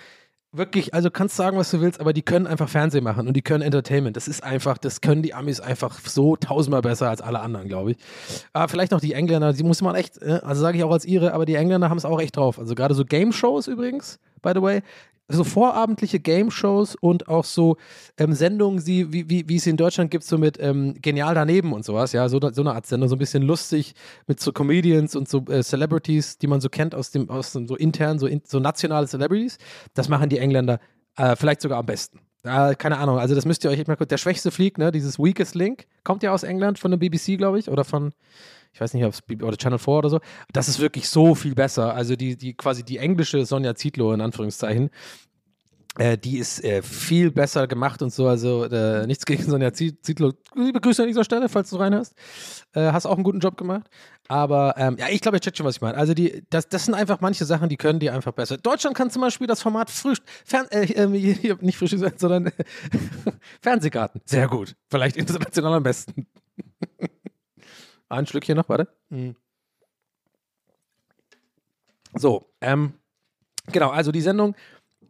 wirklich, 0.53 0.93
also 0.93 1.09
kannst 1.09 1.35
sagen, 1.35 1.57
was 1.57 1.71
du 1.71 1.79
willst, 1.79 1.99
aber 1.99 2.13
die 2.13 2.21
können 2.21 2.45
einfach 2.45 2.67
Fernsehen 2.67 3.03
machen 3.03 3.27
und 3.27 3.35
die 3.35 3.41
können 3.41 3.63
Entertainment. 3.63 4.17
Das 4.17 4.27
ist 4.27 4.43
einfach, 4.43 4.77
das 4.77 5.01
können 5.01 5.21
die 5.21 5.33
Amis 5.33 5.59
einfach 5.59 5.99
so 5.99 6.35
tausendmal 6.35 6.81
besser 6.81 7.09
als 7.09 7.21
alle 7.21 7.39
anderen, 7.39 7.67
glaube 7.67 7.91
ich. 7.91 7.97
Aber 8.53 8.67
vielleicht 8.67 8.91
noch 8.91 8.99
die 8.99 9.13
Engländer, 9.13 9.53
die 9.53 9.63
muss 9.63 9.81
man 9.81 9.95
echt, 9.95 10.21
äh, 10.21 10.41
also 10.43 10.61
sage 10.61 10.77
ich 10.77 10.83
auch 10.83 10.91
als 10.91 11.05
ihre, 11.05 11.33
aber 11.33 11.45
die 11.45 11.55
Engländer 11.55 11.89
haben 11.89 11.97
es 11.97 12.05
auch 12.05 12.19
echt 12.19 12.35
drauf. 12.35 12.59
Also 12.59 12.75
gerade 12.75 12.93
so 12.93 13.05
Game 13.05 13.31
Shows 13.31 13.67
übrigens, 13.67 14.19
by 14.41 14.51
the 14.53 14.61
way, 14.61 14.81
so 15.31 15.43
vorabendliche 15.43 16.19
Game-Shows 16.19 16.95
und 16.95 17.27
auch 17.27 17.45
so 17.45 17.77
ähm, 18.17 18.33
Sendungen, 18.33 18.85
wie, 18.85 19.11
wie, 19.11 19.47
wie 19.47 19.55
es 19.55 19.67
in 19.67 19.77
Deutschland 19.77 20.11
gibt, 20.11 20.23
so 20.23 20.37
mit 20.37 20.57
ähm, 20.59 20.95
Genial 21.01 21.35
daneben 21.35 21.73
und 21.73 21.85
sowas, 21.85 22.13
ja, 22.13 22.27
so, 22.29 22.39
so 22.39 22.61
eine 22.61 22.73
Art 22.73 22.85
Sendung, 22.85 23.09
so 23.09 23.15
ein 23.15 23.19
bisschen 23.19 23.43
lustig 23.43 23.93
mit 24.27 24.39
so 24.39 24.51
Comedians 24.51 25.15
und 25.15 25.29
so 25.29 25.45
äh, 25.49 25.63
Celebrities, 25.63 26.37
die 26.37 26.47
man 26.47 26.61
so 26.61 26.69
kennt 26.69 26.95
aus 26.95 27.11
dem, 27.11 27.29
aus 27.29 27.53
dem 27.53 27.67
so 27.67 27.75
intern, 27.75 28.19
so, 28.19 28.27
in, 28.27 28.41
so 28.45 28.59
nationale 28.59 29.07
Celebrities. 29.07 29.57
Das 29.93 30.09
machen 30.09 30.29
die 30.29 30.37
Engländer 30.37 30.79
äh, 31.17 31.35
vielleicht 31.35 31.61
sogar 31.61 31.79
am 31.79 31.85
besten. 31.85 32.19
Äh, 32.43 32.75
keine 32.75 32.97
Ahnung, 32.97 33.19
also 33.19 33.35
das 33.35 33.45
müsst 33.45 33.63
ihr 33.63 33.69
euch 33.69 33.79
echt 33.79 33.87
mal 33.87 33.95
kurz. 33.95 34.09
Der 34.09 34.17
schwächste 34.17 34.51
Flieg, 34.51 34.77
ne, 34.77 34.91
dieses 34.91 35.19
Weakest 35.19 35.55
Link, 35.55 35.85
kommt 36.03 36.23
ja 36.23 36.33
aus 36.33 36.43
England 36.43 36.79
von 36.79 36.91
der 36.91 36.97
BBC, 36.97 37.37
glaube 37.37 37.59
ich, 37.59 37.69
oder 37.69 37.83
von 37.83 38.13
ich 38.73 38.79
weiß 38.79 38.93
nicht, 38.93 39.03
ob 39.03 39.13
es 39.13 39.21
oder 39.43 39.57
Channel 39.57 39.79
4 39.79 39.93
oder 39.93 40.09
so, 40.09 40.19
das 40.53 40.67
ist 40.67 40.79
wirklich 40.79 41.09
so 41.09 41.35
viel 41.35 41.55
besser. 41.55 41.93
Also 41.93 42.15
die, 42.15 42.37
die 42.37 42.53
quasi 42.53 42.83
die 42.83 42.97
englische 42.97 43.45
Sonja 43.45 43.75
Zietlow 43.75 44.13
in 44.13 44.21
Anführungszeichen, 44.21 44.89
äh, 45.97 46.17
die 46.17 46.37
ist 46.37 46.63
äh, 46.63 46.81
viel 46.81 47.31
besser 47.31 47.67
gemacht 47.67 48.01
und 48.01 48.13
so. 48.13 48.27
Also 48.27 48.63
äh, 48.63 49.05
nichts 49.07 49.25
gegen 49.25 49.43
Sonja 49.43 49.73
Zietlow. 49.73 50.31
Liebe 50.55 50.79
Grüße 50.79 51.01
an 51.01 51.09
dieser 51.09 51.25
Stelle, 51.25 51.49
falls 51.49 51.69
du 51.69 51.75
reinhörst. 51.75 52.13
Äh, 52.73 52.93
hast 52.93 53.05
auch 53.05 53.15
einen 53.15 53.25
guten 53.25 53.39
Job 53.39 53.57
gemacht. 53.57 53.89
Aber 54.29 54.75
ähm, 54.77 54.95
ja, 54.97 55.07
ich 55.09 55.19
glaube, 55.19 55.37
ihr 55.37 55.41
checkt 55.41 55.57
schon, 55.57 55.65
was 55.65 55.75
ich 55.75 55.81
meine. 55.81 55.97
Also 55.97 56.13
die, 56.13 56.43
das, 56.49 56.69
das 56.69 56.85
sind 56.85 56.93
einfach 56.93 57.19
manche 57.19 57.43
Sachen, 57.43 57.67
die 57.67 57.75
können 57.75 57.99
die 57.99 58.09
einfach 58.09 58.31
besser. 58.31 58.55
Deutschland 58.57 58.95
kann 58.95 59.09
zum 59.09 59.21
Beispiel 59.21 59.47
das 59.47 59.61
Format 59.61 59.89
Frühst 59.89 60.23
Fern 60.45 60.67
äh, 60.71 60.83
äh 60.83 61.33
hier, 61.33 61.57
nicht 61.59 61.77
Frühstück, 61.77 62.13
sondern 62.15 62.53
Fernsehgarten. 63.61 64.21
Sehr 64.23 64.47
gut. 64.47 64.77
Vielleicht 64.89 65.17
international 65.17 65.73
am 65.73 65.83
besten. 65.83 66.25
Ein 68.11 68.27
Schlückchen 68.27 68.57
noch, 68.57 68.69
warte. 68.69 68.87
Mhm. 69.09 69.35
So, 72.13 72.51
ähm, 72.59 72.93
genau, 73.71 73.89
also 73.89 74.11
die 74.11 74.21
Sendung, 74.21 74.53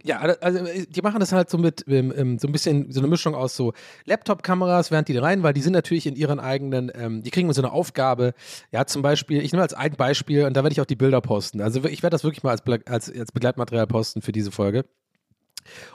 ja, 0.04 0.20
also 0.20 0.60
die 0.88 1.02
machen 1.02 1.20
das 1.20 1.32
halt 1.32 1.50
so 1.50 1.58
mit 1.58 1.84
ähm, 1.88 2.14
ähm, 2.16 2.40
so 2.40 2.48
ein 2.48 2.52
bisschen 2.52 2.92
so 2.92 3.00
eine 3.00 3.08
Mischung 3.08 3.34
aus 3.36 3.56
so 3.56 3.74
Laptop-Kameras, 4.06 4.92
während 4.92 5.08
die 5.08 5.18
rein, 5.18 5.42
weil 5.44 5.54
die 5.54 5.62
sind 5.62 5.74
natürlich 5.74 6.06
in 6.06 6.16
ihren 6.16 6.40
eigenen, 6.40 6.92
ähm, 6.94 7.24
die 7.24 7.32
kriegen 7.32 7.52
so 7.54 7.62
eine 7.62 7.72
Aufgabe. 7.72 8.34
Ja, 8.72 8.86
zum 8.86 9.02
Beispiel, 9.02 9.42
ich 9.42 9.52
nehme 9.52 9.64
als 9.64 9.74
ein 9.74 9.94
Beispiel 9.94 10.46
und 10.46 10.56
da 10.56 10.64
werde 10.64 10.74
ich 10.74 10.82
auch 10.82 10.86
die 10.86 10.96
Bilder 10.96 11.22
posten. 11.22 11.62
Also 11.62 11.84
ich 11.86 12.04
werde 12.04 12.14
das 12.16 12.24
wirklich 12.24 12.44
mal 12.44 12.52
als, 12.52 12.64
als, 12.86 13.12
als 13.12 13.32
Begleitmaterial 13.32 13.88
posten 13.88 14.22
für 14.22 14.32
diese 14.32 14.52
Folge. 14.52 14.86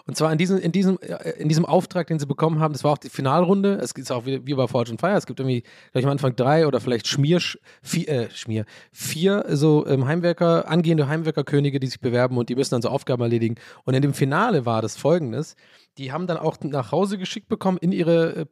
Und 0.07 0.17
zwar 0.17 0.33
in 0.33 0.39
diesem, 0.39 0.59
in, 0.59 0.73
diesem, 0.73 0.99
äh, 1.01 1.31
in 1.39 1.49
diesem 1.49 1.65
Auftrag, 1.65 2.07
den 2.07 2.19
sie 2.19 2.27
bekommen 2.27 2.61
haben, 2.61 2.73
das 2.73 2.85
war 2.85 2.93
auch 2.93 2.99
die 2.99 3.09
Finalrunde. 3.09 3.75
Es 3.75 3.93
ist 3.93 4.13
auch 4.13 4.27
wie, 4.27 4.47
wie 4.47 4.55
bei 4.55 4.67
Forge 4.67 4.91
and 4.91 5.01
Fire. 5.01 5.17
Es 5.17 5.27
gibt 5.27 5.41
irgendwie, 5.41 5.63
glaube 5.63 6.01
ich, 6.01 6.05
am 6.05 6.13
Anfang 6.13 6.37
drei 6.37 6.67
oder 6.67 6.81
vielleicht 6.81 7.07
Schmier, 7.07 7.41
vier, 7.83 8.09
äh, 8.09 8.31
Schmier, 8.31 8.65
vier 8.93 9.45
so 9.51 9.87
ähm, 9.87 10.07
Heimwerker, 10.07 10.69
angehende 10.69 11.09
Heimwerkerkönige, 11.09 11.81
die 11.81 11.87
sich 11.87 12.01
bewerben 12.01 12.37
und 12.39 12.49
die 12.49 12.55
müssen 12.55 12.75
dann 12.75 12.83
so 12.83 12.89
Aufgaben 12.89 13.23
erledigen. 13.23 13.57
Und 13.85 13.95
in 13.95 14.03
dem 14.03 14.15
Finale 14.15 14.67
war 14.67 14.83
das 14.83 14.97
folgendes. 14.97 15.57
Die 15.99 16.13
haben 16.13 16.27
dann 16.27 16.37
auch 16.37 16.59
nach 16.63 16.93
Hause 16.93 17.19
geschickt 17.19 17.49
bekommen 17.49 17.79
in 17.79 17.93
ihre 17.93 18.37
äh, 18.37 18.47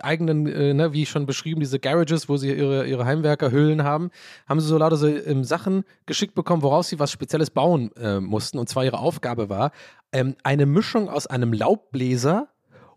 eigenen, 0.00 0.46
äh, 0.46 0.74
ne, 0.74 0.92
wie 0.92 1.06
schon 1.06 1.26
beschrieben, 1.26 1.60
diese 1.60 1.78
Garages, 1.78 2.28
wo 2.28 2.36
sie 2.36 2.52
ihre, 2.52 2.86
ihre 2.86 3.04
Heimwerkerhöhlen 3.04 3.84
haben, 3.84 4.10
haben 4.48 4.60
sie 4.60 4.66
so 4.66 4.78
lauter 4.78 4.96
so 4.96 5.06
ähm, 5.06 5.44
Sachen 5.44 5.84
geschickt 6.06 6.34
bekommen, 6.34 6.62
woraus 6.62 6.88
sie 6.88 6.98
was 6.98 7.12
Spezielles 7.12 7.50
bauen 7.50 7.90
äh, 7.96 8.20
mussten. 8.20 8.58
Und 8.58 8.68
zwar 8.68 8.84
ihre 8.84 8.98
Aufgabe 8.98 9.48
war, 9.48 9.72
ähm, 10.12 10.36
eine 10.42 10.66
Mischung 10.66 11.08
aus 11.08 11.26
einem 11.26 11.52
Laubbläser 11.52 12.48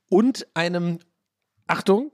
und 0.10 0.48
einem, 0.54 1.00
Achtung, 1.68 2.12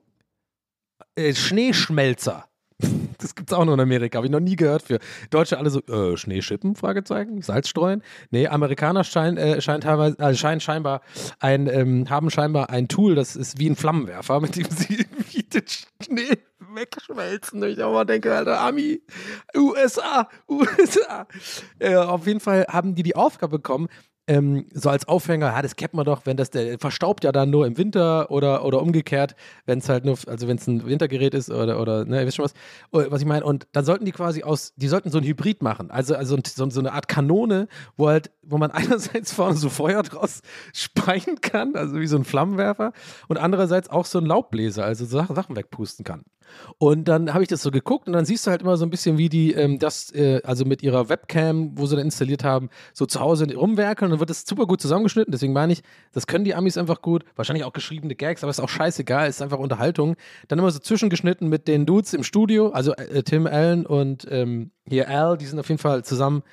äh, 1.15 1.33
Schneeschmelzer. 1.33 2.45
Das 3.19 3.33
gibt 3.33 3.51
es 3.51 3.57
auch 3.57 3.65
nur 3.65 3.73
in 3.73 3.79
Amerika, 3.79 4.17
habe 4.17 4.27
ich 4.27 4.31
noch 4.31 4.39
nie 4.39 4.55
gehört 4.55 4.83
für. 4.83 4.99
Deutsche 5.31 5.57
alle 5.57 5.71
so, 5.71 5.81
äh, 5.87 6.15
Schneeschippen, 6.17 6.75
Fragezeichen, 6.75 7.41
Salz 7.41 7.67
streuen. 7.67 8.03
Nee, 8.29 8.47
Amerikaner 8.47 9.03
scheinen, 9.03 9.37
äh, 9.37 9.59
scheinen 9.59 9.81
teilweise, 9.81 10.19
äh, 10.19 10.35
scheinen 10.35 10.61
scheinbar 10.61 11.01
ein, 11.39 11.65
ähm, 11.67 12.07
haben 12.11 12.29
scheinbar 12.29 12.69
ein 12.69 12.87
Tool, 12.87 13.15
das 13.15 13.35
ist 13.35 13.57
wie 13.57 13.71
ein 13.71 13.75
Flammenwerfer, 13.75 14.39
mit 14.41 14.55
dem 14.55 14.69
sie 14.69 15.07
wie 15.31 15.41
den 15.41 15.63
Schnee 16.03 16.37
wegschmelzen. 16.59 17.63
Ich 17.63 17.81
auch 17.81 17.93
mal 17.93 18.05
denke, 18.05 18.35
Alter, 18.35 18.61
Ami, 18.61 19.01
USA, 19.55 20.29
USA. 20.47 21.27
Äh, 21.79 21.95
auf 21.95 22.27
jeden 22.27 22.39
Fall 22.39 22.67
haben 22.69 22.93
die 22.93 23.03
die 23.03 23.15
Aufgabe 23.15 23.57
bekommen, 23.57 23.87
ähm, 24.27 24.65
so 24.73 24.89
als 24.89 25.07
Aufhänger, 25.07 25.47
ja, 25.47 25.61
das 25.61 25.75
kennt 25.77 25.93
man 25.93 26.05
doch, 26.05 26.25
wenn 26.25 26.35
das 26.35 26.49
der 26.49 26.77
verstaubt 26.79 27.23
ja 27.23 27.31
dann 27.31 27.49
nur 27.49 27.65
im 27.65 27.77
Winter 27.77 28.29
oder, 28.29 28.65
oder 28.65 28.81
umgekehrt, 28.81 29.35
wenn 29.65 29.79
es 29.79 29.87
halt 29.87 30.03
nur, 30.03 30.17
also 30.27 30.47
wenn 30.47 30.57
es 30.57 30.67
ein 30.67 30.85
Wintergerät 30.85 31.33
ist 31.33 31.49
oder, 31.49 31.79
oder 31.79 32.03
ne, 32.05 32.19
ihr 32.19 32.27
wisst 32.27 32.35
schon 32.35 32.45
was, 32.45 32.53
oh, 32.91 33.03
was 33.09 33.21
ich 33.21 33.27
meine. 33.27 33.45
Und 33.45 33.67
dann 33.71 33.85
sollten 33.85 34.05
die 34.05 34.11
quasi 34.11 34.43
aus, 34.43 34.73
die 34.75 34.89
sollten 34.89 35.09
so 35.09 35.17
ein 35.17 35.23
Hybrid 35.23 35.63
machen, 35.63 35.91
also, 35.91 36.15
also 36.15 36.37
so, 36.45 36.69
so 36.69 36.79
eine 36.79 36.91
Art 36.91 37.07
Kanone, 37.07 37.69
wo 37.95 38.09
halt, 38.09 38.31
wo 38.43 38.57
man 38.57 38.71
einerseits 38.71 39.31
vorne 39.31 39.55
so 39.55 39.69
Feuer 39.69 40.03
draus 40.03 40.41
speien 40.73 41.39
kann, 41.41 41.75
also 41.75 41.99
wie 41.99 42.07
so 42.07 42.17
ein 42.17 42.25
Flammenwerfer, 42.25 42.91
und 43.29 43.37
andererseits 43.37 43.89
auch 43.89 44.05
so 44.05 44.19
ein 44.19 44.25
Laubbläser, 44.25 44.83
also 44.83 45.05
so 45.05 45.23
Sachen 45.33 45.55
wegpusten 45.55 46.03
kann. 46.03 46.23
Und 46.77 47.07
dann 47.07 47.33
habe 47.33 47.43
ich 47.43 47.49
das 47.49 47.61
so 47.61 47.71
geguckt 47.71 48.07
und 48.07 48.13
dann 48.13 48.25
siehst 48.25 48.45
du 48.45 48.51
halt 48.51 48.61
immer 48.61 48.77
so 48.77 48.85
ein 48.85 48.89
bisschen, 48.89 49.17
wie 49.17 49.29
die 49.29 49.53
ähm, 49.53 49.79
das, 49.79 50.13
äh, 50.13 50.41
also 50.43 50.65
mit 50.65 50.83
ihrer 50.83 51.09
Webcam, 51.09 51.77
wo 51.77 51.85
sie 51.85 51.95
dann 51.95 52.05
installiert 52.05 52.43
haben, 52.43 52.69
so 52.93 53.05
zu 53.05 53.19
Hause 53.19 53.47
rumwerkeln 53.53 54.07
und 54.07 54.11
dann 54.13 54.19
wird 54.19 54.29
das 54.29 54.45
super 54.45 54.65
gut 54.65 54.81
zusammengeschnitten. 54.81 55.31
Deswegen 55.31 55.53
meine 55.53 55.73
ich, 55.73 55.81
das 56.13 56.27
können 56.27 56.45
die 56.45 56.55
Amis 56.55 56.77
einfach 56.77 57.01
gut. 57.01 57.25
Wahrscheinlich 57.35 57.65
auch 57.65 57.73
geschriebene 57.73 58.15
Gags, 58.15 58.43
aber 58.43 58.49
ist 58.49 58.59
auch 58.59 58.69
scheißegal, 58.69 59.29
ist 59.29 59.41
einfach 59.41 59.59
Unterhaltung. 59.59 60.15
Dann 60.47 60.59
immer 60.59 60.71
so 60.71 60.79
zwischengeschnitten 60.79 61.49
mit 61.49 61.67
den 61.67 61.85
Dudes 61.85 62.13
im 62.13 62.23
Studio, 62.23 62.69
also 62.69 62.93
äh, 62.93 63.23
Tim 63.23 63.47
Allen 63.47 63.85
und 63.85 64.27
ähm, 64.29 64.71
hier 64.87 65.09
Al, 65.09 65.37
die 65.37 65.45
sind 65.45 65.59
auf 65.59 65.69
jeden 65.69 65.79
Fall 65.79 66.03
zusammen 66.03 66.43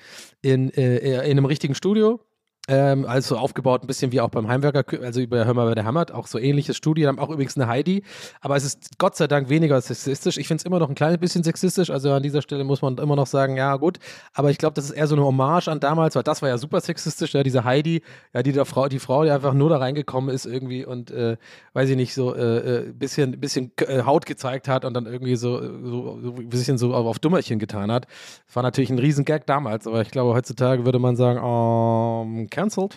in, 0.42 0.70
äh, 0.70 1.24
in 1.24 1.32
einem 1.32 1.44
richtigen 1.44 1.74
Studio. 1.74 2.20
Ähm, 2.66 3.04
also 3.04 3.36
aufgebaut 3.36 3.82
ein 3.82 3.86
bisschen 3.86 4.10
wie 4.10 4.22
auch 4.22 4.30
beim 4.30 4.48
Heimwerker, 4.48 4.84
also 5.02 5.20
über 5.20 5.44
Hör 5.44 5.52
mal, 5.52 5.66
wer 5.66 5.74
der 5.74 5.84
hammert, 5.84 6.12
auch 6.12 6.26
so 6.26 6.38
ähnliches 6.38 6.78
Studio, 6.78 7.08
haben 7.08 7.18
auch 7.18 7.28
übrigens 7.28 7.58
eine 7.58 7.68
Heidi, 7.68 8.02
aber 8.40 8.56
es 8.56 8.64
ist 8.64 8.96
Gott 8.96 9.16
sei 9.16 9.26
Dank 9.26 9.50
weniger 9.50 9.78
sexistisch. 9.82 10.38
Ich 10.38 10.48
finde 10.48 10.62
es 10.62 10.64
immer 10.64 10.78
noch 10.78 10.88
ein 10.88 10.94
kleines 10.94 11.18
bisschen 11.18 11.44
sexistisch, 11.44 11.90
also 11.90 12.10
an 12.12 12.22
dieser 12.22 12.40
Stelle 12.40 12.64
muss 12.64 12.80
man 12.80 12.96
immer 12.96 13.16
noch 13.16 13.26
sagen, 13.26 13.58
ja 13.58 13.76
gut, 13.76 13.98
aber 14.32 14.50
ich 14.50 14.56
glaube, 14.56 14.72
das 14.72 14.86
ist 14.86 14.92
eher 14.92 15.06
so 15.06 15.14
eine 15.14 15.26
Hommage 15.26 15.68
an 15.68 15.78
damals, 15.78 16.16
weil 16.16 16.22
das 16.22 16.40
war 16.40 16.48
ja 16.48 16.56
super 16.56 16.80
sexistisch, 16.80 17.34
ja, 17.34 17.42
diese 17.42 17.64
Heidi, 17.64 18.00
ja, 18.32 18.42
die 18.42 18.52
der 18.52 18.64
Frau, 18.64 18.88
die 18.88 18.98
Frau, 18.98 19.24
die 19.24 19.30
einfach 19.30 19.52
nur 19.52 19.68
da 19.68 19.76
reingekommen 19.76 20.34
ist 20.34 20.46
irgendwie 20.46 20.86
und 20.86 21.10
äh, 21.10 21.36
weiß 21.74 21.90
ich 21.90 21.96
nicht, 21.96 22.14
so 22.14 22.34
äh, 22.34 22.86
äh 22.86 22.92
bisschen, 22.94 23.38
bisschen 23.40 23.72
äh, 23.86 24.04
Haut 24.04 24.24
gezeigt 24.24 24.68
hat 24.68 24.86
und 24.86 24.94
dann 24.94 25.04
irgendwie 25.04 25.36
so, 25.36 25.60
so, 25.60 26.18
so 26.22 26.34
ein 26.36 26.48
bisschen 26.48 26.78
so 26.78 26.94
auf 26.94 27.18
Dummerchen 27.18 27.58
getan 27.58 27.92
hat. 27.92 28.06
Das 28.46 28.56
war 28.56 28.62
natürlich 28.62 28.88
ein 28.88 28.98
Riesengag 28.98 29.44
damals, 29.44 29.86
aber 29.86 30.00
ich 30.00 30.10
glaube, 30.10 30.32
heutzutage 30.32 30.86
würde 30.86 30.98
man 30.98 31.16
sagen, 31.16 31.40
oh, 31.42 32.24
cancelled. 32.54 32.96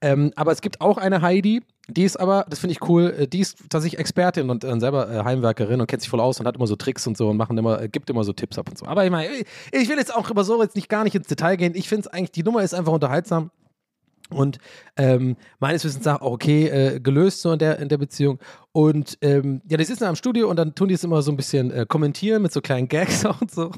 Ähm, 0.00 0.32
aber 0.36 0.52
es 0.52 0.60
gibt 0.60 0.80
auch 0.80 0.98
eine 0.98 1.22
Heidi, 1.22 1.62
die 1.88 2.04
ist 2.04 2.18
aber, 2.18 2.46
das 2.48 2.60
finde 2.60 2.72
ich 2.72 2.88
cool, 2.88 3.14
äh, 3.18 3.26
die 3.26 3.40
ist 3.40 3.58
tatsächlich 3.68 4.00
Expertin 4.00 4.48
und 4.48 4.64
äh, 4.64 4.80
selber 4.80 5.10
äh, 5.10 5.24
Heimwerkerin 5.24 5.80
und 5.80 5.86
kennt 5.86 6.02
sich 6.02 6.08
voll 6.08 6.20
aus 6.20 6.40
und 6.40 6.46
hat 6.46 6.56
immer 6.56 6.66
so 6.66 6.76
Tricks 6.76 7.06
und 7.06 7.16
so 7.16 7.28
und 7.28 7.36
machen 7.36 7.58
immer, 7.58 7.80
äh, 7.80 7.88
gibt 7.88 8.08
immer 8.08 8.24
so 8.24 8.32
Tipps 8.32 8.58
ab 8.58 8.68
und 8.68 8.78
so. 8.78 8.86
Aber 8.86 9.04
ich 9.04 9.10
meine, 9.10 9.28
ich 9.72 9.88
will 9.88 9.98
jetzt 9.98 10.14
auch 10.14 10.30
über 10.30 10.44
so 10.44 10.62
jetzt 10.62 10.76
nicht 10.76 10.88
gar 10.88 11.04
nicht 11.04 11.14
ins 11.14 11.26
Detail 11.26 11.56
gehen. 11.56 11.74
Ich 11.74 11.88
finde 11.88 12.02
es 12.02 12.06
eigentlich, 12.08 12.32
die 12.32 12.42
Nummer 12.42 12.62
ist 12.62 12.74
einfach 12.74 12.92
unterhaltsam. 12.92 13.50
Und 14.30 14.58
ähm, 14.96 15.36
meines 15.60 15.84
Wissens 15.84 16.06
auch 16.06 16.22
okay 16.22 16.68
äh, 16.68 17.00
gelöst 17.00 17.42
so 17.42 17.52
in 17.52 17.58
der, 17.58 17.78
in 17.78 17.90
der 17.90 17.98
Beziehung. 17.98 18.38
Und 18.72 19.18
ähm, 19.20 19.60
ja, 19.68 19.76
die 19.76 19.84
sitzen 19.84 20.04
am 20.04 20.16
Studio 20.16 20.48
und 20.48 20.56
dann 20.56 20.74
tun 20.74 20.88
die 20.88 20.94
es 20.94 21.04
immer 21.04 21.20
so 21.20 21.30
ein 21.30 21.36
bisschen 21.36 21.70
äh, 21.70 21.84
kommentieren 21.86 22.40
mit 22.40 22.52
so 22.52 22.62
kleinen 22.62 22.88
Gags 22.88 23.24
und 23.40 23.50
so. 23.50 23.70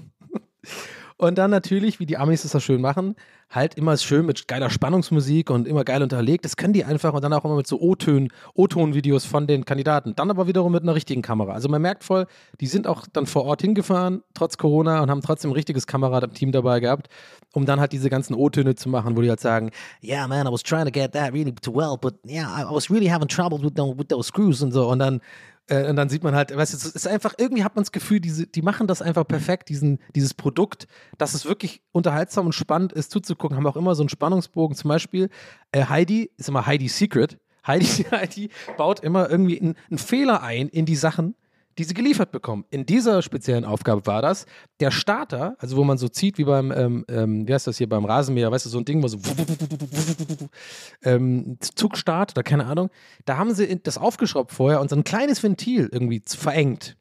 Und 1.19 1.39
dann 1.39 1.51
natürlich, 1.51 1.99
wie 1.99 2.07
die 2.07 2.19
Amis 2.19 2.43
das 2.43 2.62
schön 2.62 2.81
machen, 2.81 3.17
halt 3.49 3.75
immer 3.75 3.97
schön 3.97 4.27
mit 4.27 4.49
geiler 4.49 4.69
Spannungsmusik 4.69 5.51
und 5.51 5.67
immer 5.67 5.85
geil 5.85 6.03
unterlegt. 6.03 6.45
Das 6.45 6.57
können 6.57 6.75
die 6.75 6.85
einfach 6.85 7.14
und 7.14 7.23
dann 7.23 7.33
auch 7.33 7.45
immer 7.45 7.57
mit 7.57 7.67
so 7.67 7.81
O-Tönen, 7.81 8.29
O-Ton-Videos 8.55 9.25
von 9.25 9.47
den 9.47 9.64
Kandidaten. 9.64 10.14
Dann 10.14 10.31
aber 10.31 10.47
wiederum 10.47 10.73
mit 10.73 10.83
einer 10.83 10.95
richtigen 10.95 11.23
Kamera. 11.23 11.53
Also 11.53 11.69
man 11.69 11.81
merkt 11.81 12.05
voll, 12.05 12.27
die 12.61 12.67
sind 12.67 12.87
auch 12.87 13.07
dann 13.12 13.27
vor 13.27 13.45
Ort 13.45 13.62
hingefahren, 13.62 14.23
trotz 14.35 14.59
Corona, 14.59 15.03
und 15.03 15.11
haben 15.11 15.23
trotzdem 15.23 15.53
ein 15.53 15.55
richtiges 15.55 15.87
Kamerateam 15.87 16.53
dabei 16.53 16.81
gehabt, 16.81 17.09
um 17.55 17.64
dann 17.64 17.81
halt 17.81 17.93
diese 17.93 18.11
ganzen 18.11 18.35
O-Töne 18.35 18.75
zu 18.75 18.91
machen, 18.91 19.17
wo 19.17 19.23
die 19.23 19.31
halt 19.31 19.41
sagen, 19.41 19.71
yeah 20.03 20.27
man, 20.29 20.47
I 20.47 20.51
was 20.51 20.62
trying 20.62 20.85
to 20.85 20.91
get 20.91 21.12
that 21.12 21.33
really 21.33 21.53
to 21.53 21.75
well, 21.75 21.97
but 21.99 22.14
yeah, 22.27 22.61
I 22.61 22.64
was 22.71 22.91
really 22.91 23.09
having 23.09 23.29
trouble 23.29 23.59
with, 23.62 23.73
with 23.77 24.09
those 24.09 24.29
screws 24.29 24.61
und 24.61 24.73
so. 24.73 24.89
Und 24.89 24.99
dann 24.99 25.21
äh, 25.69 25.89
und 25.89 25.97
dann 25.97 26.09
sieht 26.09 26.23
man 26.23 26.35
halt, 26.35 26.55
weißt 26.55 26.73
du, 26.73 26.77
es 26.77 26.85
ist 26.85 27.09
einfach, 27.09 27.35
irgendwie 27.39 27.64
hat 27.64 27.75
man 27.75 27.85
das 27.85 27.93
Gefühl, 27.93 28.21
diese, 28.21 28.47
die 28.47 28.62
machen 28.62 28.87
das 28.87 29.03
einfach 29.03 29.27
perfekt, 29.27 29.69
diesen, 29.69 29.99
dieses 30.14 30.35
Produkt, 30.35 30.87
dass 31.19 31.35
es 31.35 31.45
wirklich 31.45 31.83
unterhaltsam 31.93 32.47
und 32.47 32.53
spannend 32.53 32.93
ist 32.93 33.11
zuzugucken, 33.11 33.57
haben 33.57 33.67
auch 33.67 33.77
immer 33.77 33.95
so 33.95 34.03
einen 34.03 34.09
Spannungsbogen. 34.09 34.77
Zum 34.77 34.89
Beispiel 34.89 35.29
äh, 35.73 35.85
Heidi, 35.87 36.31
ist 36.37 36.49
immer 36.49 36.67
Heidi 36.67 36.89
Secret. 36.89 37.39
Heidi, 37.67 37.87
Heidi 38.11 38.51
baut 38.77 39.01
immer 39.01 39.29
irgendwie 39.29 39.61
einen, 39.61 39.75
einen 39.91 39.99
Fehler 39.99 40.43
ein 40.43 40.69
in 40.69 40.87
die 40.87 40.97
Sachen, 40.97 41.35
die 41.79 41.85
sie 41.85 41.95
geliefert 41.95 42.33
bekommen. 42.33 42.64
In 42.70 42.87
dieser 42.87 43.22
speziellen 43.22 43.64
Aufgabe 43.64 44.07
war 44.07 44.22
das 44.22 44.47
der 44.81 44.91
Starter, 44.91 45.57
also 45.59 45.77
wo 45.77 45.85
man 45.85 45.99
so 45.99 46.09
zieht 46.09 46.39
wie 46.39 46.45
beim, 46.45 46.72
ähm, 46.72 47.05
ähm, 47.09 47.47
wie 47.47 47.53
heißt 47.53 47.66
das 47.66 47.79
hier, 47.79 47.89
beim 47.89 48.05
Rasenmäher, 48.05 48.51
weißt 48.51 48.66
du, 48.66 48.70
so 48.70 48.79
ein 48.79 48.85
Ding, 48.85 49.03
wo 49.03 49.09
so 49.09 49.18
ähm, 51.03 51.59
Zugstart 51.61 52.33
oder 52.33 52.43
keine 52.43 52.66
Ahnung. 52.66 52.91
Da 53.24 53.37
haben 53.37 53.55
sie 53.55 53.81
das 53.83 53.99
aufgeschraubt 53.99 54.53
vorher 54.53 54.81
und 54.81 54.91
so 54.91 54.97
ein 54.97 55.05
kleines 55.05 55.43
Ventil 55.43 55.89
irgendwie 55.93 56.22
verengt. 56.24 56.97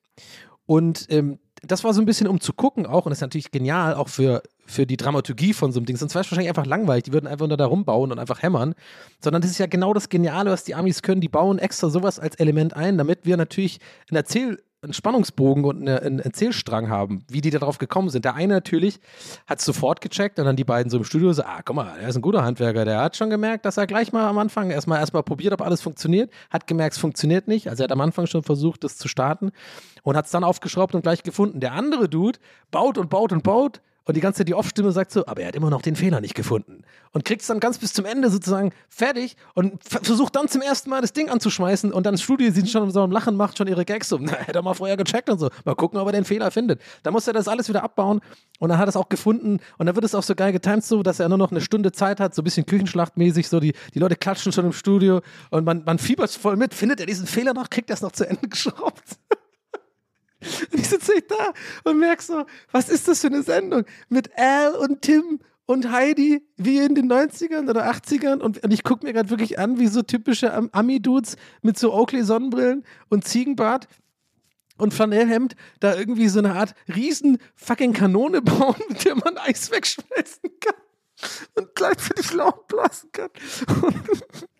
Und 0.65 1.07
ähm, 1.09 1.39
das 1.67 1.83
war 1.83 1.93
so 1.93 2.01
ein 2.01 2.05
bisschen 2.05 2.27
um 2.27 2.39
zu 2.39 2.53
gucken 2.53 2.85
auch 2.85 3.05
und 3.05 3.09
das 3.09 3.19
ist 3.19 3.21
natürlich 3.21 3.51
genial 3.51 3.95
auch 3.95 4.09
für, 4.09 4.43
für 4.65 4.85
die 4.85 4.97
Dramaturgie 4.97 5.53
von 5.53 5.71
so 5.71 5.79
einem 5.79 5.85
Ding. 5.85 5.97
Sonst 5.97 6.15
wäre 6.15 6.21
es 6.23 6.31
wahrscheinlich 6.31 6.49
einfach 6.49 6.65
langweilig. 6.65 7.03
Die 7.03 7.13
würden 7.13 7.27
einfach 7.27 7.47
nur 7.47 7.57
da 7.57 7.65
rumbauen 7.65 8.11
und 8.11 8.19
einfach 8.19 8.41
hämmern. 8.41 8.75
Sondern 9.21 9.41
das 9.41 9.51
ist 9.51 9.57
ja 9.57 9.67
genau 9.67 9.93
das 9.93 10.09
Geniale, 10.09 10.51
was 10.51 10.63
die 10.63 10.75
Amis 10.75 11.01
können. 11.01 11.21
Die 11.21 11.29
bauen 11.29 11.59
extra 11.59 11.89
sowas 11.89 12.19
als 12.19 12.35
Element 12.35 12.75
ein, 12.75 12.97
damit 12.97 13.25
wir 13.25 13.37
natürlich 13.37 13.79
ein 14.11 14.15
Erzähl 14.15 14.59
einen 14.85 14.93
Spannungsbogen 14.93 15.65
und 15.65 15.81
eine, 15.81 16.01
einen 16.01 16.19
Erzählstrang 16.19 16.89
haben, 16.89 17.23
wie 17.29 17.41
die 17.41 17.49
darauf 17.49 17.77
gekommen 17.77 18.09
sind. 18.09 18.25
Der 18.25 18.35
eine 18.35 18.53
natürlich 18.53 18.99
hat 19.47 19.59
sofort 19.61 20.01
gecheckt 20.01 20.39
und 20.39 20.45
dann 20.45 20.55
die 20.55 20.63
beiden 20.63 20.89
so 20.89 20.97
im 20.97 21.03
Studio 21.03 21.33
so, 21.33 21.43
ah, 21.43 21.61
guck 21.65 21.75
mal, 21.75 21.97
er 21.99 22.07
ist 22.07 22.15
ein 22.15 22.21
guter 22.21 22.43
Handwerker, 22.43 22.85
der 22.85 23.01
hat 23.01 23.17
schon 23.17 23.29
gemerkt, 23.29 23.65
dass 23.65 23.77
er 23.77 23.87
gleich 23.87 24.13
mal 24.13 24.27
am 24.27 24.37
Anfang 24.37 24.69
erstmal 24.69 24.99
erstmal 24.99 25.23
probiert, 25.23 25.53
ob 25.53 25.61
alles 25.61 25.81
funktioniert, 25.81 26.31
hat 26.49 26.67
gemerkt, 26.67 26.95
es 26.95 26.99
funktioniert 26.99 27.47
nicht. 27.47 27.69
Also 27.69 27.83
er 27.83 27.85
hat 27.85 27.91
am 27.91 28.01
Anfang 28.01 28.27
schon 28.27 28.43
versucht, 28.43 28.83
das 28.83 28.97
zu 28.97 29.07
starten 29.07 29.51
und 30.03 30.15
hat 30.15 30.25
es 30.25 30.31
dann 30.31 30.43
aufgeschraubt 30.43 30.95
und 30.95 31.01
gleich 31.01 31.23
gefunden. 31.23 31.59
Der 31.59 31.73
andere 31.73 32.07
Dude 32.07 32.39
baut 32.71 32.97
und 32.97 33.09
baut 33.09 33.33
und 33.33 33.43
baut 33.43 33.81
und 34.05 34.15
die 34.15 34.21
ganze 34.21 34.39
Zeit 34.39 34.47
die 34.47 34.53
Off-Stimme 34.53 34.91
sagt 34.91 35.11
so, 35.11 35.25
aber 35.25 35.41
er 35.41 35.47
hat 35.47 35.55
immer 35.55 35.69
noch 35.69 35.81
den 35.81 35.95
Fehler 35.95 36.21
nicht 36.21 36.35
gefunden. 36.35 36.83
Und 37.11 37.25
kriegt 37.25 37.41
es 37.41 37.47
dann 37.47 37.59
ganz 37.59 37.79
bis 37.79 37.91
zum 37.93 38.05
Ende 38.05 38.29
sozusagen 38.29 38.71
fertig 38.87 39.35
und 39.55 39.83
versucht 39.83 40.35
dann 40.35 40.47
zum 40.47 40.61
ersten 40.61 40.89
Mal 40.91 41.01
das 41.01 41.13
Ding 41.13 41.29
anzuschmeißen 41.29 41.91
und 41.91 42.05
dann 42.05 42.17
Studio 42.17 42.51
sieht 42.51 42.69
schon 42.69 42.91
so 42.91 43.01
am 43.01 43.11
Lachen, 43.11 43.35
macht 43.35 43.57
schon 43.57 43.67
ihre 43.67 43.83
Gags 43.83 44.09
so, 44.09 44.17
na, 44.21 44.33
hätte 44.33 44.59
er 44.59 44.61
mal 44.61 44.75
vorher 44.75 44.95
gecheckt 44.95 45.29
und 45.29 45.39
so. 45.39 45.49
Mal 45.63 45.75
gucken, 45.75 45.99
ob 45.99 46.07
er 46.07 46.11
den 46.11 46.25
Fehler 46.25 46.51
findet. 46.51 46.81
Dann 47.03 47.13
muss 47.13 47.27
er 47.27 47.33
das 47.33 47.47
alles 47.47 47.67
wieder 47.67 47.83
abbauen 47.83 48.21
und 48.59 48.69
dann 48.69 48.77
hat 48.77 48.87
er 48.87 48.89
es 48.89 48.95
auch 48.95 49.09
gefunden 49.09 49.59
und 49.77 49.85
dann 49.87 49.95
wird 49.95 50.05
es 50.05 50.13
auch 50.13 50.23
so 50.23 50.35
geil 50.35 50.51
getimt 50.51 50.85
so, 50.85 51.01
dass 51.01 51.19
er 51.19 51.29
nur 51.29 51.37
noch 51.37 51.51
eine 51.51 51.61
Stunde 51.61 51.91
Zeit 51.91 52.19
hat, 52.19 52.35
so 52.35 52.41
ein 52.41 52.45
bisschen 52.45 52.65
Küchenschlachtmäßig, 52.65 53.47
so 53.47 53.59
die, 53.59 53.73
die 53.93 53.99
Leute 53.99 54.15
klatschen 54.15 54.51
schon 54.51 54.65
im 54.65 54.73
Studio 54.73 55.21
und 55.49 55.65
man, 55.65 55.83
man 55.83 55.97
fiebert 55.97 56.29
voll 56.31 56.57
mit. 56.57 56.73
Findet 56.73 56.99
er 56.99 57.05
diesen 57.05 57.27
Fehler 57.27 57.53
noch, 57.53 57.69
kriegt 57.69 57.89
er 57.89 57.95
es 57.95 58.01
noch 58.01 58.11
zu 58.11 58.27
Ende 58.27 58.47
geschraubt. 58.49 59.17
Und 60.71 60.79
ich 60.79 60.87
sitze 60.87 61.13
da 61.27 61.53
und 61.83 61.99
merke 61.99 62.23
so, 62.23 62.45
was 62.71 62.89
ist 62.89 63.07
das 63.07 63.21
für 63.21 63.27
eine 63.27 63.43
Sendung? 63.43 63.85
Mit 64.09 64.37
Al 64.37 64.75
und 64.75 65.01
Tim 65.01 65.39
und 65.65 65.91
Heidi 65.91 66.45
wie 66.57 66.77
in 66.77 66.95
den 66.95 67.11
90ern 67.11 67.69
oder 67.69 67.89
80ern 67.89 68.39
und, 68.39 68.63
und 68.63 68.73
ich 68.73 68.83
gucke 68.83 69.05
mir 69.05 69.13
gerade 69.13 69.29
wirklich 69.29 69.57
an, 69.57 69.79
wie 69.79 69.87
so 69.87 70.01
typische 70.01 70.53
Ami-Dudes 70.73 71.37
mit 71.61 71.79
so 71.79 71.93
Oakley-Sonnenbrillen 71.93 72.83
und 73.09 73.27
Ziegenbart 73.27 73.87
und 74.77 74.93
Flanellhemd 74.93 75.55
da 75.79 75.95
irgendwie 75.95 76.27
so 76.27 76.39
eine 76.39 76.53
Art 76.53 76.75
riesen 76.93 77.39
fucking 77.55 77.93
Kanone 77.93 78.41
bauen, 78.41 78.75
mit 78.89 79.05
der 79.05 79.15
man 79.15 79.37
Eis 79.37 79.71
wegschmelzen 79.71 80.51
kann 80.59 80.75
und 81.55 81.73
gleichzeitig 81.75 82.33
Lauch 82.33 82.63
blasen 82.67 83.11
kann. 83.11 83.29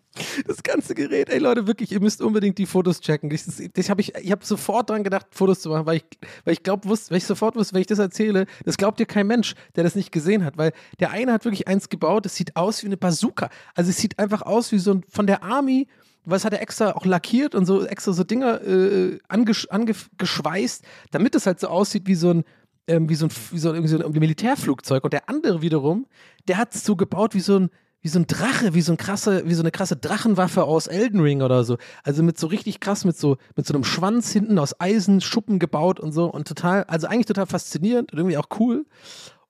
Das 0.47 0.63
ganze 0.63 0.95
Gerät, 0.95 1.29
ey 1.29 1.39
Leute, 1.39 1.67
wirklich, 1.67 1.91
ihr 1.91 1.99
müsst 1.99 2.21
unbedingt 2.21 2.57
die 2.57 2.65
Fotos 2.65 3.01
checken. 3.01 3.29
Ich, 3.31 3.43
ich 3.75 3.89
habe 3.89 4.01
ich, 4.01 4.15
ich 4.15 4.31
hab 4.31 4.43
sofort 4.43 4.89
dran 4.89 5.03
gedacht, 5.03 5.27
Fotos 5.31 5.59
zu 5.59 5.69
machen, 5.69 5.85
weil 5.85 5.97
ich, 5.97 6.05
weil 6.45 6.53
ich 6.53 6.63
glaube, 6.63 6.87
weil 6.89 7.17
ich 7.17 7.25
sofort 7.25 7.55
wusste, 7.55 7.73
wenn 7.73 7.81
ich 7.81 7.87
das 7.87 7.99
erzähle, 7.99 8.45
das 8.63 8.77
glaubt 8.77 8.99
dir 8.99 9.05
kein 9.05 9.27
Mensch, 9.27 9.55
der 9.75 9.83
das 9.83 9.95
nicht 9.95 10.11
gesehen 10.11 10.45
hat, 10.45 10.57
weil 10.57 10.71
der 10.99 11.11
eine 11.11 11.33
hat 11.33 11.43
wirklich 11.43 11.67
eins 11.67 11.89
gebaut, 11.89 12.25
das 12.25 12.35
sieht 12.35 12.55
aus 12.55 12.81
wie 12.83 12.87
eine 12.87 12.97
Bazooka. 12.97 13.49
Also 13.73 13.89
es 13.89 13.97
sieht 13.97 14.17
einfach 14.19 14.41
aus 14.41 14.71
wie 14.71 14.79
so 14.79 14.91
ein, 14.91 15.03
von 15.09 15.27
der 15.27 15.43
Army, 15.43 15.87
es 16.27 16.45
hat 16.45 16.53
er 16.53 16.61
extra 16.61 16.91
auch 16.91 17.05
lackiert 17.05 17.53
und 17.53 17.65
so 17.65 17.85
extra 17.85 18.13
so 18.13 18.23
Dinger 18.23 18.61
äh, 18.63 19.19
angesch, 19.27 19.67
angeschweißt, 19.69 20.83
damit 21.11 21.35
es 21.35 21.45
halt 21.45 21.59
so 21.59 21.67
aussieht 21.67 22.07
wie 22.07 22.15
so 22.15 22.31
ein, 22.31 22.43
ähm, 22.87 23.09
wie 23.09 23.15
so 23.15 23.27
ein, 23.27 23.31
wie 23.51 23.57
so, 23.59 23.71
ein, 23.71 23.87
so 23.87 23.97
ein 23.97 24.11
Militärflugzeug. 24.11 25.03
Und 25.03 25.13
der 25.13 25.29
andere 25.29 25.61
wiederum, 25.61 26.07
der 26.47 26.57
hat 26.57 26.73
es 26.73 26.83
so 26.83 26.95
gebaut 26.95 27.35
wie 27.35 27.41
so 27.41 27.59
ein, 27.59 27.69
wie 28.05 28.09
so 28.09 28.19
ein 28.19 28.27
Drache, 28.27 28.75
wie 28.75 28.81
so 28.81 28.93
ein 28.93 28.97
krasse, 28.97 29.49
wie 29.49 29.55
so 29.55 29.63
eine 29.63 29.71
krasse 29.71 29.95
Drachenwaffe 29.95 30.65
aus 30.65 30.85
Elden 30.85 31.21
Ring 31.21 31.41
oder 31.41 31.63
so. 31.63 31.79
Also 32.03 32.21
mit 32.21 32.37
so 32.37 32.45
richtig 32.45 32.79
krass, 32.79 33.03
mit 33.03 33.17
so, 33.17 33.37
mit 33.55 33.65
so 33.65 33.73
einem 33.73 33.83
Schwanz 33.83 34.31
hinten 34.31 34.59
aus 34.59 34.79
Eisenschuppen 34.79 35.57
gebaut 35.57 35.99
und 35.99 36.11
so 36.11 36.27
und 36.27 36.47
total, 36.47 36.83
also 36.83 37.07
eigentlich 37.07 37.25
total 37.25 37.47
faszinierend 37.47 38.11
und 38.11 38.19
irgendwie 38.19 38.37
auch 38.37 38.49
cool. 38.59 38.85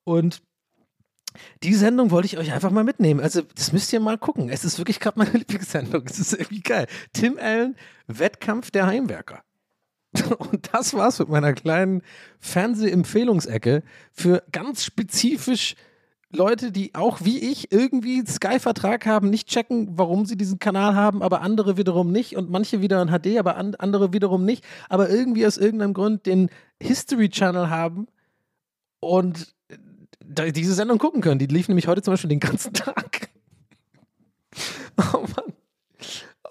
Und 0.05 0.41
die 1.63 1.73
Sendung 1.73 2.11
wollte 2.11 2.27
ich 2.27 2.37
euch 2.37 2.53
einfach 2.53 2.71
mal 2.71 2.85
mitnehmen. 2.85 3.19
Also, 3.19 3.41
das 3.41 3.73
müsst 3.73 3.91
ihr 3.91 3.99
mal 3.99 4.17
gucken. 4.17 4.47
Es 4.47 4.63
ist 4.63 4.77
wirklich 4.77 5.01
gerade 5.01 5.19
meine 5.19 5.31
Lieblingssendung. 5.37 6.03
Es 6.05 6.17
ist 6.17 6.31
irgendwie 6.31 6.61
geil. 6.61 6.87
Tim 7.11 7.37
Allen, 7.37 7.75
Wettkampf 8.07 8.71
der 8.71 8.87
Heimwerker. 8.87 9.43
Und 10.37 10.69
das 10.71 10.93
war's 10.93 11.19
mit 11.19 11.27
meiner 11.27 11.51
kleinen 11.51 12.03
Fernsehempfehlungsecke 12.39 13.83
für 14.13 14.43
ganz 14.53 14.85
spezifisch 14.85 15.75
Leute, 16.35 16.71
die 16.71 16.93
auch 16.93 17.19
wie 17.23 17.39
ich 17.39 17.71
irgendwie 17.71 18.23
Sky-Vertrag 18.25 19.05
haben, 19.05 19.29
nicht 19.29 19.47
checken, 19.47 19.97
warum 19.97 20.25
sie 20.25 20.37
diesen 20.37 20.59
Kanal 20.59 20.95
haben, 20.95 21.23
aber 21.23 21.41
andere 21.41 21.77
wiederum 21.77 22.11
nicht 22.11 22.35
und 22.35 22.49
manche 22.49 22.81
wieder 22.81 23.01
in 23.01 23.09
HD, 23.09 23.39
aber 23.39 23.55
an, 23.57 23.75
andere 23.75 24.13
wiederum 24.13 24.45
nicht, 24.45 24.63
aber 24.89 25.09
irgendwie 25.09 25.45
aus 25.45 25.57
irgendeinem 25.57 25.93
Grund 25.93 26.25
den 26.25 26.49
History 26.81 27.29
Channel 27.29 27.69
haben 27.69 28.07
und 28.99 29.55
diese 30.21 30.73
Sendung 30.73 30.97
gucken 30.97 31.21
können. 31.21 31.39
Die 31.39 31.45
lief 31.47 31.67
nämlich 31.67 31.87
heute 31.87 32.01
zum 32.01 32.13
Beispiel 32.13 32.29
den 32.29 32.39
ganzen 32.39 32.73
Tag. 32.73 33.29
Oh 34.97 35.19
Mann. 35.19 35.53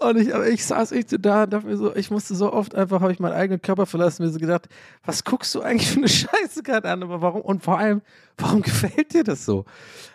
Und 0.00 0.18
ich, 0.18 0.34
aber 0.34 0.48
ich 0.48 0.64
saß 0.64 0.92
echt 0.92 1.10
so 1.10 1.18
da 1.18 1.44
und 1.44 1.52
dachte 1.52 1.66
mir 1.66 1.76
so, 1.76 1.94
ich 1.94 2.10
musste 2.10 2.34
so 2.34 2.52
oft 2.52 2.74
einfach, 2.74 3.00
habe 3.00 3.12
ich 3.12 3.20
meinen 3.20 3.34
eigenen 3.34 3.62
Körper 3.62 3.86
verlassen, 3.86 4.24
mir 4.24 4.30
so 4.30 4.38
gedacht, 4.38 4.68
was 5.04 5.24
guckst 5.24 5.54
du 5.54 5.62
eigentlich 5.62 5.90
für 5.90 5.98
eine 5.98 6.08
Scheiße 6.48 6.62
gerade 6.62 6.90
an? 6.90 7.02
Aber 7.02 7.20
warum? 7.20 7.42
Und 7.42 7.62
vor 7.62 7.78
allem, 7.78 8.02
warum 8.36 8.62
gefällt 8.62 9.12
dir 9.12 9.24
das 9.24 9.44
so? 9.44 9.64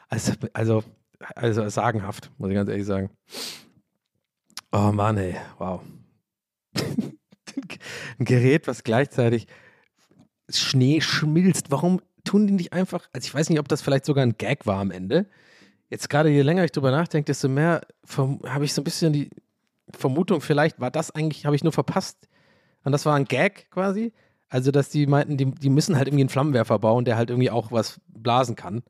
Also, 0.09 0.33
also, 0.53 0.83
also 1.35 1.69
sagenhaft, 1.69 2.31
muss 2.37 2.49
ich 2.49 2.55
ganz 2.55 2.69
ehrlich 2.69 2.85
sagen. 2.85 3.09
Oh 4.71 4.91
Mann, 4.91 5.17
ey, 5.17 5.35
wow. 5.57 5.81
Ein 8.19 8.25
Gerät, 8.25 8.67
was 8.67 8.83
gleichzeitig 8.83 9.47
Schnee 10.49 11.01
schmilzt. 11.01 11.71
Warum 11.71 12.01
tun 12.23 12.47
die 12.47 12.53
nicht 12.53 12.73
einfach, 12.73 13.07
also 13.13 13.25
ich 13.25 13.33
weiß 13.33 13.49
nicht, 13.49 13.59
ob 13.59 13.67
das 13.67 13.81
vielleicht 13.81 14.05
sogar 14.05 14.23
ein 14.23 14.37
Gag 14.37 14.65
war 14.65 14.79
am 14.79 14.91
Ende. 14.91 15.27
Jetzt 15.89 16.09
gerade 16.09 16.29
je 16.29 16.41
länger 16.41 16.63
ich 16.63 16.71
drüber 16.71 16.91
nachdenke, 16.91 17.25
desto 17.25 17.49
mehr 17.49 17.81
habe 18.45 18.65
ich 18.65 18.73
so 18.73 18.81
ein 18.81 18.83
bisschen 18.83 19.13
die 19.13 19.29
Vermutung, 19.97 20.41
vielleicht 20.41 20.79
war 20.79 20.91
das 20.91 21.11
eigentlich, 21.11 21.45
habe 21.45 21.55
ich 21.55 21.63
nur 21.63 21.73
verpasst. 21.73 22.27
Und 22.83 22.91
das 22.91 23.05
war 23.05 23.15
ein 23.15 23.25
Gag 23.25 23.69
quasi. 23.71 24.13
Also, 24.49 24.71
dass 24.71 24.89
die 24.89 25.05
meinten, 25.05 25.37
die, 25.37 25.45
die 25.45 25.69
müssen 25.69 25.95
halt 25.95 26.07
irgendwie 26.07 26.23
einen 26.23 26.29
Flammenwerfer 26.29 26.79
bauen, 26.79 27.05
der 27.05 27.17
halt 27.17 27.29
irgendwie 27.29 27.51
auch 27.51 27.71
was 27.71 27.99
blasen 28.07 28.55
kann. 28.55 28.83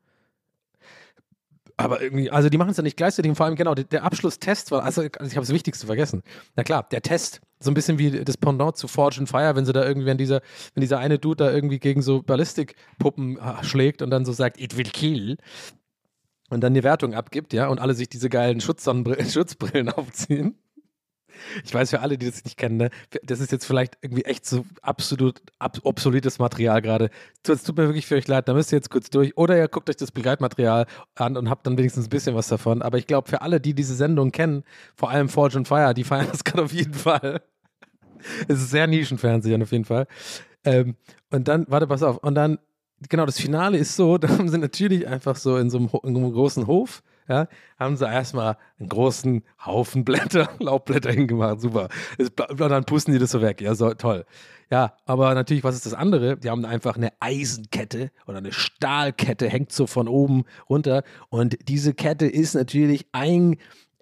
Aber 1.80 2.02
irgendwie, 2.02 2.30
also 2.30 2.50
die 2.50 2.58
machen 2.58 2.70
es 2.70 2.76
ja 2.76 2.82
nicht 2.82 2.98
gleichzeitig. 2.98 3.30
Und 3.30 3.36
vor 3.36 3.46
allem, 3.46 3.56
genau, 3.56 3.74
der, 3.74 3.84
der 3.84 4.04
Abschlusstest 4.04 4.70
war, 4.70 4.84
also, 4.84 5.00
also 5.00 5.30
ich 5.30 5.36
habe 5.36 5.46
das 5.46 5.48
Wichtigste 5.48 5.86
vergessen. 5.86 6.22
Na 6.54 6.62
klar, 6.62 6.86
der 6.90 7.00
Test, 7.00 7.40
so 7.58 7.70
ein 7.70 7.74
bisschen 7.74 7.98
wie 7.98 8.22
das 8.22 8.36
Pendant 8.36 8.76
zu 8.76 8.86
Forge 8.86 9.16
and 9.20 9.28
Fire, 9.30 9.56
wenn 9.56 9.64
sie 9.64 9.72
da 9.72 9.86
irgendwie, 9.86 10.06
wenn 10.06 10.18
dieser, 10.18 10.42
wenn 10.74 10.82
dieser 10.82 10.98
eine 10.98 11.18
Dude 11.18 11.44
da 11.44 11.50
irgendwie 11.50 11.78
gegen 11.78 12.02
so 12.02 12.22
Ballistikpuppen 12.22 13.38
äh, 13.38 13.64
schlägt 13.64 14.02
und 14.02 14.10
dann 14.10 14.26
so 14.26 14.32
sagt, 14.32 14.60
it 14.60 14.76
will 14.76 14.84
kill. 14.84 15.38
Und 16.50 16.60
dann 16.60 16.74
die 16.74 16.82
Wertung 16.82 17.14
abgibt, 17.14 17.54
ja, 17.54 17.68
und 17.68 17.80
alle 17.80 17.94
sich 17.94 18.10
diese 18.10 18.28
geilen 18.28 18.60
Schutzbrillen 18.62 19.88
aufziehen. 19.88 20.58
Ich 21.64 21.72
weiß 21.72 21.90
für 21.90 22.00
alle, 22.00 22.18
die 22.18 22.26
das 22.26 22.44
nicht 22.44 22.56
kennen, 22.56 22.76
ne, 22.76 22.90
das 23.22 23.40
ist 23.40 23.52
jetzt 23.52 23.64
vielleicht 23.64 23.98
irgendwie 24.00 24.24
echt 24.24 24.46
so 24.46 24.64
absolut 24.82 25.40
ab, 25.58 25.78
obsoletes 25.82 26.38
Material 26.38 26.82
gerade. 26.82 27.10
Es 27.46 27.62
tut 27.62 27.76
mir 27.76 27.86
wirklich 27.86 28.06
für 28.06 28.16
euch 28.16 28.28
leid, 28.28 28.48
da 28.48 28.54
müsst 28.54 28.72
ihr 28.72 28.76
jetzt 28.76 28.90
kurz 28.90 29.10
durch. 29.10 29.36
Oder 29.36 29.56
ihr 29.56 29.68
guckt 29.68 29.88
euch 29.90 29.96
das 29.96 30.12
Begleitmaterial 30.12 30.86
an 31.14 31.36
und 31.36 31.50
habt 31.50 31.66
dann 31.66 31.78
wenigstens 31.78 32.06
ein 32.06 32.10
bisschen 32.10 32.34
was 32.34 32.48
davon. 32.48 32.82
Aber 32.82 32.98
ich 32.98 33.06
glaube, 33.06 33.28
für 33.28 33.42
alle, 33.42 33.60
die 33.60 33.74
diese 33.74 33.94
Sendung 33.94 34.32
kennen, 34.32 34.64
vor 34.94 35.10
allem 35.10 35.28
Forge 35.28 35.58
and 35.58 35.68
Fire, 35.68 35.94
die 35.94 36.04
feiern 36.04 36.28
das 36.30 36.44
gerade 36.44 36.64
auf 36.64 36.72
jeden 36.72 36.94
Fall. 36.94 37.42
es 38.48 38.60
ist 38.60 38.70
sehr 38.70 38.86
Nischenfernsehen 38.86 39.62
auf 39.62 39.72
jeden 39.72 39.84
Fall. 39.84 40.06
Ähm, 40.64 40.96
und 41.30 41.48
dann, 41.48 41.66
warte, 41.68 41.86
pass 41.86 42.02
auf, 42.02 42.18
und 42.18 42.34
dann, 42.34 42.58
genau, 43.08 43.26
das 43.26 43.40
Finale 43.40 43.78
ist 43.78 43.96
so, 43.96 44.18
da 44.18 44.28
haben 44.28 44.48
sie 44.48 44.58
natürlich 44.58 45.06
einfach 45.06 45.36
so 45.36 45.56
in 45.56 45.70
so 45.70 45.78
einem, 45.78 45.90
in 46.02 46.16
einem 46.16 46.32
großen 46.32 46.66
Hof 46.66 47.02
ja, 47.30 47.46
haben 47.78 47.96
sie 47.96 48.04
erstmal 48.04 48.56
einen 48.78 48.88
großen 48.88 49.44
Haufen 49.64 50.04
Blätter, 50.04 50.50
Laubblätter 50.58 51.12
hingemacht, 51.12 51.60
super. 51.60 51.88
Und 52.18 52.58
dann 52.58 52.84
pusten 52.84 53.12
die 53.12 53.20
das 53.20 53.30
so 53.30 53.40
weg, 53.40 53.60
ja, 53.60 53.74
so, 53.74 53.94
toll. 53.94 54.26
Ja, 54.68 54.94
aber 55.06 55.34
natürlich, 55.34 55.64
was 55.64 55.76
ist 55.76 55.86
das 55.86 55.94
andere? 55.94 56.36
Die 56.36 56.50
haben 56.50 56.64
einfach 56.64 56.96
eine 56.96 57.12
Eisenkette 57.20 58.10
oder 58.26 58.38
eine 58.38 58.52
Stahlkette, 58.52 59.48
hängt 59.48 59.72
so 59.72 59.86
von 59.86 60.08
oben 60.08 60.44
runter 60.68 61.04
und 61.28 61.56
diese 61.68 61.94
Kette 61.94 62.26
ist 62.26 62.54
natürlich 62.54 63.06
ein 63.12 63.56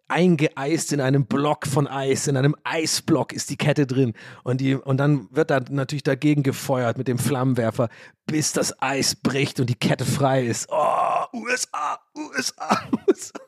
eingeeist 0.08 0.92
in 0.94 1.02
einem 1.02 1.26
Block 1.26 1.66
von 1.66 1.86
Eis, 1.86 2.26
in 2.28 2.36
einem 2.38 2.56
Eisblock 2.64 3.34
ist 3.34 3.50
die 3.50 3.56
Kette 3.56 3.86
drin 3.86 4.14
und, 4.42 4.60
die, 4.62 4.74
und 4.74 4.96
dann 4.96 5.28
wird 5.30 5.50
da 5.50 5.60
natürlich 5.70 6.02
dagegen 6.02 6.42
gefeuert 6.42 6.96
mit 6.96 7.08
dem 7.08 7.18
Flammenwerfer, 7.18 7.90
bis 8.26 8.52
das 8.52 8.80
Eis 8.80 9.14
bricht 9.14 9.60
und 9.60 9.68
die 9.68 9.74
Kette 9.74 10.06
frei 10.06 10.46
ist. 10.46 10.68
Oh, 10.70 11.17
USA, 11.32 11.98
USA, 12.14 12.88
USA. 13.06 13.40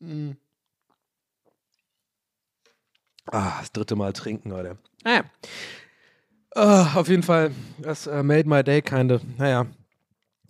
Hm. 0.00 0.36
Ah, 3.32 3.60
das 3.60 3.72
dritte 3.72 3.96
Mal 3.96 4.12
trinken, 4.12 4.50
Leute. 4.50 4.78
Naja. 5.02 5.24
Ah, 6.54 6.94
auf 6.94 7.08
jeden 7.08 7.22
Fall, 7.22 7.50
das 7.78 8.06
uh, 8.06 8.22
made 8.22 8.48
my 8.48 8.62
day, 8.62 8.80
kinda. 8.80 9.20
Naja. 9.38 9.66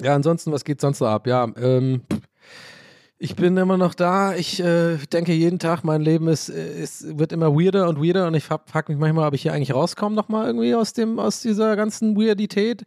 Ja, 0.02 0.14
ansonsten, 0.14 0.52
was 0.52 0.64
geht 0.64 0.80
sonst 0.80 0.98
so 0.98 1.06
ab? 1.06 1.26
Ja, 1.26 1.48
ähm, 1.56 2.02
ich 3.24 3.36
bin 3.36 3.56
immer 3.56 3.78
noch 3.78 3.94
da. 3.94 4.34
Ich 4.34 4.60
äh, 4.60 4.98
denke 5.10 5.32
jeden 5.32 5.58
Tag, 5.58 5.82
mein 5.82 6.02
Leben 6.02 6.28
ist, 6.28 6.50
ist, 6.50 7.18
wird 7.18 7.32
immer 7.32 7.54
weirder 7.54 7.88
und 7.88 7.98
weirder 7.98 8.26
und 8.26 8.34
ich 8.34 8.44
frage 8.44 8.92
mich 8.92 8.98
manchmal, 8.98 9.26
ob 9.26 9.32
ich 9.32 9.40
hier 9.40 9.54
eigentlich 9.54 9.72
rauskomme 9.72 10.14
nochmal 10.14 10.46
irgendwie 10.48 10.74
aus 10.74 10.92
dem, 10.92 11.18
aus 11.18 11.40
dieser 11.40 11.74
ganzen 11.74 12.18
Weirdität. 12.18 12.82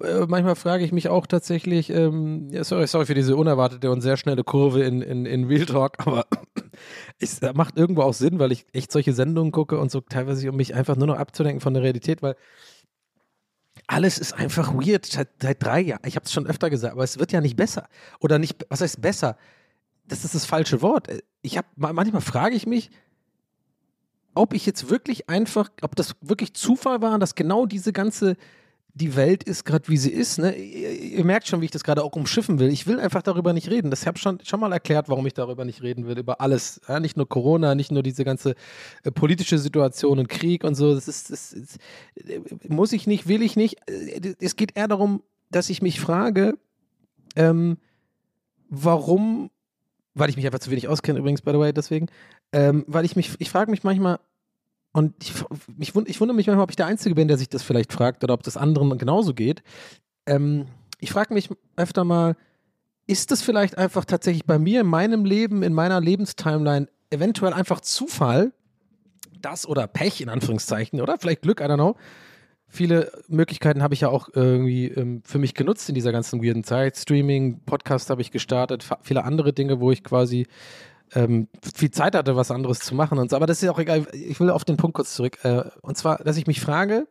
Äh, 0.00 0.26
manchmal 0.28 0.54
frage 0.54 0.84
ich 0.84 0.92
mich 0.92 1.08
auch 1.08 1.26
tatsächlich, 1.26 1.90
ähm, 1.90 2.46
ja, 2.52 2.62
sorry, 2.62 2.86
sorry 2.86 3.06
für 3.06 3.14
diese 3.14 3.34
unerwartete 3.34 3.90
und 3.90 4.02
sehr 4.02 4.16
schnelle 4.16 4.44
Kurve 4.44 4.84
in, 4.84 5.02
in, 5.02 5.26
in 5.26 5.46
Real 5.46 5.66
Talk, 5.66 5.94
aber 5.98 6.26
es 7.18 7.40
macht 7.52 7.76
irgendwo 7.76 8.02
auch 8.02 8.14
Sinn, 8.14 8.38
weil 8.38 8.52
ich 8.52 8.64
echt 8.72 8.92
solche 8.92 9.12
Sendungen 9.12 9.50
gucke 9.50 9.80
und 9.80 9.90
so 9.90 10.00
teilweise, 10.00 10.48
um 10.48 10.56
mich 10.56 10.76
einfach 10.76 10.94
nur 10.94 11.08
noch 11.08 11.18
abzudenken 11.18 11.60
von 11.60 11.74
der 11.74 11.82
Realität, 11.82 12.22
weil 12.22 12.36
alles 13.88 14.18
ist 14.18 14.34
einfach 14.34 14.74
weird 14.74 15.06
seit, 15.06 15.28
seit 15.42 15.60
drei 15.60 15.80
Jahren. 15.80 16.02
Ich 16.06 16.14
habe 16.14 16.24
es 16.24 16.32
schon 16.32 16.46
öfter 16.46 16.70
gesagt, 16.70 16.92
aber 16.94 17.02
es 17.02 17.18
wird 17.18 17.32
ja 17.32 17.40
nicht 17.40 17.56
besser. 17.56 17.88
Oder 18.20 18.38
nicht, 18.38 18.64
was 18.68 18.80
heißt 18.80 19.00
besser? 19.00 19.36
Das 20.06 20.24
ist 20.24 20.34
das 20.34 20.44
falsche 20.44 20.82
Wort. 20.82 21.08
Ich 21.42 21.56
habe 21.56 21.68
manchmal 21.76 22.22
frage 22.22 22.54
ich 22.54 22.66
mich, 22.66 22.90
ob 24.34 24.54
ich 24.54 24.66
jetzt 24.66 24.90
wirklich 24.90 25.28
einfach, 25.28 25.70
ob 25.82 25.96
das 25.96 26.14
wirklich 26.20 26.54
Zufall 26.54 27.02
war, 27.02 27.18
dass 27.18 27.34
genau 27.34 27.66
diese 27.66 27.92
ganze 27.92 28.36
die 28.94 29.16
Welt 29.16 29.42
ist 29.42 29.64
gerade 29.64 29.88
wie 29.88 29.96
sie 29.96 30.10
ist. 30.10 30.38
Ne? 30.38 30.54
Ihr, 30.54 30.90
ihr, 30.92 31.24
merkt 31.24 31.48
schon, 31.48 31.60
wie 31.60 31.64
ich 31.64 31.70
das 31.70 31.82
gerade 31.82 32.04
auch 32.04 32.12
umschiffen 32.12 32.58
will. 32.58 32.68
Ich 32.68 32.86
will 32.86 33.00
einfach 33.00 33.22
darüber 33.22 33.52
nicht 33.52 33.70
reden. 33.70 33.90
Das 33.90 34.06
habe 34.06 34.16
ich 34.16 34.22
schon, 34.22 34.38
schon 34.44 34.60
mal 34.60 34.72
erklärt, 34.72 35.08
warum 35.08 35.26
ich 35.26 35.32
darüber 35.32 35.64
nicht 35.64 35.82
reden 35.82 36.06
will. 36.06 36.18
Über 36.18 36.40
alles. 36.40 36.80
Ja? 36.88 37.00
Nicht 37.00 37.16
nur 37.16 37.26
Corona, 37.28 37.74
nicht 37.74 37.90
nur 37.90 38.02
diese 38.02 38.24
ganze 38.24 38.54
äh, 39.02 39.10
politische 39.10 39.58
Situation 39.58 40.18
und 40.18 40.28
Krieg 40.28 40.62
und 40.62 40.74
so. 40.74 40.94
Das 40.94 41.08
ist, 41.08 41.30
das 41.30 41.52
ist, 41.54 41.78
äh, 42.16 42.40
muss 42.68 42.92
ich 42.92 43.06
nicht, 43.06 43.26
will 43.26 43.42
ich 43.42 43.56
nicht. 43.56 43.76
Äh, 43.88 44.34
es 44.40 44.56
geht 44.56 44.76
eher 44.76 44.88
darum, 44.88 45.22
dass 45.50 45.70
ich 45.70 45.80
mich 45.80 45.98
frage, 45.98 46.58
ähm, 47.34 47.78
warum 48.68 49.50
weil 50.14 50.30
ich 50.30 50.36
mich 50.36 50.46
einfach 50.46 50.58
zu 50.58 50.70
wenig 50.70 50.88
auskenne, 50.88 51.18
übrigens, 51.18 51.42
by 51.42 51.52
the 51.52 51.58
way, 51.58 51.72
deswegen, 51.72 52.06
ähm, 52.52 52.84
weil 52.86 53.04
ich 53.04 53.16
mich, 53.16 53.32
ich 53.38 53.50
frage 53.50 53.70
mich 53.70 53.82
manchmal, 53.82 54.18
und 54.92 55.14
ich, 55.22 55.32
mich, 55.76 55.94
ich 55.94 56.20
wundere 56.20 56.36
mich 56.36 56.46
manchmal, 56.46 56.64
ob 56.64 56.70
ich 56.70 56.76
der 56.76 56.86
Einzige 56.86 57.14
bin, 57.14 57.28
der 57.28 57.38
sich 57.38 57.48
das 57.48 57.62
vielleicht 57.62 57.92
fragt 57.92 58.22
oder 58.24 58.34
ob 58.34 58.42
das 58.42 58.58
anderen 58.58 58.98
genauso 58.98 59.32
geht. 59.32 59.62
Ähm, 60.26 60.66
ich 61.00 61.10
frage 61.10 61.32
mich 61.32 61.48
öfter 61.76 62.04
mal, 62.04 62.36
ist 63.06 63.30
das 63.30 63.42
vielleicht 63.42 63.78
einfach 63.78 64.04
tatsächlich 64.04 64.44
bei 64.44 64.58
mir 64.58 64.82
in 64.82 64.86
meinem 64.86 65.24
Leben, 65.24 65.62
in 65.62 65.72
meiner 65.72 66.00
Lebenstimeline 66.00 66.88
eventuell 67.10 67.52
einfach 67.52 67.80
Zufall, 67.80 68.52
das 69.40 69.66
oder 69.66 69.86
Pech 69.86 70.20
in 70.20 70.28
Anführungszeichen 70.28 71.00
oder 71.00 71.18
vielleicht 71.18 71.42
Glück, 71.42 71.60
I 71.60 71.64
don't 71.64 71.74
know, 71.74 71.96
viele 72.72 73.12
Möglichkeiten 73.28 73.82
habe 73.82 73.94
ich 73.94 74.00
ja 74.00 74.08
auch 74.08 74.30
irgendwie 74.32 74.86
ähm, 74.88 75.22
für 75.24 75.38
mich 75.38 75.54
genutzt 75.54 75.88
in 75.88 75.94
dieser 75.94 76.10
ganzen 76.10 76.42
weirden 76.42 76.64
Zeit. 76.64 76.96
Streaming, 76.96 77.60
Podcast 77.64 78.10
habe 78.10 78.22
ich 78.22 78.30
gestartet, 78.30 78.88
viele 79.02 79.24
andere 79.24 79.52
Dinge, 79.52 79.78
wo 79.78 79.92
ich 79.92 80.02
quasi 80.02 80.46
ähm, 81.14 81.48
viel 81.74 81.90
Zeit 81.90 82.16
hatte, 82.16 82.34
was 82.34 82.50
anderes 82.50 82.80
zu 82.80 82.94
machen 82.94 83.18
und 83.18 83.30
so. 83.30 83.36
Aber 83.36 83.46
das 83.46 83.62
ist 83.62 83.68
auch 83.68 83.78
egal. 83.78 84.06
Ich 84.12 84.40
will 84.40 84.50
auf 84.50 84.64
den 84.64 84.78
Punkt 84.78 84.94
kurz 84.94 85.14
zurück. 85.14 85.38
Äh, 85.44 85.64
und 85.82 85.98
zwar, 85.98 86.18
dass 86.18 86.38
ich 86.38 86.46
mich 86.46 86.62
frage, 86.62 87.06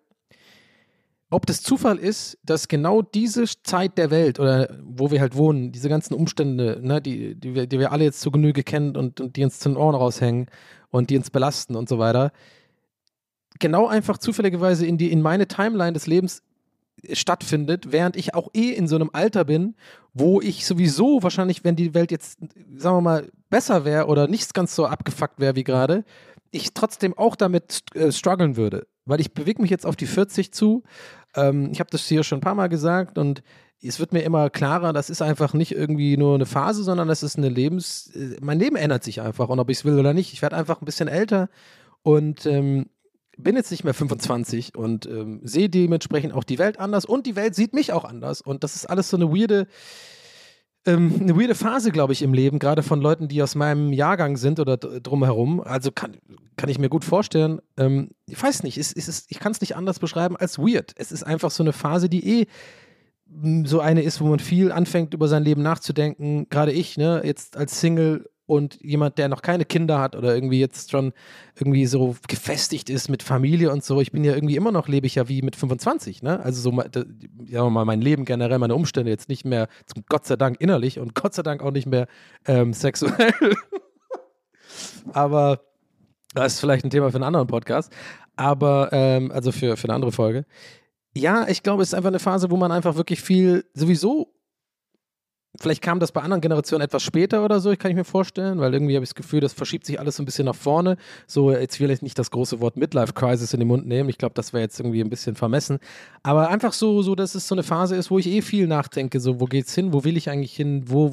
ob 1.29 1.45
das 1.45 1.61
Zufall 1.61 1.97
ist, 1.97 2.39
dass 2.43 2.67
genau 2.67 3.03
diese 3.03 3.45
Zeit 3.63 3.97
der 3.99 4.09
Welt 4.09 4.39
oder 4.39 4.75
wo 4.83 5.11
wir 5.11 5.21
halt 5.21 5.35
wohnen, 5.35 5.71
diese 5.71 5.89
ganzen 5.89 6.15
Umstände, 6.15 6.79
ne, 6.81 7.01
die, 7.01 7.35
die, 7.35 7.53
wir, 7.53 7.67
die 7.67 7.79
wir 7.79 7.91
alle 7.91 8.03
jetzt 8.03 8.19
zu 8.19 8.31
Genüge 8.31 8.63
kennen 8.63 8.97
und, 8.97 9.21
und 9.21 9.35
die 9.35 9.43
uns 9.43 9.59
zu 9.59 9.69
den 9.69 9.77
Ohren 9.77 9.95
raushängen 9.95 10.47
und 10.89 11.11
die 11.11 11.17
uns 11.17 11.29
belasten 11.29 11.75
und 11.75 11.87
so 11.87 11.99
weiter, 11.99 12.31
genau 13.59 13.87
einfach 13.87 14.17
zufälligerweise 14.17 14.85
in, 14.85 14.97
die, 14.97 15.11
in 15.11 15.21
meine 15.21 15.47
Timeline 15.47 15.93
des 15.93 16.07
Lebens 16.07 16.43
stattfindet, 17.13 17.91
während 17.91 18.15
ich 18.15 18.35
auch 18.35 18.49
eh 18.53 18.69
in 18.71 18.87
so 18.87 18.95
einem 18.95 19.09
Alter 19.13 19.45
bin, 19.45 19.75
wo 20.13 20.41
ich 20.41 20.65
sowieso 20.65 21.23
wahrscheinlich, 21.23 21.63
wenn 21.63 21.75
die 21.75 21.93
Welt 21.93 22.11
jetzt, 22.11 22.39
sagen 22.75 22.97
wir 22.97 23.01
mal, 23.01 23.31
besser 23.49 23.85
wäre 23.85 24.07
oder 24.07 24.27
nicht 24.27 24.53
ganz 24.53 24.75
so 24.75 24.85
abgefuckt 24.85 25.39
wäre 25.39 25.55
wie 25.55 25.63
gerade, 25.63 26.03
ich 26.51 26.73
trotzdem 26.73 27.17
auch 27.17 27.35
damit 27.35 27.83
äh, 27.95 28.11
strugglen 28.11 28.57
würde. 28.57 28.87
Weil 29.05 29.21
ich 29.21 29.33
bewege 29.33 29.61
mich 29.61 29.71
jetzt 29.71 29.85
auf 29.85 29.95
die 29.95 30.05
40 30.05 30.53
zu. 30.53 30.83
Ähm, 31.35 31.69
ich 31.71 31.79
habe 31.79 31.89
das 31.89 32.05
hier 32.07 32.23
schon 32.23 32.39
ein 32.39 32.41
paar 32.41 32.55
Mal 32.55 32.67
gesagt 32.67 33.17
und 33.17 33.41
es 33.83 33.99
wird 33.99 34.13
mir 34.13 34.21
immer 34.21 34.49
klarer, 34.51 34.93
das 34.93 35.09
ist 35.09 35.23
einfach 35.23 35.53
nicht 35.53 35.71
irgendwie 35.71 36.15
nur 36.15 36.35
eine 36.35 36.45
Phase, 36.45 36.83
sondern 36.83 37.07
das 37.07 37.23
ist 37.23 37.37
eine 37.37 37.49
Lebens. 37.49 38.11
Äh, 38.13 38.37
mein 38.41 38.59
Leben 38.59 38.75
ändert 38.75 39.03
sich 39.03 39.21
einfach 39.21 39.49
und 39.49 39.59
ob 39.59 39.69
ich 39.69 39.79
es 39.79 39.85
will 39.85 39.97
oder 39.97 40.13
nicht. 40.13 40.33
Ich 40.33 40.41
werde 40.41 40.57
einfach 40.57 40.81
ein 40.81 40.85
bisschen 40.85 41.07
älter 41.07 41.49
und 42.03 42.45
ähm, 42.45 42.87
bin 43.37 43.55
jetzt 43.55 43.71
nicht 43.71 43.83
mehr 43.83 43.93
25 43.93 44.75
und 44.75 45.05
ähm, 45.05 45.41
sehe 45.43 45.69
dementsprechend 45.69 46.33
auch 46.33 46.43
die 46.43 46.59
Welt 46.59 46.79
anders 46.79 47.05
und 47.05 47.25
die 47.25 47.35
Welt 47.35 47.55
sieht 47.55 47.73
mich 47.73 47.93
auch 47.93 48.05
anders. 48.05 48.41
Und 48.41 48.63
das 48.63 48.75
ist 48.75 48.85
alles 48.85 49.09
so 49.09 49.17
eine 49.17 49.29
weirde, 49.29 49.67
ähm, 50.85 51.15
eine 51.21 51.39
weirde 51.39 51.55
Phase, 51.55 51.91
glaube 51.91 52.13
ich, 52.13 52.21
im 52.21 52.33
Leben, 52.33 52.59
gerade 52.59 52.83
von 52.83 53.01
Leuten, 53.01 53.27
die 53.27 53.41
aus 53.41 53.55
meinem 53.55 53.93
Jahrgang 53.93 54.37
sind 54.37 54.59
oder 54.59 54.77
drumherum. 54.77 55.61
Also 55.61 55.91
kann, 55.91 56.17
kann 56.57 56.69
ich 56.69 56.79
mir 56.79 56.89
gut 56.89 57.05
vorstellen. 57.05 57.61
Ähm, 57.77 58.11
ich 58.27 58.41
weiß 58.41 58.63
nicht, 58.63 58.77
es, 58.77 58.93
es 58.93 59.07
ist, 59.07 59.31
ich 59.31 59.39
kann 59.39 59.51
es 59.51 59.61
nicht 59.61 59.75
anders 59.75 59.99
beschreiben 59.99 60.35
als 60.37 60.59
weird. 60.59 60.93
Es 60.97 61.11
ist 61.11 61.23
einfach 61.23 61.51
so 61.51 61.63
eine 61.63 61.73
Phase, 61.73 62.09
die 62.09 62.41
eh 62.41 62.47
so 63.63 63.79
eine 63.79 64.01
ist, 64.01 64.19
wo 64.19 64.25
man 64.25 64.39
viel 64.39 64.71
anfängt, 64.71 65.13
über 65.13 65.27
sein 65.27 65.43
Leben 65.43 65.61
nachzudenken. 65.61 66.49
Gerade 66.49 66.73
ich, 66.73 66.97
ne, 66.97 67.21
jetzt 67.23 67.55
als 67.55 67.79
Single 67.79 68.29
und 68.51 68.81
jemand, 68.81 69.17
der 69.17 69.29
noch 69.29 69.41
keine 69.41 69.63
Kinder 69.63 69.99
hat 69.99 70.13
oder 70.13 70.35
irgendwie 70.35 70.59
jetzt 70.59 70.91
schon 70.91 71.13
irgendwie 71.55 71.85
so 71.85 72.17
gefestigt 72.27 72.89
ist 72.89 73.07
mit 73.07 73.23
Familie 73.23 73.71
und 73.71 73.81
so, 73.81 74.01
ich 74.01 74.11
bin 74.11 74.25
ja 74.25 74.35
irgendwie 74.35 74.57
immer 74.57 74.73
noch, 74.73 74.89
lebe 74.89 75.07
ich 75.07 75.15
ja 75.15 75.29
wie 75.29 75.41
mit 75.41 75.55
25, 75.55 76.21
ne? 76.21 76.41
Also 76.41 76.69
so, 76.69 76.83
ja 77.45 77.69
mal 77.69 77.85
mein 77.85 78.01
Leben 78.01 78.25
generell, 78.25 78.59
meine 78.59 78.75
Umstände 78.75 79.09
jetzt 79.09 79.29
nicht 79.29 79.45
mehr, 79.45 79.69
zum 79.85 80.03
Gott 80.09 80.25
sei 80.25 80.35
Dank 80.35 80.59
innerlich 80.59 80.99
und 80.99 81.15
Gott 81.15 81.33
sei 81.33 81.43
Dank 81.43 81.63
auch 81.63 81.71
nicht 81.71 81.87
mehr 81.87 82.07
ähm, 82.45 82.73
sexuell. 82.73 83.33
Aber 85.13 85.61
das 86.33 86.55
ist 86.55 86.59
vielleicht 86.59 86.83
ein 86.83 86.89
Thema 86.89 87.09
für 87.09 87.15
einen 87.15 87.23
anderen 87.23 87.47
Podcast. 87.47 87.93
Aber, 88.35 88.89
ähm, 88.91 89.31
also 89.31 89.53
für, 89.53 89.77
für 89.77 89.85
eine 89.85 89.93
andere 89.93 90.11
Folge. 90.11 90.45
Ja, 91.15 91.47
ich 91.47 91.63
glaube, 91.63 91.83
es 91.83 91.89
ist 91.89 91.93
einfach 91.93 92.09
eine 92.09 92.19
Phase, 92.19 92.51
wo 92.51 92.57
man 92.57 92.73
einfach 92.73 92.97
wirklich 92.97 93.21
viel 93.21 93.63
sowieso 93.73 94.33
Vielleicht 95.59 95.81
kam 95.81 95.99
das 95.99 96.13
bei 96.13 96.21
anderen 96.21 96.39
Generationen 96.39 96.81
etwas 96.81 97.03
später 97.03 97.43
oder 97.43 97.59
so, 97.59 97.75
kann 97.75 97.91
ich 97.91 97.97
mir 97.97 98.05
vorstellen, 98.05 98.59
weil 98.59 98.73
irgendwie 98.73 98.95
habe 98.95 99.03
ich 99.03 99.09
das 99.09 99.15
Gefühl, 99.15 99.41
das 99.41 99.51
verschiebt 99.51 99.85
sich 99.85 99.99
alles 99.99 100.15
so 100.15 100.23
ein 100.23 100.25
bisschen 100.25 100.45
nach 100.45 100.55
vorne. 100.55 100.95
So, 101.27 101.51
jetzt 101.51 101.77
will 101.81 101.91
ich 101.91 102.01
nicht 102.01 102.17
das 102.17 102.31
große 102.31 102.61
Wort 102.61 102.77
Midlife 102.77 103.11
Crisis 103.11 103.53
in 103.53 103.59
den 103.59 103.67
Mund 103.67 103.85
nehmen. 103.85 104.07
Ich 104.07 104.17
glaube, 104.17 104.33
das 104.33 104.53
wäre 104.53 104.63
jetzt 104.63 104.79
irgendwie 104.79 105.01
ein 105.01 105.09
bisschen 105.09 105.35
vermessen. 105.35 105.79
Aber 106.23 106.49
einfach 106.49 106.71
so, 106.71 107.01
so, 107.01 107.15
dass 107.15 107.35
es 107.35 107.49
so 107.49 107.55
eine 107.55 107.63
Phase 107.63 107.97
ist, 107.97 108.09
wo 108.09 108.17
ich 108.17 108.27
eh 108.27 108.41
viel 108.41 108.65
nachdenke. 108.65 109.19
So, 109.19 109.41
wo 109.41 109.45
geht's 109.45 109.75
hin? 109.75 109.91
Wo 109.91 110.05
will 110.05 110.15
ich 110.15 110.29
eigentlich 110.29 110.55
hin? 110.55 110.85
Wo, 110.87 111.11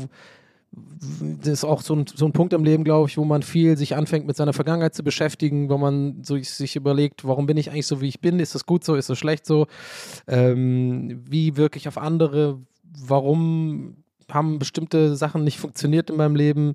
das 0.70 1.48
ist 1.48 1.64
auch 1.64 1.82
so 1.82 1.96
ein, 1.96 2.06
so 2.06 2.24
ein 2.24 2.32
Punkt 2.32 2.52
im 2.52 2.62
Leben, 2.62 2.84
glaube 2.84 3.08
ich, 3.08 3.18
wo 3.18 3.24
man 3.24 3.42
viel 3.42 3.76
sich 3.76 3.96
anfängt 3.96 4.28
mit 4.28 4.36
seiner 4.36 4.52
Vergangenheit 4.52 4.94
zu 4.94 5.02
beschäftigen, 5.02 5.68
wo 5.68 5.78
man 5.78 6.22
so 6.22 6.38
sich 6.38 6.76
überlegt, 6.76 7.26
warum 7.26 7.46
bin 7.46 7.56
ich 7.56 7.72
eigentlich 7.72 7.88
so, 7.88 8.00
wie 8.00 8.08
ich 8.08 8.20
bin? 8.20 8.38
Ist 8.38 8.54
das 8.54 8.66
gut 8.66 8.84
so? 8.84 8.94
Ist 8.94 9.10
das 9.10 9.18
schlecht 9.18 9.46
so? 9.46 9.66
Ähm, 10.28 11.22
wie 11.28 11.56
wirke 11.56 11.76
ich 11.76 11.88
auf 11.88 11.98
andere? 11.98 12.60
Warum 13.04 13.96
haben 14.30 14.58
bestimmte 14.58 15.16
Sachen 15.16 15.44
nicht 15.44 15.58
funktioniert 15.58 16.10
in 16.10 16.16
meinem 16.16 16.36
Leben. 16.36 16.74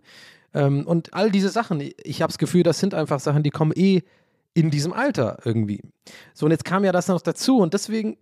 Ähm, 0.53 0.85
und 0.85 1.13
all 1.13 1.31
diese 1.31 1.49
Sachen, 1.49 1.81
ich 1.81 2.21
habe 2.21 2.31
das 2.31 2.37
Gefühl, 2.37 2.63
das 2.63 2.79
sind 2.79 2.93
einfach 2.93 3.19
Sachen, 3.19 3.43
die 3.43 3.49
kommen 3.49 3.73
eh 3.75 4.01
in 4.53 4.69
diesem 4.69 4.93
Alter 4.93 5.39
irgendwie. 5.45 5.81
So, 6.33 6.45
und 6.45 6.51
jetzt 6.51 6.65
kam 6.65 6.83
ja 6.83 6.91
das 6.91 7.07
noch 7.07 7.21
dazu 7.21 7.59
und 7.59 7.73
deswegen 7.73 8.17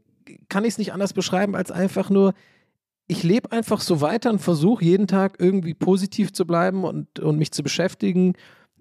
kann 0.49 0.63
ich 0.63 0.73
es 0.73 0.77
nicht 0.77 0.93
anders 0.93 1.13
beschreiben 1.13 1.55
als 1.55 1.71
einfach 1.71 2.09
nur, 2.09 2.33
ich 3.07 3.23
lebe 3.23 3.51
einfach 3.51 3.81
so 3.81 3.99
weiter 3.99 4.29
und 4.29 4.39
versuche 4.39 4.85
jeden 4.85 5.07
Tag 5.07 5.35
irgendwie 5.39 5.73
positiv 5.73 6.31
zu 6.31 6.45
bleiben 6.45 6.85
und, 6.85 7.19
und 7.19 7.37
mich 7.37 7.51
zu 7.51 7.63
beschäftigen, 7.63 8.33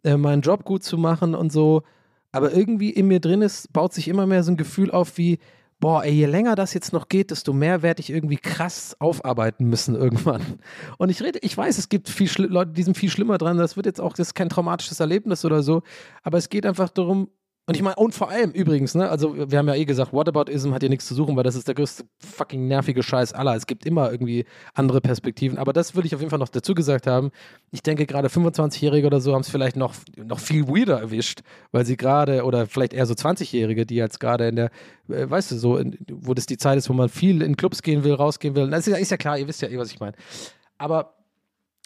äh, 0.05 0.17
meinen 0.17 0.43
Job 0.43 0.65
gut 0.65 0.85
zu 0.85 0.97
machen 0.99 1.35
und 1.35 1.51
so. 1.51 1.83
Aber 2.31 2.53
irgendwie 2.53 2.91
in 2.91 3.09
mir 3.09 3.19
drin 3.19 3.43
ist, 3.43 3.73
baut 3.73 3.93
sich 3.93 4.07
immer 4.07 4.27
mehr 4.27 4.45
so 4.45 4.53
ein 4.53 4.57
Gefühl 4.57 4.93
auf 4.93 5.19
wie, 5.19 5.41
boah, 5.81 6.05
ey, 6.05 6.13
je 6.13 6.27
länger 6.27 6.55
das 6.55 6.75
jetzt 6.75 6.93
noch 6.93 7.09
geht, 7.09 7.31
desto 7.31 7.53
mehr 7.53 7.83
werde 7.83 8.01
ich 8.01 8.11
irgendwie 8.11 8.37
krass 8.37 8.95
aufarbeiten 9.01 9.65
müssen 9.67 9.97
irgendwann. 9.97 10.43
Und 10.99 11.09
ich 11.09 11.23
rede, 11.23 11.39
ich 11.43 11.57
weiß, 11.57 11.79
es 11.79 11.89
gibt 11.89 12.09
viel 12.09 12.31
Leute, 12.37 12.73
die 12.73 12.83
sind 12.83 12.97
viel 12.97 13.11
schlimmer 13.11 13.39
dran. 13.39 13.57
Das 13.57 13.77
wird 13.77 13.87
jetzt 13.87 14.01
auch, 14.01 14.13
das 14.13 14.29
ist 14.29 14.35
kein 14.35 14.51
traumatisches 14.51 15.01
Erlebnis 15.01 15.45
oder 15.45 15.63
so. 15.63 15.83
Aber 16.23 16.39
es 16.39 16.51
geht 16.51 16.67
einfach 16.67 16.91
darum, 16.91 17.31
und 17.71 17.77
ich 17.77 17.83
meine, 17.83 17.95
und 17.95 18.17
vor 18.17 18.29
allem 18.29 18.51
übrigens, 18.51 18.97
ne, 18.97 19.09
also 19.09 19.49
wir 19.49 19.57
haben 19.57 19.69
ja 19.69 19.77
eh 19.77 19.85
gesagt, 19.85 20.13
Whataboutism 20.13 20.75
hat 20.75 20.83
hier 20.83 20.89
nichts 20.89 21.07
zu 21.07 21.15
suchen, 21.15 21.37
weil 21.37 21.45
das 21.45 21.55
ist 21.55 21.69
der 21.69 21.77
größte 21.77 22.03
fucking 22.19 22.67
nervige 22.67 23.01
Scheiß 23.05 23.33
aller. 23.33 23.55
Es 23.55 23.65
gibt 23.65 23.87
immer 23.87 24.11
irgendwie 24.11 24.45
andere 24.75 25.01
Perspektiven. 25.01 25.57
Aber 25.57 25.73
das 25.73 25.95
würde 25.95 26.09
ich 26.09 26.15
auf 26.17 26.21
jeden 26.21 26.31
Fall 26.31 26.41
noch 26.41 26.49
dazu 26.49 26.75
gesagt 26.75 27.07
haben. 27.07 27.31
Ich 27.71 27.85
denke, 27.85 28.07
gerade 28.07 28.27
25-Jährige 28.27 29.07
oder 29.07 29.21
so 29.21 29.35
haben 29.35 29.43
es 29.43 29.49
vielleicht 29.49 29.77
noch, 29.77 29.95
noch 30.17 30.41
viel 30.41 30.67
weirder 30.67 30.99
erwischt, 30.99 31.43
weil 31.71 31.87
sie 31.87 31.97
gerade, 31.97 32.43
oder 32.43 32.67
vielleicht 32.67 32.93
eher 32.93 33.07
so 33.07 33.15
20-Jährige, 33.15 33.87
die 33.87 33.95
jetzt 33.95 34.19
gerade 34.19 34.49
in 34.49 34.57
der, 34.57 34.71
äh, 35.09 35.31
weißt 35.31 35.53
du, 35.53 35.57
so, 35.57 35.77
in, 35.77 35.97
wo 36.11 36.35
das 36.35 36.47
die 36.47 36.57
Zeit 36.57 36.77
ist, 36.77 36.91
wo 36.91 36.93
man 36.93 37.09
viel 37.09 37.41
in 37.41 37.57
Clubs 37.57 37.83
gehen 37.83 38.03
will, 38.03 38.15
rausgehen 38.15 38.57
will. 38.57 38.69
Das 38.69 38.89
ist 38.89 38.99
ist 38.99 39.13
ja 39.13 39.17
klar, 39.17 39.39
ihr 39.39 39.47
wisst 39.47 39.63
ja 39.63 39.69
eh, 39.69 39.79
was 39.79 39.93
ich 39.93 40.01
meine. 40.01 40.17
Aber 40.77 41.20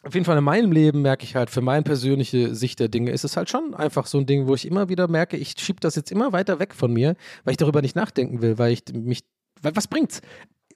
auf 0.06 0.14
jeden 0.14 0.24
Fall 0.24 0.38
in 0.38 0.44
meinem 0.44 0.72
Leben 0.72 1.02
merke 1.02 1.24
ich 1.24 1.34
halt, 1.34 1.50
für 1.50 1.60
meine 1.60 1.82
persönliche 1.82 2.54
Sicht 2.54 2.80
der 2.80 2.88
Dinge 2.88 3.10
ist 3.10 3.24
es 3.24 3.36
halt 3.36 3.50
schon 3.50 3.74
einfach 3.74 4.06
so 4.06 4.18
ein 4.18 4.26
Ding, 4.26 4.46
wo 4.46 4.54
ich 4.54 4.66
immer 4.66 4.88
wieder 4.88 5.08
merke, 5.08 5.36
ich 5.36 5.54
schiebe 5.58 5.80
das 5.80 5.94
jetzt 5.96 6.12
immer 6.12 6.32
weiter 6.32 6.58
weg 6.58 6.74
von 6.74 6.92
mir, 6.92 7.16
weil 7.44 7.52
ich 7.52 7.56
darüber 7.56 7.82
nicht 7.82 7.96
nachdenken 7.96 8.42
will, 8.42 8.58
weil 8.58 8.72
ich 8.72 8.82
mich, 8.92 9.24
weil 9.62 9.74
was 9.76 9.88
bringt's? 9.88 10.20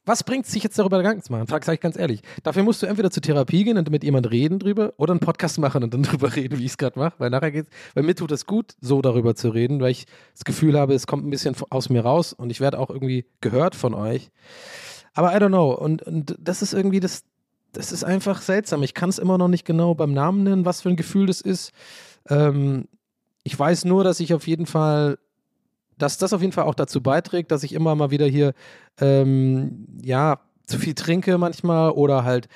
Was 0.04 0.24
bringt 0.24 0.46
sich 0.46 0.62
jetzt 0.62 0.78
darüber 0.78 0.96
Gedanken 0.96 1.22
zu 1.22 1.30
machen? 1.30 1.46
Frag, 1.48 1.66
sag 1.66 1.74
ich 1.74 1.80
ganz 1.80 1.98
ehrlich. 1.98 2.22
Dafür 2.42 2.62
musst 2.62 2.82
du 2.82 2.86
entweder 2.86 3.10
zur 3.10 3.22
Therapie 3.22 3.64
gehen 3.64 3.76
und 3.76 3.90
mit 3.90 4.02
jemand 4.02 4.30
reden 4.30 4.58
drüber 4.58 4.94
oder 4.96 5.12
einen 5.12 5.20
Podcast 5.20 5.58
machen 5.58 5.84
und 5.84 5.92
dann 5.92 6.02
drüber 6.04 6.34
reden, 6.34 6.58
wie 6.58 6.64
ich 6.64 6.70
es 6.70 6.78
gerade 6.78 6.98
mache. 6.98 7.12
Weil 7.18 7.28
nachher 7.28 7.50
geht's, 7.50 7.68
weil 7.92 8.04
mir 8.04 8.14
tut 8.14 8.32
es 8.32 8.46
gut, 8.46 8.72
so 8.80 9.02
darüber 9.02 9.34
zu 9.34 9.50
reden, 9.50 9.80
weil 9.80 9.90
ich 9.90 10.06
das 10.32 10.44
Gefühl 10.44 10.78
habe, 10.78 10.94
es 10.94 11.06
kommt 11.06 11.26
ein 11.26 11.30
bisschen 11.30 11.54
aus 11.68 11.90
mir 11.90 12.00
raus 12.00 12.32
und 12.32 12.48
ich 12.48 12.60
werde 12.60 12.78
auch 12.78 12.88
irgendwie 12.88 13.26
gehört 13.42 13.74
von 13.74 13.92
euch. 13.92 14.30
Aber 15.12 15.36
I 15.36 15.36
don't 15.36 15.48
know. 15.48 15.72
Und, 15.72 16.02
und 16.04 16.36
das 16.38 16.62
ist 16.62 16.72
irgendwie 16.72 17.00
das, 17.00 17.24
das 17.72 17.92
ist 17.92 18.04
einfach 18.04 18.40
seltsam. 18.42 18.82
Ich 18.82 18.94
kann 18.94 19.08
es 19.08 19.18
immer 19.18 19.38
noch 19.38 19.48
nicht 19.48 19.64
genau 19.64 19.94
beim 19.94 20.12
Namen 20.12 20.42
nennen, 20.42 20.64
was 20.64 20.80
für 20.80 20.88
ein 20.88 20.96
Gefühl 20.96 21.26
das 21.26 21.40
ist. 21.40 21.72
Ähm, 22.28 22.88
ich 23.44 23.58
weiß 23.58 23.84
nur, 23.84 24.04
dass 24.04 24.20
ich 24.20 24.34
auf 24.34 24.46
jeden 24.46 24.66
Fall, 24.66 25.18
dass 25.96 26.18
das 26.18 26.32
auf 26.32 26.40
jeden 26.40 26.52
Fall 26.52 26.64
auch 26.64 26.74
dazu 26.74 27.02
beiträgt, 27.02 27.50
dass 27.50 27.62
ich 27.62 27.72
immer 27.72 27.94
mal 27.94 28.10
wieder 28.10 28.26
hier, 28.26 28.54
ähm, 29.00 29.86
ja, 30.02 30.40
zu 30.66 30.78
viel 30.78 30.94
trinke 30.94 31.38
manchmal 31.38 31.92
oder 31.92 32.24
halt 32.24 32.48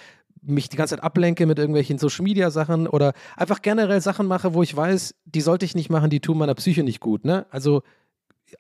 mich 0.43 0.69
die 0.69 0.77
ganze 0.77 0.97
Zeit 0.97 1.05
ablenke 1.05 1.47
mit 1.47 1.59
irgendwelchen 1.59 1.99
Social 1.99 2.25
Media 2.25 2.51
Sachen 2.51 2.87
oder 2.87 3.13
einfach 3.37 3.63
generell 3.63 4.01
Sachen 4.01 4.27
mache, 4.27 4.55
wo 4.55 4.63
ich 4.63 4.77
weiß, 4.77 5.15
die 5.25 5.41
sollte 5.41 5.65
ich 5.65 5.75
nicht 5.75 5.89
machen, 5.89 6.11
die 6.11 6.21
tun 6.21 6.37
meiner 6.37 6.55
Psyche 6.55 6.83
nicht 6.83 7.01
gut. 7.01 7.25
Ne? 7.25 7.47
Also 7.51 7.83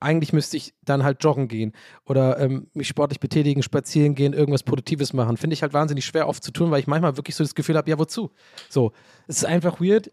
eigentlich 0.00 0.32
müsste 0.32 0.56
ich 0.56 0.74
dann 0.84 1.04
halt 1.04 1.22
joggen 1.22 1.48
gehen 1.48 1.72
oder 2.06 2.38
ähm, 2.38 2.68
mich 2.74 2.88
sportlich 2.88 3.20
betätigen, 3.20 3.62
spazieren 3.62 4.14
gehen, 4.14 4.32
irgendwas 4.32 4.62
Produktives 4.62 5.12
machen. 5.12 5.36
Finde 5.36 5.54
ich 5.54 5.62
halt 5.62 5.72
wahnsinnig 5.72 6.04
schwer 6.04 6.28
oft 6.28 6.42
zu 6.42 6.52
tun, 6.52 6.70
weil 6.70 6.80
ich 6.80 6.86
manchmal 6.86 7.16
wirklich 7.16 7.36
so 7.36 7.44
das 7.44 7.54
Gefühl 7.54 7.76
habe, 7.76 7.90
ja, 7.90 7.98
wozu? 7.98 8.30
So, 8.68 8.92
es 9.26 9.38
ist 9.38 9.44
einfach 9.44 9.80
weird. 9.80 10.10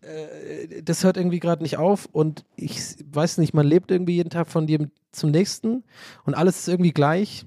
Äh, 0.00 0.82
das 0.82 1.04
hört 1.04 1.16
irgendwie 1.16 1.40
gerade 1.40 1.62
nicht 1.62 1.76
auf 1.76 2.06
und 2.12 2.44
ich 2.56 2.96
weiß 3.10 3.38
nicht, 3.38 3.54
man 3.54 3.66
lebt 3.66 3.90
irgendwie 3.90 4.14
jeden 4.16 4.30
Tag 4.30 4.48
von 4.48 4.66
dem 4.66 4.90
zum 5.12 5.30
nächsten 5.30 5.84
und 6.24 6.34
alles 6.34 6.60
ist 6.60 6.68
irgendwie 6.68 6.92
gleich. 6.92 7.46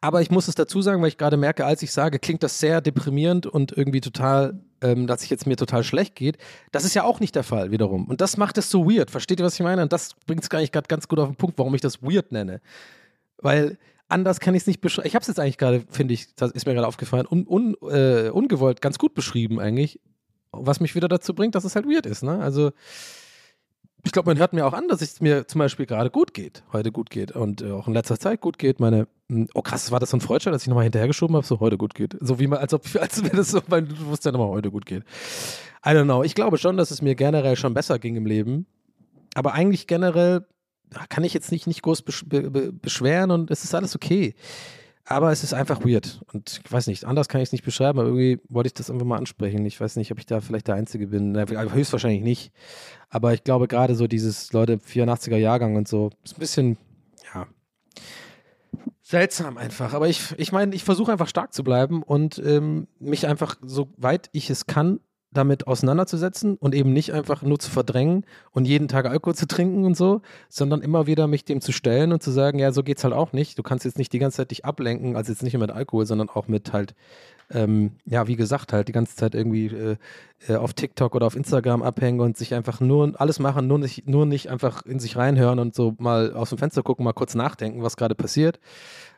Aber 0.00 0.20
ich 0.20 0.30
muss 0.30 0.48
es 0.48 0.54
dazu 0.54 0.82
sagen, 0.82 1.00
weil 1.00 1.08
ich 1.08 1.16
gerade 1.18 1.36
merke, 1.36 1.64
als 1.64 1.82
ich 1.82 1.92
sage, 1.92 2.18
klingt 2.18 2.42
das 2.42 2.58
sehr 2.60 2.80
deprimierend 2.80 3.46
und 3.46 3.72
irgendwie 3.72 4.02
total 4.02 4.60
ähm, 4.84 5.06
dass 5.06 5.22
es 5.22 5.30
jetzt 5.30 5.46
mir 5.46 5.56
total 5.56 5.82
schlecht 5.82 6.14
geht. 6.14 6.36
Das 6.70 6.84
ist 6.84 6.94
ja 6.94 7.04
auch 7.04 7.18
nicht 7.18 7.34
der 7.34 7.42
Fall 7.42 7.70
wiederum. 7.70 8.06
Und 8.06 8.20
das 8.20 8.36
macht 8.36 8.58
es 8.58 8.70
so 8.70 8.88
weird. 8.88 9.10
Versteht 9.10 9.40
ihr, 9.40 9.46
was 9.46 9.54
ich 9.54 9.60
meine? 9.60 9.82
Und 9.82 9.92
das 9.92 10.14
bringt 10.26 10.42
es 10.42 10.50
gar 10.50 10.60
nicht 10.60 10.72
gerade 10.72 10.86
ganz 10.88 11.08
gut 11.08 11.18
auf 11.18 11.28
den 11.28 11.36
Punkt, 11.36 11.58
warum 11.58 11.74
ich 11.74 11.80
das 11.80 12.02
weird 12.02 12.30
nenne. 12.32 12.60
Weil 13.38 13.78
anders 14.08 14.40
kann 14.40 14.54
ich 14.54 14.62
es 14.62 14.66
nicht 14.66 14.82
beschreiben. 14.82 15.08
Ich 15.08 15.14
habe 15.14 15.22
es 15.22 15.28
jetzt 15.28 15.40
eigentlich 15.40 15.58
gerade, 15.58 15.84
finde 15.88 16.12
ich, 16.12 16.34
das 16.36 16.50
ist 16.50 16.66
mir 16.66 16.74
gerade 16.74 16.86
aufgefallen, 16.86 17.26
un, 17.28 17.46
un, 17.46 17.76
äh, 17.90 18.28
ungewollt 18.28 18.82
ganz 18.82 18.98
gut 18.98 19.14
beschrieben 19.14 19.58
eigentlich. 19.58 20.00
Was 20.52 20.80
mich 20.80 20.94
wieder 20.94 21.08
dazu 21.08 21.34
bringt, 21.34 21.54
dass 21.54 21.64
es 21.64 21.74
halt 21.74 21.86
weird 21.86 22.06
ist. 22.06 22.22
Ne? 22.22 22.38
Also 22.38 22.70
ich 24.04 24.12
glaube, 24.12 24.28
man 24.28 24.38
hört 24.38 24.52
mir 24.52 24.66
auch 24.66 24.74
an, 24.74 24.86
dass 24.88 25.00
es 25.00 25.20
mir 25.20 25.48
zum 25.48 25.58
Beispiel 25.58 25.86
gerade 25.86 26.10
gut 26.10 26.34
geht, 26.34 26.62
heute 26.72 26.92
gut 26.92 27.10
geht 27.10 27.32
und 27.32 27.62
äh, 27.62 27.72
auch 27.72 27.88
in 27.88 27.94
letzter 27.94 28.18
Zeit 28.18 28.40
gut 28.42 28.58
geht. 28.58 28.78
Meine, 28.78 29.08
hm, 29.28 29.48
oh 29.54 29.62
krass, 29.62 29.90
war 29.90 29.98
das 29.98 30.10
so 30.10 30.18
ein 30.18 30.20
Freudschein, 30.20 30.52
dass 30.52 30.62
ich 30.62 30.68
nochmal 30.68 30.84
hinterhergeschoben 30.84 31.34
habe, 31.34 31.46
so 31.46 31.58
heute 31.60 31.78
gut 31.78 31.94
geht. 31.94 32.14
So 32.20 32.38
wie 32.38 32.46
man, 32.46 32.58
als 32.58 32.74
ob, 32.74 32.82
als 33.00 33.24
wäre 33.24 33.36
das 33.36 33.50
so, 33.50 33.62
wusstest 33.66 34.26
ja 34.26 34.32
nochmal 34.32 34.48
heute 34.48 34.70
gut 34.70 34.84
geht. 34.84 35.04
I 35.84 35.90
don't 35.90 36.04
know. 36.04 36.22
Ich 36.22 36.34
glaube 36.34 36.58
schon, 36.58 36.76
dass 36.76 36.90
es 36.90 37.02
mir 37.02 37.14
generell 37.14 37.56
schon 37.56 37.74
besser 37.74 37.98
ging 37.98 38.16
im 38.16 38.26
Leben. 38.26 38.66
Aber 39.34 39.54
eigentlich 39.54 39.86
generell 39.86 40.46
kann 41.08 41.24
ich 41.24 41.34
jetzt 41.34 41.50
nicht, 41.50 41.66
nicht 41.66 41.82
groß 41.82 42.02
besch 42.02 42.24
be 42.26 42.72
beschweren 42.72 43.30
und 43.30 43.50
es 43.50 43.64
ist 43.64 43.74
alles 43.74 43.96
okay. 43.96 44.34
Aber 45.06 45.30
es 45.30 45.44
ist 45.44 45.52
einfach 45.52 45.84
weird. 45.84 46.22
Und 46.32 46.62
ich 46.64 46.72
weiß 46.72 46.86
nicht, 46.86 47.04
anders 47.04 47.28
kann 47.28 47.40
ich 47.40 47.48
es 47.48 47.52
nicht 47.52 47.64
beschreiben, 47.64 47.98
aber 47.98 48.08
irgendwie 48.08 48.40
wollte 48.48 48.68
ich 48.68 48.74
das 48.74 48.90
einfach 48.90 49.04
mal 49.04 49.18
ansprechen. 49.18 49.64
Ich 49.66 49.78
weiß 49.78 49.96
nicht, 49.96 50.10
ob 50.10 50.18
ich 50.18 50.26
da 50.26 50.40
vielleicht 50.40 50.68
der 50.68 50.76
Einzige 50.76 51.08
bin. 51.08 51.36
Höchstwahrscheinlich 51.36 52.22
nicht. 52.22 52.52
Aber 53.10 53.34
ich 53.34 53.44
glaube, 53.44 53.68
gerade 53.68 53.94
so 53.94 54.06
dieses 54.06 54.52
Leute 54.52 54.76
84er 54.76 55.36
Jahrgang 55.36 55.76
und 55.76 55.88
so, 55.88 56.10
ist 56.24 56.36
ein 56.36 56.40
bisschen, 56.40 56.78
ja, 57.34 57.46
seltsam 59.02 59.58
einfach. 59.58 59.92
Aber 59.92 60.08
ich, 60.08 60.34
ich 60.38 60.52
meine, 60.52 60.74
ich 60.74 60.84
versuche 60.84 61.12
einfach 61.12 61.28
stark 61.28 61.52
zu 61.52 61.62
bleiben 61.62 62.02
und 62.02 62.38
ähm, 62.38 62.88
mich 62.98 63.26
einfach, 63.26 63.56
so 63.62 63.92
weit 63.98 64.30
ich 64.32 64.48
es 64.48 64.66
kann, 64.66 65.00
damit 65.34 65.66
auseinanderzusetzen 65.66 66.56
und 66.56 66.74
eben 66.74 66.92
nicht 66.92 67.12
einfach 67.12 67.42
nur 67.42 67.58
zu 67.58 67.70
verdrängen 67.70 68.24
und 68.52 68.66
jeden 68.66 68.88
Tag 68.88 69.06
Alkohol 69.06 69.34
zu 69.34 69.46
trinken 69.46 69.84
und 69.84 69.96
so, 69.96 70.22
sondern 70.48 70.80
immer 70.80 71.06
wieder 71.06 71.26
mich 71.26 71.44
dem 71.44 71.60
zu 71.60 71.72
stellen 71.72 72.12
und 72.12 72.22
zu 72.22 72.30
sagen, 72.30 72.58
ja, 72.58 72.72
so 72.72 72.82
geht's 72.82 73.04
halt 73.04 73.12
auch 73.12 73.32
nicht. 73.32 73.58
Du 73.58 73.62
kannst 73.62 73.84
jetzt 73.84 73.98
nicht 73.98 74.12
die 74.12 74.18
ganze 74.18 74.38
Zeit 74.38 74.50
dich 74.50 74.64
ablenken, 74.64 75.16
also 75.16 75.32
jetzt 75.32 75.42
nicht 75.42 75.52
nur 75.52 75.60
mit 75.60 75.70
Alkohol, 75.70 76.06
sondern 76.06 76.30
auch 76.30 76.48
mit 76.48 76.72
halt, 76.72 76.94
ähm, 77.50 77.92
ja, 78.06 78.26
wie 78.26 78.36
gesagt, 78.36 78.72
halt 78.72 78.88
die 78.88 78.92
ganze 78.92 79.16
Zeit 79.16 79.34
irgendwie 79.34 79.66
äh, 79.66 79.96
äh, 80.48 80.56
auf 80.56 80.72
TikTok 80.72 81.14
oder 81.14 81.26
auf 81.26 81.36
Instagram 81.36 81.82
abhängen 81.82 82.20
und 82.20 82.36
sich 82.36 82.54
einfach 82.54 82.80
nur 82.80 83.12
alles 83.20 83.38
machen, 83.38 83.66
nur 83.66 83.78
nicht, 83.78 84.08
nur 84.08 84.26
nicht 84.26 84.48
einfach 84.48 84.86
in 84.86 85.00
sich 85.00 85.16
reinhören 85.16 85.58
und 85.58 85.74
so 85.74 85.94
mal 85.98 86.32
aus 86.32 86.50
dem 86.50 86.58
Fenster 86.58 86.82
gucken, 86.82 87.04
mal 87.04 87.12
kurz 87.12 87.34
nachdenken, 87.34 87.82
was 87.82 87.96
gerade 87.96 88.14
passiert, 88.14 88.60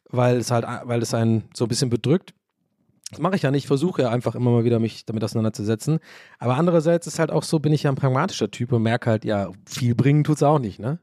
weil 0.09 0.39
es 0.39 0.51
halt, 0.51 0.65
weil 0.85 1.03
es 1.03 1.15
einen 1.15 1.45
so 1.55 1.67
ein 1.67 1.69
bisschen 1.69 1.91
bedrückt. 1.91 2.35
Das 3.11 3.21
mache 3.21 3.37
ich 3.37 3.43
ja 3.43 3.53
nicht, 3.53 3.65
ich 3.65 3.69
versuche 3.69 4.03
ja 4.03 4.11
einfach 4.11 4.35
immer 4.35 4.51
mal 4.51 4.65
wieder 4.65 4.81
mich 4.81 5.05
damit 5.07 5.23
auseinanderzusetzen. 5.23 6.01
Aber 6.39 6.57
andererseits 6.57 7.07
ist 7.07 7.19
halt 7.19 7.31
auch 7.31 7.45
so, 7.45 7.61
bin 7.61 7.73
ich 7.73 7.85
ja 7.85 7.91
ein 7.91 7.97
pragmatischer 7.97 8.51
Typ 8.51 8.73
und 8.73 8.83
merke 8.83 9.11
halt, 9.11 9.25
ja, 9.25 9.51
viel 9.65 9.95
bringen 9.95 10.25
tut 10.25 10.37
es 10.37 10.43
auch 10.43 10.59
nicht, 10.59 10.81
ne? 10.81 10.99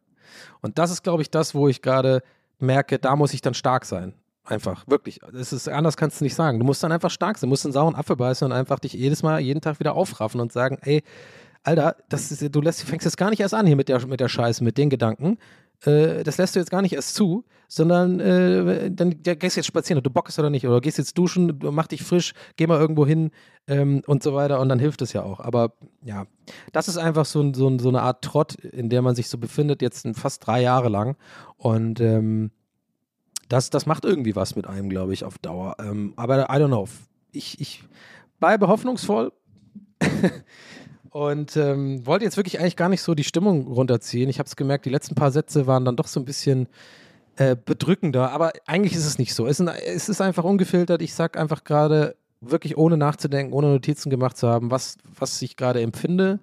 Und 0.62 0.78
das 0.80 0.92
ist, 0.92 1.04
glaube 1.04 1.22
ich, 1.22 1.30
das, 1.30 1.56
wo 1.56 1.70
ich 1.70 1.82
gerade 1.82 2.22
merke, 2.60 3.00
da 3.00 3.16
muss 3.16 3.34
ich 3.34 3.42
dann 3.42 3.54
stark 3.54 3.86
sein. 3.86 4.14
Einfach, 4.46 4.86
wirklich. 4.88 5.22
Das 5.32 5.54
ist, 5.54 5.70
anders 5.70 5.96
kannst 5.96 6.20
du 6.20 6.26
nicht 6.26 6.36
sagen. 6.36 6.60
Du 6.60 6.66
musst 6.66 6.84
dann 6.84 6.92
einfach 6.92 7.10
stark 7.10 7.38
sein, 7.38 7.48
du 7.48 7.52
musst 7.52 7.66
einen 7.66 7.72
sauren 7.72 7.96
Apfel 7.96 8.18
beißen 8.18 8.46
und 8.46 8.52
einfach 8.52 8.80
dich 8.80 8.94
jedes 8.94 9.24
Mal, 9.24 9.40
jeden 9.40 9.62
Tag 9.62 9.80
wieder 9.80 9.96
aufraffen 9.96 10.42
und 10.42 10.52
sagen, 10.52 10.80
ey, 10.82 11.04
Alter, 11.64 11.96
das 12.10 12.30
ist, 12.30 12.54
du 12.54 12.60
lässt, 12.60 12.84
fängst 12.84 13.06
jetzt 13.06 13.16
gar 13.16 13.30
nicht 13.30 13.40
erst 13.40 13.54
an 13.54 13.66
hier 13.66 13.78
mit 13.78 13.88
der, 13.88 14.06
mit 14.06 14.20
der 14.20 14.28
Scheiße, 14.28 14.64
mit 14.64 14.78
den 14.78 14.90
Gedanken. 14.90 15.38
Äh, 15.86 16.24
das 16.24 16.38
lässt 16.38 16.56
du 16.56 16.60
jetzt 16.60 16.72
gar 16.72 16.82
nicht 16.82 16.94
erst 16.94 17.16
zu, 17.16 17.44
sondern 17.68 18.20
äh, 18.20 18.92
dann 18.92 19.16
ja, 19.26 19.36
gehst 19.36 19.58
jetzt 19.58 19.66
spazieren, 19.66 19.98
ob 19.98 20.04
du 20.04 20.10
Bock 20.10 20.28
hast 20.28 20.40
oder 20.40 20.50
nicht, 20.50 20.68
oder 20.68 20.80
gehst 20.82 20.98
jetzt 20.98 21.18
duschen, 21.18 21.60
du- 21.60 21.72
mach 21.72 21.88
dich 21.88 22.04
frisch, 22.04 22.34
geh 22.56 22.68
mal 22.68 22.80
irgendwo 22.80 23.06
hin 23.06 23.32
ähm, 23.68 24.02
und 24.06 24.22
so 24.24 24.34
weiter 24.34 24.60
und 24.60 24.70
dann 24.70 24.80
hilft 24.80 25.02
es 25.02 25.14
ja 25.14 25.24
auch. 25.24 25.40
Aber 25.40 25.74
ja, 26.04 26.26
das 26.72 26.88
ist 26.88 26.98
einfach 26.98 27.26
so, 27.26 27.54
so, 27.54 27.78
so 27.80 27.90
eine 27.90 28.02
Art 28.02 28.24
Trott, 28.24 28.56
in 28.56 28.90
der 28.90 29.02
man 29.02 29.16
sich 29.16 29.28
so 29.30 29.38
befindet, 29.38 29.82
jetzt 29.82 30.08
fast 30.14 30.46
drei 30.46 30.62
Jahre 30.62 30.90
lang. 30.90 31.16
Und 31.58 32.00
ähm, 32.00 32.52
das, 33.50 33.70
das 33.70 33.86
macht 33.86 34.06
irgendwie 34.06 34.36
was 34.36 34.56
mit 34.56 34.68
einem, 34.68 34.90
glaube 34.90 35.14
ich, 35.14 35.24
auf 35.26 35.38
Dauer. 35.38 35.76
Ähm, 35.80 36.14
aber 36.16 36.44
I 36.44 36.54
don't 36.62 36.68
know. 36.68 36.88
Ich, 37.32 37.60
ich 37.60 37.84
bleibe 38.40 38.68
hoffnungsvoll 38.68 39.32
und 41.14 41.56
ähm, 41.58 42.04
wollte 42.08 42.26
jetzt 42.26 42.38
wirklich 42.38 42.60
eigentlich 42.60 42.76
gar 42.76 42.90
nicht 42.90 43.04
so 43.04 43.14
die 43.14 43.24
Stimmung 43.24 43.68
runterziehen. 43.68 44.30
Ich 44.30 44.40
habe 44.40 44.48
es 44.48 44.56
gemerkt, 44.56 44.86
die 44.86 44.90
letzten 44.90 45.14
paar 45.14 45.30
Sätze 45.32 45.68
waren 45.68 45.86
dann 45.86 45.96
doch 45.96 46.08
so 46.08 46.20
ein 46.20 46.26
bisschen 46.26 46.68
äh, 47.36 47.56
bedrückender. 47.56 48.32
Aber 48.32 48.52
eigentlich 48.66 48.94
ist 48.96 49.06
es 49.06 49.20
nicht 49.20 49.36
so. 49.36 49.46
Es 49.46 49.60
ist, 49.60 50.22
einfach 50.22 50.44
ungefiltert. 50.44 51.04
Ich 51.04 51.14
sage 51.14 51.40
einfach 51.40 51.66
gerade 51.66 52.16
wirklich 52.42 52.78
ohne 52.78 52.98
nachzudenken, 52.98 53.54
ohne 53.54 53.68
Notizen 53.68 54.10
gemacht 54.10 54.38
zu 54.38 54.48
haben, 54.48 54.72
was, 54.72 54.98
was 55.04 55.40
ich 55.44 55.56
gerade 55.56 55.82
empfinde. 55.82 56.40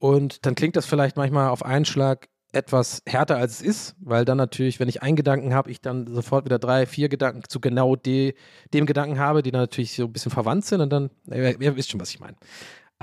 Und 0.00 0.46
dann 0.46 0.56
klingt 0.56 0.74
das 0.74 0.84
vielleicht 0.84 1.16
manchmal 1.16 1.50
auf 1.50 1.64
einen 1.64 1.84
Schlag 1.84 2.28
etwas 2.50 3.02
härter 3.06 3.36
als 3.36 3.60
es 3.60 3.62
ist, 3.62 3.96
weil 4.00 4.24
dann 4.24 4.36
natürlich, 4.36 4.80
wenn 4.80 4.88
ich 4.88 5.00
einen 5.02 5.16
Gedanken 5.16 5.54
habe, 5.54 5.70
ich 5.70 5.80
dann 5.80 6.12
sofort 6.12 6.44
wieder 6.44 6.58
drei, 6.58 6.86
vier 6.86 7.08
Gedanken 7.08 7.44
zu 7.48 7.60
genau 7.60 7.94
de, 7.94 8.34
dem 8.74 8.84
Gedanken 8.84 9.20
habe, 9.20 9.44
die 9.44 9.52
dann 9.52 9.62
natürlich 9.62 9.94
so 9.94 10.04
ein 10.04 10.12
bisschen 10.12 10.32
verwandt 10.32 10.66
sind 10.66 10.80
und 10.80 10.90
dann, 10.90 11.10
ihr, 11.30 11.58
ihr 11.60 11.76
wisst 11.76 11.92
schon, 11.92 12.00
was 12.00 12.10
ich 12.10 12.18
meine. 12.18 12.36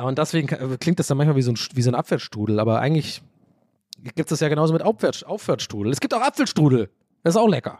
Und 0.03 0.17
deswegen 0.17 0.47
ka- 0.47 0.57
klingt 0.79 0.99
das 0.99 1.07
dann 1.07 1.17
manchmal 1.17 1.35
wie 1.35 1.41
so 1.41 1.51
ein, 1.51 1.57
wie 1.73 1.81
so 1.81 1.89
ein 1.91 1.95
Abwärtsstrudel, 1.95 2.59
aber 2.59 2.79
eigentlich 2.79 3.21
gibt 4.03 4.19
es 4.19 4.27
das 4.27 4.39
ja 4.39 4.47
genauso 4.49 4.73
mit 4.73 4.81
Aufwärts, 4.81 5.23
Aufwärtsstrudel. 5.23 5.91
Es 5.91 5.99
gibt 5.99 6.13
auch 6.13 6.21
Apfelstrudel. 6.21 6.89
Das 7.23 7.35
ist 7.35 7.41
auch 7.41 7.49
lecker. 7.49 7.79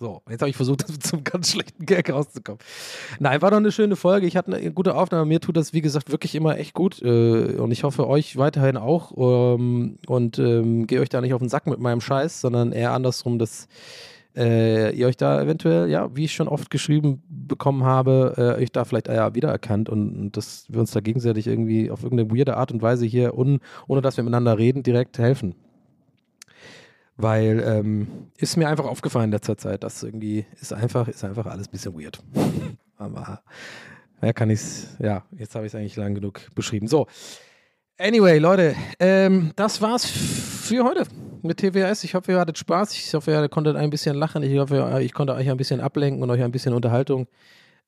So, 0.00 0.22
jetzt 0.30 0.40
habe 0.40 0.48
ich 0.50 0.56
versucht, 0.56 0.84
zum 1.02 1.24
ganz 1.24 1.50
schlechten 1.50 1.84
Gag 1.84 2.10
rauszukommen. 2.10 2.60
Nein, 3.18 3.42
war 3.42 3.50
doch 3.50 3.56
eine 3.56 3.72
schöne 3.72 3.96
Folge. 3.96 4.26
Ich 4.26 4.36
hatte 4.36 4.54
eine 4.54 4.72
gute 4.72 4.94
Aufnahme. 4.94 5.26
Mir 5.26 5.40
tut 5.40 5.56
das, 5.56 5.72
wie 5.72 5.80
gesagt, 5.80 6.10
wirklich 6.12 6.34
immer 6.36 6.56
echt 6.56 6.72
gut. 6.72 7.02
Äh, 7.02 7.56
und 7.56 7.72
ich 7.72 7.82
hoffe, 7.82 8.06
euch 8.06 8.36
weiterhin 8.36 8.76
auch. 8.76 9.12
Ähm, 9.56 9.98
und 10.06 10.38
ähm, 10.38 10.86
gehe 10.86 11.00
euch 11.00 11.08
da 11.08 11.20
nicht 11.20 11.34
auf 11.34 11.40
den 11.40 11.48
Sack 11.48 11.66
mit 11.66 11.80
meinem 11.80 12.00
Scheiß, 12.00 12.40
sondern 12.40 12.70
eher 12.72 12.92
andersrum, 12.92 13.38
dass 13.40 13.66
äh, 14.38 14.90
ihr 14.92 15.08
euch 15.08 15.16
da 15.16 15.42
eventuell, 15.42 15.90
ja, 15.90 16.14
wie 16.14 16.26
ich 16.26 16.32
schon 16.32 16.46
oft 16.46 16.70
geschrieben 16.70 17.22
bekommen 17.28 17.84
habe, 17.84 18.34
äh, 18.36 18.62
euch 18.62 18.70
da 18.70 18.84
vielleicht 18.84 19.08
ja, 19.08 19.34
wiedererkannt 19.34 19.88
und, 19.88 20.16
und 20.16 20.36
dass 20.36 20.66
wir 20.68 20.78
uns 20.78 20.92
da 20.92 21.00
gegenseitig 21.00 21.48
irgendwie 21.48 21.90
auf 21.90 22.04
irgendeine 22.04 22.30
weirde 22.30 22.56
Art 22.56 22.70
und 22.70 22.80
Weise 22.80 23.04
hier, 23.04 23.36
un, 23.36 23.58
ohne 23.88 24.00
dass 24.00 24.16
wir 24.16 24.22
miteinander 24.22 24.56
reden, 24.56 24.84
direkt 24.84 25.18
helfen. 25.18 25.56
Weil 27.16 27.60
ähm, 27.66 28.06
ist 28.36 28.56
mir 28.56 28.68
einfach 28.68 28.84
aufgefallen 28.84 29.26
in 29.26 29.32
letzter 29.32 29.58
Zeit, 29.58 29.82
dass 29.82 30.04
irgendwie 30.04 30.46
ist 30.60 30.72
einfach, 30.72 31.08
ist 31.08 31.24
einfach 31.24 31.46
alles 31.46 31.66
ein 31.66 31.72
bisschen 31.72 32.00
weird. 32.00 32.20
Aber 32.96 33.42
ja, 34.22 34.32
kann 34.32 34.50
ich's, 34.50 34.96
ja, 35.00 35.24
jetzt 35.36 35.56
habe 35.56 35.66
ich 35.66 35.72
es 35.72 35.74
eigentlich 35.74 35.96
lang 35.96 36.14
genug 36.14 36.40
beschrieben. 36.54 36.86
So, 36.86 37.08
anyway, 37.98 38.38
Leute, 38.38 38.76
ähm, 39.00 39.50
das 39.56 39.82
war's 39.82 40.06
für 40.06 40.84
heute 40.84 41.02
mit 41.42 41.58
TWS. 41.58 42.04
Ich 42.04 42.14
hoffe, 42.14 42.32
ihr 42.32 42.38
hattet 42.38 42.58
Spaß. 42.58 42.94
Ich 42.94 43.12
hoffe, 43.14 43.30
ihr 43.30 43.48
konntet 43.48 43.76
ein 43.76 43.90
bisschen 43.90 44.16
lachen. 44.16 44.42
Ich 44.42 44.58
hoffe, 44.58 45.00
ich 45.02 45.12
konnte 45.12 45.34
euch 45.34 45.50
ein 45.50 45.56
bisschen 45.56 45.80
ablenken 45.80 46.22
und 46.22 46.30
euch 46.30 46.42
ein 46.42 46.52
bisschen 46.52 46.74
Unterhaltung 46.74 47.26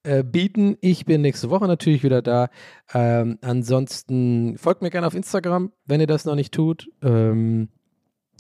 äh, 0.03 0.23
bieten. 0.23 0.77
Ich 0.81 1.05
bin 1.05 1.21
nächste 1.21 1.51
Woche 1.51 1.67
natürlich 1.67 2.03
wieder 2.03 2.23
da. 2.23 2.49
Ähm, 2.95 3.39
ansonsten 3.43 4.57
folgt 4.59 4.83
mir 4.83 4.91
gerne 4.91 5.07
auf 5.07 5.15
Instagram, 5.15 5.73
wenn 5.87 6.01
ihr 6.01 6.07
das 6.07 6.25
noch 6.25 6.35
nicht 6.35 6.53
tut. 6.53 6.89
Ähm, 7.03 7.69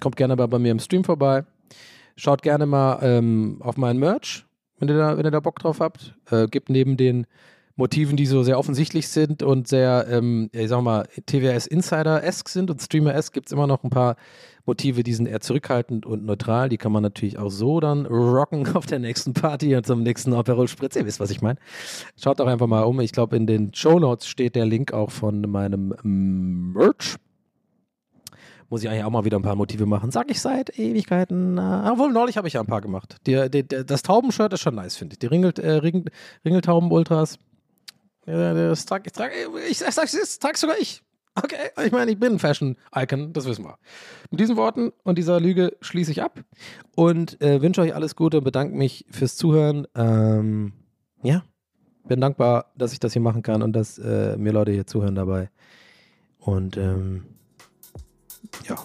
kommt 0.00 0.16
gerne 0.16 0.36
mal 0.36 0.46
bei 0.46 0.58
mir 0.58 0.72
im 0.72 0.78
Stream 0.78 1.04
vorbei. 1.04 1.44
Schaut 2.16 2.42
gerne 2.42 2.66
mal 2.66 2.98
ähm, 3.02 3.58
auf 3.60 3.76
meinen 3.76 3.98
Merch, 3.98 4.46
wenn 4.78 4.88
ihr 4.88 4.96
da, 4.96 5.16
wenn 5.16 5.24
ihr 5.24 5.30
da 5.30 5.40
Bock 5.40 5.58
drauf 5.58 5.80
habt. 5.80 6.14
Äh, 6.30 6.46
gibt 6.48 6.70
neben 6.70 6.96
den 6.96 7.26
Motiven, 7.76 8.16
die 8.16 8.26
so 8.26 8.42
sehr 8.42 8.58
offensichtlich 8.58 9.08
sind 9.08 9.42
und 9.42 9.68
sehr, 9.68 10.06
ähm, 10.10 10.50
ich 10.52 10.68
sag 10.68 10.82
mal, 10.82 11.06
TWS 11.26 11.66
Insider-esque 11.66 12.48
sind 12.48 12.70
und 12.70 12.80
Streamer-esque, 12.80 13.32
gibt 13.32 13.46
es 13.46 13.52
immer 13.52 13.66
noch 13.66 13.84
ein 13.84 13.90
paar 13.90 14.16
Motive, 14.66 15.02
die 15.02 15.14
sind 15.14 15.26
eher 15.26 15.40
zurückhaltend 15.40 16.06
und 16.06 16.24
neutral. 16.24 16.68
Die 16.68 16.76
kann 16.76 16.92
man 16.92 17.02
natürlich 17.02 17.38
auch 17.38 17.50
so 17.50 17.80
dann 17.80 18.06
rocken 18.06 18.68
auf 18.76 18.86
der 18.86 18.98
nächsten 18.98 19.32
Party 19.32 19.74
und 19.74 19.86
zum 19.86 20.02
nächsten 20.02 20.32
Aperol 20.32 20.68
Spritz. 20.68 20.96
Ihr 20.96 21.06
wisst, 21.06 21.20
was 21.20 21.30
ich 21.30 21.42
meine. 21.42 21.58
Schaut 22.20 22.40
doch 22.40 22.46
einfach 22.46 22.66
mal 22.66 22.82
um. 22.82 23.00
Ich 23.00 23.12
glaube, 23.12 23.36
in 23.36 23.46
den 23.46 23.74
Show 23.74 23.98
Notes 23.98 24.28
steht 24.28 24.54
der 24.54 24.66
Link 24.66 24.92
auch 24.92 25.10
von 25.10 25.40
meinem 25.42 25.94
ähm, 26.04 26.72
Merch. 26.72 27.16
Muss 28.68 28.84
ich 28.84 28.88
eigentlich 28.88 29.02
auch 29.02 29.10
mal 29.10 29.24
wieder 29.24 29.36
ein 29.36 29.42
paar 29.42 29.56
Motive 29.56 29.86
machen. 29.86 30.12
Sag 30.12 30.30
ich 30.30 30.40
seit 30.40 30.78
Ewigkeiten. 30.78 31.58
Äh, 31.58 31.90
obwohl, 31.90 32.12
neulich 32.12 32.36
habe 32.36 32.46
ich 32.46 32.54
ja 32.54 32.60
ein 32.60 32.68
paar 32.68 32.80
gemacht. 32.80 33.16
Die, 33.26 33.50
die, 33.50 33.66
das 33.66 34.02
Taubenshirt 34.02 34.52
ist 34.52 34.60
schon 34.60 34.76
nice, 34.76 34.96
finde 34.96 35.14
ich. 35.14 35.18
Die 35.18 35.26
Ringel, 35.26 35.52
äh, 35.58 35.72
Ring, 35.72 36.04
Ringeltauben-Ultras. 36.44 37.38
Ja, 38.26 38.54
das 38.54 38.86
trag, 38.86 39.06
ich 39.06 39.12
trage, 39.12 39.34
ich, 39.68 39.80
ich 39.80 39.94
sag's 39.94 40.12
jetzt, 40.12 40.40
trage 40.40 40.58
sogar 40.58 40.78
ich. 40.78 41.02
Okay, 41.34 41.70
ich 41.84 41.92
meine, 41.92 42.10
ich 42.10 42.18
bin 42.18 42.34
ein 42.34 42.38
Fashion-Icon, 42.38 43.32
das 43.32 43.44
wissen 43.46 43.64
wir. 43.64 43.78
Mit 44.30 44.40
diesen 44.40 44.56
Worten 44.56 44.92
und 45.04 45.16
dieser 45.16 45.38
Lüge 45.40 45.76
schließe 45.80 46.10
ich 46.10 46.22
ab 46.22 46.40
und 46.96 47.40
äh, 47.40 47.62
wünsche 47.62 47.80
euch 47.80 47.94
alles 47.94 48.16
Gute 48.16 48.38
und 48.38 48.44
bedanke 48.44 48.76
mich 48.76 49.06
fürs 49.10 49.36
Zuhören. 49.36 49.86
Ähm, 49.94 50.72
ja, 51.22 51.44
bin 52.04 52.20
dankbar, 52.20 52.72
dass 52.76 52.92
ich 52.92 52.98
das 52.98 53.12
hier 53.12 53.22
machen 53.22 53.42
kann 53.42 53.62
und 53.62 53.72
dass 53.72 53.98
äh, 53.98 54.36
mir 54.36 54.52
Leute 54.52 54.72
hier 54.72 54.86
zuhören 54.86 55.14
dabei. 55.14 55.50
Und 56.38 56.76
ähm, 56.76 57.24
ja, 58.68 58.76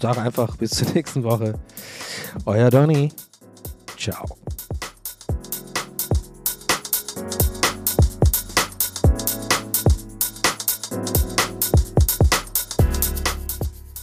sage 0.00 0.20
einfach 0.20 0.56
bis 0.56 0.72
zur 0.72 0.88
nächsten 0.94 1.24
Woche. 1.24 1.58
Euer 2.44 2.70
Donny. 2.70 3.10
Ciao. 3.96 4.36